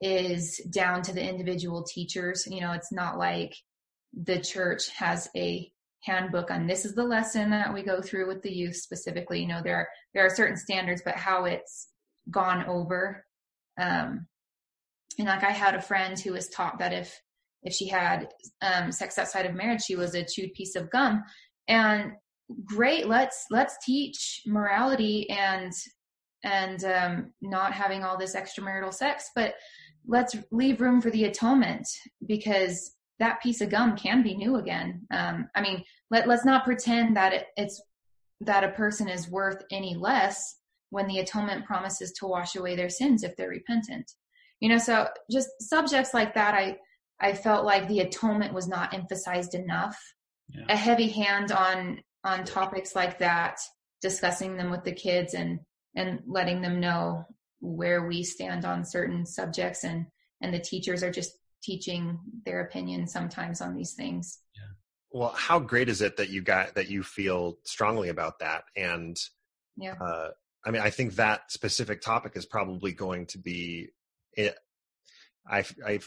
is 0.00 0.56
down 0.70 1.02
to 1.02 1.12
the 1.12 1.22
individual 1.22 1.82
teachers. 1.82 2.46
You 2.50 2.62
know 2.62 2.72
it's 2.72 2.92
not 2.92 3.18
like 3.18 3.54
the 4.14 4.40
church 4.40 4.88
has 4.96 5.28
a 5.36 5.70
handbook 6.02 6.50
on 6.50 6.66
this 6.66 6.84
is 6.84 6.94
the 6.94 7.04
lesson 7.04 7.50
that 7.50 7.72
we 7.72 7.82
go 7.82 8.00
through 8.00 8.26
with 8.26 8.42
the 8.42 8.52
youth 8.52 8.76
specifically. 8.76 9.40
You 9.40 9.48
know 9.48 9.60
there 9.62 9.76
are 9.76 9.88
there 10.14 10.24
are 10.24 10.34
certain 10.34 10.56
standards 10.56 11.02
but 11.04 11.16
how 11.16 11.44
it's 11.44 11.88
gone 12.30 12.64
over. 12.66 13.24
Um 13.80 14.26
and 15.18 15.28
like 15.28 15.44
i 15.44 15.50
had 15.50 15.74
a 15.74 15.82
friend 15.82 16.18
who 16.18 16.32
was 16.32 16.48
taught 16.48 16.78
that 16.78 16.92
if 16.92 17.20
if 17.62 17.74
she 17.74 17.88
had 17.88 18.28
um 18.62 18.90
sex 18.92 19.18
outside 19.18 19.46
of 19.46 19.54
marriage 19.54 19.82
she 19.82 19.96
was 19.96 20.14
a 20.14 20.24
chewed 20.24 20.52
piece 20.54 20.76
of 20.76 20.90
gum. 20.90 21.22
And 21.68 22.12
great 22.64 23.06
let's 23.06 23.46
let's 23.50 23.76
teach 23.84 24.42
morality 24.46 25.28
and 25.30 25.72
and 26.42 26.84
um 26.84 27.32
not 27.40 27.72
having 27.72 28.02
all 28.02 28.18
this 28.18 28.34
extramarital 28.34 28.92
sex 28.92 29.30
but 29.36 29.54
let's 30.06 30.34
leave 30.50 30.80
room 30.80 31.00
for 31.00 31.10
the 31.10 31.24
atonement 31.24 31.86
because 32.26 32.96
that 33.20 33.40
piece 33.42 33.60
of 33.60 33.70
gum 33.70 33.96
can 33.96 34.22
be 34.22 34.34
new 34.34 34.56
again. 34.56 35.06
Um, 35.12 35.48
I 35.54 35.60
mean, 35.60 35.84
let, 36.10 36.26
let's 36.26 36.44
not 36.44 36.64
pretend 36.64 37.16
that 37.16 37.32
it, 37.32 37.46
it's 37.56 37.80
that 38.40 38.64
a 38.64 38.70
person 38.70 39.08
is 39.08 39.30
worth 39.30 39.62
any 39.70 39.94
less 39.94 40.56
when 40.88 41.06
the 41.06 41.18
atonement 41.18 41.66
promises 41.66 42.12
to 42.12 42.26
wash 42.26 42.56
away 42.56 42.74
their 42.74 42.88
sins 42.88 43.22
if 43.22 43.36
they're 43.36 43.48
repentant. 43.48 44.10
You 44.60 44.70
know, 44.70 44.78
so 44.78 45.08
just 45.30 45.48
subjects 45.60 46.12
like 46.12 46.34
that, 46.34 46.54
I 46.54 46.78
I 47.20 47.34
felt 47.34 47.66
like 47.66 47.86
the 47.86 48.00
atonement 48.00 48.54
was 48.54 48.66
not 48.66 48.94
emphasized 48.94 49.54
enough. 49.54 49.98
Yeah. 50.48 50.64
A 50.70 50.76
heavy 50.76 51.08
hand 51.08 51.52
on 51.52 52.00
on 52.24 52.44
topics 52.44 52.94
like 52.94 53.18
that, 53.18 53.58
discussing 54.02 54.56
them 54.56 54.70
with 54.70 54.84
the 54.84 54.92
kids 54.92 55.34
and 55.34 55.60
and 55.94 56.20
letting 56.26 56.62
them 56.62 56.80
know 56.80 57.24
where 57.60 58.06
we 58.06 58.22
stand 58.22 58.64
on 58.64 58.84
certain 58.84 59.26
subjects 59.26 59.84
and 59.84 60.06
and 60.40 60.52
the 60.52 60.58
teachers 60.58 61.02
are 61.02 61.10
just 61.10 61.32
teaching 61.62 62.18
their 62.44 62.60
opinion 62.60 63.06
sometimes 63.06 63.60
on 63.60 63.74
these 63.74 63.92
things. 63.92 64.40
Yeah. 64.54 64.62
Well, 65.12 65.34
how 65.36 65.58
great 65.58 65.88
is 65.88 66.02
it 66.02 66.16
that 66.16 66.30
you 66.30 66.42
got 66.42 66.74
that 66.74 66.88
you 66.88 67.02
feel 67.02 67.58
strongly 67.64 68.08
about 68.08 68.38
that? 68.40 68.64
And 68.76 69.18
yeah, 69.76 69.94
uh, 70.00 70.30
I 70.64 70.70
mean, 70.70 70.82
I 70.82 70.90
think 70.90 71.14
that 71.14 71.50
specific 71.50 72.00
topic 72.00 72.32
is 72.36 72.46
probably 72.46 72.92
going 72.92 73.26
to 73.26 73.38
be 73.38 73.88
it. 74.34 74.56
I 75.48 75.64
I 75.84 76.00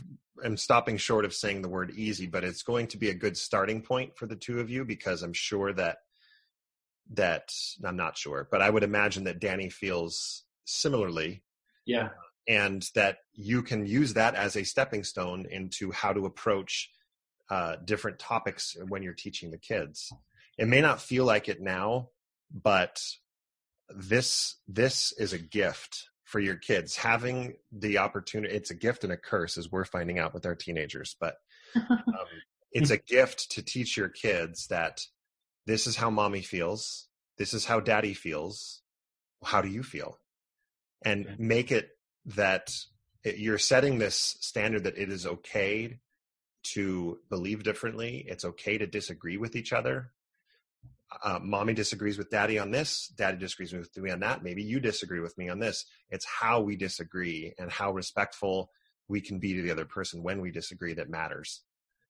am 0.43 0.58
stopping 0.58 0.97
short 0.97 1.26
of 1.26 1.34
saying 1.34 1.62
the 1.62 1.70
word 1.70 1.91
easy, 1.91 2.28
but 2.28 2.43
it's 2.43 2.64
going 2.64 2.88
to 2.88 2.97
be 2.97 3.10
a 3.10 3.16
good 3.16 3.38
starting 3.38 3.82
point 3.82 4.18
for 4.18 4.26
the 4.26 4.36
two 4.36 4.60
of 4.60 4.70
you 4.70 4.86
because 4.86 5.22
I'm 5.22 5.34
sure 5.34 5.74
that 5.74 5.97
that 7.12 7.51
I'm 7.84 7.97
not 7.97 8.18
sure, 8.18 8.47
but 8.49 8.62
I 8.62 8.70
would 8.70 8.84
imagine 8.84 9.26
that 9.26 9.41
Danny 9.41 9.70
feels 9.70 10.43
similarly. 10.66 11.43
Yeah 11.86 12.10
and 12.48 12.88
that 12.96 13.18
you 13.34 13.62
can 13.62 13.86
use 13.86 14.14
that 14.14 14.36
as 14.36 14.56
a 14.56 14.64
stepping 14.64 15.04
stone 15.04 15.46
into 15.50 15.91
how 15.91 16.14
to 16.14 16.26
approach 16.26 16.89
uh, 17.50 17.76
different 17.84 18.20
topics 18.20 18.76
when 18.88 19.04
you're 19.04 19.14
teaching 19.14 19.52
the 19.52 19.58
kids. 19.58 20.12
It 20.58 20.68
may 20.68 20.82
not 20.82 21.02
feel 21.02 21.26
like 21.26 21.50
it 21.50 21.62
now, 21.62 22.10
but 22.52 23.02
this 23.89 24.58
this 24.68 25.14
is 25.18 25.34
a 25.34 25.38
gift 25.38 26.10
for 26.24 26.39
your 26.39 26.56
kids. 26.56 26.96
Having 26.96 27.56
the 27.72 27.98
opportunity 27.98 28.54
it's 28.54 28.72
a 28.72 28.76
gift 28.76 29.04
and 29.04 29.14
a 29.14 29.18
curse 29.18 29.58
as 29.58 29.72
we're 29.72 29.86
finding 29.86 30.20
out 30.20 30.34
with 30.34 30.46
our 30.46 30.56
teenagers 30.56 31.16
but 31.20 31.36
um, 31.76 31.98
it's 32.72 32.89
a 32.89 32.98
gift 32.98 33.52
to 33.52 33.62
teach 33.62 33.98
your 33.98 34.10
kids 34.10 34.68
that 34.68 35.02
this 35.66 35.86
is 35.86 35.98
how 35.98 36.10
mommy 36.10 36.41
feels 36.41 37.08
this 37.38 37.54
is 37.54 37.66
how 37.66 37.80
daddy 37.80 38.14
feels 38.14 38.84
how 39.44 39.62
do 39.62 39.68
you 39.70 39.84
feel? 39.84 40.20
And 41.06 41.36
make 41.38 41.72
it 41.72 41.89
that 42.26 42.74
it, 43.24 43.38
you're 43.38 43.57
setting 43.57 43.97
this 43.97 44.38
standard 44.39 44.84
that 44.84 44.97
it 44.97 45.09
is 45.09 45.26
okay 45.26 45.99
to 46.63 47.19
believe 47.30 47.63
differently. 47.63 48.26
It's 48.28 48.45
okay 48.45 48.78
to 48.78 48.88
disagree 48.88 49.38
with 49.38 49.55
each 49.55 49.74
other. 49.74 50.11
Uh, 51.24 51.39
mommy 51.41 51.74
disagrees 51.74 52.17
with 52.17 52.32
daddy 52.32 52.57
on 52.57 52.71
this. 52.71 53.11
Daddy 53.15 53.38
disagrees 53.38 53.74
with 53.74 53.95
me 53.97 54.09
on 54.09 54.21
that. 54.21 54.43
Maybe 54.43 54.63
you 54.63 54.80
disagree 54.80 55.19
with 55.19 55.38
me 55.38 55.49
on 55.49 55.59
this. 55.59 55.86
It's 56.09 56.26
how 56.26 56.61
we 56.61 56.76
disagree 56.76 57.53
and 57.59 57.69
how 57.69 57.91
respectful 57.91 58.71
we 59.07 59.21
can 59.21 59.39
be 59.39 59.53
to 59.53 59.61
the 59.61 59.71
other 59.71 59.86
person 59.86 60.24
when 60.24 60.41
we 60.41 60.49
disagree 60.49 60.93
that 60.93 61.09
matters. 61.09 61.61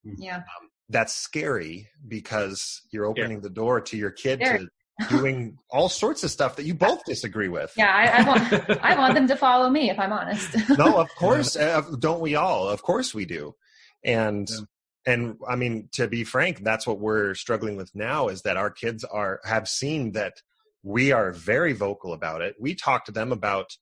Yeah. 0.03 0.37
Um, 0.37 0.69
that's 0.89 1.13
scary 1.13 1.89
because 2.07 2.81
you're 2.91 3.05
opening 3.05 3.37
yeah. 3.37 3.43
the 3.43 3.49
door 3.49 3.81
to 3.81 3.97
your 3.97 4.11
kid 4.11 4.39
to 4.41 4.67
doing 5.09 5.57
all 5.69 5.89
sorts 5.89 6.23
of 6.23 6.31
stuff 6.31 6.55
that 6.55 6.65
you 6.65 6.73
both 6.73 7.03
disagree 7.05 7.49
with. 7.49 7.73
Yeah, 7.75 7.91
I, 7.91 8.21
I 8.21 8.27
want 8.27 8.83
I 8.83 8.97
want 8.97 9.13
them 9.15 9.27
to 9.27 9.35
follow 9.35 9.69
me 9.69 9.89
if 9.89 9.99
I'm 9.99 10.13
honest. 10.13 10.55
no, 10.77 10.99
of 10.99 11.09
course, 11.17 11.55
uh, 11.55 11.81
don't 11.99 12.21
we 12.21 12.35
all? 12.35 12.69
Of 12.69 12.81
course 12.81 13.13
we 13.13 13.25
do, 13.25 13.55
and. 14.03 14.49
Yeah. 14.49 14.57
And 15.05 15.35
I 15.45 15.57
mean, 15.57 15.89
to 15.95 16.07
be 16.07 16.23
frank, 16.23 16.63
that's 16.63 16.87
what 16.87 16.97
we're 16.97 17.35
struggling 17.35 17.75
with 17.75 17.93
now 17.93 18.29
is 18.29 18.43
that 18.43 18.55
our 18.55 18.69
kids 18.69 19.03
are 19.03 19.41
have 19.43 19.67
seen 19.67 20.13
that 20.13 20.41
we 20.81 21.11
are 21.11 21.33
very 21.33 21.73
vocal 21.73 22.13
about 22.13 22.41
it. 22.41 22.55
We 22.57 22.73
talk 22.73 23.03
to 23.07 23.11
them 23.11 23.33
about 23.33 23.75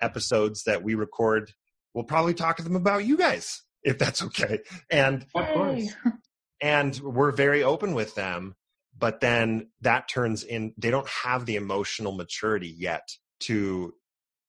episodes 0.00 0.62
that 0.64 0.82
we 0.82 0.94
record. 0.94 1.52
We'll 1.92 2.04
probably 2.04 2.32
talk 2.32 2.56
to 2.56 2.62
them 2.62 2.74
about 2.74 3.04
you 3.04 3.18
guys 3.18 3.60
if 3.82 3.98
that's 3.98 4.22
okay. 4.22 4.60
And 4.90 5.26
of 5.34 5.46
course. 5.48 5.88
and 6.62 6.96
we're 7.00 7.32
very 7.32 7.62
open 7.62 7.94
with 7.94 8.14
them 8.14 8.54
but 9.02 9.20
then 9.20 9.66
that 9.80 10.08
turns 10.08 10.44
in 10.44 10.72
they 10.78 10.90
don't 10.90 11.08
have 11.08 11.44
the 11.44 11.56
emotional 11.56 12.12
maturity 12.12 12.72
yet 12.78 13.08
to 13.40 13.92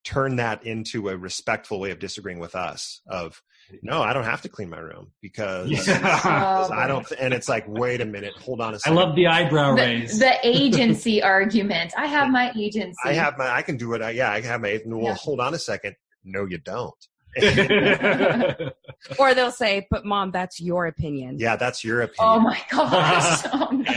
turn 0.05 0.35
that 0.35 0.63
into 0.63 1.09
a 1.09 1.17
respectful 1.17 1.79
way 1.79 1.89
of 1.89 1.97
disagreeing 1.97 2.37
with 2.37 2.53
us 2.53 3.01
of 3.07 3.41
no 3.81 4.03
i 4.03 4.13
don't 4.13 4.25
have 4.25 4.43
to 4.43 4.49
clean 4.49 4.69
my 4.69 4.77
room 4.77 5.11
because, 5.23 5.71
yeah. 5.71 6.19
Oh, 6.69 6.71
i 6.71 6.85
don't 6.85 7.11
and 7.19 7.33
it's 7.33 7.49
like 7.49 7.65
wait 7.67 7.99
a 7.99 8.05
minute 8.05 8.33
hold 8.37 8.61
on 8.61 8.75
a 8.75 8.79
second 8.79 8.95
i 8.95 9.01
love 9.01 9.15
the 9.15 9.25
eyebrow 9.25 9.75
the, 9.75 9.81
raise. 9.81 10.19
the 10.19 10.35
agency 10.43 11.23
argument. 11.23 11.91
I 11.97 12.05
have 12.05 12.29
my 12.29 12.51
agency. 12.55 12.95
I 13.03 13.13
have 13.13 13.37
my 13.39 13.49
i 13.49 13.63
can 13.63 13.77
do 13.77 13.93
it 13.93 14.03
I, 14.03 14.11
yeah 14.11 14.31
i 14.31 14.39
have 14.41 14.61
my 14.61 14.79
well 14.85 15.01
yeah. 15.01 15.13
hold 15.15 15.39
on 15.39 15.55
a 15.55 15.59
second. 15.59 15.95
No 16.23 16.45
you 16.45 16.59
don't 16.59 16.93
or 19.19 19.33
they'll 19.33 19.51
say, 19.51 19.87
"But 19.89 20.05
mom, 20.05 20.31
that's 20.31 20.59
your 20.59 20.87
opinion." 20.87 21.37
Yeah, 21.39 21.55
that's 21.55 21.83
your 21.83 22.01
opinion. 22.01 22.17
Oh 22.19 22.39
my 22.39 22.59
gosh! 22.69 23.41
Oh, 23.53 23.69
no. 23.71 23.93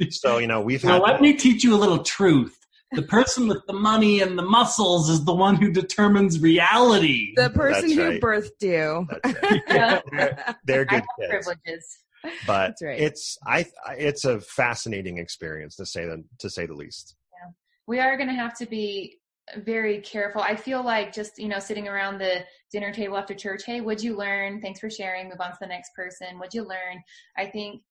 and 0.00 0.12
so 0.12 0.38
you 0.38 0.46
know, 0.46 0.60
we've 0.60 0.82
had. 0.82 0.98
Now, 0.98 1.02
let 1.02 1.20
me 1.20 1.34
teach 1.34 1.64
you 1.64 1.74
a 1.74 1.76
little 1.78 2.02
truth. 2.02 2.56
The 2.92 3.02
person 3.02 3.48
with 3.48 3.66
the 3.66 3.74
money 3.74 4.20
and 4.20 4.38
the 4.38 4.42
muscles 4.42 5.10
is 5.10 5.24
the 5.24 5.34
one 5.34 5.56
who 5.56 5.70
determines 5.70 6.40
reality. 6.40 7.34
The 7.36 7.50
person 7.50 7.90
who 7.90 8.02
right. 8.02 8.20
birthed 8.20 8.62
you. 8.62 9.06
Right. 9.24 9.62
they're, 10.10 10.56
they're, 10.64 10.84
good 10.86 11.02
kids. 11.18 11.28
privileges. 11.28 11.98
But 12.46 12.76
right. 12.82 12.98
it's 12.98 13.36
I 13.46 13.66
it's 13.96 14.24
a 14.24 14.40
fascinating 14.40 15.18
experience 15.18 15.76
to 15.76 15.86
say 15.86 16.06
the 16.06 16.24
to 16.38 16.48
say 16.48 16.66
the 16.66 16.74
least. 16.74 17.14
Yeah. 17.32 17.50
We 17.86 18.00
are 18.00 18.16
going 18.16 18.28
to 18.28 18.34
have 18.34 18.56
to 18.58 18.66
be 18.66 19.18
very 19.56 20.00
careful. 20.00 20.40
I 20.40 20.56
feel 20.56 20.84
like 20.84 21.12
just, 21.12 21.38
you 21.38 21.48
know, 21.48 21.58
sitting 21.58 21.88
around 21.88 22.18
the 22.18 22.44
dinner 22.72 22.92
table 22.92 23.16
after 23.16 23.34
church, 23.34 23.64
hey, 23.64 23.80
what'd 23.80 24.02
you 24.02 24.16
learn? 24.16 24.60
Thanks 24.60 24.80
for 24.80 24.90
sharing. 24.90 25.28
Move 25.28 25.40
on 25.40 25.50
to 25.50 25.58
the 25.60 25.66
next 25.66 25.94
person. 25.94 26.38
What'd 26.38 26.54
you 26.54 26.62
learn? 26.62 27.02
I 27.36 27.46
think 27.46 27.82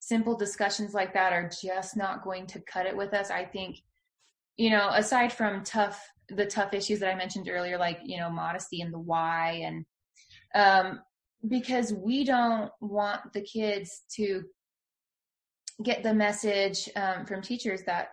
simple 0.00 0.36
discussions 0.36 0.94
like 0.94 1.12
that 1.14 1.32
are 1.32 1.50
just 1.62 1.96
not 1.96 2.22
going 2.22 2.46
to 2.46 2.60
cut 2.60 2.86
it 2.86 2.96
with 2.96 3.12
us. 3.14 3.30
I 3.30 3.44
think, 3.44 3.82
you 4.56 4.70
know, 4.70 4.88
aside 4.92 5.32
from 5.32 5.64
tough, 5.64 6.06
the 6.28 6.46
tough 6.46 6.72
issues 6.74 7.00
that 7.00 7.12
I 7.12 7.16
mentioned 7.16 7.48
earlier, 7.50 7.78
like, 7.78 8.00
you 8.04 8.18
know, 8.18 8.30
modesty 8.30 8.80
and 8.80 8.92
the 8.92 8.98
why 8.98 9.62
and, 9.64 9.84
um, 10.54 11.00
because 11.48 11.92
we 11.92 12.24
don't 12.24 12.70
want 12.80 13.32
the 13.32 13.42
kids 13.42 14.02
to 14.16 14.42
get 15.82 16.02
the 16.02 16.14
message 16.14 16.88
um, 16.96 17.26
from 17.26 17.42
teachers 17.42 17.82
that 17.82 18.08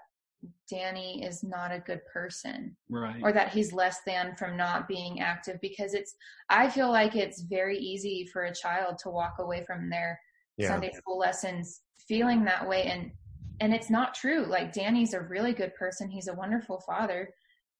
Danny 0.69 1.23
is 1.23 1.43
not 1.43 1.71
a 1.71 1.79
good 1.79 2.01
person 2.11 2.75
Right. 2.89 3.21
or 3.21 3.31
that 3.31 3.51
he's 3.53 3.73
less 3.73 3.99
than 4.05 4.35
from 4.35 4.57
not 4.57 4.87
being 4.87 5.19
active 5.19 5.59
because 5.61 5.93
it's 5.93 6.15
I 6.49 6.69
feel 6.69 6.91
like 6.91 7.15
it's 7.15 7.41
very 7.41 7.77
easy 7.77 8.25
for 8.31 8.43
a 8.43 8.55
child 8.55 8.97
to 8.99 9.09
walk 9.09 9.35
away 9.39 9.63
from 9.65 9.89
their 9.89 10.19
Yeah. 10.57 10.69
Sunday 10.69 10.91
school 10.91 11.17
lessons 11.17 11.81
feeling 12.07 12.43
that 12.45 12.67
way 12.67 12.83
and 12.85 13.11
and 13.59 13.73
it's 13.73 13.89
not 13.89 14.15
true. 14.15 14.45
Like 14.45 14.73
Danny's 14.73 15.13
a 15.13 15.21
really 15.21 15.53
good 15.53 15.73
person. 15.75 16.09
He's 16.09 16.27
a 16.27 16.33
wonderful 16.33 16.81
father 16.81 17.33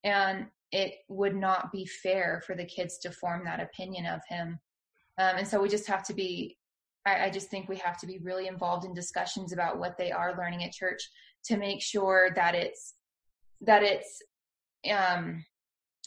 and 0.03 0.47
it 0.71 0.93
would 1.07 1.35
not 1.35 1.71
be 1.71 1.85
fair 1.85 2.41
for 2.45 2.55
the 2.55 2.65
kids 2.65 2.97
to 2.99 3.11
form 3.11 3.43
that 3.45 3.59
opinion 3.59 4.05
of 4.05 4.21
him. 4.27 4.59
Um, 5.19 5.37
and 5.37 5.47
so 5.47 5.61
we 5.61 5.69
just 5.69 5.87
have 5.87 6.03
to 6.05 6.13
be 6.13 6.57
I, 7.05 7.25
I 7.25 7.29
just 7.29 7.49
think 7.49 7.67
we 7.67 7.77
have 7.77 7.99
to 7.99 8.07
be 8.07 8.19
really 8.19 8.47
involved 8.47 8.85
in 8.85 8.93
discussions 8.93 9.51
about 9.51 9.77
what 9.77 9.97
they 9.97 10.11
are 10.11 10.37
learning 10.37 10.63
at 10.63 10.71
church 10.71 11.09
to 11.45 11.57
make 11.57 11.81
sure 11.81 12.29
that 12.35 12.55
it's 12.55 12.93
that 13.61 13.83
it's 13.83 14.21
um 14.91 15.43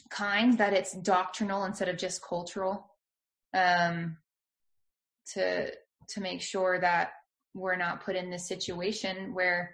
kind 0.09 0.57
that 0.57 0.73
it's 0.73 0.93
doctrinal 0.93 1.65
instead 1.65 1.89
of 1.89 1.97
just 1.97 2.23
cultural 2.23 2.91
um 3.53 4.17
to 5.33 5.71
to 6.09 6.21
make 6.21 6.41
sure 6.41 6.79
that 6.79 7.11
we're 7.53 7.75
not 7.75 8.03
put 8.03 8.15
in 8.15 8.29
this 8.29 8.47
situation 8.47 9.33
where 9.33 9.73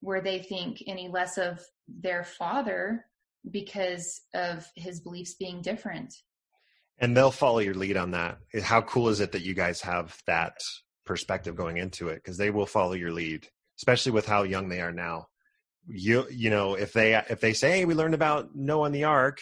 where 0.00 0.20
they 0.20 0.38
think 0.38 0.82
any 0.86 1.08
less 1.08 1.38
of 1.38 1.60
their 1.88 2.24
father 2.24 3.04
because 3.50 4.20
of 4.34 4.66
his 4.74 5.00
beliefs 5.00 5.34
being 5.34 5.60
different 5.60 6.14
and 6.98 7.16
they'll 7.16 7.30
follow 7.30 7.58
your 7.58 7.74
lead 7.74 7.96
on 7.96 8.12
that. 8.12 8.38
How 8.62 8.80
cool 8.80 9.08
is 9.08 9.20
it 9.20 9.32
that 9.32 9.42
you 9.42 9.54
guys 9.54 9.80
have 9.82 10.16
that 10.26 10.62
perspective 11.04 11.54
going 11.54 11.76
into 11.76 12.08
it? 12.08 12.16
Because 12.16 12.38
they 12.38 12.50
will 12.50 12.66
follow 12.66 12.92
your 12.92 13.12
lead, 13.12 13.48
especially 13.78 14.12
with 14.12 14.26
how 14.26 14.42
young 14.42 14.68
they 14.68 14.80
are 14.80 14.92
now. 14.92 15.28
You 15.88 16.26
you 16.30 16.50
know 16.50 16.74
if 16.74 16.92
they 16.92 17.14
if 17.14 17.40
they 17.40 17.52
say 17.52 17.70
hey 17.70 17.84
we 17.84 17.94
learned 17.94 18.14
about 18.14 18.54
Noah 18.54 18.86
and 18.86 18.94
the 18.94 19.04
Ark, 19.04 19.40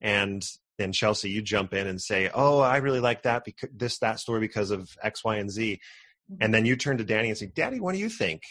and 0.00 0.46
then 0.78 0.92
Chelsea 0.92 1.30
you 1.30 1.40
jump 1.40 1.72
in 1.72 1.86
and 1.86 2.00
say 2.00 2.30
oh 2.34 2.60
I 2.60 2.78
really 2.78 3.00
like 3.00 3.22
that 3.22 3.44
because 3.44 3.70
this 3.74 3.98
that 3.98 4.20
story 4.20 4.40
because 4.40 4.70
of 4.70 4.90
X 5.02 5.24
Y 5.24 5.36
and 5.36 5.50
Z, 5.50 5.80
and 6.40 6.52
then 6.52 6.66
you 6.66 6.76
turn 6.76 6.98
to 6.98 7.04
Danny 7.04 7.28
and 7.28 7.38
say 7.38 7.46
Daddy 7.46 7.80
what 7.80 7.92
do 7.92 7.98
you 7.98 8.10
think? 8.10 8.42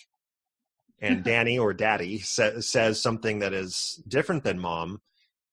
And 0.99 1.23
Danny 1.25 1.59
or 1.59 1.73
Daddy 1.73 2.19
sa- 2.19 2.61
says 2.61 3.01
something 3.01 3.39
that 3.39 3.53
is 3.53 4.01
different 4.07 4.43
than 4.43 4.59
Mom 4.59 5.01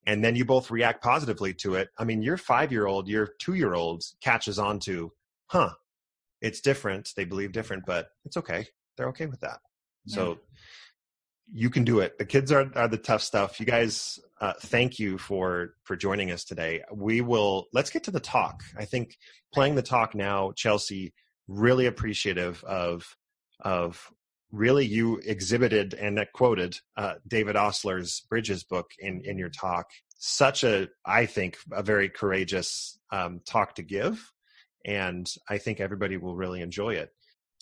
and 0.06 0.24
then 0.24 0.36
you 0.36 0.44
both 0.44 0.70
react 0.70 1.02
positively 1.02 1.54
to 1.54 1.76
it. 1.76 1.90
I 1.96 2.04
mean, 2.04 2.22
your 2.22 2.36
five 2.36 2.72
year 2.72 2.86
old, 2.86 3.08
your 3.08 3.28
two 3.38 3.54
year 3.54 3.74
old 3.74 4.02
catches 4.20 4.58
on 4.58 4.80
to, 4.80 5.12
huh, 5.46 5.70
it's 6.40 6.60
different. 6.60 7.10
They 7.16 7.24
believe 7.24 7.52
different, 7.52 7.84
but 7.86 8.08
it's 8.24 8.36
okay. 8.36 8.66
They're 8.96 9.08
okay 9.08 9.26
with 9.26 9.40
that. 9.40 9.60
So 10.06 10.38
you 11.52 11.70
can 11.70 11.84
do 11.84 12.00
it. 12.00 12.18
The 12.18 12.24
kids 12.24 12.50
are, 12.50 12.70
are 12.74 12.88
the 12.88 12.96
tough 12.96 13.22
stuff. 13.22 13.60
You 13.60 13.66
guys, 13.66 14.18
uh, 14.40 14.54
thank 14.60 14.98
you 14.98 15.18
for, 15.18 15.74
for 15.84 15.96
joining 15.96 16.30
us 16.30 16.44
today. 16.44 16.82
We 16.92 17.20
will, 17.20 17.66
let's 17.72 17.90
get 17.90 18.04
to 18.04 18.10
the 18.10 18.20
talk. 18.20 18.62
I 18.76 18.84
think 18.84 19.16
playing 19.52 19.74
the 19.74 19.82
talk 19.82 20.14
now, 20.14 20.52
Chelsea, 20.56 21.12
really 21.48 21.86
appreciative 21.86 22.64
of, 22.64 23.16
of 23.60 24.10
really 24.50 24.84
you 24.84 25.18
exhibited 25.24 25.94
and 25.94 26.24
quoted 26.34 26.78
uh, 26.96 27.14
David 27.26 27.56
Ostler's 27.56 28.22
Bridges 28.28 28.64
book 28.64 28.90
in 28.98 29.22
in 29.24 29.38
your 29.38 29.48
talk. 29.48 29.86
Such 30.18 30.62
a, 30.62 30.88
I 31.04 31.26
think, 31.26 31.56
a 31.72 31.82
very 31.82 32.08
courageous 32.08 32.98
um, 33.10 33.40
talk 33.46 33.74
to 33.76 33.82
give, 33.82 34.32
and 34.84 35.28
I 35.48 35.58
think 35.58 35.80
everybody 35.80 36.16
will 36.16 36.36
really 36.36 36.60
enjoy 36.60 36.94
it. 36.94 37.10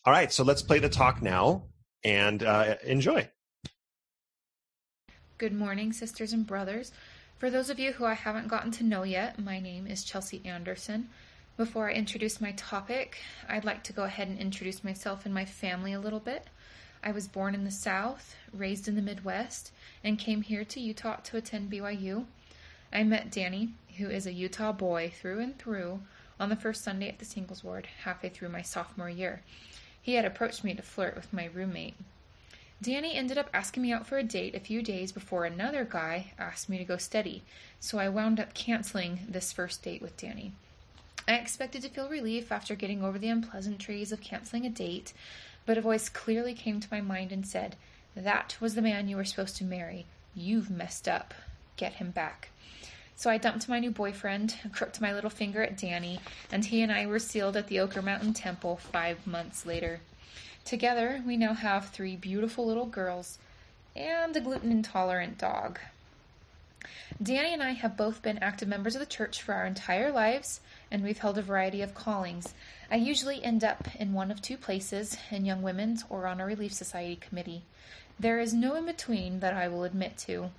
All 0.04 0.12
right, 0.12 0.32
so 0.32 0.44
let's 0.44 0.62
play 0.62 0.78
the 0.78 0.88
talk 0.88 1.22
now 1.22 1.64
and 2.04 2.42
uh, 2.42 2.76
enjoy. 2.84 3.28
Good 5.38 5.52
morning, 5.52 5.92
sisters 5.92 6.32
and 6.32 6.46
brothers. 6.46 6.92
For 7.38 7.50
those 7.50 7.70
of 7.70 7.78
you 7.78 7.92
who 7.92 8.04
I 8.04 8.14
haven't 8.14 8.48
gotten 8.48 8.70
to 8.72 8.84
know 8.84 9.02
yet, 9.02 9.38
my 9.38 9.58
name 9.58 9.86
is 9.86 10.04
Chelsea 10.04 10.42
Anderson. 10.44 11.08
Before 11.56 11.88
I 11.88 11.94
introduce 11.94 12.40
my 12.40 12.52
topic, 12.52 13.18
I'd 13.48 13.64
like 13.64 13.82
to 13.84 13.92
go 13.92 14.04
ahead 14.04 14.28
and 14.28 14.38
introduce 14.38 14.84
myself 14.84 15.24
and 15.24 15.34
my 15.34 15.44
family 15.44 15.92
a 15.92 16.00
little 16.00 16.20
bit. 16.20 16.48
I 17.02 17.12
was 17.12 17.28
born 17.28 17.54
in 17.54 17.64
the 17.64 17.70
South, 17.70 18.36
raised 18.52 18.86
in 18.88 18.96
the 18.96 19.02
Midwest, 19.02 19.72
and 20.04 20.18
came 20.18 20.42
here 20.42 20.64
to 20.64 20.80
Utah 20.80 21.16
to 21.24 21.38
attend 21.38 21.70
BYU. 21.70 22.26
I 22.92 23.04
met 23.04 23.30
Danny, 23.30 23.70
who 23.96 24.08
is 24.10 24.26
a 24.26 24.32
Utah 24.32 24.72
boy 24.72 25.10
through 25.18 25.40
and 25.40 25.58
through, 25.58 26.00
on 26.38 26.50
the 26.50 26.56
first 26.56 26.84
Sunday 26.84 27.08
at 27.08 27.18
the 27.18 27.24
singles 27.24 27.64
ward, 27.64 27.88
halfway 28.04 28.28
through 28.28 28.50
my 28.50 28.62
sophomore 28.62 29.08
year. 29.08 29.42
He 30.02 30.14
had 30.14 30.24
approached 30.24 30.64
me 30.64 30.74
to 30.74 30.82
flirt 30.82 31.14
with 31.14 31.32
my 31.32 31.46
roommate. 31.46 31.94
Danny 32.82 33.14
ended 33.14 33.36
up 33.36 33.50
asking 33.52 33.82
me 33.82 33.92
out 33.92 34.06
for 34.06 34.16
a 34.16 34.22
date 34.22 34.54
a 34.54 34.60
few 34.60 34.82
days 34.82 35.12
before 35.12 35.44
another 35.44 35.84
guy 35.84 36.32
asked 36.38 36.68
me 36.70 36.78
to 36.78 36.84
go 36.84 36.96
steady, 36.96 37.42
so 37.78 37.98
I 37.98 38.08
wound 38.08 38.40
up 38.40 38.54
canceling 38.54 39.20
this 39.28 39.52
first 39.52 39.82
date 39.82 40.00
with 40.00 40.16
Danny. 40.16 40.52
I 41.28 41.34
expected 41.34 41.82
to 41.82 41.90
feel 41.90 42.08
relief 42.08 42.50
after 42.50 42.74
getting 42.74 43.04
over 43.04 43.18
the 43.18 43.28
unpleasantries 43.28 44.12
of 44.12 44.22
canceling 44.22 44.64
a 44.64 44.70
date, 44.70 45.12
but 45.66 45.76
a 45.76 45.82
voice 45.82 46.08
clearly 46.08 46.54
came 46.54 46.80
to 46.80 46.88
my 46.90 47.02
mind 47.02 47.32
and 47.32 47.46
said, 47.46 47.76
That 48.16 48.56
was 48.60 48.74
the 48.74 48.82
man 48.82 49.08
you 49.08 49.16
were 49.16 49.24
supposed 49.26 49.56
to 49.58 49.64
marry. 49.64 50.06
You've 50.34 50.70
messed 50.70 51.06
up. 51.06 51.34
Get 51.76 51.94
him 51.94 52.10
back. 52.10 52.48
So 53.20 53.28
I 53.28 53.36
dumped 53.36 53.68
my 53.68 53.78
new 53.78 53.90
boyfriend, 53.90 54.56
crooked 54.72 54.98
my 55.02 55.12
little 55.12 55.28
finger 55.28 55.62
at 55.62 55.76
Danny, 55.76 56.20
and 56.50 56.64
he 56.64 56.80
and 56.80 56.90
I 56.90 57.04
were 57.04 57.18
sealed 57.18 57.54
at 57.54 57.66
the 57.66 57.76
Oquirrh 57.76 58.02
Mountain 58.02 58.32
Temple 58.32 58.76
five 58.76 59.26
months 59.26 59.66
later. 59.66 60.00
Together, 60.64 61.22
we 61.26 61.36
now 61.36 61.52
have 61.52 61.90
three 61.90 62.16
beautiful 62.16 62.64
little 62.64 62.86
girls 62.86 63.36
and 63.94 64.34
a 64.34 64.40
gluten 64.40 64.72
intolerant 64.72 65.36
dog. 65.36 65.78
Danny 67.22 67.52
and 67.52 67.62
I 67.62 67.72
have 67.72 67.94
both 67.94 68.22
been 68.22 68.38
active 68.38 68.68
members 68.68 68.94
of 68.94 69.00
the 69.00 69.04
church 69.06 69.42
for 69.42 69.52
our 69.52 69.66
entire 69.66 70.10
lives, 70.10 70.62
and 70.90 71.02
we've 71.02 71.18
held 71.18 71.36
a 71.36 71.42
variety 71.42 71.82
of 71.82 71.92
callings. 71.92 72.54
I 72.90 72.96
usually 72.96 73.44
end 73.44 73.62
up 73.62 73.86
in 73.96 74.14
one 74.14 74.30
of 74.30 74.40
two 74.40 74.56
places, 74.56 75.18
in 75.30 75.44
Young 75.44 75.60
Women's 75.60 76.06
or 76.08 76.26
on 76.26 76.40
a 76.40 76.46
Relief 76.46 76.72
Society 76.72 77.16
committee. 77.16 77.64
There 78.18 78.40
is 78.40 78.54
no 78.54 78.76
in 78.76 78.86
between 78.86 79.40
that 79.40 79.52
I 79.52 79.68
will 79.68 79.84
admit 79.84 80.16
to. 80.20 80.52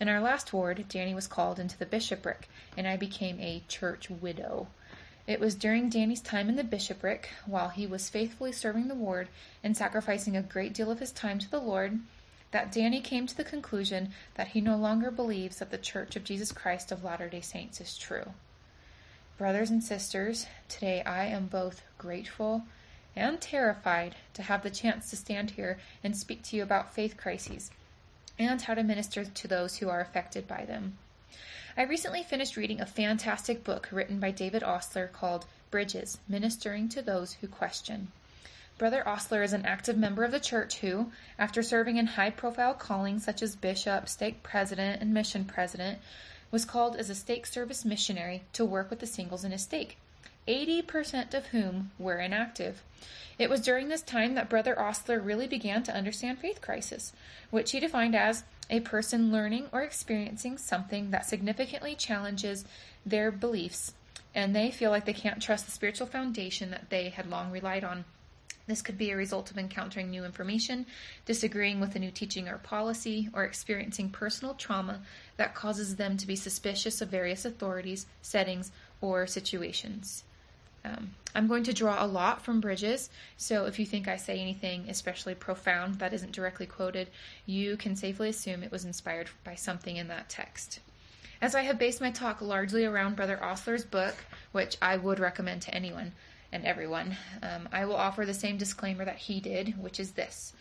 In 0.00 0.08
our 0.08 0.20
last 0.20 0.52
ward, 0.52 0.84
Danny 0.88 1.12
was 1.12 1.26
called 1.26 1.58
into 1.58 1.76
the 1.76 1.84
bishopric, 1.84 2.48
and 2.76 2.86
I 2.86 2.96
became 2.96 3.40
a 3.40 3.64
church 3.66 4.08
widow. 4.08 4.68
It 5.26 5.40
was 5.40 5.56
during 5.56 5.88
Danny's 5.88 6.20
time 6.20 6.48
in 6.48 6.54
the 6.54 6.62
bishopric, 6.62 7.30
while 7.46 7.70
he 7.70 7.84
was 7.84 8.08
faithfully 8.08 8.52
serving 8.52 8.86
the 8.86 8.94
ward 8.94 9.28
and 9.64 9.76
sacrificing 9.76 10.36
a 10.36 10.42
great 10.42 10.72
deal 10.72 10.92
of 10.92 11.00
his 11.00 11.10
time 11.10 11.40
to 11.40 11.50
the 11.50 11.60
Lord, 11.60 11.98
that 12.52 12.70
Danny 12.70 13.00
came 13.00 13.26
to 13.26 13.36
the 13.36 13.42
conclusion 13.42 14.12
that 14.36 14.48
he 14.48 14.60
no 14.60 14.76
longer 14.76 15.10
believes 15.10 15.58
that 15.58 15.70
the 15.72 15.78
Church 15.78 16.14
of 16.14 16.22
Jesus 16.24 16.52
Christ 16.52 16.92
of 16.92 17.02
Latter 17.02 17.28
day 17.28 17.40
Saints 17.40 17.80
is 17.80 17.98
true. 17.98 18.34
Brothers 19.36 19.68
and 19.68 19.82
sisters, 19.82 20.46
today 20.68 21.02
I 21.02 21.26
am 21.26 21.46
both 21.46 21.82
grateful 21.98 22.62
and 23.16 23.40
terrified 23.40 24.14
to 24.34 24.42
have 24.42 24.62
the 24.62 24.70
chance 24.70 25.10
to 25.10 25.16
stand 25.16 25.50
here 25.50 25.78
and 26.04 26.16
speak 26.16 26.42
to 26.44 26.56
you 26.56 26.62
about 26.62 26.94
faith 26.94 27.16
crises 27.16 27.72
and 28.38 28.62
how 28.62 28.74
to 28.74 28.82
minister 28.82 29.24
to 29.24 29.48
those 29.48 29.76
who 29.76 29.88
are 29.88 30.00
affected 30.00 30.46
by 30.46 30.64
them. 30.64 30.98
I 31.76 31.82
recently 31.82 32.22
finished 32.22 32.56
reading 32.56 32.80
a 32.80 32.86
fantastic 32.86 33.62
book 33.62 33.88
written 33.92 34.18
by 34.18 34.30
David 34.30 34.62
Ostler 34.62 35.06
called 35.06 35.46
Bridges 35.70 36.18
Ministering 36.28 36.88
to 36.88 37.02
Those 37.02 37.34
Who 37.34 37.48
Question. 37.48 38.08
Brother 38.78 39.02
Ostler 39.06 39.42
is 39.42 39.52
an 39.52 39.66
active 39.66 39.96
member 39.96 40.24
of 40.24 40.30
the 40.30 40.40
church 40.40 40.78
who, 40.78 41.10
after 41.38 41.62
serving 41.62 41.96
in 41.96 42.06
high 42.06 42.30
profile 42.30 42.74
callings 42.74 43.24
such 43.24 43.42
as 43.42 43.56
bishop, 43.56 44.08
stake 44.08 44.42
president, 44.42 45.02
and 45.02 45.12
mission 45.12 45.44
president, 45.44 45.98
was 46.50 46.64
called 46.64 46.96
as 46.96 47.10
a 47.10 47.14
stake 47.14 47.44
service 47.44 47.84
missionary 47.84 48.42
to 48.52 48.64
work 48.64 48.88
with 48.88 49.00
the 49.00 49.06
singles 49.06 49.44
in 49.44 49.52
his 49.52 49.62
stake, 49.62 49.98
80% 50.48 51.34
of 51.34 51.46
whom 51.46 51.90
were 51.98 52.18
inactive. 52.18 52.82
It 53.38 53.50
was 53.50 53.60
during 53.60 53.88
this 53.88 54.02
time 54.02 54.34
that 54.34 54.48
Brother 54.48 54.74
Ostler 54.76 55.20
really 55.20 55.46
began 55.46 55.84
to 55.84 55.94
understand 55.94 56.38
faith 56.38 56.60
crisis, 56.60 57.12
which 57.50 57.70
he 57.70 57.78
defined 57.78 58.16
as 58.16 58.42
a 58.70 58.80
person 58.80 59.30
learning 59.30 59.66
or 59.72 59.82
experiencing 59.82 60.58
something 60.58 61.10
that 61.10 61.26
significantly 61.26 61.94
challenges 61.94 62.64
their 63.06 63.30
beliefs, 63.30 63.92
and 64.34 64.56
they 64.56 64.70
feel 64.70 64.90
like 64.90 65.04
they 65.04 65.12
can't 65.12 65.42
trust 65.42 65.66
the 65.66 65.72
spiritual 65.72 66.06
foundation 66.06 66.70
that 66.70 66.90
they 66.90 67.10
had 67.10 67.30
long 67.30 67.50
relied 67.50 67.84
on. 67.84 68.04
This 68.66 68.82
could 68.82 68.98
be 68.98 69.10
a 69.10 69.16
result 69.16 69.50
of 69.50 69.56
encountering 69.56 70.10
new 70.10 70.24
information, 70.24 70.84
disagreeing 71.24 71.80
with 71.80 71.94
a 71.96 71.98
new 71.98 72.10
teaching 72.10 72.48
or 72.48 72.58
policy, 72.58 73.30
or 73.32 73.44
experiencing 73.44 74.10
personal 74.10 74.54
trauma 74.54 75.00
that 75.38 75.54
causes 75.54 75.96
them 75.96 76.18
to 76.18 76.26
be 76.26 76.36
suspicious 76.36 77.00
of 77.00 77.08
various 77.08 77.46
authorities, 77.46 78.06
settings, 78.20 78.70
or 79.00 79.26
situations. 79.26 80.24
Um, 80.84 81.10
I'm 81.34 81.46
going 81.46 81.64
to 81.64 81.72
draw 81.72 82.02
a 82.02 82.06
lot 82.06 82.42
from 82.42 82.60
Bridges, 82.60 83.10
so 83.36 83.66
if 83.66 83.78
you 83.78 83.86
think 83.86 84.08
I 84.08 84.16
say 84.16 84.40
anything 84.40 84.86
especially 84.88 85.34
profound 85.34 85.96
that 85.96 86.12
isn't 86.12 86.32
directly 86.32 86.66
quoted, 86.66 87.08
you 87.46 87.76
can 87.76 87.96
safely 87.96 88.28
assume 88.28 88.62
it 88.62 88.72
was 88.72 88.84
inspired 88.84 89.28
by 89.44 89.54
something 89.54 89.96
in 89.96 90.08
that 90.08 90.28
text. 90.28 90.80
As 91.40 91.54
I 91.54 91.62
have 91.62 91.78
based 91.78 92.00
my 92.00 92.10
talk 92.10 92.40
largely 92.40 92.84
around 92.84 93.16
Brother 93.16 93.42
Ostler's 93.42 93.84
book, 93.84 94.14
which 94.52 94.76
I 94.82 94.96
would 94.96 95.20
recommend 95.20 95.62
to 95.62 95.74
anyone 95.74 96.12
and 96.50 96.64
everyone, 96.64 97.16
um, 97.42 97.68
I 97.72 97.84
will 97.84 97.96
offer 97.96 98.24
the 98.24 98.34
same 98.34 98.56
disclaimer 98.56 99.04
that 99.04 99.18
he 99.18 99.38
did, 99.38 99.80
which 99.80 100.00
is 100.00 100.12
this. 100.12 100.52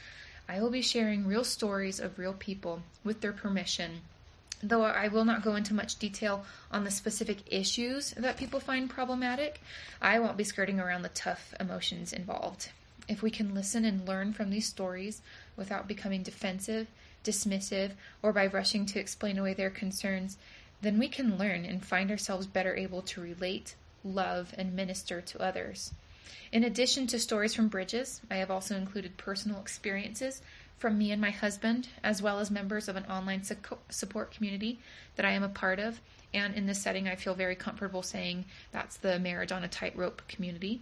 I 0.48 0.62
will 0.62 0.70
be 0.70 0.82
sharing 0.82 1.26
real 1.26 1.44
stories 1.44 2.00
of 2.00 2.20
real 2.20 2.34
people 2.34 2.84
with 3.04 3.22
their 3.22 3.34
permission. 3.34 4.02
Though 4.64 4.84
I 4.84 5.08
will 5.08 5.26
not 5.26 5.44
go 5.44 5.56
into 5.56 5.76
much 5.76 6.00
detail 6.00 6.44
on 6.72 6.84
the 6.84 6.92
specific 6.92 7.40
issues 7.46 8.12
that 8.12 8.38
people 8.38 8.60
find 8.60 8.90
problematic, 8.90 9.62
I 10.02 10.20
won't 10.20 10.38
be 10.38 10.44
skirting 10.44 10.80
around 10.80 11.04
the 11.04 11.10
tough 11.10 11.54
emotions 11.60 12.12
involved. 12.12 12.70
If 13.08 13.22
we 13.22 13.30
can 13.30 13.54
listen 13.54 13.86
and 13.86 14.08
learn 14.08 14.34
from 14.34 14.50
these 14.50 14.68
stories 14.68 15.22
without 15.56 15.88
becoming 15.88 16.24
defensive, 16.24 16.88
dismissive, 17.24 17.92
or 18.24 18.34
by 18.34 18.48
rushing 18.48 18.86
to 18.88 19.00
explain 19.00 19.38
away 19.38 19.54
their 19.54 19.70
concerns, 19.70 20.38
then 20.82 20.98
we 20.98 21.08
can 21.08 21.38
learn 21.38 21.64
and 21.64 21.86
find 21.86 22.10
ourselves 22.10 22.48
better 22.48 22.76
able 22.76 23.02
to 23.04 23.22
relate, 23.22 23.76
love, 24.04 24.54
and 24.58 24.74
minister 24.74 25.22
to 25.22 25.42
others. 25.42 25.94
In 26.52 26.64
addition 26.64 27.08
to 27.08 27.20
stories 27.20 27.54
from 27.54 27.68
Bridges, 27.68 28.22
I 28.32 28.38
have 28.38 28.50
also 28.50 28.76
included 28.76 29.18
personal 29.18 29.60
experiences 29.60 30.42
from 30.78 30.98
me 30.98 31.12
and 31.12 31.22
my 31.22 31.32
husband, 31.32 31.90
as 32.04 32.22
well 32.22 32.40
as 32.40 32.52
members 32.52 32.88
of 32.88 32.96
an 32.96 33.06
online 33.06 33.44
support 33.90 34.32
community 34.32 34.80
that 35.16 35.26
I 35.26 35.32
am 35.32 35.44
a 35.44 35.50
part 35.50 35.80
of. 35.80 36.00
And 36.34 36.56
in 36.56 36.66
this 36.68 36.82
setting, 36.82 37.08
I 37.08 37.16
feel 37.16 37.34
very 37.34 37.56
comfortable 37.56 38.04
saying 38.04 38.46
that's 38.72 38.98
the 38.98 39.18
Marriage 39.18 39.52
on 39.52 39.64
a 39.64 39.68
Tightrope 39.68 40.22
community. 40.28 40.82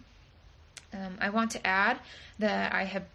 Um, 0.93 1.17
I 1.19 1.29
want 1.29 1.51
to 1.51 1.65
add 1.65 1.99
that 2.39 2.73
I 2.73 2.83
have 2.83 3.05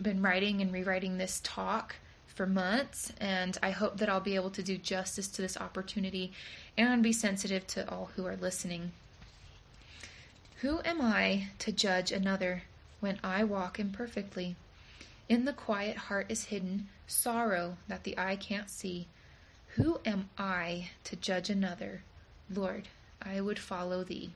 been 0.00 0.22
writing 0.22 0.60
and 0.60 0.72
rewriting 0.72 1.18
this 1.18 1.40
talk 1.42 1.96
for 2.26 2.46
months, 2.46 3.12
and 3.20 3.56
I 3.62 3.70
hope 3.70 3.98
that 3.98 4.08
I'll 4.08 4.20
be 4.20 4.36
able 4.36 4.50
to 4.50 4.62
do 4.62 4.78
justice 4.78 5.28
to 5.28 5.42
this 5.42 5.56
opportunity 5.56 6.32
and 6.76 7.02
be 7.02 7.12
sensitive 7.12 7.66
to 7.68 7.90
all 7.90 8.10
who 8.14 8.26
are 8.26 8.36
listening. 8.36 8.92
Who 10.60 10.80
am 10.84 11.00
I 11.00 11.48
to 11.60 11.72
judge 11.72 12.12
another 12.12 12.64
when 13.00 13.18
I 13.24 13.44
walk 13.44 13.80
imperfectly? 13.80 14.56
In 15.28 15.44
the 15.44 15.52
quiet 15.52 15.96
heart 15.96 16.26
is 16.30 16.44
hidden 16.44 16.88
sorrow 17.06 17.76
that 17.86 18.04
the 18.04 18.18
eye 18.18 18.36
can't 18.36 18.70
see. 18.70 19.08
Who 19.76 20.00
am 20.06 20.30
I 20.38 20.90
to 21.04 21.16
judge 21.16 21.50
another? 21.50 22.02
Lord, 22.50 22.88
I 23.20 23.40
would 23.40 23.58
follow 23.58 24.04
thee. 24.04 24.30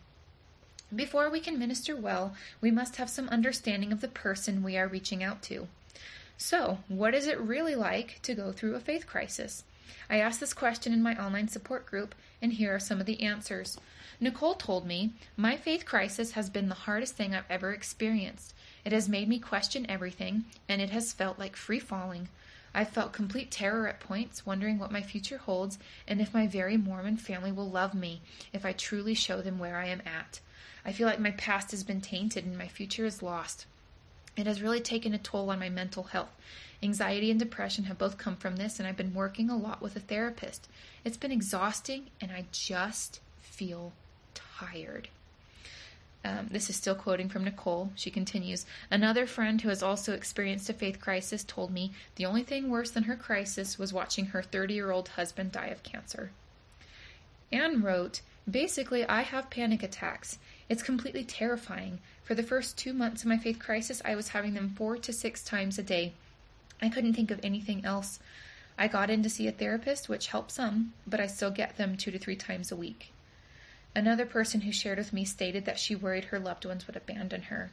Before 0.94 1.30
we 1.30 1.40
can 1.40 1.58
minister 1.58 1.96
well, 1.96 2.34
we 2.60 2.70
must 2.70 2.96
have 2.96 3.08
some 3.08 3.28
understanding 3.30 3.92
of 3.92 4.02
the 4.02 4.08
person 4.08 4.62
we 4.62 4.76
are 4.76 4.86
reaching 4.86 5.22
out 5.22 5.42
to. 5.44 5.68
So, 6.36 6.80
what 6.88 7.14
is 7.14 7.26
it 7.26 7.40
really 7.40 7.74
like 7.74 8.20
to 8.22 8.34
go 8.34 8.52
through 8.52 8.74
a 8.74 8.80
faith 8.80 9.06
crisis? 9.06 9.64
I 10.10 10.18
asked 10.18 10.40
this 10.40 10.52
question 10.52 10.92
in 10.92 11.02
my 11.02 11.16
online 11.16 11.48
support 11.48 11.86
group, 11.86 12.14
and 12.42 12.52
here 12.52 12.74
are 12.74 12.80
some 12.80 13.00
of 13.00 13.06
the 13.06 13.22
answers. 13.22 13.78
Nicole 14.22 14.54
told 14.54 14.86
me, 14.86 15.10
My 15.36 15.56
faith 15.56 15.84
crisis 15.84 16.30
has 16.32 16.48
been 16.48 16.68
the 16.68 16.76
hardest 16.76 17.16
thing 17.16 17.34
I've 17.34 17.50
ever 17.50 17.72
experienced. 17.72 18.54
It 18.84 18.92
has 18.92 19.08
made 19.08 19.28
me 19.28 19.40
question 19.40 19.84
everything, 19.90 20.44
and 20.68 20.80
it 20.80 20.90
has 20.90 21.12
felt 21.12 21.40
like 21.40 21.56
free 21.56 21.80
falling. 21.80 22.28
I've 22.72 22.90
felt 22.90 23.12
complete 23.12 23.50
terror 23.50 23.88
at 23.88 23.98
points, 23.98 24.46
wondering 24.46 24.78
what 24.78 24.92
my 24.92 25.02
future 25.02 25.38
holds 25.38 25.76
and 26.06 26.20
if 26.20 26.32
my 26.32 26.46
very 26.46 26.76
Mormon 26.76 27.16
family 27.16 27.50
will 27.50 27.68
love 27.68 27.94
me 27.94 28.20
if 28.52 28.64
I 28.64 28.72
truly 28.72 29.14
show 29.14 29.42
them 29.42 29.58
where 29.58 29.76
I 29.76 29.88
am 29.88 30.02
at. 30.06 30.38
I 30.84 30.92
feel 30.92 31.08
like 31.08 31.18
my 31.18 31.32
past 31.32 31.72
has 31.72 31.82
been 31.82 32.00
tainted 32.00 32.44
and 32.44 32.56
my 32.56 32.68
future 32.68 33.04
is 33.04 33.24
lost. 33.24 33.66
It 34.36 34.46
has 34.46 34.62
really 34.62 34.80
taken 34.80 35.14
a 35.14 35.18
toll 35.18 35.50
on 35.50 35.58
my 35.58 35.68
mental 35.68 36.04
health. 36.04 36.30
Anxiety 36.80 37.32
and 37.32 37.40
depression 37.40 37.86
have 37.86 37.98
both 37.98 38.18
come 38.18 38.36
from 38.36 38.54
this, 38.54 38.78
and 38.78 38.86
I've 38.86 38.96
been 38.96 39.14
working 39.14 39.50
a 39.50 39.56
lot 39.56 39.82
with 39.82 39.96
a 39.96 40.00
therapist. 40.00 40.68
It's 41.04 41.16
been 41.16 41.32
exhausting, 41.32 42.10
and 42.20 42.30
I 42.30 42.44
just 42.52 43.18
feel 43.40 43.92
Um, 46.24 46.48
this 46.52 46.70
is 46.70 46.76
still 46.76 46.94
quoting 46.94 47.28
from 47.28 47.44
Nicole. 47.44 47.90
She 47.96 48.10
continues 48.10 48.64
Another 48.90 49.26
friend 49.26 49.60
who 49.60 49.68
has 49.68 49.82
also 49.82 50.12
experienced 50.12 50.70
a 50.70 50.72
faith 50.72 51.00
crisis 51.00 51.42
told 51.42 51.72
me 51.72 51.92
the 52.14 52.26
only 52.26 52.44
thing 52.44 52.70
worse 52.70 52.92
than 52.92 53.04
her 53.04 53.16
crisis 53.16 53.78
was 53.78 53.92
watching 53.92 54.26
her 54.26 54.42
30 54.42 54.74
year 54.74 54.92
old 54.92 55.08
husband 55.08 55.50
die 55.50 55.66
of 55.66 55.82
cancer. 55.82 56.30
Anne 57.50 57.82
wrote 57.82 58.20
Basically, 58.50 59.04
I 59.04 59.22
have 59.22 59.50
panic 59.50 59.82
attacks. 59.82 60.38
It's 60.68 60.82
completely 60.82 61.24
terrifying. 61.24 62.00
For 62.24 62.34
the 62.34 62.42
first 62.42 62.76
two 62.78 62.92
months 62.92 63.22
of 63.22 63.28
my 63.28 63.36
faith 63.36 63.58
crisis, 63.58 64.02
I 64.04 64.14
was 64.14 64.28
having 64.28 64.54
them 64.54 64.70
four 64.70 64.96
to 64.96 65.12
six 65.12 65.44
times 65.44 65.78
a 65.78 65.82
day. 65.82 66.12
I 66.80 66.88
couldn't 66.88 67.14
think 67.14 67.30
of 67.30 67.40
anything 67.42 67.84
else. 67.84 68.18
I 68.78 68.88
got 68.88 69.10
in 69.10 69.22
to 69.22 69.30
see 69.30 69.46
a 69.46 69.52
therapist, 69.52 70.08
which 70.08 70.28
helped 70.28 70.50
some, 70.50 70.92
but 71.06 71.20
I 71.20 71.26
still 71.26 71.50
get 71.50 71.76
them 71.76 71.96
two 71.96 72.10
to 72.10 72.18
three 72.18 72.36
times 72.36 72.72
a 72.72 72.76
week. 72.76 73.12
Another 73.94 74.24
person 74.24 74.62
who 74.62 74.72
shared 74.72 74.98
with 74.98 75.12
me 75.12 75.24
stated 75.24 75.64
that 75.66 75.78
she 75.78 75.94
worried 75.94 76.26
her 76.26 76.38
loved 76.38 76.64
ones 76.64 76.86
would 76.86 76.96
abandon 76.96 77.42
her. 77.42 77.70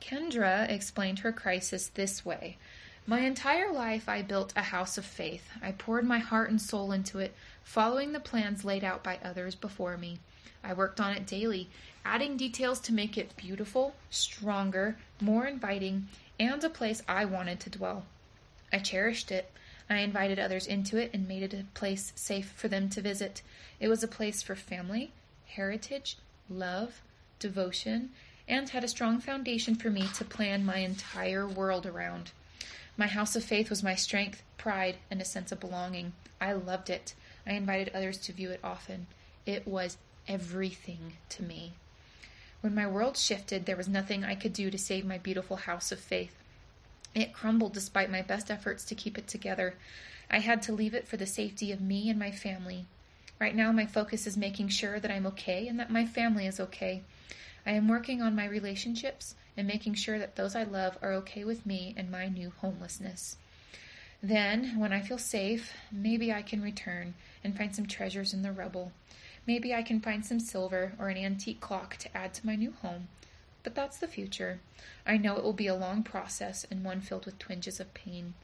Kendra 0.00 0.68
explained 0.68 1.20
her 1.20 1.32
crisis 1.32 1.86
this 1.86 2.24
way 2.24 2.58
My 3.06 3.20
entire 3.20 3.72
life, 3.72 4.08
I 4.08 4.22
built 4.22 4.52
a 4.56 4.62
house 4.62 4.98
of 4.98 5.04
faith. 5.04 5.48
I 5.62 5.72
poured 5.72 6.04
my 6.04 6.18
heart 6.18 6.50
and 6.50 6.60
soul 6.60 6.90
into 6.90 7.20
it, 7.20 7.34
following 7.62 8.12
the 8.12 8.18
plans 8.18 8.64
laid 8.64 8.82
out 8.82 9.04
by 9.04 9.20
others 9.22 9.54
before 9.54 9.96
me. 9.96 10.18
I 10.64 10.74
worked 10.74 11.00
on 11.00 11.12
it 11.12 11.26
daily, 11.26 11.70
adding 12.04 12.36
details 12.36 12.80
to 12.80 12.92
make 12.92 13.16
it 13.16 13.36
beautiful, 13.36 13.94
stronger, 14.10 14.96
more 15.20 15.46
inviting, 15.46 16.08
and 16.40 16.62
a 16.64 16.70
place 16.70 17.02
I 17.06 17.26
wanted 17.26 17.60
to 17.60 17.70
dwell. 17.70 18.06
I 18.72 18.78
cherished 18.78 19.30
it. 19.30 19.51
I 19.90 19.98
invited 19.98 20.38
others 20.38 20.66
into 20.66 20.96
it 20.96 21.10
and 21.12 21.28
made 21.28 21.42
it 21.42 21.54
a 21.54 21.64
place 21.74 22.12
safe 22.14 22.52
for 22.56 22.68
them 22.68 22.88
to 22.90 23.00
visit. 23.00 23.42
It 23.80 23.88
was 23.88 24.02
a 24.02 24.08
place 24.08 24.42
for 24.42 24.54
family, 24.54 25.12
heritage, 25.46 26.16
love, 26.48 27.02
devotion, 27.38 28.10
and 28.48 28.68
had 28.68 28.84
a 28.84 28.88
strong 28.88 29.20
foundation 29.20 29.74
for 29.74 29.90
me 29.90 30.08
to 30.14 30.24
plan 30.24 30.64
my 30.64 30.78
entire 30.78 31.46
world 31.46 31.86
around. 31.86 32.32
My 32.96 33.06
house 33.06 33.36
of 33.36 33.44
faith 33.44 33.70
was 33.70 33.82
my 33.82 33.94
strength, 33.94 34.42
pride, 34.58 34.96
and 35.10 35.20
a 35.20 35.24
sense 35.24 35.52
of 35.52 35.60
belonging. 35.60 36.12
I 36.40 36.52
loved 36.52 36.90
it. 36.90 37.14
I 37.46 37.52
invited 37.52 37.90
others 37.94 38.18
to 38.18 38.32
view 38.32 38.50
it 38.50 38.60
often. 38.62 39.06
It 39.46 39.66
was 39.66 39.96
everything 40.28 41.14
to 41.30 41.42
me. 41.42 41.72
When 42.60 42.74
my 42.74 42.86
world 42.86 43.16
shifted, 43.16 43.66
there 43.66 43.76
was 43.76 43.88
nothing 43.88 44.24
I 44.24 44.34
could 44.34 44.52
do 44.52 44.70
to 44.70 44.78
save 44.78 45.04
my 45.04 45.18
beautiful 45.18 45.56
house 45.56 45.90
of 45.90 45.98
faith. 45.98 46.41
It 47.14 47.32
crumbled 47.32 47.74
despite 47.74 48.10
my 48.10 48.22
best 48.22 48.50
efforts 48.50 48.84
to 48.86 48.94
keep 48.94 49.18
it 49.18 49.26
together. 49.28 49.74
I 50.30 50.38
had 50.38 50.62
to 50.62 50.72
leave 50.72 50.94
it 50.94 51.06
for 51.06 51.16
the 51.16 51.26
safety 51.26 51.72
of 51.72 51.80
me 51.80 52.08
and 52.08 52.18
my 52.18 52.30
family. 52.30 52.86
Right 53.38 53.54
now, 53.54 53.72
my 53.72 53.86
focus 53.86 54.26
is 54.26 54.36
making 54.36 54.68
sure 54.68 55.00
that 55.00 55.10
I'm 55.10 55.26
okay 55.26 55.68
and 55.68 55.78
that 55.78 55.90
my 55.90 56.06
family 56.06 56.46
is 56.46 56.60
okay. 56.60 57.02
I 57.66 57.72
am 57.72 57.88
working 57.88 58.22
on 58.22 58.34
my 58.34 58.46
relationships 58.46 59.34
and 59.56 59.66
making 59.66 59.94
sure 59.94 60.18
that 60.18 60.36
those 60.36 60.56
I 60.56 60.62
love 60.62 60.96
are 61.02 61.12
okay 61.14 61.44
with 61.44 61.66
me 61.66 61.94
and 61.96 62.10
my 62.10 62.28
new 62.28 62.52
homelessness. 62.60 63.36
Then, 64.22 64.78
when 64.78 64.92
I 64.92 65.00
feel 65.00 65.18
safe, 65.18 65.72
maybe 65.90 66.32
I 66.32 66.42
can 66.42 66.62
return 66.62 67.14
and 67.42 67.56
find 67.56 67.74
some 67.74 67.86
treasures 67.86 68.32
in 68.32 68.42
the 68.42 68.52
rubble. 68.52 68.92
Maybe 69.46 69.74
I 69.74 69.82
can 69.82 70.00
find 70.00 70.24
some 70.24 70.38
silver 70.38 70.92
or 70.98 71.08
an 71.08 71.16
antique 71.16 71.60
clock 71.60 71.96
to 71.96 72.16
add 72.16 72.32
to 72.34 72.46
my 72.46 72.54
new 72.54 72.72
home. 72.80 73.08
But 73.62 73.74
that's 73.74 73.98
the 73.98 74.08
future. 74.08 74.60
I 75.06 75.16
know 75.16 75.36
it 75.36 75.44
will 75.44 75.52
be 75.52 75.66
a 75.66 75.74
long 75.74 76.02
process 76.02 76.66
and 76.70 76.84
one 76.84 77.00
filled 77.00 77.26
with 77.26 77.38
twinges 77.38 77.80
of 77.80 77.94
pain. 77.94 78.34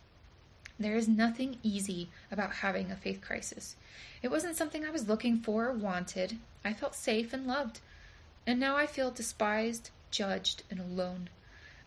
There 0.79 0.95
is 0.95 1.09
nothing 1.09 1.59
easy 1.63 2.09
about 2.31 2.57
having 2.57 2.91
a 2.91 2.97
faith 2.97 3.21
crisis. 3.21 3.75
It 4.23 4.31
wasn't 4.31 4.57
something 4.57 4.85
I 4.85 4.91
was 4.91 5.09
looking 5.09 5.39
for 5.39 5.67
or 5.67 5.73
wanted. 5.73 6.39
I 6.65 6.73
felt 6.73 6.95
safe 6.95 7.33
and 7.33 7.47
loved. 7.47 7.81
And 8.47 8.61
now 8.61 8.77
I 8.77 8.87
feel 8.87 9.11
despised, 9.11 9.91
judged, 10.11 10.63
and 10.71 10.79
alone. 10.79 11.31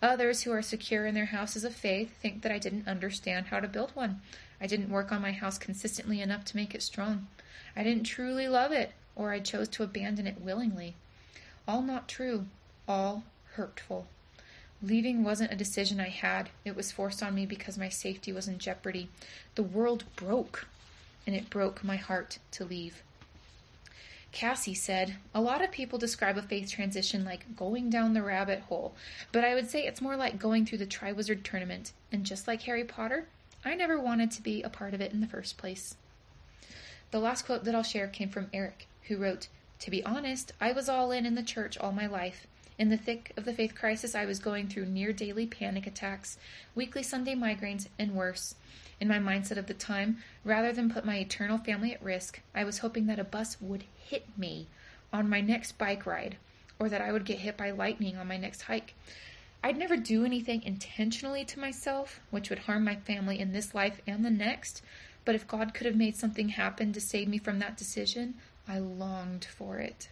Others 0.01 0.43
who 0.43 0.51
are 0.51 0.61
secure 0.61 1.05
in 1.05 1.15
their 1.15 1.25
houses 1.25 1.63
of 1.63 1.73
faith 1.73 2.17
think 2.21 2.41
that 2.41 2.51
I 2.51 2.59
didn't 2.59 2.87
understand 2.87 3.47
how 3.47 3.59
to 3.59 3.67
build 3.67 3.91
one. 3.91 4.21
I 4.59 4.67
didn't 4.67 4.89
work 4.89 5.11
on 5.11 5.21
my 5.21 5.31
house 5.31 5.57
consistently 5.57 6.21
enough 6.21 6.43
to 6.45 6.57
make 6.57 6.75
it 6.75 6.81
strong. 6.81 7.27
I 7.75 7.83
didn't 7.83 8.03
truly 8.03 8.47
love 8.47 8.71
it 8.71 8.91
or 9.15 9.31
I 9.31 9.39
chose 9.39 9.67
to 9.69 9.83
abandon 9.83 10.27
it 10.27 10.41
willingly. 10.41 10.95
All 11.67 11.81
not 11.81 12.07
true, 12.07 12.47
all 12.91 13.23
hurtful. 13.53 14.05
Leaving 14.83 15.23
wasn't 15.23 15.51
a 15.51 15.55
decision 15.55 16.01
I 16.01 16.09
had, 16.09 16.49
it 16.65 16.75
was 16.75 16.91
forced 16.91 17.23
on 17.23 17.33
me 17.33 17.45
because 17.45 17.77
my 17.77 17.87
safety 17.87 18.33
was 18.33 18.49
in 18.49 18.57
jeopardy. 18.59 19.07
The 19.55 19.63
world 19.63 20.03
broke, 20.17 20.67
and 21.25 21.33
it 21.33 21.49
broke 21.49 21.85
my 21.85 21.95
heart 21.95 22.39
to 22.51 22.65
leave. 22.65 23.01
Cassie 24.33 24.73
said, 24.73 25.15
A 25.33 25.39
lot 25.39 25.63
of 25.63 25.71
people 25.71 25.99
describe 25.99 26.37
a 26.37 26.41
faith 26.41 26.69
transition 26.69 27.23
like 27.23 27.55
going 27.55 27.89
down 27.89 28.13
the 28.13 28.23
rabbit 28.23 28.59
hole, 28.61 28.93
but 29.31 29.45
I 29.45 29.53
would 29.53 29.69
say 29.69 29.85
it's 29.85 30.01
more 30.01 30.17
like 30.17 30.37
going 30.37 30.65
through 30.65 30.79
the 30.79 30.85
Triwizard 30.85 31.43
tournament, 31.43 31.93
and 32.11 32.25
just 32.25 32.45
like 32.45 32.63
Harry 32.63 32.83
Potter, 32.83 33.27
I 33.63 33.73
never 33.75 33.97
wanted 33.97 34.31
to 34.31 34.41
be 34.41 34.63
a 34.63 34.69
part 34.69 34.93
of 34.93 34.99
it 34.99 35.13
in 35.13 35.21
the 35.21 35.27
first 35.27 35.57
place. 35.57 35.95
The 37.11 37.19
last 37.19 37.45
quote 37.45 37.63
that 37.63 37.75
I'll 37.75 37.83
share 37.83 38.07
came 38.07 38.29
from 38.29 38.49
Eric 38.51 38.87
who 39.03 39.15
wrote, 39.15 39.47
To 39.79 39.91
be 39.91 40.03
honest, 40.03 40.51
I 40.59 40.73
was 40.73 40.89
all 40.89 41.11
in 41.11 41.25
in 41.25 41.35
the 41.35 41.43
church 41.43 41.77
all 41.77 41.93
my 41.93 42.07
life. 42.07 42.47
In 42.81 42.89
the 42.89 42.97
thick 42.97 43.31
of 43.37 43.45
the 43.45 43.53
faith 43.53 43.75
crisis, 43.75 44.15
I 44.15 44.25
was 44.25 44.39
going 44.39 44.67
through 44.67 44.87
near 44.87 45.13
daily 45.13 45.45
panic 45.45 45.85
attacks, 45.85 46.39
weekly 46.73 47.03
Sunday 47.03 47.35
migraines, 47.35 47.85
and 47.99 48.15
worse. 48.15 48.55
In 48.99 49.07
my 49.07 49.19
mindset 49.19 49.57
of 49.57 49.67
the 49.67 49.75
time, 49.75 50.17
rather 50.43 50.73
than 50.73 50.89
put 50.89 51.05
my 51.05 51.17
eternal 51.17 51.59
family 51.59 51.93
at 51.93 52.01
risk, 52.01 52.41
I 52.55 52.63
was 52.63 52.79
hoping 52.79 53.05
that 53.05 53.19
a 53.19 53.23
bus 53.23 53.61
would 53.61 53.83
hit 54.03 54.35
me 54.35 54.65
on 55.13 55.29
my 55.29 55.41
next 55.41 55.77
bike 55.77 56.07
ride, 56.07 56.37
or 56.79 56.89
that 56.89 57.01
I 57.01 57.11
would 57.11 57.23
get 57.23 57.37
hit 57.37 57.55
by 57.55 57.69
lightning 57.69 58.17
on 58.17 58.27
my 58.27 58.37
next 58.37 58.63
hike. 58.63 58.95
I'd 59.63 59.77
never 59.77 59.95
do 59.95 60.25
anything 60.25 60.63
intentionally 60.63 61.45
to 61.45 61.59
myself 61.59 62.19
which 62.31 62.49
would 62.49 62.65
harm 62.65 62.83
my 62.83 62.95
family 62.95 63.39
in 63.39 63.53
this 63.53 63.75
life 63.75 64.01
and 64.07 64.25
the 64.25 64.31
next, 64.31 64.81
but 65.23 65.35
if 65.35 65.47
God 65.47 65.75
could 65.75 65.85
have 65.85 65.95
made 65.95 66.15
something 66.15 66.49
happen 66.49 66.93
to 66.93 66.99
save 66.99 67.27
me 67.27 67.37
from 67.37 67.59
that 67.59 67.77
decision, 67.77 68.33
I 68.67 68.79
longed 68.79 69.45
for 69.45 69.77
it. 69.77 70.09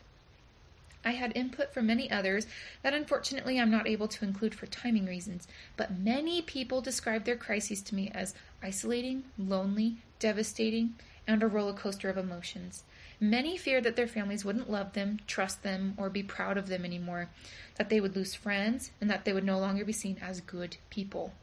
I 1.03 1.11
had 1.11 1.31
input 1.35 1.73
from 1.73 1.87
many 1.87 2.11
others 2.11 2.45
that 2.81 2.93
unfortunately 2.93 3.59
I'm 3.59 3.71
not 3.71 3.87
able 3.87 4.07
to 4.09 4.25
include 4.25 4.53
for 4.53 4.65
timing 4.67 5.05
reasons, 5.05 5.47
but 5.77 5.97
many 5.97 6.41
people 6.41 6.81
described 6.81 7.25
their 7.25 7.37
crises 7.37 7.81
to 7.83 7.95
me 7.95 8.11
as 8.13 8.33
isolating, 8.61 9.23
lonely, 9.37 9.97
devastating, 10.19 10.95
and 11.25 11.41
a 11.41 11.47
roller 11.47 11.73
coaster 11.73 12.09
of 12.09 12.17
emotions. 12.17 12.83
Many 13.19 13.57
feared 13.57 13.83
that 13.83 13.95
their 13.95 14.07
families 14.07 14.43
wouldn't 14.43 14.69
love 14.69 14.93
them, 14.93 15.19
trust 15.27 15.63
them, 15.63 15.93
or 15.97 16.09
be 16.09 16.23
proud 16.23 16.57
of 16.57 16.67
them 16.67 16.83
anymore, 16.83 17.29
that 17.75 17.89
they 17.89 18.01
would 18.01 18.15
lose 18.15 18.33
friends, 18.33 18.91
and 18.99 19.09
that 19.09 19.25
they 19.25 19.33
would 19.33 19.43
no 19.43 19.59
longer 19.59 19.85
be 19.85 19.93
seen 19.93 20.17
as 20.21 20.41
good 20.41 20.77
people. 20.89 21.33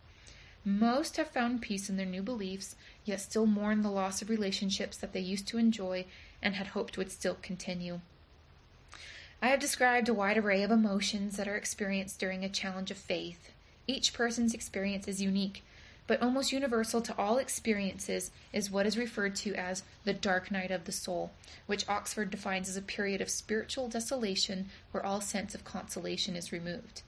Most 0.65 1.16
have 1.16 1.28
found 1.31 1.62
peace 1.62 1.89
in 1.89 1.97
their 1.97 2.05
new 2.05 2.23
beliefs, 2.23 2.74
yet 3.05 3.20
still 3.20 3.47
mourn 3.47 3.83
the 3.83 3.91
loss 3.91 4.20
of 4.20 4.28
relationships 4.28 4.97
that 4.97 5.12
they 5.12 5.20
used 5.20 5.47
to 5.49 5.59
enjoy 5.59 6.05
and 6.43 6.57
had 6.57 6.69
hoped 6.69 6.99
would 6.99 7.12
still 7.12 7.37
continue. 7.41 8.01
I 9.43 9.49
have 9.49 9.61
described 9.61 10.09
a 10.09 10.15
wide 10.15 10.39
array 10.39 10.63
of 10.63 10.71
emotions 10.71 11.37
that 11.37 11.47
are 11.47 11.57
experienced 11.57 12.19
during 12.19 12.43
a 12.43 12.49
challenge 12.49 12.91
of 12.91 12.97
faith. 12.97 13.51
Each 13.87 14.15
person's 14.15 14.55
experience 14.55 15.07
is 15.07 15.21
unique, 15.21 15.63
but 16.07 16.23
almost 16.23 16.53
universal 16.53 17.03
to 17.03 17.17
all 17.19 17.37
experiences 17.37 18.31
is 18.53 18.71
what 18.71 18.87
is 18.87 18.97
referred 18.97 19.37
to 19.37 19.55
as 19.55 19.83
the 20.05 20.15
dark 20.15 20.51
night 20.51 20.71
of 20.71 20.85
the 20.85 20.93
soul, 20.93 21.33
which 21.67 21.89
Oxford 21.89 22.31
defines 22.31 22.69
as 22.69 22.77
a 22.77 22.83
period 22.83 23.21
of 23.21 23.29
spiritual 23.29 23.89
desolation 23.89 24.71
where 24.91 25.05
all 25.05 25.21
sense 25.21 25.55
of 25.55 25.65
consolation 25.65 26.35
is 26.35 26.51
removed. 26.51 27.03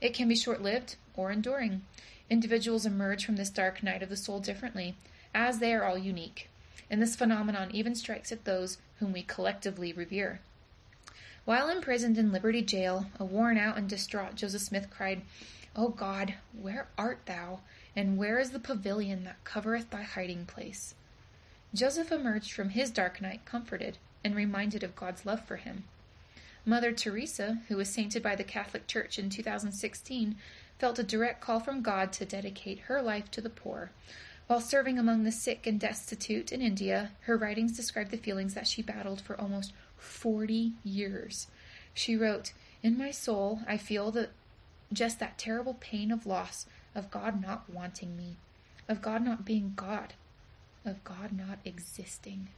It 0.00 0.14
can 0.14 0.26
be 0.26 0.36
short 0.36 0.62
lived 0.62 0.96
or 1.14 1.30
enduring. 1.30 1.82
Individuals 2.30 2.86
emerge 2.86 3.26
from 3.26 3.36
this 3.36 3.50
dark 3.50 3.82
night 3.82 4.02
of 4.02 4.08
the 4.08 4.16
soul 4.16 4.40
differently, 4.40 4.94
as 5.34 5.58
they 5.58 5.74
are 5.74 5.84
all 5.84 5.98
unique. 5.98 6.48
And 6.90 7.02
this 7.02 7.14
phenomenon 7.14 7.70
even 7.72 7.94
strikes 7.94 8.32
at 8.32 8.46
those 8.46 8.78
whom 9.00 9.12
we 9.12 9.22
collectively 9.22 9.92
revere. 9.92 10.40
While 11.44 11.68
imprisoned 11.68 12.16
in 12.16 12.32
Liberty 12.32 12.62
Jail, 12.62 13.06
a 13.18 13.24
worn 13.24 13.58
out 13.58 13.76
and 13.76 13.88
distraught 13.88 14.34
Joseph 14.34 14.62
Smith 14.62 14.88
cried, 14.88 15.22
O 15.76 15.88
God, 15.88 16.34
where 16.58 16.88
art 16.96 17.20
thou? 17.26 17.60
And 17.94 18.16
where 18.16 18.38
is 18.38 18.50
the 18.50 18.58
pavilion 18.58 19.24
that 19.24 19.44
covereth 19.44 19.90
thy 19.90 20.02
hiding 20.02 20.46
place? 20.46 20.94
Joseph 21.74 22.10
emerged 22.10 22.52
from 22.52 22.70
his 22.70 22.90
dark 22.90 23.20
night 23.20 23.44
comforted 23.44 23.98
and 24.24 24.34
reminded 24.34 24.82
of 24.82 24.96
God's 24.96 25.26
love 25.26 25.44
for 25.44 25.56
him. 25.56 25.84
Mother 26.64 26.92
Teresa, 26.92 27.58
who 27.68 27.76
was 27.76 27.90
sainted 27.90 28.22
by 28.22 28.34
the 28.34 28.44
Catholic 28.44 28.86
Church 28.86 29.18
in 29.18 29.28
2016, 29.28 30.36
felt 30.78 30.98
a 30.98 31.02
direct 31.02 31.42
call 31.42 31.60
from 31.60 31.82
God 31.82 32.10
to 32.14 32.24
dedicate 32.24 32.80
her 32.80 33.02
life 33.02 33.30
to 33.32 33.42
the 33.42 33.50
poor. 33.50 33.90
While 34.46 34.60
serving 34.60 34.98
among 34.98 35.24
the 35.24 35.32
sick 35.32 35.66
and 35.66 35.78
destitute 35.78 36.52
in 36.52 36.62
India, 36.62 37.12
her 37.22 37.36
writings 37.36 37.76
describe 37.76 38.10
the 38.10 38.16
feelings 38.16 38.54
that 38.54 38.66
she 38.66 38.82
battled 38.82 39.20
for 39.20 39.38
almost 39.38 39.72
40 40.04 40.72
years. 40.84 41.48
She 41.92 42.16
wrote, 42.16 42.52
In 42.82 42.98
my 42.98 43.10
soul, 43.10 43.60
I 43.66 43.76
feel 43.76 44.10
that 44.12 44.30
just 44.92 45.18
that 45.20 45.38
terrible 45.38 45.74
pain 45.80 46.10
of 46.10 46.26
loss, 46.26 46.66
of 46.94 47.10
God 47.10 47.40
not 47.40 47.68
wanting 47.68 48.16
me, 48.16 48.36
of 48.88 49.02
God 49.02 49.24
not 49.24 49.44
being 49.44 49.72
God, 49.76 50.14
of 50.84 51.02
God 51.04 51.32
not 51.32 51.58
existing. 51.64 52.48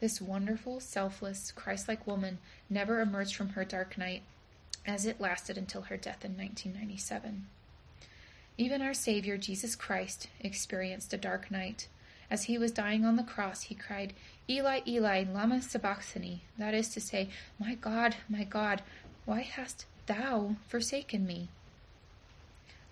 This 0.00 0.20
wonderful, 0.20 0.80
selfless, 0.80 1.52
Christ 1.52 1.88
like 1.88 2.06
woman 2.06 2.38
never 2.68 3.00
emerged 3.00 3.34
from 3.34 3.50
her 3.50 3.64
dark 3.64 3.98
night, 3.98 4.22
as 4.86 5.04
it 5.04 5.20
lasted 5.20 5.58
until 5.58 5.82
her 5.82 5.96
death 5.96 6.24
in 6.24 6.36
1997. 6.36 7.46
Even 8.56 8.82
our 8.82 8.94
Savior, 8.94 9.36
Jesus 9.36 9.76
Christ, 9.76 10.28
experienced 10.40 11.12
a 11.12 11.18
dark 11.18 11.50
night. 11.50 11.88
As 12.30 12.44
he 12.44 12.58
was 12.58 12.70
dying 12.72 13.04
on 13.04 13.16
the 13.16 13.22
cross, 13.22 13.62
he 13.62 13.74
cried, 13.74 14.14
Eli, 14.48 14.80
Eli, 14.86 15.24
lama 15.24 15.62
sabachthani, 15.62 16.42
that 16.58 16.74
is 16.74 16.88
to 16.90 17.00
say, 17.00 17.28
My 17.58 17.74
God, 17.74 18.16
my 18.28 18.44
God, 18.44 18.82
why 19.24 19.40
hast 19.42 19.86
thou 20.06 20.56
forsaken 20.66 21.26
me? 21.26 21.48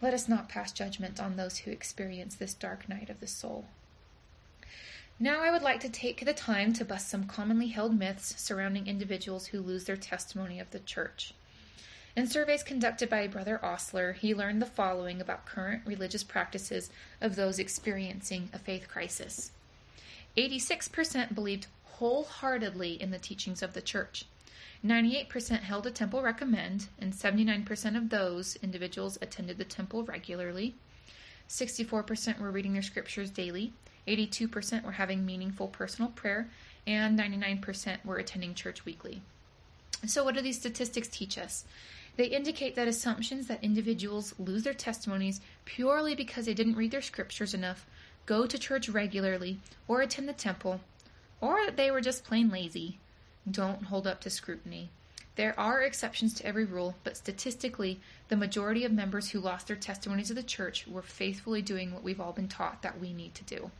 Let 0.00 0.14
us 0.14 0.28
not 0.28 0.48
pass 0.48 0.70
judgment 0.70 1.20
on 1.20 1.36
those 1.36 1.58
who 1.58 1.70
experience 1.70 2.36
this 2.36 2.54
dark 2.54 2.88
night 2.88 3.10
of 3.10 3.20
the 3.20 3.26
soul. 3.26 3.64
Now, 5.20 5.40
I 5.40 5.50
would 5.50 5.62
like 5.62 5.80
to 5.80 5.88
take 5.88 6.24
the 6.24 6.32
time 6.32 6.72
to 6.74 6.84
bust 6.84 7.08
some 7.08 7.24
commonly 7.24 7.68
held 7.68 7.98
myths 7.98 8.40
surrounding 8.40 8.86
individuals 8.86 9.48
who 9.48 9.60
lose 9.60 9.84
their 9.84 9.96
testimony 9.96 10.60
of 10.60 10.70
the 10.70 10.78
church. 10.78 11.34
In 12.14 12.28
surveys 12.28 12.62
conducted 12.62 13.10
by 13.10 13.26
Brother 13.26 13.58
Ostler, 13.60 14.12
he 14.12 14.34
learned 14.34 14.62
the 14.62 14.66
following 14.66 15.20
about 15.20 15.44
current 15.44 15.82
religious 15.84 16.22
practices 16.22 16.90
of 17.20 17.34
those 17.34 17.58
experiencing 17.58 18.48
a 18.52 18.60
faith 18.60 18.86
crisis. 18.88 19.50
86% 20.36 21.34
believed 21.34 21.66
wholeheartedly 21.84 23.00
in 23.00 23.10
the 23.10 23.18
teachings 23.18 23.62
of 23.62 23.74
the 23.74 23.82
church. 23.82 24.24
98% 24.84 25.60
held 25.60 25.86
a 25.86 25.90
temple 25.90 26.22
recommend, 26.22 26.88
and 27.00 27.12
79% 27.12 27.96
of 27.96 28.10
those 28.10 28.56
individuals 28.56 29.18
attended 29.20 29.58
the 29.58 29.64
temple 29.64 30.04
regularly. 30.04 30.76
64% 31.48 32.38
were 32.38 32.50
reading 32.50 32.74
their 32.74 32.82
scriptures 32.82 33.30
daily. 33.30 33.72
82% 34.06 34.84
were 34.84 34.92
having 34.92 35.26
meaningful 35.26 35.68
personal 35.68 36.10
prayer, 36.10 36.48
and 36.86 37.18
99% 37.18 38.04
were 38.04 38.18
attending 38.18 38.54
church 38.54 38.84
weekly. 38.84 39.20
So, 40.06 40.22
what 40.22 40.34
do 40.34 40.40
these 40.40 40.58
statistics 40.58 41.08
teach 41.08 41.36
us? 41.36 41.64
They 42.16 42.26
indicate 42.26 42.74
that 42.76 42.88
assumptions 42.88 43.46
that 43.46 43.62
individuals 43.62 44.34
lose 44.38 44.62
their 44.62 44.74
testimonies 44.74 45.40
purely 45.64 46.14
because 46.14 46.46
they 46.46 46.54
didn't 46.54 46.76
read 46.76 46.90
their 46.90 47.02
scriptures 47.02 47.54
enough, 47.54 47.86
go 48.28 48.44
to 48.44 48.58
church 48.58 48.90
regularly, 48.90 49.58
or 49.88 50.02
attend 50.02 50.28
the 50.28 50.34
temple, 50.34 50.82
or 51.40 51.64
that 51.64 51.78
they 51.78 51.90
were 51.90 52.02
just 52.02 52.24
plain 52.24 52.50
lazy, 52.50 52.98
don't 53.50 53.84
hold 53.84 54.06
up 54.06 54.20
to 54.20 54.28
scrutiny. 54.28 54.90
There 55.36 55.58
are 55.58 55.80
exceptions 55.80 56.34
to 56.34 56.44
every 56.44 56.66
rule, 56.66 56.94
but 57.04 57.16
statistically, 57.16 58.00
the 58.28 58.36
majority 58.36 58.84
of 58.84 58.92
members 58.92 59.30
who 59.30 59.40
lost 59.40 59.66
their 59.66 59.76
testimonies 59.76 60.28
of 60.28 60.36
the 60.36 60.42
church 60.42 60.86
were 60.86 61.00
faithfully 61.00 61.62
doing 61.62 61.90
what 61.90 62.02
we've 62.02 62.20
all 62.20 62.32
been 62.32 62.48
taught 62.48 62.82
that 62.82 63.00
we 63.00 63.14
need 63.14 63.34
to 63.34 63.44
do. 63.44 63.70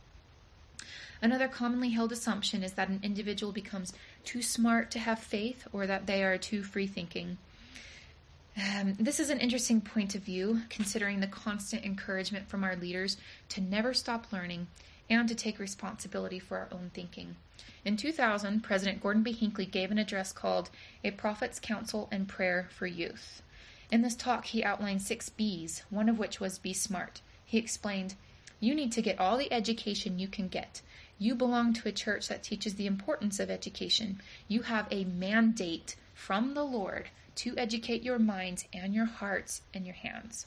Another 1.21 1.47
commonly 1.47 1.89
held 1.89 2.11
assumption 2.11 2.63
is 2.63 2.71
that 2.71 2.89
an 2.89 3.01
individual 3.03 3.51
becomes 3.51 3.93
too 4.23 4.41
smart 4.41 4.89
to 4.91 4.99
have 4.99 5.19
faith 5.19 5.67
or 5.71 5.85
that 5.85 6.07
they 6.07 6.23
are 6.23 6.39
too 6.39 6.63
free 6.63 6.87
thinking. 6.87 7.37
Um, 8.57 8.95
this 8.99 9.19
is 9.19 9.29
an 9.29 9.39
interesting 9.39 9.79
point 9.81 10.15
of 10.15 10.21
view, 10.21 10.61
considering 10.69 11.19
the 11.19 11.27
constant 11.27 11.85
encouragement 11.85 12.49
from 12.49 12.63
our 12.63 12.75
leaders 12.75 13.17
to 13.49 13.61
never 13.61 13.93
stop 13.93 14.31
learning 14.33 14.67
and 15.09 15.27
to 15.27 15.35
take 15.35 15.59
responsibility 15.59 16.39
for 16.39 16.57
our 16.57 16.67
own 16.71 16.91
thinking. 16.93 17.35
In 17.85 17.97
2000, 17.97 18.61
President 18.61 19.01
Gordon 19.01 19.23
B. 19.23 19.31
Hinckley 19.31 19.65
gave 19.65 19.91
an 19.91 19.97
address 19.97 20.31
called 20.31 20.69
A 21.03 21.11
Prophet's 21.11 21.59
Counsel 21.59 22.07
and 22.11 22.27
Prayer 22.27 22.69
for 22.71 22.87
Youth. 22.87 23.41
In 23.91 24.01
this 24.01 24.15
talk, 24.15 24.45
he 24.45 24.63
outlined 24.63 25.01
six 25.01 25.29
B's, 25.29 25.83
one 25.89 26.09
of 26.09 26.19
which 26.19 26.39
was 26.39 26.59
Be 26.59 26.73
Smart. 26.73 27.21
He 27.45 27.57
explained, 27.57 28.15
You 28.59 28.75
need 28.75 28.91
to 28.91 29.01
get 29.01 29.19
all 29.19 29.37
the 29.37 29.51
education 29.51 30.19
you 30.19 30.27
can 30.27 30.47
get. 30.47 30.81
You 31.17 31.33
belong 31.35 31.73
to 31.73 31.89
a 31.89 31.93
church 31.93 32.27
that 32.27 32.43
teaches 32.43 32.75
the 32.75 32.85
importance 32.85 33.39
of 33.39 33.49
education. 33.49 34.21
You 34.47 34.63
have 34.63 34.87
a 34.91 35.05
mandate 35.05 35.95
from 36.13 36.53
the 36.53 36.63
Lord 36.63 37.09
to 37.39 37.57
educate 37.57 38.03
your 38.03 38.19
minds 38.19 38.65
and 38.73 38.93
your 38.93 39.05
hearts 39.05 39.61
and 39.73 39.85
your 39.85 39.95
hands. 39.95 40.45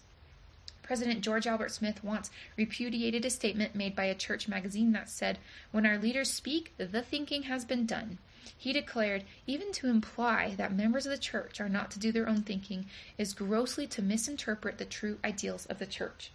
President 0.82 1.22
George 1.22 1.46
Albert 1.46 1.70
Smith 1.70 2.04
once 2.04 2.30
repudiated 2.56 3.24
a 3.24 3.30
statement 3.30 3.74
made 3.74 3.96
by 3.96 4.04
a 4.04 4.14
church 4.14 4.46
magazine 4.46 4.92
that 4.92 5.08
said, 5.08 5.38
When 5.70 5.86
our 5.86 5.96
leaders 5.96 6.30
speak, 6.30 6.74
the 6.76 7.00
thinking 7.00 7.44
has 7.44 7.64
been 7.64 7.86
done. 7.86 8.18
He 8.58 8.74
declared, 8.74 9.24
even 9.46 9.72
to 9.72 9.88
imply 9.88 10.54
that 10.56 10.74
members 10.74 11.06
of 11.06 11.12
the 11.12 11.18
church 11.18 11.60
are 11.60 11.68
not 11.68 11.90
to 11.92 11.98
do 11.98 12.12
their 12.12 12.28
own 12.28 12.42
thinking 12.42 12.86
is 13.16 13.32
grossly 13.32 13.86
to 13.86 14.02
misinterpret 14.02 14.76
the 14.76 14.84
true 14.84 15.18
ideals 15.24 15.64
of 15.66 15.78
the 15.78 15.86
church. 15.86 16.30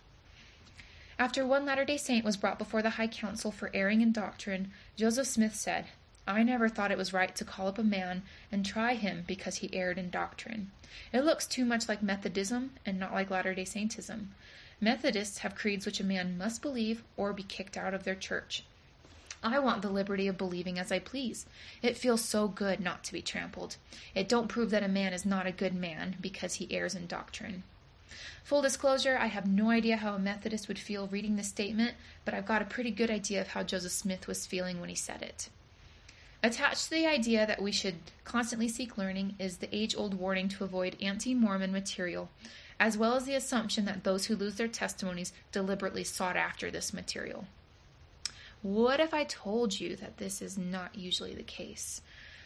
After 1.20 1.46
one 1.46 1.66
Latter 1.66 1.86
day 1.86 1.98
Saint 1.98 2.26
was 2.26 2.38
brought 2.38 2.58
before 2.58 2.82
the 2.82 2.92
High 2.92 3.08
Council 3.08 3.52
for 3.52 3.70
erring 3.74 4.02
in 4.02 4.12
doctrine, 4.12 4.72
Joseph 4.96 5.28
Smith 5.28 5.56
said, 5.56 5.86
I 6.28 6.44
never 6.44 6.68
thought 6.68 6.92
it 6.92 6.98
was 6.98 7.14
right 7.14 7.34
to 7.38 7.46
call 7.46 7.70
up 7.70 7.78
a 7.78 7.84
man 7.84 8.24
and 8.52 8.66
try 8.66 8.96
him 8.96 9.24
because 9.26 9.56
he 9.58 9.74
erred 9.74 9.98
in 9.98 10.10
doctrine. 10.10 10.72
It 11.14 11.22
looks 11.24 11.48
too 11.48 11.64
much 11.64 11.88
like 11.88 12.04
Methodism 12.04 12.72
and 12.86 13.00
not 13.00 13.14
like 13.14 13.30
Latter 13.30 13.56
day 13.56 13.64
Saintism. 13.64 14.28
Methodists 14.82 15.40
have 15.40 15.56
creeds 15.56 15.86
which 15.86 16.02
a 16.02 16.04
man 16.04 16.38
must 16.38 16.62
believe 16.62 17.04
or 17.16 17.32
be 17.32 17.44
kicked 17.44 17.78
out 17.78 17.94
of 17.94 18.04
their 18.04 18.14
church. 18.14 18.66
I 19.42 19.60
want 19.60 19.82
the 19.82 19.90
liberty 19.90 20.28
of 20.28 20.38
believing 20.38 20.78
as 20.78 20.92
I 20.92 21.00
please. 21.00 21.46
It 21.82 21.96
feels 21.96 22.24
so 22.24 22.50
good 22.50 22.82
not 22.82 23.06
to 23.06 23.14
be 23.14 23.22
trampled. 23.22 23.78
It 24.14 24.28
don't 24.28 24.50
prove 24.50 24.72
that 24.72 24.84
a 24.84 24.90
man 24.90 25.14
is 25.14 25.26
not 25.26 25.48
a 25.48 25.52
good 25.52 25.74
man 25.74 26.18
because 26.20 26.56
he 26.56 26.68
errs 26.72 26.94
in 26.94 27.08
doctrine. 27.08 27.64
Full 28.44 28.62
disclosure, 28.62 29.18
I 29.18 29.28
have 29.28 29.48
no 29.48 29.70
idea 29.70 29.98
how 29.98 30.14
a 30.14 30.20
Methodist 30.20 30.68
would 30.68 30.80
feel 30.80 31.08
reading 31.08 31.36
this 31.36 31.48
statement, 31.48 31.96
but 32.26 32.34
I've 32.34 32.46
got 32.46 32.62
a 32.62 32.66
pretty 32.66 32.92
good 32.92 33.10
idea 33.10 33.42
of 33.42 33.50
how 33.50 33.64
Joseph 33.64 33.92
Smith 33.92 34.28
was 34.28 34.46
feeling 34.46 34.80
when 34.80 34.90
he 34.90 34.96
said 34.96 35.22
it. 35.22 35.50
Attached 36.48 36.86
to 36.86 36.92
the 36.92 37.06
idea 37.06 37.46
that 37.46 37.62
we 37.62 37.74
should 37.74 37.96
constantly 38.24 38.70
seek 38.70 38.98
learning 38.98 39.36
is 39.38 39.58
the 39.58 39.76
age 39.76 39.94
old 39.98 40.14
warning 40.14 40.48
to 40.48 40.64
avoid 40.64 40.96
anti 41.02 41.36
Mormon 41.36 41.74
material. 41.74 42.30
as 42.80 42.98
well 42.98 43.16
as 43.16 43.26
the 43.26 43.34
assumption 43.34 43.84
that 43.84 44.06
those 44.06 44.28
who 44.28 44.36
lose 44.38 44.56
their 44.56 44.70
testimonies 44.70 45.34
deliberately 45.52 46.06
sought 46.06 46.38
after 46.38 46.72
this 46.72 46.94
material. 46.94 47.48
What 48.62 49.02
if 49.02 49.14
I 49.14 49.26
told 49.26 49.78
you 49.78 49.98
that 49.98 50.20
this 50.20 50.42
is 50.42 50.58
not 50.58 50.96
usually 50.96 51.36
the 51.36 51.44
case? 51.44 52.02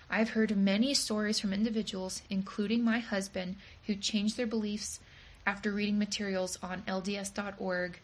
I've 0.09 0.31
heard 0.31 0.57
many 0.57 0.95
stories 0.95 1.39
from 1.39 1.53
individuals, 1.53 2.23
including 2.27 2.83
my 2.83 2.97
husband, 2.97 3.57
who 3.85 3.93
changed 3.93 4.35
their 4.35 4.47
beliefs 4.47 4.99
after 5.45 5.71
reading 5.71 5.99
materials 5.99 6.57
on 6.63 6.81
LDS.org 6.87 7.99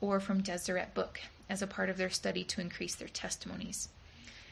or 0.00 0.20
from 0.20 0.40
Deseret 0.40 0.94
Book 0.94 1.20
as 1.50 1.60
a 1.60 1.66
part 1.66 1.90
of 1.90 1.98
their 1.98 2.08
study 2.08 2.44
to 2.44 2.62
increase 2.62 2.94
their 2.94 3.08
testimonies. 3.08 3.90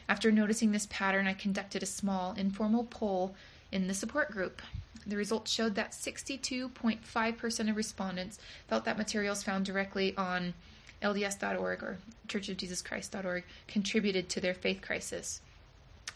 After 0.09 0.31
noticing 0.31 0.71
this 0.71 0.87
pattern, 0.87 1.27
I 1.27 1.33
conducted 1.33 1.83
a 1.83 1.87
small, 1.87 2.33
informal 2.33 2.83
poll 2.83 3.35
in 3.71 3.87
the 3.87 3.93
support 3.93 4.31
group. 4.31 4.61
The 5.05 5.17
results 5.17 5.51
showed 5.51 5.75
that 5.75 5.91
62.5% 5.91 7.69
of 7.69 7.75
respondents 7.75 8.39
felt 8.67 8.85
that 8.85 8.97
materials 8.97 9.43
found 9.43 9.65
directly 9.65 10.15
on 10.15 10.53
LDS.org 11.01 11.83
or 11.83 11.97
churchofjesuschrist.org 12.27 13.43
contributed 13.67 14.29
to 14.29 14.39
their 14.39 14.53
faith 14.53 14.81
crisis. 14.81 15.41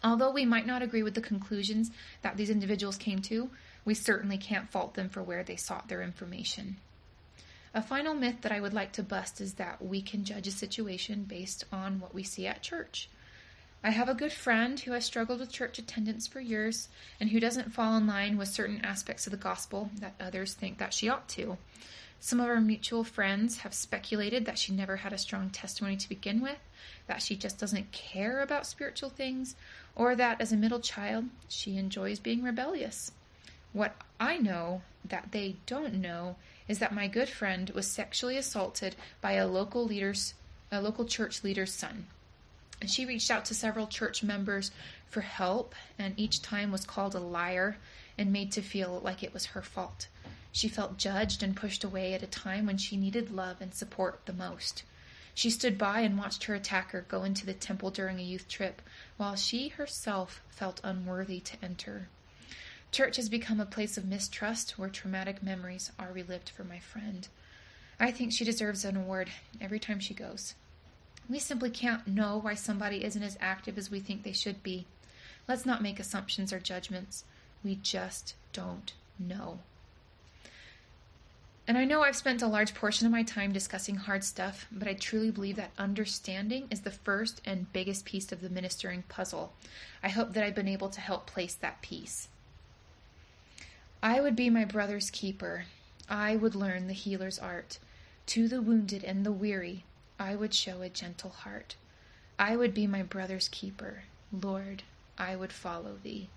Although 0.03 0.31
we 0.31 0.45
might 0.45 0.67
not 0.67 0.81
agree 0.81 1.03
with 1.03 1.15
the 1.15 1.21
conclusions 1.21 1.91
that 2.21 2.37
these 2.37 2.49
individuals 2.49 2.97
came 2.97 3.19
to, 3.23 3.49
we 3.83 3.93
certainly 3.93 4.37
can't 4.37 4.69
fault 4.69 4.93
them 4.93 5.09
for 5.09 5.23
where 5.23 5.43
they 5.43 5.55
sought 5.55 5.87
their 5.87 6.01
information. 6.01 6.77
A 7.73 7.81
final 7.81 8.13
myth 8.13 8.41
that 8.41 8.51
I 8.51 8.59
would 8.59 8.73
like 8.73 8.93
to 8.93 9.03
bust 9.03 9.41
is 9.41 9.55
that 9.55 9.83
we 9.83 10.01
can 10.01 10.23
judge 10.23 10.47
a 10.47 10.51
situation 10.51 11.23
based 11.23 11.65
on 11.71 11.99
what 11.99 12.13
we 12.13 12.23
see 12.23 12.47
at 12.47 12.61
church. 12.61 13.09
I 13.87 13.91
have 13.91 14.09
a 14.09 14.13
good 14.13 14.33
friend 14.33 14.77
who 14.77 14.91
has 14.91 15.05
struggled 15.05 15.39
with 15.39 15.49
church 15.49 15.79
attendance 15.79 16.27
for 16.27 16.41
years 16.41 16.89
and 17.21 17.29
who 17.29 17.39
doesn't 17.39 17.71
fall 17.71 17.95
in 17.95 18.05
line 18.05 18.35
with 18.35 18.49
certain 18.49 18.83
aspects 18.83 19.25
of 19.25 19.31
the 19.31 19.37
gospel 19.37 19.91
that 20.01 20.13
others 20.19 20.53
think 20.53 20.77
that 20.79 20.93
she 20.93 21.07
ought 21.07 21.29
to. 21.29 21.57
Some 22.19 22.41
of 22.41 22.47
our 22.47 22.59
mutual 22.59 23.05
friends 23.05 23.59
have 23.59 23.73
speculated 23.73 24.43
that 24.43 24.57
she 24.57 24.73
never 24.73 24.97
had 24.97 25.13
a 25.13 25.17
strong 25.17 25.51
testimony 25.51 25.95
to 25.95 26.09
begin 26.09 26.41
with, 26.41 26.57
that 27.07 27.21
she 27.21 27.37
just 27.37 27.59
doesn't 27.59 27.93
care 27.93 28.41
about 28.41 28.67
spiritual 28.67 29.09
things, 29.09 29.55
or 29.95 30.17
that 30.17 30.41
as 30.41 30.51
a 30.51 30.57
middle 30.57 30.81
child 30.81 31.23
she 31.47 31.77
enjoys 31.77 32.19
being 32.19 32.43
rebellious. 32.43 33.13
What 33.71 33.95
I 34.19 34.37
know 34.37 34.81
that 35.05 35.31
they 35.31 35.55
don't 35.65 35.93
know 35.93 36.35
is 36.67 36.79
that 36.79 36.93
my 36.93 37.07
good 37.07 37.29
friend 37.29 37.69
was 37.69 37.89
sexually 37.89 38.35
assaulted 38.35 38.97
by 39.21 39.35
a 39.35 39.47
local 39.47 39.85
leader's 39.85 40.33
a 40.73 40.81
local 40.81 41.05
church 41.05 41.41
leader's 41.45 41.73
son. 41.73 42.07
And 42.79 42.89
she 42.89 43.05
reached 43.05 43.31
out 43.31 43.45
to 43.45 43.55
several 43.55 43.87
church 43.87 44.23
members 44.23 44.71
for 45.07 45.21
help 45.21 45.73
and 45.97 46.13
each 46.17 46.41
time 46.41 46.71
was 46.71 46.85
called 46.85 47.15
a 47.15 47.19
liar 47.19 47.77
and 48.17 48.31
made 48.31 48.51
to 48.53 48.61
feel 48.61 49.01
like 49.03 49.23
it 49.23 49.33
was 49.33 49.47
her 49.47 49.61
fault. 49.61 50.07
She 50.51 50.67
felt 50.67 50.97
judged 50.97 51.43
and 51.43 51.55
pushed 51.55 51.83
away 51.83 52.13
at 52.13 52.23
a 52.23 52.27
time 52.27 52.65
when 52.65 52.77
she 52.77 52.97
needed 52.97 53.31
love 53.31 53.57
and 53.61 53.73
support 53.73 54.21
the 54.25 54.33
most. 54.33 54.83
She 55.37 55.51
stood 55.51 55.77
by 55.77 55.99
and 55.99 56.17
watched 56.17 56.45
her 56.45 56.55
attacker 56.55 57.05
go 57.07 57.23
into 57.23 57.45
the 57.45 57.53
temple 57.53 57.91
during 57.91 58.19
a 58.19 58.23
youth 58.23 58.47
trip, 58.47 58.81
while 59.17 59.35
she 59.35 59.67
herself 59.67 60.41
felt 60.49 60.81
unworthy 60.83 61.39
to 61.41 61.63
enter. 61.63 62.09
Church 62.91 63.17
has 63.17 63.29
become 63.29 63.59
a 63.59 63.65
place 63.67 63.97
of 63.97 64.05
mistrust 64.05 64.79
where 64.79 64.89
traumatic 64.89 65.43
memories 65.43 65.91
are 65.99 66.11
relived 66.11 66.49
for 66.49 66.63
my 66.63 66.79
friend. 66.79 67.27
I 67.99 68.09
think 68.09 68.33
she 68.33 68.45
deserves 68.45 68.83
an 68.83 68.97
award 68.97 69.29
every 69.61 69.79
time 69.79 69.99
she 69.99 70.15
goes. 70.15 70.55
We 71.29 71.39
simply 71.39 71.69
can't 71.69 72.07
know 72.07 72.39
why 72.39 72.53
somebody 72.53 73.03
isn't 73.03 73.23
as 73.23 73.37
active 73.41 73.77
as 73.77 73.91
we 73.91 73.99
think 73.99 74.23
they 74.23 74.31
should 74.31 74.63
be. 74.63 74.85
Let's 75.47 75.65
not 75.65 75.81
make 75.81 75.99
assumptions 75.99 76.53
or 76.53 76.59
judgments. 76.59 77.25
We 77.63 77.75
just 77.75 78.35
don't 78.53 78.93
know. 79.19 79.59
And 81.67 81.77
I 81.77 81.83
know 81.83 82.01
I've 82.01 82.15
spent 82.15 82.41
a 82.41 82.47
large 82.47 82.73
portion 82.73 83.05
of 83.05 83.11
my 83.11 83.23
time 83.23 83.51
discussing 83.51 83.95
hard 83.95 84.23
stuff, 84.23 84.67
but 84.71 84.87
I 84.87 84.93
truly 84.93 85.31
believe 85.31 85.57
that 85.57 85.71
understanding 85.77 86.67
is 86.71 86.81
the 86.81 86.91
first 86.91 87.41
and 87.43 87.71
biggest 87.73 88.05
piece 88.05 88.31
of 88.31 88.39
the 88.39 88.49
ministering 88.49 89.03
puzzle. 89.09 89.51
I 90.01 90.07
hope 90.07 90.31
that 90.33 90.45
I've 90.45 90.55
been 90.55 90.69
able 90.69 90.87
to 90.89 91.01
help 91.01 91.27
place 91.27 91.55
that 91.55 91.81
piece. 91.81 92.29
I 94.01 94.21
would 94.21 94.35
be 94.35 94.49
my 94.49 94.63
brother's 94.63 95.09
keeper. 95.09 95.65
I 96.07 96.37
would 96.37 96.55
learn 96.55 96.87
the 96.87 96.93
healer's 96.93 97.37
art. 97.37 97.79
To 98.27 98.47
the 98.47 98.61
wounded 98.61 99.03
and 99.03 99.25
the 99.25 99.31
weary, 99.33 99.83
I 100.19 100.35
would 100.35 100.53
show 100.53 100.81
a 100.81 100.89
gentle 100.89 101.29
heart. 101.29 101.75
I 102.39 102.55
would 102.55 102.73
be 102.73 102.87
my 102.87 103.03
brother's 103.03 103.47
keeper. 103.47 104.03
Lord, 104.31 104.83
I 105.17 105.35
would 105.35 105.53
follow 105.53 105.97
thee. 106.01 106.29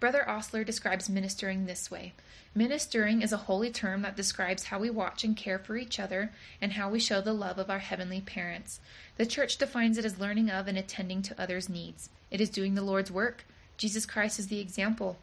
Brother 0.00 0.24
Ostler 0.28 0.64
describes 0.64 1.08
ministering 1.08 1.66
this 1.66 1.90
way 1.90 2.12
Ministering 2.54 3.22
is 3.22 3.32
a 3.32 3.48
holy 3.48 3.70
term 3.70 4.02
that 4.02 4.16
describes 4.16 4.64
how 4.64 4.78
we 4.78 4.88
watch 4.88 5.24
and 5.24 5.36
care 5.36 5.58
for 5.58 5.76
each 5.76 5.98
other 5.98 6.30
and 6.60 6.74
how 6.74 6.88
we 6.88 7.00
show 7.00 7.20
the 7.20 7.32
love 7.32 7.58
of 7.58 7.68
our 7.68 7.80
heavenly 7.80 8.20
parents. 8.20 8.78
The 9.16 9.26
church 9.26 9.56
defines 9.56 9.98
it 9.98 10.04
as 10.04 10.20
learning 10.20 10.50
of 10.50 10.68
and 10.68 10.78
attending 10.78 11.22
to 11.22 11.40
others' 11.40 11.68
needs. 11.68 12.10
It 12.30 12.40
is 12.40 12.50
doing 12.50 12.74
the 12.74 12.82
Lord's 12.82 13.10
work. 13.10 13.44
Jesus 13.76 14.06
Christ 14.06 14.38
is 14.38 14.46
the 14.46 14.60
example. 14.60 15.16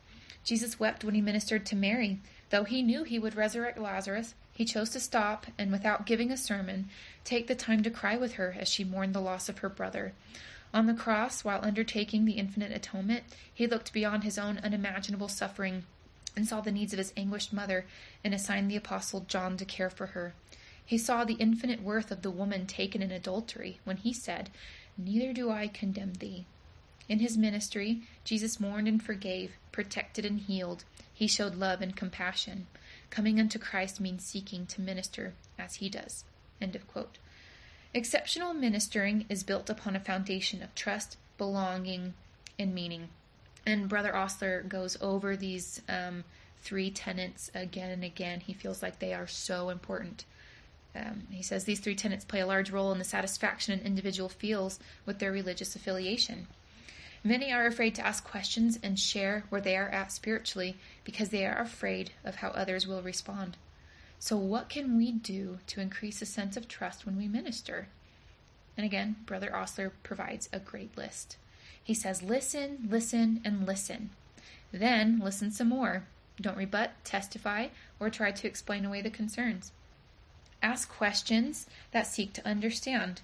Jesus 0.43 0.79
wept 0.79 1.05
when 1.05 1.15
he 1.15 1.21
ministered 1.21 1.65
to 1.67 1.75
Mary. 1.75 2.19
Though 2.49 2.65
he 2.65 2.81
knew 2.81 3.03
he 3.05 3.19
would 3.19 3.35
resurrect 3.35 3.77
Lazarus, 3.77 4.33
he 4.61 4.65
chose 4.65 4.91
to 4.91 4.99
stop 4.99 5.47
and, 5.57 5.71
without 5.71 6.05
giving 6.05 6.29
a 6.29 6.37
sermon, 6.37 6.87
take 7.23 7.47
the 7.47 7.55
time 7.55 7.81
to 7.81 7.89
cry 7.89 8.15
with 8.15 8.33
her 8.33 8.55
as 8.59 8.69
she 8.69 8.83
mourned 8.83 9.15
the 9.15 9.19
loss 9.19 9.49
of 9.49 9.57
her 9.57 9.69
brother. 9.69 10.13
On 10.71 10.85
the 10.85 10.93
cross, 10.93 11.43
while 11.43 11.65
undertaking 11.65 12.25
the 12.25 12.33
infinite 12.33 12.71
atonement, 12.71 13.23
he 13.51 13.65
looked 13.65 13.91
beyond 13.91 14.23
his 14.23 14.37
own 14.37 14.59
unimaginable 14.59 15.29
suffering 15.29 15.85
and 16.35 16.47
saw 16.47 16.61
the 16.61 16.71
needs 16.71 16.93
of 16.93 16.99
his 16.99 17.11
anguished 17.17 17.51
mother 17.51 17.87
and 18.23 18.35
assigned 18.35 18.69
the 18.69 18.75
apostle 18.75 19.25
John 19.27 19.57
to 19.57 19.65
care 19.65 19.89
for 19.89 20.05
her. 20.05 20.35
He 20.85 20.99
saw 20.99 21.23
the 21.23 21.33
infinite 21.39 21.81
worth 21.81 22.11
of 22.11 22.21
the 22.21 22.29
woman 22.29 22.67
taken 22.67 23.01
in 23.01 23.09
adultery 23.09 23.79
when 23.83 23.97
he 23.97 24.13
said, 24.13 24.51
Neither 24.95 25.33
do 25.33 25.49
I 25.49 25.69
condemn 25.69 26.13
thee. 26.13 26.45
In 27.09 27.17
his 27.17 27.35
ministry, 27.35 28.03
Jesus 28.23 28.59
mourned 28.59 28.87
and 28.87 29.01
forgave, 29.01 29.53
protected 29.71 30.23
and 30.23 30.39
healed. 30.39 30.83
He 31.11 31.25
showed 31.25 31.55
love 31.55 31.81
and 31.81 31.95
compassion. 31.95 32.67
Coming 33.11 33.39
unto 33.39 33.59
Christ 33.59 33.99
means 33.99 34.23
seeking 34.23 34.65
to 34.67 34.81
minister 34.81 35.33
as 35.59 35.75
he 35.75 35.89
does. 35.89 36.23
Exceptional 37.93 38.53
ministering 38.53 39.25
is 39.27 39.43
built 39.43 39.69
upon 39.69 39.95
a 39.95 39.99
foundation 39.99 40.63
of 40.63 40.73
trust, 40.73 41.17
belonging, 41.37 42.13
and 42.57 42.73
meaning. 42.73 43.09
And 43.65 43.89
Brother 43.89 44.15
Ostler 44.15 44.63
goes 44.67 44.97
over 45.01 45.35
these 45.35 45.81
um, 45.89 46.23
three 46.61 46.89
tenets 46.89 47.51
again 47.53 47.91
and 47.91 48.03
again. 48.03 48.39
He 48.39 48.53
feels 48.53 48.81
like 48.81 48.99
they 48.99 49.13
are 49.13 49.27
so 49.27 49.69
important. 49.69 50.23
Um, 50.95 51.27
he 51.29 51.43
says 51.43 51.65
these 51.65 51.79
three 51.81 51.95
tenets 51.95 52.25
play 52.25 52.39
a 52.39 52.47
large 52.47 52.71
role 52.71 52.91
in 52.91 52.97
the 52.97 53.03
satisfaction 53.03 53.73
an 53.73 53.85
individual 53.85 54.29
feels 54.29 54.79
with 55.05 55.19
their 55.19 55.31
religious 55.31 55.75
affiliation. 55.75 56.47
Many 57.23 57.53
are 57.53 57.67
afraid 57.67 57.93
to 57.95 58.05
ask 58.05 58.23
questions 58.23 58.79
and 58.81 58.99
share 58.99 59.43
where 59.49 59.61
they 59.61 59.77
are 59.77 59.89
at 59.89 60.11
spiritually 60.11 60.77
because 61.03 61.29
they 61.29 61.45
are 61.45 61.59
afraid 61.59 62.11
of 62.23 62.37
how 62.37 62.49
others 62.49 62.87
will 62.87 63.03
respond. 63.03 63.57
So, 64.17 64.37
what 64.37 64.69
can 64.69 64.97
we 64.97 65.11
do 65.11 65.59
to 65.67 65.81
increase 65.81 66.21
a 66.21 66.25
sense 66.25 66.57
of 66.57 66.67
trust 66.67 67.05
when 67.05 67.17
we 67.17 67.27
minister? 67.27 67.87
And 68.75 68.85
again, 68.85 69.17
Brother 69.25 69.53
Ostler 69.53 69.91
provides 70.01 70.49
a 70.51 70.59
great 70.59 70.97
list. 70.97 71.37
He 71.83 71.93
says, 71.93 72.23
Listen, 72.23 72.87
listen, 72.89 73.41
and 73.43 73.67
listen. 73.67 74.09
Then 74.71 75.19
listen 75.23 75.51
some 75.51 75.69
more. 75.69 76.03
Don't 76.39 76.57
rebut, 76.57 76.91
testify, 77.03 77.67
or 77.99 78.09
try 78.09 78.31
to 78.31 78.47
explain 78.47 78.85
away 78.85 79.01
the 79.01 79.09
concerns. 79.09 79.71
Ask 80.63 80.89
questions 80.89 81.67
that 81.91 82.07
seek 82.07 82.33
to 82.33 82.47
understand. 82.47 83.21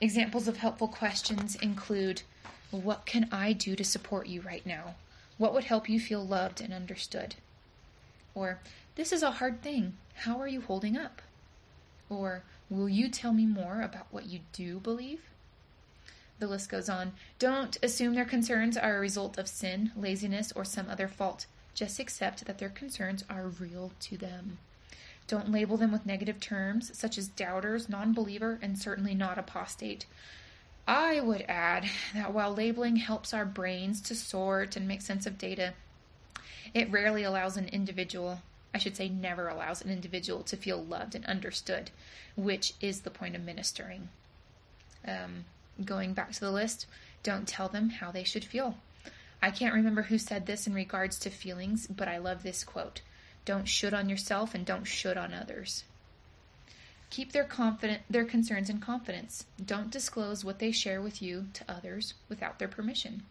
Examples 0.00 0.48
of 0.48 0.58
helpful 0.58 0.88
questions 0.88 1.56
include 1.56 2.22
What 2.70 3.06
can 3.06 3.28
I 3.30 3.52
do 3.52 3.76
to 3.76 3.84
support 3.84 4.26
you 4.26 4.40
right 4.40 4.64
now? 4.66 4.94
What 5.38 5.54
would 5.54 5.64
help 5.64 5.88
you 5.88 6.00
feel 6.00 6.24
loved 6.24 6.60
and 6.60 6.72
understood? 6.72 7.36
Or, 8.34 8.60
This 8.96 9.12
is 9.12 9.22
a 9.22 9.32
hard 9.32 9.62
thing. 9.62 9.94
How 10.14 10.40
are 10.40 10.48
you 10.48 10.60
holding 10.60 10.96
up? 10.96 11.22
Or, 12.08 12.42
Will 12.70 12.88
you 12.88 13.08
tell 13.08 13.32
me 13.32 13.46
more 13.46 13.82
about 13.82 14.06
what 14.10 14.26
you 14.26 14.40
do 14.52 14.80
believe? 14.80 15.20
The 16.38 16.46
list 16.46 16.68
goes 16.70 16.88
on. 16.88 17.12
Don't 17.38 17.76
assume 17.82 18.14
their 18.14 18.24
concerns 18.24 18.76
are 18.76 18.96
a 18.96 19.00
result 19.00 19.38
of 19.38 19.48
sin, 19.48 19.92
laziness, 19.94 20.50
or 20.52 20.64
some 20.64 20.88
other 20.88 21.06
fault. 21.06 21.46
Just 21.74 21.98
accept 22.00 22.44
that 22.46 22.58
their 22.58 22.70
concerns 22.70 23.24
are 23.28 23.48
real 23.48 23.92
to 24.00 24.16
them. 24.16 24.58
Don't 25.26 25.52
label 25.52 25.76
them 25.76 25.92
with 25.92 26.06
negative 26.06 26.40
terms 26.40 26.96
such 26.96 27.18
as 27.18 27.28
doubters, 27.28 27.88
non 27.88 28.12
believer, 28.12 28.58
and 28.62 28.78
certainly 28.78 29.14
not 29.14 29.38
apostate. 29.38 30.06
I 30.86 31.20
would 31.20 31.44
add 31.48 31.88
that 32.12 32.34
while 32.34 32.54
labeling 32.54 32.96
helps 32.96 33.32
our 33.32 33.46
brains 33.46 34.00
to 34.02 34.14
sort 34.14 34.76
and 34.76 34.86
make 34.86 35.00
sense 35.00 35.26
of 35.26 35.38
data, 35.38 35.74
it 36.74 36.90
rarely 36.90 37.22
allows 37.22 37.56
an 37.56 37.68
individual, 37.68 38.42
I 38.74 38.78
should 38.78 38.96
say, 38.96 39.08
never 39.08 39.48
allows 39.48 39.80
an 39.82 39.90
individual 39.90 40.42
to 40.44 40.56
feel 40.56 40.82
loved 40.82 41.14
and 41.14 41.24
understood, 41.24 41.90
which 42.36 42.74
is 42.80 43.00
the 43.00 43.10
point 43.10 43.34
of 43.34 43.42
ministering. 43.42 44.08
Um, 45.06 45.46
going 45.82 46.12
back 46.12 46.32
to 46.32 46.40
the 46.40 46.50
list, 46.50 46.86
don't 47.22 47.48
tell 47.48 47.68
them 47.68 47.88
how 47.88 48.10
they 48.10 48.24
should 48.24 48.44
feel. 48.44 48.76
I 49.40 49.50
can't 49.50 49.74
remember 49.74 50.02
who 50.02 50.18
said 50.18 50.46
this 50.46 50.66
in 50.66 50.74
regards 50.74 51.18
to 51.20 51.30
feelings, 51.30 51.86
but 51.86 52.08
I 52.08 52.18
love 52.18 52.42
this 52.42 52.64
quote. 52.64 53.00
Don't 53.44 53.68
should 53.68 53.94
on 53.94 54.08
yourself 54.08 54.54
and 54.54 54.64
don't 54.64 54.84
should 54.84 55.16
on 55.16 55.32
others. 55.32 55.84
Keep 57.10 57.32
their 57.32 57.44
confident 57.44 58.02
their 58.10 58.24
concerns 58.24 58.68
in 58.68 58.80
confidence. 58.80 59.46
Don't 59.64 59.90
disclose 59.90 60.44
what 60.44 60.58
they 60.58 60.72
share 60.72 61.00
with 61.00 61.22
you 61.22 61.46
to 61.52 61.64
others 61.70 62.14
without 62.28 62.58
their 62.58 62.68
permission. 62.68 63.22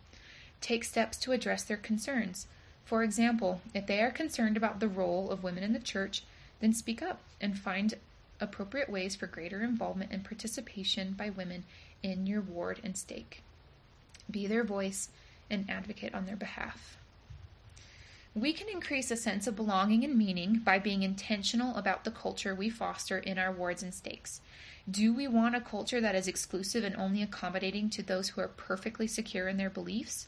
Take 0.61 0.83
steps 0.83 1.17
to 1.17 1.33
address 1.33 1.63
their 1.63 1.77
concerns. 1.77 2.47
For 2.85 3.03
example, 3.03 3.61
if 3.73 3.85
they 3.87 4.01
are 4.01 4.11
concerned 4.11 4.55
about 4.55 4.79
the 4.79 4.87
role 4.87 5.29
of 5.31 5.43
women 5.43 5.63
in 5.63 5.73
the 5.73 5.79
church, 5.79 6.23
then 6.61 6.73
speak 6.73 7.01
up 7.01 7.19
and 7.41 7.57
find 7.57 7.95
appropriate 8.39 8.89
ways 8.89 9.15
for 9.15 9.27
greater 9.27 9.61
involvement 9.61 10.11
and 10.11 10.23
participation 10.23 11.13
by 11.13 11.29
women 11.29 11.65
in 12.01 12.27
your 12.27 12.41
ward 12.41 12.79
and 12.83 12.97
stake. 12.97 13.41
Be 14.29 14.47
their 14.47 14.63
voice 14.63 15.09
and 15.49 15.69
advocate 15.69 16.13
on 16.13 16.25
their 16.25 16.35
behalf. 16.35 16.97
We 18.35 18.51
can 18.51 18.67
increase 18.67 19.11
a 19.11 19.15
sense 19.15 19.45
of 19.45 19.55
belonging 19.55 20.03
and 20.03 20.17
meaning 20.17 20.61
by 20.65 20.79
being 20.79 21.03
intentional 21.03 21.75
about 21.75 22.03
the 22.03 22.09
culture 22.09 22.55
we 22.55 22.67
foster 22.67 23.19
in 23.19 23.37
our 23.37 23.51
wards 23.51 23.83
and 23.83 23.93
stakes. 23.93 24.41
Do 24.89 25.13
we 25.13 25.27
want 25.27 25.55
a 25.55 25.61
culture 25.61 26.01
that 26.01 26.15
is 26.15 26.27
exclusive 26.27 26.83
and 26.83 26.95
only 26.95 27.21
accommodating 27.21 27.91
to 27.91 28.01
those 28.01 28.29
who 28.29 28.41
are 28.41 28.47
perfectly 28.47 29.05
secure 29.05 29.47
in 29.47 29.57
their 29.57 29.69
beliefs? 29.69 30.27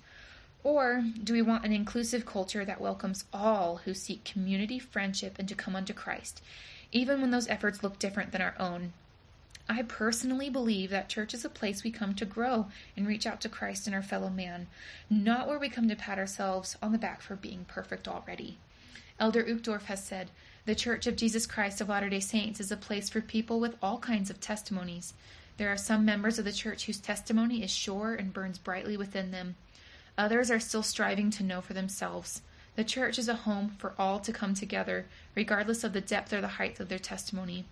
Or 0.64 1.04
do 1.24 1.34
we 1.34 1.42
want 1.42 1.66
an 1.66 1.74
inclusive 1.74 2.28
culture 2.28 2.64
that 2.64 2.80
welcomes 2.80 3.26
all 3.34 3.78
who 3.78 3.96
seek 3.96 4.24
community, 4.24 4.78
friendship, 4.78 5.38
and 5.40 5.50
to 5.50 5.56
come 5.56 5.76
unto 5.76 5.94
Christ, 5.94 6.44
even 6.92 7.22
when 7.22 7.32
those 7.32 7.48
efforts 7.48 7.82
look 7.82 7.98
different 7.98 8.32
than 8.32 8.42
our 8.42 8.56
own? 8.60 8.94
I 9.68 9.82
personally 9.82 10.50
believe 10.50 10.92
that 10.92 11.10
church 11.10 11.34
is 11.34 11.44
a 11.44 11.50
place 11.50 11.84
we 11.84 11.90
come 11.90 12.14
to 12.16 12.26
grow 12.26 12.68
and 12.96 13.08
reach 13.08 13.26
out 13.26 13.42
to 13.42 13.50
Christ 13.50 13.88
and 13.88 13.96
our 13.96 14.04
fellow 14.04 14.30
man, 14.30 14.68
not 15.10 15.48
where 15.48 15.58
we 15.58 15.70
come 15.70 15.90
to 15.90 15.96
pat 15.96 16.20
ourselves 16.20 16.78
on 16.84 16.92
the 16.92 17.00
back 17.00 17.22
for 17.22 17.36
being 17.36 17.66
perfect 17.66 18.08
already. 18.08 18.60
Elder 19.20 19.44
Uchtdorf 19.44 19.86
has 19.86 20.04
said, 20.04 20.30
The 20.66 20.76
Church 20.76 21.08
of 21.08 21.16
Jesus 21.16 21.48
Christ 21.48 21.82
of 21.82 21.90
Latter 21.90 22.10
day 22.10 22.20
Saints 22.20 22.60
is 22.60 22.72
a 22.72 22.78
place 22.78 23.10
for 23.10 23.22
people 23.22 23.60
with 23.60 23.76
all 23.82 23.98
kinds 23.98 24.30
of 24.30 24.40
testimonies. 24.40 25.14
There 25.58 25.70
are 25.70 25.78
some 25.78 26.06
members 26.06 26.38
of 26.38 26.46
the 26.46 26.52
church 26.52 26.86
whose 26.86 27.00
testimony 27.00 27.64
is 27.64 27.72
sure 27.72 28.14
and 28.14 28.34
burns 28.34 28.60
brightly 28.60 28.98
within 28.98 29.32
them. 29.32 29.56
Others 30.18 30.52
are 30.52 30.60
still 30.60 30.84
striving 30.84 31.32
to 31.32 31.44
know 31.44 31.62
for 31.62 31.74
themselves. 31.74 32.42
The 32.76 32.84
church 32.84 33.18
is 33.18 33.30
a 33.30 33.36
home 33.36 33.70
for 33.78 33.94
all 33.98 34.20
to 34.20 34.34
come 34.34 34.54
together, 34.54 35.06
regardless 35.34 35.84
of 35.84 35.94
the 35.94 36.02
depth 36.02 36.34
or 36.34 36.42
the 36.42 36.48
height 36.48 36.80
of 36.80 36.90
their 36.90 37.00
testimony. 37.00 37.66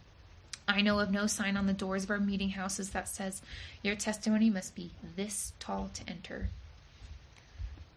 I 0.68 0.81
know 0.81 0.99
of 0.99 1.11
no 1.11 1.27
sign 1.27 1.57
on 1.57 1.68
the 1.68 1.73
doors 1.73 2.06
of 2.06 2.10
our 2.10 2.19
meeting 2.19 2.52
houses 2.52 2.91
that 2.91 3.10
says 3.10 3.41
your 3.81 3.95
testimony 3.95 4.49
must 4.49 4.76
be 4.76 4.91
this 5.15 5.53
tall 5.60 5.90
to 5.94 6.10
enter. 6.10 6.49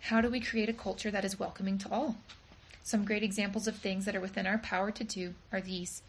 How 0.01 0.21
do 0.21 0.29
we 0.29 0.41
create 0.41 0.69
a 0.69 0.73
culture 0.73 1.11
that 1.11 1.25
is 1.25 1.39
welcoming 1.39 1.79
to 1.79 1.91
all? 1.91 2.17
Some 2.83 3.05
great 3.05 3.23
examples 3.23 3.67
of 3.67 3.77
things 3.77 4.05
that 4.05 4.17
are 4.17 4.21
within 4.21 4.47
our 4.47 4.59
power 4.59 4.91
to 4.91 5.05
do 5.05 5.35
are 5.53 5.61
these 5.61 6.03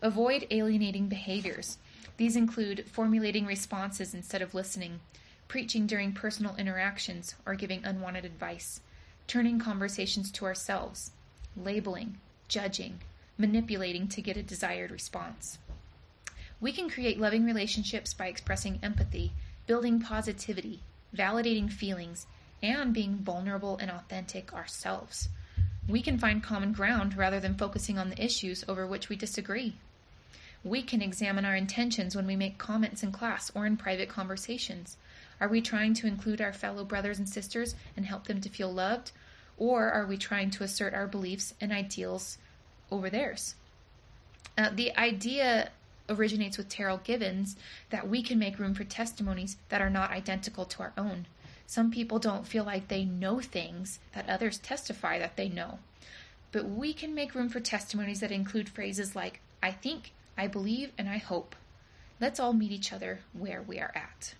avoid 0.00 0.46
alienating 0.50 1.08
behaviors. 1.08 1.78
These 2.16 2.36
include 2.36 2.84
formulating 2.90 3.46
responses 3.46 4.12
instead 4.12 4.42
of 4.42 4.54
listening, 4.54 5.00
preaching 5.48 5.86
during 5.86 6.12
personal 6.12 6.56
interactions 6.56 7.34
or 7.46 7.54
giving 7.54 7.84
unwanted 7.84 8.24
advice, 8.24 8.80
turning 9.26 9.58
conversations 9.58 10.30
to 10.32 10.44
ourselves, 10.44 11.12
labeling, 11.56 12.18
judging, 12.48 13.00
manipulating 13.38 14.08
to 14.08 14.22
get 14.22 14.36
a 14.36 14.42
desired 14.42 14.90
response. 14.90 15.58
We 16.62 16.70
can 16.70 16.88
create 16.88 17.18
loving 17.18 17.44
relationships 17.44 18.14
by 18.14 18.28
expressing 18.28 18.78
empathy, 18.84 19.32
building 19.66 20.00
positivity, 20.00 20.78
validating 21.12 21.68
feelings, 21.68 22.28
and 22.62 22.94
being 22.94 23.16
vulnerable 23.16 23.76
and 23.78 23.90
authentic 23.90 24.54
ourselves. 24.54 25.28
We 25.88 26.02
can 26.02 26.18
find 26.18 26.40
common 26.40 26.72
ground 26.72 27.18
rather 27.18 27.40
than 27.40 27.56
focusing 27.56 27.98
on 27.98 28.10
the 28.10 28.24
issues 28.24 28.64
over 28.68 28.86
which 28.86 29.08
we 29.08 29.16
disagree. 29.16 29.74
We 30.62 30.82
can 30.82 31.02
examine 31.02 31.44
our 31.44 31.56
intentions 31.56 32.14
when 32.14 32.28
we 32.28 32.36
make 32.36 32.58
comments 32.58 33.02
in 33.02 33.10
class 33.10 33.50
or 33.56 33.66
in 33.66 33.76
private 33.76 34.08
conversations. 34.08 34.96
Are 35.40 35.48
we 35.48 35.62
trying 35.62 35.94
to 35.94 36.06
include 36.06 36.40
our 36.40 36.52
fellow 36.52 36.84
brothers 36.84 37.18
and 37.18 37.28
sisters 37.28 37.74
and 37.96 38.06
help 38.06 38.28
them 38.28 38.40
to 38.40 38.48
feel 38.48 38.72
loved? 38.72 39.10
Or 39.58 39.90
are 39.90 40.06
we 40.06 40.16
trying 40.16 40.50
to 40.50 40.62
assert 40.62 40.94
our 40.94 41.08
beliefs 41.08 41.54
and 41.60 41.72
ideals 41.72 42.38
over 42.92 43.10
theirs? 43.10 43.56
Uh, 44.56 44.70
the 44.72 44.96
idea 44.96 45.70
originates 46.12 46.56
with 46.58 46.68
Terryl 46.68 47.02
Givens 47.02 47.56
that 47.90 48.08
we 48.08 48.22
can 48.22 48.38
make 48.38 48.58
room 48.58 48.74
for 48.74 48.84
testimonies 48.84 49.56
that 49.68 49.80
are 49.80 49.90
not 49.90 50.10
identical 50.10 50.64
to 50.66 50.82
our 50.82 50.92
own. 50.96 51.26
Some 51.66 51.90
people 51.90 52.18
don't 52.18 52.46
feel 52.46 52.64
like 52.64 52.88
they 52.88 53.04
know 53.04 53.40
things 53.40 53.98
that 54.14 54.28
others 54.28 54.58
testify 54.58 55.18
that 55.18 55.36
they 55.36 55.48
know. 55.48 55.78
But 56.50 56.68
we 56.68 56.92
can 56.92 57.14
make 57.14 57.34
room 57.34 57.48
for 57.48 57.60
testimonies 57.60 58.20
that 58.20 58.30
include 58.30 58.68
phrases 58.68 59.16
like, 59.16 59.40
I 59.62 59.70
think, 59.70 60.12
I 60.36 60.46
believe, 60.46 60.92
and 60.98 61.08
I 61.08 61.16
hope. 61.16 61.56
Let's 62.20 62.38
all 62.38 62.52
meet 62.52 62.72
each 62.72 62.92
other 62.92 63.20
where 63.32 63.62
we 63.62 63.78
are 63.78 63.92
at. 63.94 64.34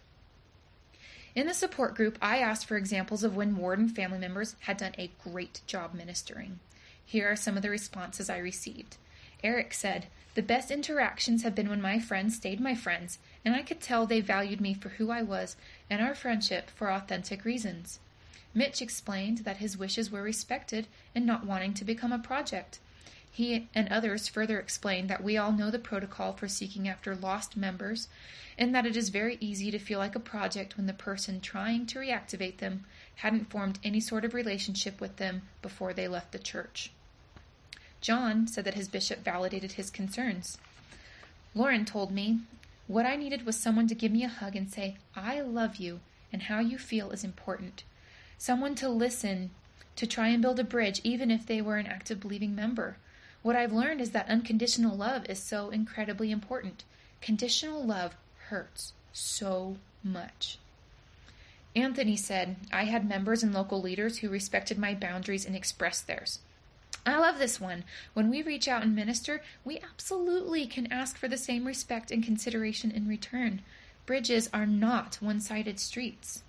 In 1.34 1.46
the 1.46 1.54
support 1.54 1.94
group, 1.94 2.18
I 2.20 2.38
asked 2.38 2.66
for 2.66 2.76
examples 2.76 3.24
of 3.24 3.34
when 3.34 3.56
ward 3.56 3.78
and 3.78 3.94
family 3.94 4.18
members 4.18 4.54
had 4.60 4.76
done 4.76 4.92
a 4.98 5.10
great 5.24 5.62
job 5.66 5.94
ministering. 5.94 6.60
Here 7.04 7.30
are 7.30 7.36
some 7.36 7.56
of 7.56 7.62
the 7.62 7.70
responses 7.70 8.28
I 8.28 8.36
received. 8.36 8.98
Eric 9.42 9.72
said, 9.72 10.06
The 10.34 10.42
best 10.42 10.70
interactions 10.70 11.42
have 11.42 11.54
been 11.54 11.68
when 11.68 11.82
my 11.82 11.98
friends 11.98 12.36
stayed 12.36 12.58
my 12.58 12.74
friends, 12.74 13.18
and 13.44 13.54
I 13.54 13.62
could 13.62 13.80
tell 13.80 14.06
they 14.06 14.20
valued 14.20 14.62
me 14.62 14.72
for 14.72 14.88
who 14.90 15.10
I 15.10 15.22
was 15.22 15.56
and 15.90 16.00
our 16.00 16.14
friendship 16.14 16.70
for 16.70 16.90
authentic 16.90 17.44
reasons. 17.44 18.00
Mitch 18.54 18.80
explained 18.80 19.38
that 19.38 19.58
his 19.58 19.76
wishes 19.76 20.10
were 20.10 20.22
respected 20.22 20.86
and 21.14 21.26
not 21.26 21.44
wanting 21.44 21.74
to 21.74 21.84
become 21.84 22.12
a 22.12 22.18
project. 22.18 22.78
He 23.30 23.68
and 23.74 23.88
others 23.88 24.28
further 24.28 24.58
explained 24.58 25.10
that 25.10 25.22
we 25.22 25.36
all 25.36 25.52
know 25.52 25.70
the 25.70 25.78
protocol 25.78 26.32
for 26.32 26.48
seeking 26.48 26.88
after 26.88 27.14
lost 27.14 27.54
members, 27.54 28.08
and 28.56 28.74
that 28.74 28.86
it 28.86 28.96
is 28.96 29.08
very 29.10 29.36
easy 29.40 29.70
to 29.70 29.78
feel 29.78 29.98
like 29.98 30.14
a 30.14 30.20
project 30.20 30.76
when 30.78 30.86
the 30.86 30.94
person 30.94 31.40
trying 31.40 31.84
to 31.86 31.98
reactivate 31.98 32.58
them 32.58 32.84
hadn't 33.16 33.50
formed 33.50 33.78
any 33.84 34.00
sort 34.00 34.24
of 34.24 34.32
relationship 34.32 34.98
with 34.98 35.16
them 35.16 35.42
before 35.60 35.92
they 35.92 36.08
left 36.08 36.32
the 36.32 36.38
church. 36.38 36.90
John 38.02 38.48
said 38.48 38.64
that 38.64 38.74
his 38.74 38.88
bishop 38.88 39.20
validated 39.20 39.72
his 39.72 39.88
concerns. 39.88 40.58
Lauren 41.54 41.84
told 41.84 42.10
me, 42.10 42.40
What 42.88 43.06
I 43.06 43.14
needed 43.14 43.46
was 43.46 43.56
someone 43.56 43.86
to 43.86 43.94
give 43.94 44.10
me 44.10 44.24
a 44.24 44.28
hug 44.28 44.56
and 44.56 44.68
say, 44.68 44.96
I 45.14 45.40
love 45.40 45.76
you, 45.76 46.00
and 46.32 46.42
how 46.42 46.58
you 46.58 46.78
feel 46.78 47.12
is 47.12 47.22
important. 47.22 47.84
Someone 48.36 48.74
to 48.74 48.88
listen, 48.88 49.52
to 49.94 50.06
try 50.06 50.28
and 50.28 50.42
build 50.42 50.58
a 50.58 50.64
bridge, 50.64 51.00
even 51.04 51.30
if 51.30 51.46
they 51.46 51.62
were 51.62 51.76
an 51.76 51.86
active 51.86 52.18
believing 52.18 52.56
member. 52.56 52.96
What 53.42 53.54
I've 53.54 53.72
learned 53.72 54.00
is 54.00 54.10
that 54.10 54.28
unconditional 54.28 54.96
love 54.96 55.24
is 55.28 55.38
so 55.40 55.70
incredibly 55.70 56.32
important. 56.32 56.82
Conditional 57.20 57.84
love 57.84 58.16
hurts 58.48 58.94
so 59.12 59.76
much. 60.02 60.58
Anthony 61.76 62.16
said, 62.16 62.56
I 62.72 62.84
had 62.84 63.08
members 63.08 63.44
and 63.44 63.54
local 63.54 63.80
leaders 63.80 64.18
who 64.18 64.28
respected 64.28 64.76
my 64.76 64.92
boundaries 64.92 65.46
and 65.46 65.54
expressed 65.54 66.08
theirs. 66.08 66.40
I 67.04 67.18
love 67.18 67.38
this 67.38 67.60
one. 67.60 67.84
When 68.14 68.30
we 68.30 68.42
reach 68.42 68.68
out 68.68 68.82
and 68.82 68.94
minister, 68.94 69.42
we 69.64 69.80
absolutely 69.80 70.66
can 70.66 70.92
ask 70.92 71.16
for 71.16 71.26
the 71.26 71.36
same 71.36 71.66
respect 71.66 72.10
and 72.10 72.22
consideration 72.22 72.92
in 72.92 73.08
return. 73.08 73.62
Bridges 74.06 74.48
are 74.52 74.66
not 74.66 75.18
one 75.20 75.40
sided 75.40 75.80
streets. 75.80 76.42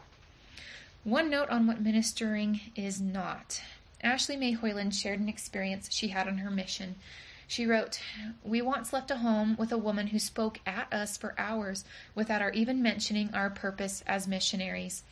One 1.04 1.30
note 1.30 1.50
on 1.50 1.66
what 1.66 1.82
ministering 1.82 2.62
is 2.76 3.02
not. 3.02 3.62
Ashley 4.02 4.36
Mae 4.38 4.56
Hoiland 4.56 4.94
shared 4.94 5.20
an 5.20 5.30
experience 5.30 5.90
she 5.92 6.10
had 6.10 6.28
on 6.28 6.40
her 6.40 6.52
mission. 6.52 6.96
She 7.48 7.66
wrote, 7.66 8.00
We 8.44 8.62
once 8.62 8.94
left 8.94 9.12
a 9.12 9.18
home 9.18 9.56
with 9.58 9.72
a 9.72 9.78
woman 9.78 10.08
who 10.08 10.20
spoke 10.20 10.60
at 10.66 10.92
us 10.94 11.18
for 11.18 11.36
hours 11.38 11.84
without 12.16 12.42
our 12.42 12.52
even 12.52 12.82
mentioning 12.82 13.30
our 13.34 13.50
purpose 13.50 14.04
as 14.08 14.28
missionaries. 14.28 15.04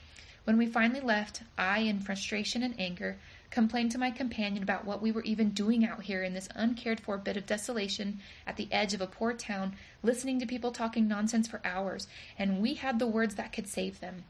When 0.44 0.58
we 0.58 0.66
finally 0.66 1.02
left, 1.02 1.44
I, 1.58 1.80
in 1.80 2.00
frustration 2.00 2.64
and 2.64 2.74
anger, 2.80 3.18
complained 3.52 3.92
to 3.92 3.98
my 3.98 4.10
companion 4.10 4.64
about 4.64 4.86
what 4.86 5.02
we 5.02 5.12
were 5.12 5.24
even 5.24 5.50
doing 5.50 5.86
out 5.86 6.04
here 6.04 6.24
in 6.24 6.34
this 6.34 6.48
uncared 6.56 7.02
for 7.02 7.18
bit 7.18 7.36
of 7.36 7.46
desolation 7.46 8.20
at 8.48 8.56
the 8.56 8.70
edge 8.72 8.94
of 8.94 9.02
a 9.02 9.08
poor 9.08 9.34
town, 9.34 9.76
listening 10.02 10.40
to 10.40 10.46
people 10.46 10.72
talking 10.72 11.08
nonsense 11.08 11.48
for 11.48 11.62
hours, 11.66 12.08
and 12.40 12.62
we 12.62 12.76
had 12.76 12.98
the 12.98 13.06
words 13.06 13.36
that 13.36 13.52
could 13.52 13.68
save 13.68 14.00
them. 14.00 14.24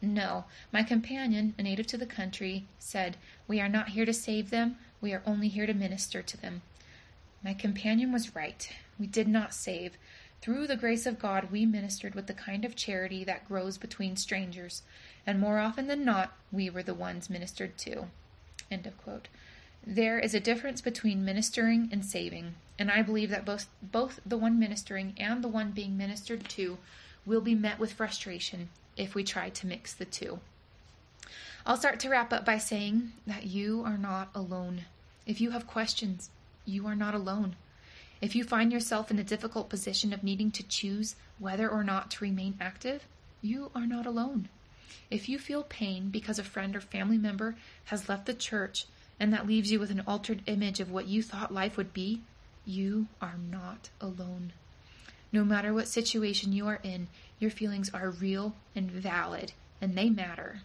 No, 0.00 0.44
my 0.72 0.82
companion, 0.82 1.54
a 1.58 1.62
native 1.62 1.88
to 1.88 1.98
the 1.98 2.06
country, 2.06 2.66
said, 2.78 3.16
We 3.48 3.60
are 3.60 3.68
not 3.68 3.90
here 3.90 4.04
to 4.04 4.12
save 4.12 4.50
them, 4.50 4.78
we 5.00 5.12
are 5.12 5.22
only 5.26 5.48
here 5.48 5.66
to 5.66 5.74
minister 5.74 6.22
to 6.22 6.36
them. 6.36 6.62
My 7.42 7.54
companion 7.54 8.12
was 8.12 8.34
right. 8.34 8.70
We 8.98 9.06
did 9.06 9.28
not 9.28 9.52
save. 9.52 9.98
Through 10.40 10.66
the 10.66 10.76
grace 10.76 11.06
of 11.06 11.18
God, 11.18 11.50
we 11.50 11.66
ministered 11.66 12.14
with 12.14 12.26
the 12.26 12.34
kind 12.34 12.64
of 12.64 12.76
charity 12.76 13.24
that 13.24 13.48
grows 13.48 13.78
between 13.78 14.16
strangers, 14.16 14.82
and 15.26 15.40
more 15.40 15.58
often 15.58 15.88
than 15.88 16.04
not, 16.04 16.32
we 16.52 16.70
were 16.70 16.82
the 16.82 16.94
ones 16.94 17.28
ministered 17.28 17.76
to. 17.78 18.08
End 18.70 18.86
of 18.86 18.96
quote. 18.98 19.28
There 19.86 20.18
is 20.18 20.34
a 20.34 20.40
difference 20.40 20.80
between 20.80 21.24
ministering 21.24 21.88
and 21.92 22.04
saving, 22.04 22.54
and 22.78 22.90
I 22.90 23.02
believe 23.02 23.30
that 23.30 23.44
both 23.44 23.68
both 23.82 24.20
the 24.24 24.38
one 24.38 24.58
ministering 24.58 25.14
and 25.18 25.44
the 25.44 25.48
one 25.48 25.72
being 25.72 25.96
ministered 25.96 26.48
to 26.50 26.78
will 27.26 27.42
be 27.42 27.54
met 27.54 27.78
with 27.78 27.92
frustration 27.92 28.70
if 28.96 29.14
we 29.14 29.24
try 29.24 29.50
to 29.50 29.66
mix 29.66 29.92
the 29.92 30.04
two. 30.04 30.40
I'll 31.66 31.76
start 31.76 32.00
to 32.00 32.08
wrap 32.08 32.32
up 32.32 32.44
by 32.44 32.58
saying 32.58 33.12
that 33.26 33.44
you 33.44 33.82
are 33.84 33.98
not 33.98 34.28
alone. 34.34 34.84
If 35.26 35.40
you 35.40 35.50
have 35.50 35.66
questions, 35.66 36.30
you 36.66 36.86
are 36.86 36.94
not 36.94 37.14
alone. 37.14 37.56
If 38.20 38.34
you 38.34 38.44
find 38.44 38.72
yourself 38.72 39.10
in 39.10 39.18
a 39.18 39.24
difficult 39.24 39.68
position 39.68 40.12
of 40.12 40.22
needing 40.22 40.50
to 40.52 40.62
choose 40.62 41.16
whether 41.38 41.68
or 41.68 41.84
not 41.84 42.10
to 42.12 42.24
remain 42.24 42.56
active, 42.60 43.06
you 43.42 43.70
are 43.74 43.86
not 43.86 44.06
alone. 44.06 44.48
If 45.10 45.28
you 45.28 45.38
feel 45.38 45.62
pain 45.62 46.10
because 46.10 46.38
a 46.38 46.44
friend 46.44 46.74
or 46.74 46.80
family 46.80 47.18
member 47.18 47.56
has 47.84 48.08
left 48.08 48.26
the 48.26 48.34
church 48.34 48.86
and 49.18 49.32
that 49.32 49.46
leaves 49.46 49.70
you 49.70 49.78
with 49.78 49.90
an 49.90 50.02
altered 50.06 50.42
image 50.46 50.80
of 50.80 50.90
what 50.90 51.06
you 51.06 51.22
thought 51.22 51.54
life 51.54 51.76
would 51.76 51.92
be, 51.92 52.22
you 52.66 53.06
are 53.20 53.36
not 53.38 53.90
alone. 54.00 54.52
No 55.32 55.44
matter 55.44 55.72
what 55.74 55.88
situation 55.88 56.52
you 56.52 56.66
are 56.66 56.80
in, 56.82 57.08
your 57.38 57.50
feelings 57.50 57.90
are 57.90 58.10
real 58.10 58.54
and 58.74 58.90
valid, 58.90 59.52
and 59.80 59.96
they 59.96 60.08
matter. 60.08 60.60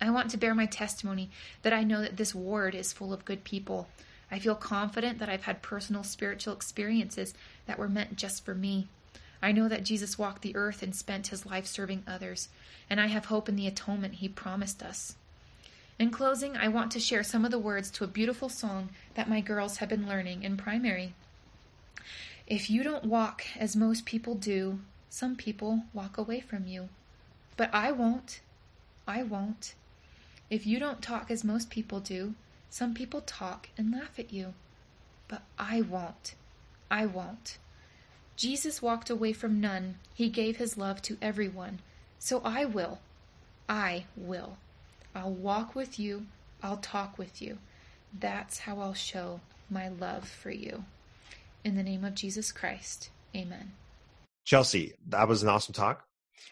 I 0.00 0.10
want 0.10 0.30
to 0.30 0.36
bear 0.36 0.54
my 0.54 0.66
testimony 0.66 1.30
that 1.62 1.72
I 1.72 1.84
know 1.84 2.00
that 2.00 2.16
this 2.16 2.34
ward 2.34 2.74
is 2.74 2.92
full 2.92 3.12
of 3.12 3.24
good 3.24 3.44
people. 3.44 3.88
I 4.30 4.38
feel 4.38 4.54
confident 4.54 5.18
that 5.18 5.28
I've 5.28 5.44
had 5.44 5.62
personal 5.62 6.02
spiritual 6.02 6.54
experiences 6.54 7.34
that 7.66 7.78
were 7.78 7.88
meant 7.88 8.16
just 8.16 8.44
for 8.44 8.54
me. 8.54 8.88
I 9.42 9.52
know 9.52 9.68
that 9.68 9.84
Jesus 9.84 10.18
walked 10.18 10.42
the 10.42 10.56
earth 10.56 10.82
and 10.82 10.94
spent 10.94 11.28
his 11.28 11.46
life 11.46 11.66
serving 11.66 12.04
others, 12.06 12.48
and 12.88 13.00
I 13.00 13.06
have 13.06 13.26
hope 13.26 13.48
in 13.48 13.56
the 13.56 13.66
atonement 13.66 14.14
he 14.14 14.28
promised 14.28 14.82
us. 14.82 15.16
In 15.98 16.10
closing, 16.10 16.56
I 16.56 16.68
want 16.68 16.90
to 16.92 17.00
share 17.00 17.22
some 17.22 17.44
of 17.44 17.50
the 17.50 17.58
words 17.58 17.90
to 17.92 18.04
a 18.04 18.08
beautiful 18.08 18.48
song 18.48 18.90
that 19.14 19.30
my 19.30 19.40
girls 19.40 19.78
have 19.78 19.88
been 19.88 20.06
learning 20.06 20.42
in 20.42 20.56
primary. 20.56 21.14
If 22.46 22.68
you 22.68 22.82
don't 22.82 23.06
walk 23.06 23.44
as 23.58 23.74
most 23.74 24.04
people 24.04 24.34
do, 24.34 24.80
some 25.08 25.36
people 25.36 25.84
walk 25.94 26.18
away 26.18 26.40
from 26.40 26.66
you. 26.66 26.90
But 27.56 27.70
I 27.72 27.92
won't. 27.92 28.40
I 29.08 29.22
won't. 29.22 29.74
If 30.50 30.66
you 30.66 30.78
don't 30.78 31.02
talk 31.02 31.30
as 31.30 31.42
most 31.42 31.70
people 31.70 32.00
do, 32.00 32.34
some 32.68 32.92
people 32.92 33.22
talk 33.22 33.70
and 33.78 33.90
laugh 33.90 34.18
at 34.18 34.32
you. 34.32 34.52
But 35.28 35.42
I 35.58 35.80
won't. 35.80 36.34
I 36.90 37.06
won't. 37.06 37.58
Jesus 38.36 38.82
walked 38.82 39.08
away 39.08 39.32
from 39.32 39.60
none. 39.60 39.96
He 40.14 40.28
gave 40.28 40.58
his 40.58 40.76
love 40.76 41.00
to 41.02 41.16
everyone. 41.22 41.80
So 42.18 42.42
I 42.44 42.66
will. 42.66 43.00
I 43.68 44.04
will. 44.16 44.58
I'll 45.14 45.32
walk 45.32 45.74
with 45.74 45.98
you. 45.98 46.26
I'll 46.62 46.76
talk 46.76 47.18
with 47.18 47.40
you. 47.40 47.58
That's 48.18 48.60
how 48.60 48.78
I'll 48.78 48.94
show 48.94 49.40
my 49.70 49.88
love 49.88 50.28
for 50.28 50.50
you. 50.50 50.84
In 51.64 51.74
the 51.74 51.82
name 51.82 52.04
of 52.04 52.14
Jesus 52.14 52.52
Christ, 52.52 53.10
amen. 53.34 53.72
Chelsea, 54.44 54.94
that 55.08 55.26
was 55.26 55.42
an 55.42 55.48
awesome 55.48 55.74
talk. 55.74 56.04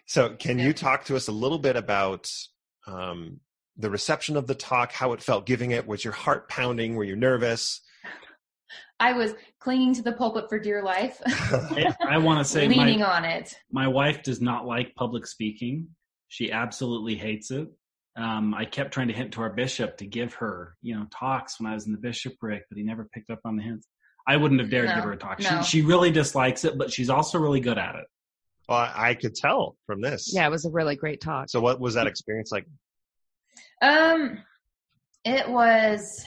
So, 0.06 0.30
can 0.30 0.58
you 0.58 0.72
talk 0.72 1.04
to 1.04 1.16
us 1.16 1.28
a 1.28 1.32
little 1.32 1.58
bit 1.58 1.76
about 1.76 2.30
um, 2.86 3.40
the 3.76 3.90
reception 3.90 4.36
of 4.36 4.46
the 4.46 4.54
talk, 4.54 4.92
how 4.92 5.12
it 5.12 5.22
felt 5.22 5.46
giving 5.46 5.70
it? 5.70 5.86
Was 5.86 6.02
your 6.02 6.12
heart 6.12 6.48
pounding? 6.48 6.96
Were 6.96 7.04
you 7.04 7.16
nervous? 7.16 7.80
I 9.00 9.12
was 9.12 9.34
clinging 9.60 9.94
to 9.94 10.02
the 10.02 10.12
pulpit 10.12 10.48
for 10.48 10.58
dear 10.58 10.82
life. 10.82 11.20
I, 11.26 11.94
I 12.08 12.18
want 12.18 12.38
to 12.38 12.44
say 12.44 12.68
leaning 12.68 13.00
my, 13.00 13.16
on 13.16 13.24
it. 13.24 13.54
my 13.70 13.86
wife 13.86 14.22
does 14.22 14.40
not 14.40 14.66
like 14.66 14.94
public 14.94 15.26
speaking. 15.26 15.88
She 16.28 16.50
absolutely 16.50 17.14
hates 17.14 17.50
it. 17.50 17.68
Um, 18.16 18.54
I 18.54 18.64
kept 18.64 18.92
trying 18.94 19.08
to 19.08 19.14
hint 19.14 19.32
to 19.32 19.40
our 19.42 19.50
bishop 19.50 19.96
to 19.98 20.06
give 20.06 20.34
her, 20.34 20.76
you 20.82 20.94
know, 20.94 21.06
talks 21.10 21.60
when 21.60 21.70
I 21.70 21.74
was 21.74 21.86
in 21.86 21.92
the 21.92 21.98
bishopric, 21.98 22.64
but 22.68 22.78
he 22.78 22.84
never 22.84 23.08
picked 23.12 23.30
up 23.30 23.40
on 23.44 23.56
the 23.56 23.62
hints. 23.62 23.88
I 24.26 24.36
wouldn't 24.36 24.60
have 24.60 24.70
dared 24.70 24.88
No, 24.88 24.94
give 24.94 25.04
her 25.04 25.12
a 25.12 25.16
talk. 25.16 25.40
no. 25.40 25.62
She, 25.62 25.80
she 25.80 25.82
really 25.82 26.10
dislikes 26.10 26.64
it, 26.64 26.78
but 26.78 26.92
she's 26.92 27.10
also 27.10 27.38
really 27.38 27.60
good 27.60 27.76
at 27.76 27.96
it. 27.96 28.06
Well, 28.68 28.78
I, 28.78 29.10
I 29.10 29.14
could 29.14 29.34
tell 29.34 29.76
from 29.86 30.00
this. 30.00 30.32
Yeah, 30.32 30.46
it 30.46 30.50
was 30.50 30.64
a 30.64 30.70
really 30.70 30.96
great 30.96 31.20
talk. 31.20 31.50
So, 31.50 31.60
what 31.60 31.80
was 31.80 31.94
that 31.94 32.06
experience 32.06 32.50
like? 32.50 32.66
Um, 33.82 34.38
it 35.24 35.48
was, 35.48 36.24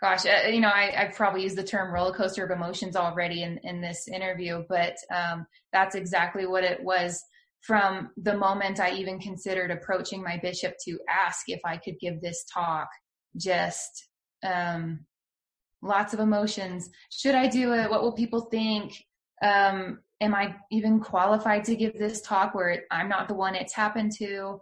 gosh, 0.00 0.26
uh, 0.26 0.48
you 0.48 0.60
know, 0.60 0.68
I, 0.68 0.92
I've 0.96 1.14
probably 1.14 1.42
used 1.42 1.56
the 1.56 1.64
term 1.64 1.92
roller 1.92 2.14
coaster 2.14 2.44
of 2.44 2.50
emotions 2.50 2.96
already 2.96 3.42
in, 3.42 3.58
in 3.62 3.80
this 3.80 4.08
interview, 4.08 4.64
but 4.68 4.96
um, 5.14 5.46
that's 5.72 5.94
exactly 5.94 6.46
what 6.46 6.64
it 6.64 6.82
was 6.82 7.22
from 7.60 8.10
the 8.18 8.36
moment 8.36 8.78
I 8.78 8.92
even 8.92 9.18
considered 9.18 9.70
approaching 9.70 10.22
my 10.22 10.38
bishop 10.42 10.74
to 10.84 10.98
ask 11.08 11.48
if 11.48 11.60
I 11.64 11.78
could 11.78 11.98
give 11.98 12.20
this 12.20 12.44
talk. 12.52 12.88
Just 13.36 14.08
um, 14.44 15.06
lots 15.82 16.12
of 16.12 16.20
emotions. 16.20 16.90
Should 17.10 17.34
I 17.34 17.46
do 17.46 17.72
it? 17.72 17.90
What 17.90 18.02
will 18.02 18.12
people 18.12 18.42
think? 18.42 18.92
Um, 19.42 20.00
am 20.20 20.34
I 20.34 20.56
even 20.70 21.00
qualified 21.00 21.64
to 21.64 21.76
give 21.76 21.98
this 21.98 22.20
talk 22.20 22.54
where 22.54 22.82
I'm 22.90 23.08
not 23.08 23.28
the 23.28 23.34
one 23.34 23.54
it's 23.54 23.74
happened 23.74 24.12
to? 24.18 24.60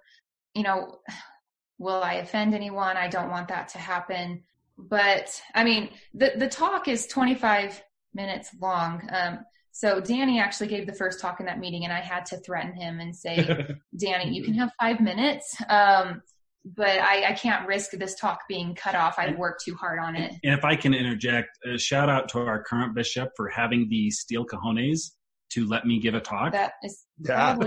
You 0.55 0.63
know, 0.63 1.01
will 1.79 2.03
I 2.03 2.15
offend 2.15 2.55
anyone? 2.55 2.97
I 2.97 3.09
don't 3.09 3.31
want 3.31 3.49
that 3.49 3.69
to 3.71 3.79
happen. 3.79 4.45
But 4.89 5.41
I 5.55 5.65
mean, 5.65 5.91
the 6.15 6.33
the 6.37 6.49
talk 6.49 6.89
is 6.89 7.07
25 7.07 7.83
minutes 8.15 8.51
long. 8.61 9.09
Um, 9.13 9.41
so 9.73 10.01
Danny 10.01 10.39
actually 10.39 10.69
gave 10.69 10.87
the 10.87 10.93
first 10.93 11.21
talk 11.21 11.41
in 11.41 11.47
that 11.47 11.59
meeting, 11.59 11.85
and 11.85 11.93
I 11.93 12.01
had 12.01 12.27
to 12.27 12.37
threaten 12.39 12.75
him 12.75 13.01
and 13.01 13.17
say, 13.17 13.77
"Danny, 13.99 14.35
you 14.35 14.45
can 14.45 14.55
have 14.55 14.71
five 14.79 15.01
minutes." 15.01 15.57
Um, 15.69 16.23
but 16.65 16.99
I, 17.01 17.31
I 17.31 17.33
can't 17.33 17.67
risk 17.67 17.91
this 17.93 18.15
talk 18.15 18.43
being 18.49 18.75
cut 18.75 18.95
off. 18.95 19.19
I've 19.19 19.37
worked 19.37 19.65
too 19.65 19.75
hard 19.75 19.99
on 19.99 20.15
it. 20.15 20.33
And 20.45 20.55
if 20.57 20.65
I 20.65 20.77
can 20.77 20.95
interject, 20.95 21.59
a 21.67 21.77
shout 21.77 22.09
out 22.09 22.29
to 22.31 22.39
our 22.39 22.63
current 22.63 22.95
bishop 22.95 23.31
for 23.37 23.49
having 23.49 23.89
the 23.89 24.11
steel 24.11 24.45
cojones 24.45 25.11
to 25.51 25.67
let 25.67 25.85
me 25.87 25.99
give 25.99 26.15
a 26.15 26.21
talk. 26.21 26.53
That 26.53 26.75
is 26.85 27.05
Yeah. 27.19 27.59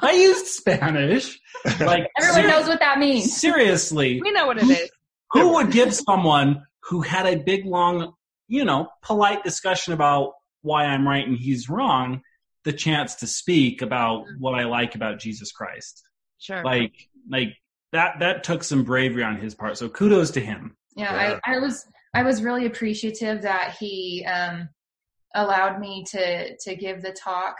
I 0.00 0.12
used 0.12 0.46
Spanish. 0.46 1.38
Like 1.80 2.08
everyone 2.18 2.42
ser- 2.42 2.48
knows 2.48 2.68
what 2.68 2.80
that 2.80 2.98
means. 2.98 3.36
Seriously, 3.36 4.20
We 4.22 4.30
know 4.32 4.46
what 4.46 4.58
it 4.58 4.68
is. 4.68 4.90
Who 5.32 5.54
would 5.54 5.70
give 5.70 5.94
someone 5.94 6.64
who 6.84 7.00
had 7.00 7.26
a 7.26 7.36
big, 7.36 7.64
long, 7.64 8.14
you 8.48 8.64
know, 8.64 8.88
polite 9.02 9.44
discussion 9.44 9.92
about 9.92 10.32
why 10.62 10.84
I'm 10.84 11.06
right 11.06 11.26
and 11.26 11.36
he's 11.36 11.68
wrong 11.68 12.22
the 12.64 12.72
chance 12.72 13.16
to 13.16 13.26
speak 13.26 13.82
about 13.82 14.24
what 14.38 14.54
I 14.54 14.64
like 14.64 14.94
about 14.94 15.18
Jesus 15.18 15.50
Christ? 15.52 16.02
Sure. 16.38 16.64
Like, 16.64 16.92
like 17.28 17.54
that, 17.92 18.20
that 18.20 18.44
took 18.44 18.62
some 18.62 18.84
bravery 18.84 19.24
on 19.24 19.36
his 19.36 19.54
part. 19.54 19.78
So 19.78 19.88
kudos 19.88 20.32
to 20.32 20.40
him. 20.40 20.76
Yeah, 20.96 21.12
Yeah. 21.14 21.40
I, 21.44 21.56
I 21.56 21.58
was 21.58 21.86
I 22.14 22.22
was 22.22 22.42
really 22.42 22.66
appreciative 22.66 23.42
that 23.42 23.76
he 23.78 24.26
um, 24.26 24.68
allowed 25.34 25.80
me 25.80 26.04
to 26.10 26.56
to 26.56 26.76
give 26.76 27.02
the 27.02 27.12
talk. 27.12 27.56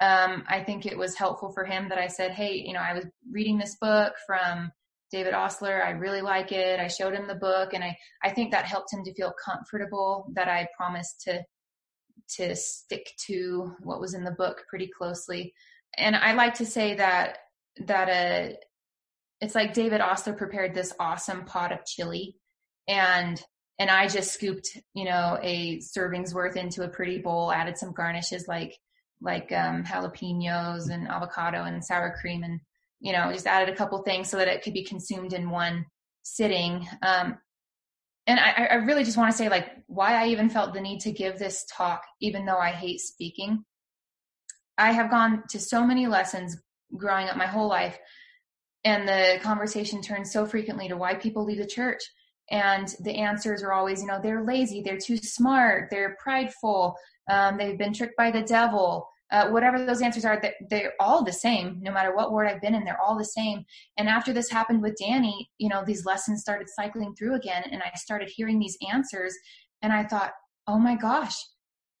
Um, 0.00 0.44
I 0.48 0.62
think 0.64 0.86
it 0.86 0.96
was 0.96 1.14
helpful 1.16 1.52
for 1.52 1.64
him 1.64 1.90
that 1.90 1.98
I 1.98 2.06
said, 2.06 2.30
"Hey, 2.30 2.54
you 2.54 2.72
know, 2.72 2.80
I 2.80 2.94
was 2.94 3.06
reading 3.30 3.58
this 3.58 3.76
book 3.76 4.14
from 4.26 4.72
David 5.10 5.34
Ostler. 5.34 5.82
I 5.84 5.90
really 5.90 6.20
like 6.20 6.52
it." 6.52 6.80
I 6.80 6.88
showed 6.88 7.14
him 7.14 7.26
the 7.26 7.34
book, 7.34 7.72
and 7.74 7.82
I 7.84 7.96
I 8.22 8.30
think 8.30 8.52
that 8.52 8.64
helped 8.64 8.92
him 8.92 9.04
to 9.04 9.14
feel 9.14 9.32
comfortable 9.44 10.30
that 10.34 10.48
I 10.48 10.68
promised 10.76 11.20
to 11.22 11.44
to 12.36 12.54
stick 12.56 13.12
to 13.26 13.74
what 13.80 14.00
was 14.00 14.14
in 14.14 14.24
the 14.24 14.30
book 14.30 14.64
pretty 14.68 14.88
closely. 14.96 15.52
And 15.96 16.14
I 16.16 16.34
like 16.34 16.54
to 16.54 16.66
say 16.66 16.94
that 16.94 17.38
that 17.86 18.08
uh 18.08 18.56
it's 19.40 19.54
like 19.54 19.72
David 19.72 20.00
Ostler 20.00 20.36
prepared 20.36 20.74
this 20.74 20.92
awesome 21.00 21.44
pot 21.44 21.72
of 21.72 21.84
chili 21.86 22.36
and 22.88 23.42
and 23.78 23.90
I 23.90 24.08
just 24.08 24.34
scooped, 24.34 24.76
you 24.92 25.06
know, 25.06 25.38
a 25.40 25.80
serving's 25.80 26.34
worth 26.34 26.56
into 26.56 26.82
a 26.82 26.88
pretty 26.88 27.18
bowl, 27.18 27.50
added 27.50 27.78
some 27.78 27.92
garnishes 27.92 28.46
like 28.46 28.76
like 29.22 29.50
um 29.52 29.84
jalapenos 29.84 30.90
and 30.90 31.08
avocado 31.08 31.64
and 31.64 31.84
sour 31.84 32.16
cream 32.20 32.42
and 32.42 32.60
you 33.00 33.12
know, 33.12 33.32
just 33.32 33.46
added 33.46 33.72
a 33.72 33.76
couple 33.76 34.02
things 34.02 34.28
so 34.28 34.36
that 34.36 34.48
it 34.48 34.62
could 34.62 34.74
be 34.74 34.84
consumed 34.84 35.32
in 35.32 35.50
one 35.50 35.86
sitting. 36.22 36.86
Um 37.02 37.38
and 38.26 38.38
I, 38.38 38.68
I 38.70 38.74
really 38.74 39.02
just 39.02 39.16
want 39.16 39.30
to 39.30 39.36
say 39.36 39.48
like 39.48 39.68
why 39.86 40.14
I 40.14 40.28
even 40.28 40.50
felt 40.50 40.72
the 40.72 40.80
need 40.80 41.00
to 41.00 41.10
give 41.10 41.38
this 41.38 41.64
talk, 41.72 42.02
even 42.20 42.44
though 42.44 42.58
I 42.58 42.70
hate 42.70 43.00
speaking. 43.00 43.64
I 44.78 44.92
have 44.92 45.10
gone 45.10 45.42
to 45.50 45.58
so 45.58 45.84
many 45.84 46.06
lessons 46.06 46.56
growing 46.96 47.28
up 47.28 47.36
my 47.36 47.46
whole 47.46 47.68
life 47.68 47.98
and 48.84 49.06
the 49.06 49.38
conversation 49.42 50.00
turns 50.00 50.32
so 50.32 50.46
frequently 50.46 50.88
to 50.88 50.96
why 50.96 51.14
people 51.14 51.44
leave 51.44 51.58
the 51.58 51.66
church 51.66 52.02
and 52.50 52.94
the 53.00 53.14
answers 53.16 53.62
are 53.62 53.72
always 53.72 54.00
you 54.00 54.06
know 54.06 54.20
they're 54.20 54.44
lazy 54.44 54.82
they're 54.82 54.98
too 54.98 55.16
smart 55.16 55.88
they're 55.90 56.16
prideful 56.22 56.96
um, 57.30 57.56
they've 57.56 57.78
been 57.78 57.92
tricked 57.92 58.16
by 58.16 58.30
the 58.30 58.42
devil 58.42 59.08
uh, 59.32 59.48
whatever 59.48 59.84
those 59.84 60.02
answers 60.02 60.24
are 60.24 60.40
they're, 60.40 60.54
they're 60.68 60.92
all 60.98 61.24
the 61.24 61.32
same 61.32 61.78
no 61.82 61.92
matter 61.92 62.14
what 62.14 62.30
ward 62.30 62.46
i've 62.46 62.60
been 62.60 62.74
in 62.74 62.84
they're 62.84 63.00
all 63.00 63.16
the 63.16 63.24
same. 63.24 63.64
And 63.96 64.08
after 64.08 64.32
this 64.32 64.50
happened 64.50 64.82
with 64.82 64.96
danny 64.98 65.50
you 65.58 65.68
know 65.68 65.84
these 65.84 66.04
lessons 66.04 66.40
started 66.40 66.68
cycling 66.68 67.14
through 67.14 67.34
again 67.34 67.64
and 67.70 67.82
i 67.82 67.90
started 67.96 68.28
hearing 68.28 68.58
these 68.58 68.76
answers 68.92 69.34
and 69.82 69.92
i 69.92 70.04
thought 70.04 70.32
oh 70.66 70.78
my 70.78 70.96
gosh 70.96 71.36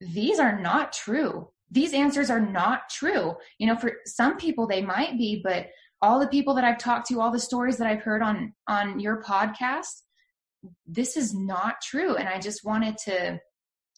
these 0.00 0.38
are 0.38 0.58
not 0.58 0.92
true. 0.92 1.48
These 1.70 1.92
answers 1.92 2.30
are 2.30 2.40
not 2.40 2.88
true. 2.88 3.34
You 3.58 3.66
know 3.66 3.76
for 3.76 3.92
some 4.06 4.36
people 4.36 4.66
they 4.66 4.82
might 4.82 5.18
be 5.18 5.40
but 5.42 5.66
all 6.02 6.18
the 6.18 6.28
people 6.28 6.54
that 6.54 6.64
I've 6.64 6.78
talked 6.78 7.08
to, 7.08 7.20
all 7.20 7.30
the 7.30 7.38
stories 7.38 7.76
that 7.76 7.86
I've 7.86 8.02
heard 8.02 8.22
on 8.22 8.54
on 8.66 8.98
your 8.98 9.22
podcast, 9.22 10.02
this 10.86 11.16
is 11.16 11.34
not 11.34 11.80
true. 11.82 12.16
And 12.16 12.28
I 12.28 12.38
just 12.38 12.64
wanted 12.64 12.96
to 13.04 13.38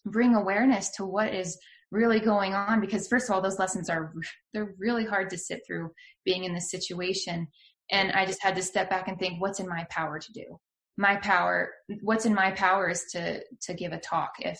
bring 0.05 0.35
awareness 0.35 0.89
to 0.97 1.05
what 1.05 1.33
is 1.33 1.57
really 1.93 2.19
going 2.19 2.53
on 2.53 2.81
because 2.81 3.07
first 3.07 3.29
of 3.29 3.35
all, 3.35 3.41
those 3.41 3.59
lessons 3.59 3.89
are 3.89 4.13
they're 4.53 4.75
really 4.77 5.05
hard 5.05 5.29
to 5.29 5.37
sit 5.37 5.61
through 5.65 5.91
being 6.25 6.43
in 6.43 6.53
this 6.53 6.71
situation. 6.71 7.47
And 7.91 8.11
I 8.11 8.25
just 8.25 8.41
had 8.41 8.55
to 8.55 8.61
step 8.61 8.89
back 8.89 9.07
and 9.07 9.19
think, 9.19 9.41
what's 9.41 9.59
in 9.59 9.69
my 9.69 9.85
power 9.89 10.19
to 10.19 10.33
do? 10.33 10.59
my 10.97 11.15
power, 11.15 11.71
what's 12.01 12.25
in 12.25 12.33
my 12.33 12.51
power 12.51 12.89
is 12.89 13.05
to 13.11 13.41
to 13.61 13.73
give 13.73 13.93
a 13.93 13.99
talk 13.99 14.33
if 14.39 14.59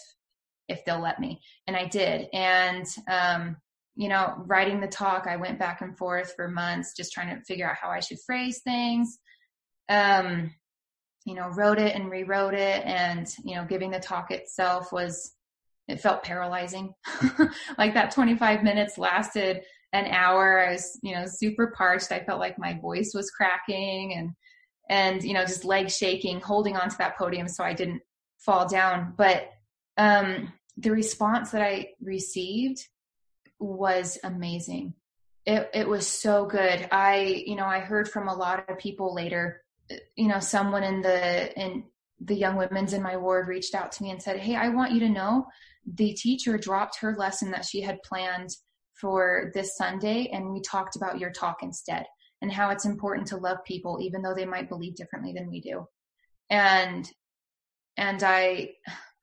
if 0.68 0.84
they'll 0.85 1.01
let 1.01 1.19
me, 1.19 1.41
and 1.68 1.76
I 1.76 1.85
did. 1.85 2.27
And 2.34 2.85
um, 3.07 3.57
you 3.95 4.10
know, 4.10 4.34
writing 4.45 4.80
the 4.80 4.88
talk, 4.88 5.27
I 5.27 5.35
went 5.35 5.60
back 5.60 5.81
and 5.81 5.97
forth 5.97 6.34
for 6.35 6.47
months, 6.47 6.95
just 6.95 7.14
trying 7.14 7.35
to 7.35 7.43
figure 7.43 7.69
out 7.69 7.76
how 7.76 7.89
I 7.89 7.99
should 7.99 8.18
phrase 8.26 8.61
things. 8.64 9.19
Um, 9.89 10.51
you 11.26 11.35
know, 11.35 11.49
wrote 11.49 11.80
it 11.80 11.95
and 11.95 12.10
rewrote 12.10 12.55
it, 12.55 12.84
and 12.84 13.27
you 13.43 13.55
know, 13.55 13.65
giving 13.65 13.91
the 13.91 13.99
talk 13.99 14.31
itself 14.31 14.91
was 14.91 15.34
it 15.88 15.99
felt 15.99 16.23
paralyzing. 16.23 16.93
like 17.77 17.93
that 17.93 18.11
25 18.11 18.64
minutes 18.64 18.97
lasted 18.97 19.61
an 19.91 20.05
hour. 20.07 20.60
I 20.60 20.73
was, 20.73 20.99
you 21.01 21.14
know, 21.14 21.26
super 21.27 21.73
parched. 21.76 22.11
I 22.11 22.23
felt 22.23 22.39
like 22.39 22.57
my 22.57 22.80
voice 22.80 23.14
was 23.14 23.31
cracking 23.31 24.14
and, 24.14 24.31
and, 24.89 25.23
you 25.23 25.34
know, 25.34 25.45
just 25.45 25.65
legs 25.65 25.95
shaking, 25.95 26.39
holding 26.39 26.76
onto 26.77 26.97
that 26.97 27.18
podium 27.18 27.47
so 27.47 27.64
I 27.64 27.73
didn't 27.73 28.01
fall 28.39 28.68
down. 28.68 29.14
But, 29.18 29.49
um, 29.97 30.53
the 30.77 30.91
response 30.91 31.51
that 31.51 31.61
I 31.61 31.89
received 32.01 32.88
was 33.60 34.18
amazing. 34.23 34.95
It, 35.45 35.69
it 35.73 35.88
was 35.88 36.07
so 36.07 36.45
good. 36.45 36.88
I, 36.91 37.43
you 37.45 37.55
know, 37.55 37.65
I 37.65 37.80
heard 37.80 38.10
from 38.10 38.27
a 38.27 38.35
lot 38.35 38.69
of 38.69 38.80
people 38.80 39.14
later, 39.14 39.61
you 40.15 40.27
know, 40.27 40.39
someone 40.39 40.84
in 40.84 41.01
the, 41.01 41.60
in 41.60 41.84
the 42.19 42.35
young 42.35 42.55
women's 42.55 42.93
in 42.93 43.03
my 43.03 43.18
ward 43.18 43.47
reached 43.47 43.76
out 43.76 43.91
to 43.93 44.03
me 44.03 44.10
and 44.10 44.22
said, 44.22 44.39
Hey, 44.39 44.55
I 44.55 44.69
want 44.69 44.93
you 44.93 45.01
to 45.01 45.10
know 45.10 45.45
the 45.85 46.14
teacher 46.14 46.57
dropped 46.57 46.99
her 46.99 47.15
lesson 47.15 47.51
that 47.51 47.65
she 47.65 47.81
had 47.81 48.01
planned 48.03 48.49
for 48.99 49.51
this 49.53 49.76
Sunday 49.76 50.30
and 50.31 50.51
we 50.51 50.61
talked 50.61 50.95
about 50.95 51.19
your 51.19 51.31
talk 51.31 51.57
instead 51.61 52.05
and 52.41 52.51
how 52.51 52.69
it's 52.69 52.85
important 52.85 53.27
to 53.27 53.38
love 53.38 53.57
people 53.65 53.99
even 54.01 54.22
though 54.22 54.34
they 54.34 54.45
might 54.45 54.69
believe 54.69 54.95
differently 54.95 55.34
than 55.34 55.49
we 55.49 55.61
do. 55.61 55.85
And 56.49 57.10
and 57.97 58.23
I 58.23 58.72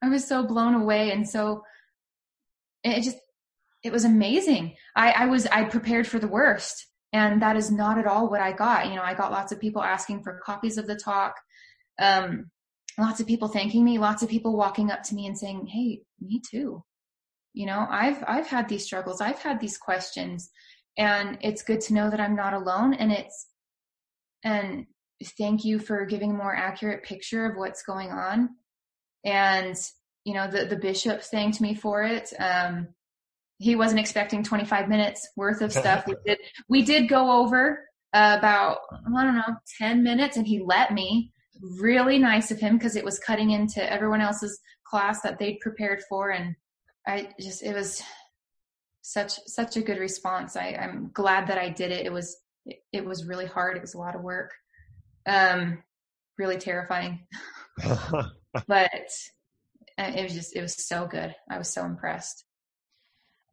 I 0.01 0.09
was 0.09 0.27
so 0.27 0.45
blown 0.45 0.75
away 0.75 1.11
and 1.11 1.27
so 1.27 1.63
it 2.83 3.01
just 3.01 3.17
it 3.83 3.91
was 3.91 4.05
amazing. 4.05 4.75
I, 4.95 5.11
I 5.11 5.25
was 5.25 5.47
I 5.47 5.63
prepared 5.63 6.07
for 6.07 6.19
the 6.19 6.27
worst 6.27 6.87
and 7.13 7.41
that 7.41 7.55
is 7.55 7.71
not 7.71 7.97
at 7.97 8.07
all 8.07 8.29
what 8.29 8.41
I 8.41 8.51
got. 8.51 8.87
You 8.87 8.95
know, 8.95 9.03
I 9.03 9.13
got 9.13 9.31
lots 9.31 9.51
of 9.51 9.59
people 9.59 9.83
asking 9.83 10.23
for 10.23 10.41
copies 10.45 10.77
of 10.77 10.87
the 10.87 10.95
talk. 10.95 11.35
Um, 11.99 12.51
lots 13.01 13.19
of 13.19 13.27
people 13.27 13.47
thanking 13.47 13.83
me, 13.83 13.97
lots 13.97 14.23
of 14.23 14.29
people 14.29 14.55
walking 14.55 14.91
up 14.91 15.03
to 15.03 15.15
me 15.15 15.27
and 15.27 15.37
saying, 15.37 15.67
"Hey, 15.67 16.03
me 16.19 16.41
too." 16.49 16.83
You 17.53 17.65
know, 17.65 17.85
I've 17.89 18.23
I've 18.27 18.47
had 18.47 18.69
these 18.69 18.85
struggles, 18.85 19.21
I've 19.21 19.39
had 19.39 19.59
these 19.59 19.77
questions, 19.77 20.49
and 20.97 21.37
it's 21.41 21.63
good 21.63 21.81
to 21.81 21.93
know 21.93 22.09
that 22.09 22.21
I'm 22.21 22.35
not 22.35 22.53
alone. 22.53 22.93
And 22.93 23.11
it's 23.11 23.47
and 24.43 24.85
thank 25.37 25.65
you 25.65 25.79
for 25.79 26.05
giving 26.05 26.31
a 26.31 26.35
more 26.35 26.55
accurate 26.55 27.03
picture 27.03 27.45
of 27.45 27.57
what's 27.57 27.83
going 27.83 28.09
on. 28.09 28.49
And 29.25 29.75
you 30.23 30.33
know, 30.33 30.49
the 30.49 30.65
the 30.65 30.77
bishop 30.77 31.21
thanked 31.21 31.61
me 31.61 31.75
for 31.75 32.03
it. 32.03 32.31
Um, 32.39 32.89
he 33.57 33.75
wasn't 33.75 33.99
expecting 33.99 34.43
25 34.43 34.89
minutes 34.89 35.29
worth 35.35 35.61
of 35.61 35.71
stuff. 35.71 36.07
we 36.07 36.15
did 36.25 36.39
we 36.69 36.81
did 36.83 37.09
go 37.09 37.41
over 37.41 37.85
uh, 38.13 38.35
about 38.39 38.79
I 38.91 39.23
don't 39.23 39.35
know 39.35 39.55
10 39.79 40.03
minutes, 40.03 40.37
and 40.37 40.47
he 40.47 40.61
let 40.63 40.93
me 40.93 41.33
really 41.59 42.17
nice 42.17 42.51
of 42.51 42.59
him 42.59 42.77
because 42.77 42.95
it 42.95 43.05
was 43.05 43.19
cutting 43.19 43.51
into 43.51 43.91
everyone 43.91 44.21
else's 44.21 44.59
class 44.85 45.21
that 45.21 45.37
they'd 45.37 45.59
prepared 45.59 46.01
for 46.09 46.31
and 46.31 46.55
i 47.07 47.29
just 47.39 47.63
it 47.63 47.73
was 47.73 48.01
such 49.01 49.39
such 49.47 49.77
a 49.77 49.81
good 49.81 49.97
response. 49.97 50.55
I 50.55 50.77
i'm 50.79 51.11
glad 51.13 51.47
that 51.47 51.57
i 51.57 51.69
did 51.69 51.91
it. 51.91 52.05
It 52.05 52.13
was 52.13 52.37
it, 52.65 52.77
it 52.93 53.05
was 53.05 53.25
really 53.25 53.47
hard. 53.47 53.75
It 53.75 53.81
was 53.81 53.95
a 53.95 53.99
lot 53.99 54.15
of 54.15 54.21
work. 54.21 54.51
Um 55.25 55.83
really 56.37 56.57
terrifying. 56.57 57.27
But 58.67 59.09
uh, 59.97 60.11
it 60.13 60.23
was 60.23 60.33
just 60.33 60.55
it 60.57 60.61
was 60.61 60.85
so 60.85 61.07
good. 61.07 61.33
I 61.49 61.57
was 61.57 61.69
so 61.69 61.85
impressed. 61.85 62.43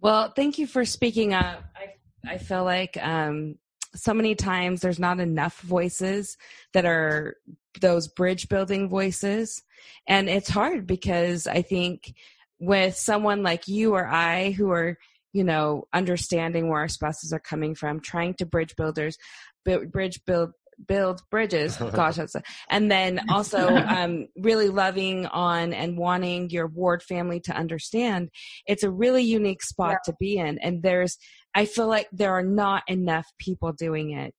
Well 0.01 0.33
thank 0.35 0.59
you 0.59 0.67
for 0.67 0.85
speaking 0.85 1.35
up. 1.35 1.63
I 1.77 2.33
i 2.33 2.39
feel 2.39 2.65
like 2.65 2.99
um 3.01 3.57
so 3.95 4.15
many 4.15 4.35
times 4.35 4.81
there's 4.81 4.99
not 4.99 5.21
enough 5.21 5.61
voices 5.61 6.37
that 6.73 6.85
are 6.85 7.37
those 7.81 8.09
bridge 8.09 8.49
building 8.49 8.89
voices. 8.89 9.63
And 10.07 10.29
it's 10.29 10.49
hard 10.49 10.87
because 10.87 11.47
I 11.47 11.63
think 11.63 12.15
with 12.59 12.97
someone 12.97 13.43
like 13.43 13.69
you 13.69 13.95
or 13.95 14.07
I 14.07 14.51
who 14.51 14.71
are, 14.71 14.99
you 15.33 15.45
know, 15.45 15.85
understanding 15.93 16.69
where 16.69 16.81
our 16.81 16.89
spouses 16.89 17.33
are 17.33 17.41
coming 17.41 17.75
from, 17.75 18.01
trying 18.01 18.35
to 18.35 18.47
bridge 18.47 18.75
builders, 18.77 19.17
bridge 19.65 20.21
build 20.25 20.53
build 20.87 21.21
bridges 21.31 21.77
gosh 21.93 22.17
that's 22.17 22.35
a, 22.35 22.43
and 22.71 22.91
then 22.91 23.21
also 23.31 23.69
um, 23.89 24.29
really 24.37 24.69
loving 24.69 25.27
on 25.27 25.73
and 25.73 25.99
wanting 25.99 26.49
your 26.51 26.67
ward 26.69 27.03
family 27.03 27.41
to 27.41 27.53
understand 27.53 28.31
it's 28.67 28.85
a 28.85 28.91
really 28.91 29.23
unique 29.23 29.63
spot 29.63 29.93
yeah. 29.93 29.99
to 30.05 30.17
be 30.21 30.37
in 30.37 30.59
and 30.59 30.83
there's 30.83 31.19
i 31.55 31.65
feel 31.65 31.87
like 31.87 32.09
there 32.13 32.33
are 32.33 32.43
not 32.43 32.83
enough 32.89 33.27
people 33.39 33.73
doing 33.73 34.11
it 34.11 34.35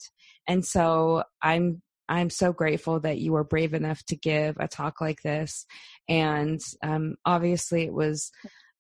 and 0.48 0.65
so 0.65 1.23
i'm 1.41 1.81
I'm 2.10 2.31
so 2.31 2.52
grateful 2.52 2.99
that 3.02 3.19
you 3.19 3.34
were 3.34 3.44
brave 3.44 3.76
enough 3.76 4.03
to 4.06 4.15
give 4.15 4.57
a 4.60 4.68
talk 4.68 4.99
like 4.99 5.22
this. 5.22 5.68
And 6.10 6.60
um, 6.81 7.15
obviously, 7.23 7.84
it 7.84 7.94
was 7.94 8.31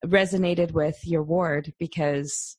resonated 0.03 0.71
with 0.71 0.97
your 1.05 1.23
ward 1.23 1.73
because 1.77 2.57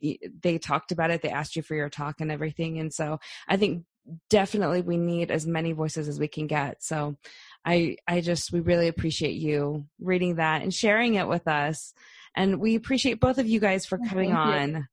they 0.00 0.58
talked 0.58 0.90
about 0.90 1.10
it. 1.10 1.22
They 1.22 1.28
asked 1.28 1.54
you 1.54 1.62
for 1.62 1.74
your 1.74 1.90
talk 1.90 2.20
and 2.20 2.32
everything. 2.32 2.78
And 2.78 2.92
so 2.92 3.18
I 3.46 3.56
think 3.56 3.84
definitely 4.30 4.80
we 4.80 4.96
need 4.96 5.30
as 5.30 5.46
many 5.46 5.72
voices 5.72 6.08
as 6.08 6.18
we 6.18 6.28
can 6.28 6.46
get. 6.46 6.82
So 6.82 7.16
I, 7.64 7.96
I 8.06 8.20
just, 8.20 8.52
we 8.52 8.60
really 8.60 8.88
appreciate 8.88 9.34
you 9.34 9.86
reading 10.00 10.36
that 10.36 10.62
and 10.62 10.72
sharing 10.72 11.14
it 11.14 11.28
with 11.28 11.46
us. 11.48 11.92
And 12.34 12.60
we 12.60 12.74
appreciate 12.74 13.20
both 13.20 13.38
of 13.38 13.48
you 13.48 13.60
guys 13.60 13.84
for 13.84 13.98
coming 13.98 14.32
on. 14.32 14.88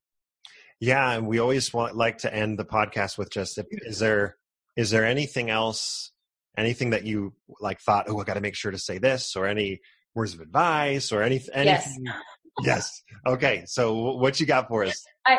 Yeah, 0.80 1.12
and 1.12 1.26
we 1.26 1.38
always 1.38 1.72
want 1.72 1.96
like 1.96 2.18
to 2.18 2.34
end 2.34 2.58
the 2.58 2.64
podcast 2.64 3.16
with 3.16 3.30
just 3.30 3.58
is 3.70 3.98
there 3.98 4.36
is 4.76 4.90
there 4.90 5.04
anything 5.04 5.50
else 5.50 6.12
anything 6.56 6.90
that 6.90 7.04
you 7.04 7.32
like 7.60 7.80
thought 7.80 8.06
oh 8.08 8.20
i 8.20 8.24
got 8.24 8.34
to 8.34 8.40
make 8.40 8.54
sure 8.54 8.70
to 8.70 8.78
say 8.78 8.98
this 8.98 9.36
or 9.36 9.46
any 9.46 9.80
words 10.14 10.34
of 10.34 10.40
advice 10.40 11.10
or 11.10 11.22
any, 11.22 11.42
anything? 11.52 12.04
Yes. 12.04 12.22
yes 12.62 13.02
okay 13.26 13.64
so 13.66 14.16
what 14.16 14.38
you 14.38 14.46
got 14.46 14.68
for 14.68 14.84
us? 14.84 15.04
I, 15.26 15.38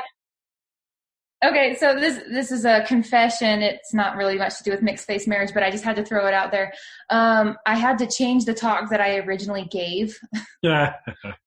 okay 1.45 1.75
so 1.79 1.95
this 1.95 2.21
this 2.29 2.51
is 2.51 2.65
a 2.65 2.83
confession. 2.87 3.61
It's 3.61 3.93
not 3.93 4.17
really 4.17 4.37
much 4.37 4.57
to 4.57 4.63
do 4.63 4.71
with 4.71 4.81
mixed 4.81 5.05
faith 5.05 5.27
marriage 5.27 5.53
but 5.53 5.63
i 5.63 5.71
just 5.71 5.83
had 5.83 5.95
to 5.97 6.03
throw 6.03 6.27
it 6.27 6.33
out 6.33 6.51
there. 6.51 6.73
Um, 7.09 7.55
i 7.65 7.75
had 7.75 7.97
to 7.99 8.07
change 8.07 8.45
the 8.45 8.53
talk 8.53 8.89
that 8.89 9.01
i 9.01 9.17
originally 9.17 9.65
gave. 9.65 10.17
Yeah. 10.61 10.95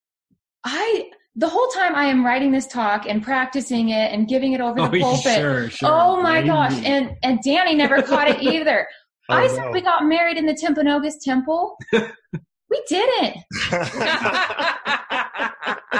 i 0.65 1.10
the 1.39 1.48
whole 1.48 1.69
time 1.69 1.94
I 1.94 2.06
am 2.06 2.27
writing 2.27 2.51
this 2.51 2.66
talk 2.66 3.06
and 3.09 3.23
practicing 3.23 3.90
it 3.90 4.12
and 4.12 4.27
giving 4.27 4.55
it 4.55 4.60
over 4.60 4.74
the 4.74 4.82
oh, 4.98 5.01
pulpit. 5.01 5.36
Sure, 5.36 5.70
sure. 5.70 5.89
Oh 5.90 6.20
my 6.20 6.40
Maybe. 6.40 6.48
gosh. 6.48 6.74
And 6.85 7.16
and 7.23 7.39
Danny 7.44 7.77
never 7.77 8.02
caught 8.02 8.28
it 8.28 8.43
either. 8.43 8.89
oh, 9.28 9.35
I 9.35 9.47
said 9.47 9.66
no. 9.66 9.70
we 9.70 9.81
got 9.81 10.05
married 10.05 10.36
in 10.36 10.47
the 10.47 10.52
Timpanogos 10.52 11.15
temple. 11.23 11.78
we 11.93 12.82
didn't. 12.89 13.36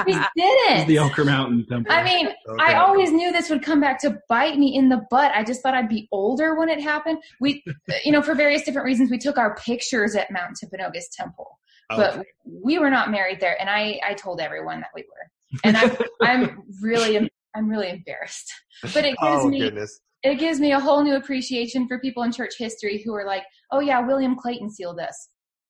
we 0.05 0.13
didn't. 0.35 0.87
The 0.87 0.97
Oquirrh 0.97 1.25
Mountain 1.25 1.65
temple. 1.67 1.93
I 1.93 2.03
mean, 2.03 2.27
okay. 2.27 2.61
I 2.61 2.73
always 2.75 3.09
knew 3.13 3.31
this 3.31 3.49
would 3.49 3.63
come 3.63 3.79
back 3.79 4.01
to 4.01 4.19
bite 4.27 4.59
me 4.59 4.75
in 4.75 4.89
the 4.89 5.01
butt. 5.09 5.31
I 5.33 5.45
just 5.45 5.63
thought 5.63 5.73
I'd 5.73 5.87
be 5.87 6.09
older 6.11 6.59
when 6.59 6.67
it 6.67 6.81
happened. 6.81 7.19
We, 7.39 7.63
you 8.03 8.11
know, 8.11 8.21
for 8.21 8.35
various 8.35 8.63
different 8.63 8.85
reasons, 8.85 9.09
we 9.09 9.17
took 9.17 9.37
our 9.37 9.55
pictures 9.55 10.17
at 10.17 10.31
Mount 10.31 10.57
Timpanogos 10.61 11.05
temple 11.13 11.58
but 11.89 12.25
we 12.45 12.77
were 12.77 12.89
not 12.89 13.11
married 13.11 13.39
there 13.39 13.59
and 13.59 13.69
i 13.69 13.99
i 14.07 14.13
told 14.13 14.39
everyone 14.39 14.79
that 14.79 14.89
we 14.95 15.03
were. 15.03 15.59
And 15.63 15.77
i'm 15.77 15.97
i'm 16.21 16.63
really 16.81 17.29
i'm 17.55 17.69
really 17.69 17.89
embarrassed. 17.89 18.51
But 18.93 19.05
it 19.05 19.17
gives 19.21 19.43
oh, 19.43 19.49
me 19.49 19.59
goodness. 19.59 19.99
it 20.23 20.35
gives 20.35 20.59
me 20.59 20.73
a 20.73 20.79
whole 20.79 21.03
new 21.03 21.15
appreciation 21.15 21.87
for 21.87 21.99
people 21.99 22.23
in 22.23 22.31
church 22.31 22.53
history 22.57 23.01
who 23.03 23.13
are 23.15 23.25
like 23.25 23.43
oh 23.71 23.79
yeah 23.79 23.99
william 24.05 24.35
clayton 24.35 24.69
sealed 24.69 24.97
this. 24.97 25.29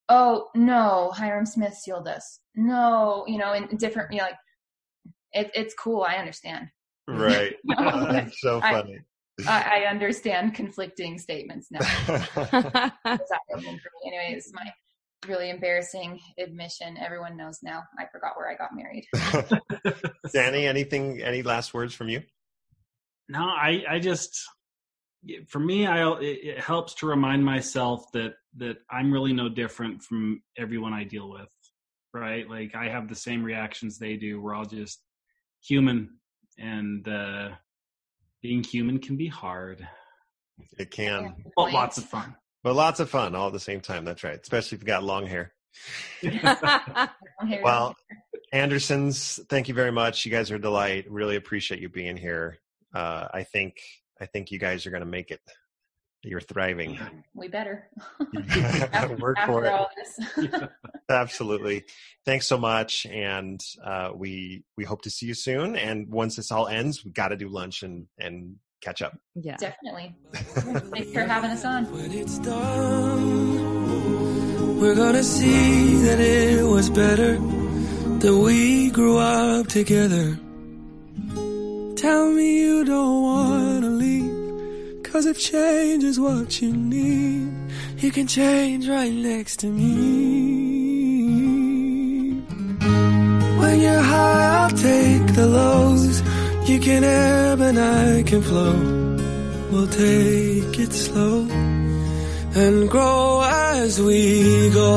Oh 0.09 0.47
no 0.55 1.11
hyrum 1.15 1.45
smith 1.45 1.73
sealed 1.75 2.05
this. 2.05 2.41
No 2.55 3.23
you 3.27 3.37
know 3.37 3.53
in 3.53 3.67
different 3.77 4.11
you 4.11 4.19
know 4.19 4.25
like 4.25 4.35
it, 5.31 5.51
it's 5.53 5.73
cool 5.75 6.01
i 6.03 6.15
understand. 6.15 6.67
Right. 7.07 7.55
That's 7.67 8.39
so 8.41 8.61
funny. 8.61 8.99
I, 9.47 9.83
I, 9.83 9.89
understand 9.89 10.53
conflicting 10.53 11.17
statements 11.17 11.69
now. 11.71 11.79
anyway, 12.45 12.91
it's 14.33 14.51
my 14.53 14.69
really 15.27 15.49
embarrassing 15.49 16.19
admission. 16.37 16.97
Everyone 16.97 17.35
knows 17.35 17.59
now. 17.61 17.83
I 17.97 18.05
forgot 18.11 18.37
where 18.37 18.49
I 18.49 18.55
got 18.55 18.71
married. 18.73 19.07
Danny, 20.33 20.65
anything? 20.65 21.21
Any 21.21 21.43
last 21.43 21.73
words 21.73 21.93
from 21.93 22.09
you? 22.09 22.21
No, 23.27 23.43
I, 23.43 23.83
I 23.89 23.99
just, 23.99 24.41
for 25.47 25.59
me, 25.59 25.85
I 25.85 26.09
it, 26.19 26.39
it 26.43 26.59
helps 26.59 26.95
to 26.95 27.07
remind 27.07 27.43
myself 27.43 28.11
that 28.13 28.35
that 28.57 28.77
I'm 28.89 29.11
really 29.11 29.33
no 29.33 29.49
different 29.49 30.01
from 30.01 30.41
everyone 30.57 30.93
I 30.93 31.03
deal 31.03 31.29
with. 31.29 31.49
Right? 32.13 32.49
Like 32.49 32.73
I 32.75 32.89
have 32.89 33.07
the 33.07 33.15
same 33.15 33.43
reactions 33.43 33.99
they 33.99 34.15
do. 34.15 34.41
We're 34.41 34.55
all 34.55 34.65
just 34.65 34.99
human, 35.61 36.17
and 36.57 37.07
uh, 37.07 37.49
being 38.41 38.63
human 38.63 38.99
can 38.99 39.15
be 39.15 39.27
hard. 39.27 39.87
It 40.77 40.89
can, 40.91 41.35
but 41.55 41.71
lots 41.71 41.97
of 41.97 42.05
fun. 42.05 42.35
But 42.63 42.75
lots 42.75 42.99
of 42.99 43.09
fun 43.09 43.35
all 43.35 43.47
at 43.47 43.53
the 43.53 43.59
same 43.59 43.81
time. 43.81 44.05
That's 44.05 44.23
right, 44.23 44.39
especially 44.41 44.77
if 44.77 44.81
you 44.81 44.87
got 44.87 45.03
long 45.03 45.25
hair. 45.25 45.53
Well. 47.63 47.95
Andersons, 48.51 49.39
thank 49.47 49.67
you 49.67 49.73
very 49.73 49.91
much. 49.91 50.25
You 50.25 50.31
guys 50.31 50.49
are 50.49 50.55
a 50.55 50.61
delight. 50.61 51.09
Really 51.09 51.35
appreciate 51.35 51.81
you 51.81 51.89
being 51.89 52.17
here. 52.17 52.57
Uh, 52.93 53.27
I 53.31 53.43
think 53.43 53.75
I 54.19 54.25
think 54.25 54.51
you 54.51 54.59
guys 54.59 54.85
are 54.85 54.91
going 54.91 55.03
to 55.03 55.09
make 55.09 55.31
it. 55.31 55.41
You're 56.23 56.41
thriving. 56.41 56.99
we 57.33 57.47
better. 57.47 57.89
Work 59.19 59.37
After 59.37 59.45
for 59.45 59.87
it. 60.37 60.69
Absolutely. 61.09 61.85
Thanks 62.25 62.45
so 62.45 62.57
much, 62.57 63.05
and 63.05 63.61
uh, 63.83 64.11
we 64.13 64.63
we 64.75 64.83
hope 64.83 65.03
to 65.03 65.09
see 65.09 65.27
you 65.27 65.33
soon. 65.33 65.77
And 65.77 66.09
once 66.09 66.35
this 66.35 66.51
all 66.51 66.67
ends, 66.67 67.05
we've 67.05 67.13
got 67.13 67.29
to 67.29 67.37
do 67.37 67.47
lunch 67.47 67.83
and 67.83 68.07
and 68.17 68.55
catch 68.81 69.01
up. 69.01 69.17
yeah. 69.35 69.57
Definitely. 69.57 70.15
Thanks 70.33 71.11
for 71.11 71.21
having 71.21 71.51
us 71.51 71.65
on. 71.65 71.85
When 71.91 72.11
it's 72.11 72.39
done, 72.39 73.79
we're 74.79 74.95
gonna 74.95 75.23
see 75.23 75.95
that 76.03 76.19
it 76.19 76.63
was 76.65 76.89
better 76.89 77.37
that 78.19 78.35
we 78.35 78.89
grew 78.91 79.17
up 79.17 79.67
together. 79.67 80.37
Tell 81.95 82.31
me 82.31 82.59
you 82.61 82.85
don't 82.85 83.21
wanna 83.23 83.89
leave, 83.89 85.03
cause 85.03 85.25
if 85.25 85.37
change 85.39 86.03
is 86.03 86.17
what 86.19 86.61
you 86.61 86.71
need, 86.71 87.51
you 87.97 88.11
can 88.11 88.27
change 88.27 88.87
right 88.87 89.11
next 89.11 89.57
to 89.61 89.67
me. 89.67 89.89
When 93.59 93.81
you're 93.81 94.01
high, 94.01 94.45
I'll 94.63 94.69
take 94.69 95.33
the 95.35 95.45
lows. 95.45 96.21
You 96.69 96.79
can 96.79 97.03
ebb 97.03 97.61
and 97.61 97.79
I 97.79 98.21
can 98.21 98.43
flow. 98.43 98.75
We'll 99.71 99.87
take 99.87 100.77
it 100.77 100.93
slow 100.93 101.47
and 102.53 102.87
grow 102.87 103.41
as 103.43 103.99
we 103.99 104.69
go. 104.69 104.95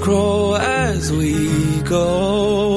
Grow 0.00 0.54
as 0.54 1.10
we 1.10 1.82
go. 1.82 2.67